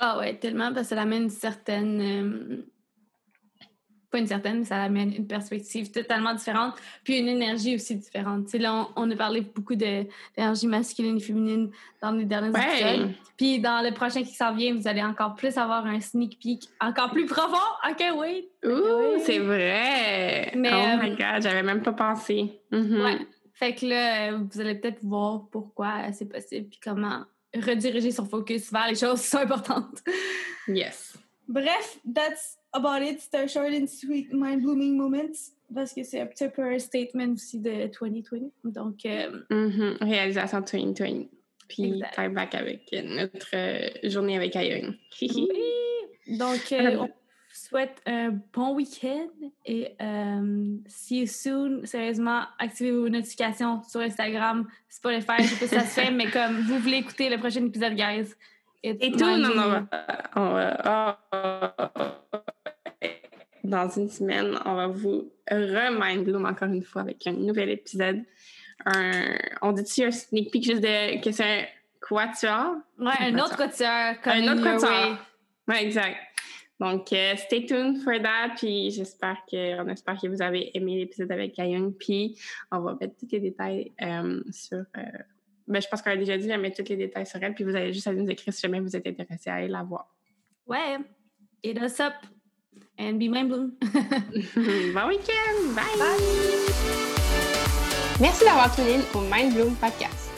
Ah 0.00 0.18
ouais, 0.18 0.36
tellement, 0.38 0.72
parce 0.72 0.88
que 0.88 0.94
ça 0.96 1.02
amène 1.02 1.24
une 1.24 1.30
certaine... 1.30 2.64
euh, 4.10 4.16
pas 4.16 4.18
une 4.18 4.26
certaine, 4.26 4.58
mais 4.60 4.64
ça 4.64 4.82
amène 4.82 5.12
une 5.14 5.26
perspective 5.26 5.90
totalement 5.90 6.34
différente, 6.34 6.74
puis 7.04 7.18
une 7.18 7.28
énergie 7.28 7.74
aussi 7.76 7.96
différente. 7.96 8.44
Tu 8.46 8.52
sais, 8.52 8.58
là, 8.58 8.86
on, 8.96 9.04
on 9.04 9.10
a 9.10 9.16
parlé 9.16 9.40
beaucoup 9.40 9.74
d'énergie 9.74 10.66
masculine 10.66 11.16
et 11.16 11.20
féminine 11.20 11.70
dans 12.02 12.10
les 12.12 12.24
derniers 12.24 12.50
Ouais. 12.50 12.80
épisodes. 12.80 13.10
Puis 13.36 13.58
dans 13.60 13.82
le 13.82 13.94
prochain 13.94 14.22
qui 14.22 14.34
s'en 14.34 14.54
vient, 14.54 14.74
vous 14.74 14.86
allez 14.88 15.02
encore 15.02 15.34
plus 15.34 15.56
avoir 15.56 15.86
un 15.86 16.00
sneak 16.00 16.38
peek 16.40 16.68
encore 16.80 17.10
plus 17.10 17.26
profond. 17.26 17.56
OK. 17.88 18.02
Ouh, 18.12 18.20
Oui. 18.22 19.20
c'est 19.24 19.38
vrai! 19.38 20.52
Mais, 20.56 20.70
oh 20.72 20.76
euh, 20.76 20.96
my 21.02 21.10
god, 21.10 21.42
j'avais 21.42 21.62
même 21.62 21.82
pas 21.82 21.92
pensé. 21.92 22.60
Mhm. 22.70 23.00
Ouais. 23.02 23.18
Fait 23.54 23.74
que 23.74 23.86
là, 23.86 24.32
euh, 24.32 24.38
vous 24.50 24.60
allez 24.60 24.74
peut-être 24.74 25.02
voir 25.04 25.42
pourquoi 25.52 25.88
euh, 26.06 26.10
c'est 26.12 26.28
possible, 26.28 26.68
puis 26.68 26.80
comment 26.82 27.24
rediriger 27.54 28.10
son 28.10 28.24
focus 28.26 28.70
vers 28.72 28.88
les 28.88 28.94
choses 28.94 29.20
qui 29.20 29.26
sont 29.28 29.38
importantes. 29.38 30.02
Yes. 30.68 31.14
Bref, 31.52 31.98
that's 32.14 32.56
about 32.72 33.02
it. 33.02 33.20
C'est 33.20 33.34
un 33.38 33.46
short 33.48 33.72
and 33.72 33.86
sweet 33.88 34.32
mind-blooming 34.32 34.96
moment 34.96 35.32
parce 35.74 35.92
que 35.92 36.04
c'est 36.04 36.20
un 36.20 36.26
petit 36.26 36.48
peu 36.48 36.62
un 36.62 36.78
statement 36.78 37.32
aussi 37.32 37.58
de 37.58 37.90
2020. 38.00 38.50
Donc, 38.64 39.04
euh, 39.04 39.40
Mhm. 39.50 39.96
Réalisation 40.00 40.60
2020. 40.60 41.26
Puis, 41.68 42.02
time 42.14 42.34
back 42.34 42.54
avec 42.54 42.82
notre 42.92 43.48
euh, 43.54 43.88
journée 44.08 44.36
avec 44.36 44.54
Ayun. 44.56 44.94
oui. 45.20 45.48
Donc, 46.38 46.70
euh, 46.72 46.96
on 46.98 47.06
vous 47.06 47.10
souhaite 47.52 48.00
un 48.06 48.30
bon 48.52 48.74
week-end 48.74 49.28
et 49.66 49.88
euh, 50.00 50.76
see 50.86 51.20
you 51.20 51.26
soon. 51.26 51.80
Sérieusement, 51.84 52.42
activez 52.60 52.92
vos 52.92 53.08
notifications 53.08 53.82
sur 53.82 54.00
Instagram, 54.00 54.68
Spotify. 54.88 55.34
Je 55.40 55.42
sais 55.46 55.56
pas 55.56 55.66
si 55.66 55.74
ça 55.74 55.80
se 55.80 56.00
fait, 56.00 56.10
mais 56.12 56.30
comme 56.30 56.60
vous 56.62 56.78
voulez 56.78 56.98
écouter 56.98 57.28
le 57.28 57.38
prochain 57.38 57.64
épisode, 57.66 57.94
guys. 57.94 58.34
It's 58.82 59.02
Et 59.04 59.10
tout, 59.12 59.18
non, 59.18 59.36
non, 59.38 59.48
mind-blowing. 59.48 59.86
on 60.36 60.50
va- 60.52 61.18
on 61.32 61.40
va- 61.40 62.14
dans 63.64 63.88
une 63.90 64.08
semaine, 64.08 64.58
on 64.64 64.74
va 64.74 64.86
vous 64.88 65.30
remind 65.50 66.24
bloom 66.24 66.46
encore 66.46 66.68
une 66.68 66.82
fois 66.82 67.02
avec 67.02 67.26
un 67.26 67.32
nouvel 67.32 67.70
épisode. 67.70 68.22
Un, 68.86 69.36
on 69.62 69.72
dit-tu 69.72 70.04
un 70.04 70.10
sneak 70.10 70.50
peek 70.50 70.64
juste 70.64 70.80
de 70.82 71.22
que 71.22 71.30
c'est 71.30 71.44
un 71.44 71.64
quatuor? 72.00 72.76
Ouais, 72.98 73.12
un 73.20 73.38
autre 73.38 73.56
quatuor 73.56 74.14
comme 74.22 74.32
Un 74.32 74.52
autre 74.52 74.62
quatuor. 74.64 75.16
Ouais, 75.68 75.84
exact. 75.84 76.16
Donc, 76.80 77.12
euh, 77.12 77.36
stay 77.36 77.66
tuned 77.66 77.98
for 78.02 78.14
that. 78.22 78.54
Puis 78.56 78.90
j'espère 78.90 79.36
que, 79.50 79.78
on 79.82 79.86
espère 79.88 80.18
que 80.18 80.26
vous 80.28 80.40
avez 80.40 80.70
aimé 80.74 80.96
l'épisode 80.96 81.30
avec 81.30 81.52
Kayun. 81.54 81.92
Puis 81.98 82.38
on 82.72 82.78
va 82.80 82.96
mettre 82.98 83.14
tous 83.20 83.28
les 83.30 83.40
détails 83.40 83.92
euh, 84.00 84.42
sur. 84.50 84.78
euh, 84.96 85.02
ben, 85.70 85.80
je 85.80 85.88
pense 85.88 86.02
qu'on 86.02 86.10
a 86.10 86.16
déjà 86.16 86.36
dit, 86.36 86.48
mais 86.48 86.58
mettre 86.58 86.82
tous 86.82 86.88
les 86.88 86.96
détails 86.96 87.26
sur 87.26 87.42
elle. 87.42 87.54
Puis 87.54 87.64
vous 87.64 87.74
allez 87.74 87.92
juste 87.92 88.06
aller 88.06 88.20
nous 88.20 88.30
écrire 88.30 88.52
si 88.52 88.60
jamais 88.60 88.80
vous 88.80 88.94
êtes 88.96 89.06
intéressé 89.06 89.50
à 89.50 89.54
aller 89.54 89.68
la 89.68 89.82
voir. 89.82 90.08
Ouais. 90.66 90.98
Hit 91.62 91.78
us 91.78 92.00
up 92.00 92.14
and 92.98 93.14
be 93.14 93.28
mind 93.28 93.48
blown. 93.48 93.72
bon 93.82 95.08
week-end! 95.08 95.74
Bye! 95.74 95.86
Merci 98.20 98.44
d'avoir 98.44 98.74
tuné 98.74 98.98
au 99.14 99.20
Mind 99.20 99.54
Bloom 99.54 99.74
Podcast. 99.76 100.30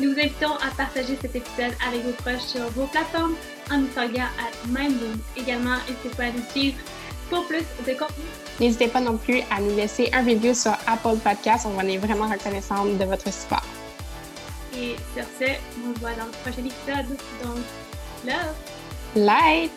Nous 0.00 0.12
vous 0.12 0.18
invitons 0.18 0.54
à 0.56 0.70
partager 0.76 1.16
cet 1.16 1.36
épisode 1.36 1.72
avec 1.86 2.02
vos 2.02 2.12
proches 2.12 2.42
sur 2.42 2.62
vos 2.70 2.86
plateformes 2.86 3.36
en 3.70 3.78
nous 3.78 3.86
taguant 3.88 4.22
à 4.22 4.68
MindBloom. 4.68 5.18
Également, 5.36 5.76
n'hésitez 5.88 6.08
pas 6.16 6.24
à 6.24 6.32
nous 6.32 6.44
suivre 6.50 6.78
pour 7.30 7.46
plus 7.46 7.64
de 7.86 7.98
contenu. 7.98 8.24
N'hésitez 8.58 8.88
pas 8.88 9.00
non 9.00 9.16
plus 9.16 9.40
à 9.50 9.60
nous 9.60 9.76
laisser 9.76 10.10
un 10.12 10.24
review 10.24 10.54
sur 10.54 10.72
Apple 10.86 11.18
Podcast. 11.22 11.66
On 11.66 11.78
en 11.78 11.86
est 11.86 11.98
vraiment 11.98 12.28
reconnaissante 12.28 12.98
de 12.98 13.04
votre 13.04 13.32
support. 13.32 13.64
Et 14.76 14.96
sur 15.14 15.24
ce, 15.38 15.50
on 15.84 15.94
se 15.94 16.00
voit 16.00 16.14
dans 16.14 16.26
le 16.26 16.30
prochain 16.42 16.64
épisode. 16.64 17.16
Donc, 17.42 17.58
love 18.24 18.54
Light! 19.14 19.70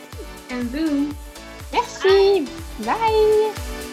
and 0.52 0.72
boom! 0.72 1.14
Merci! 1.74 2.48
Bye. 2.86 3.85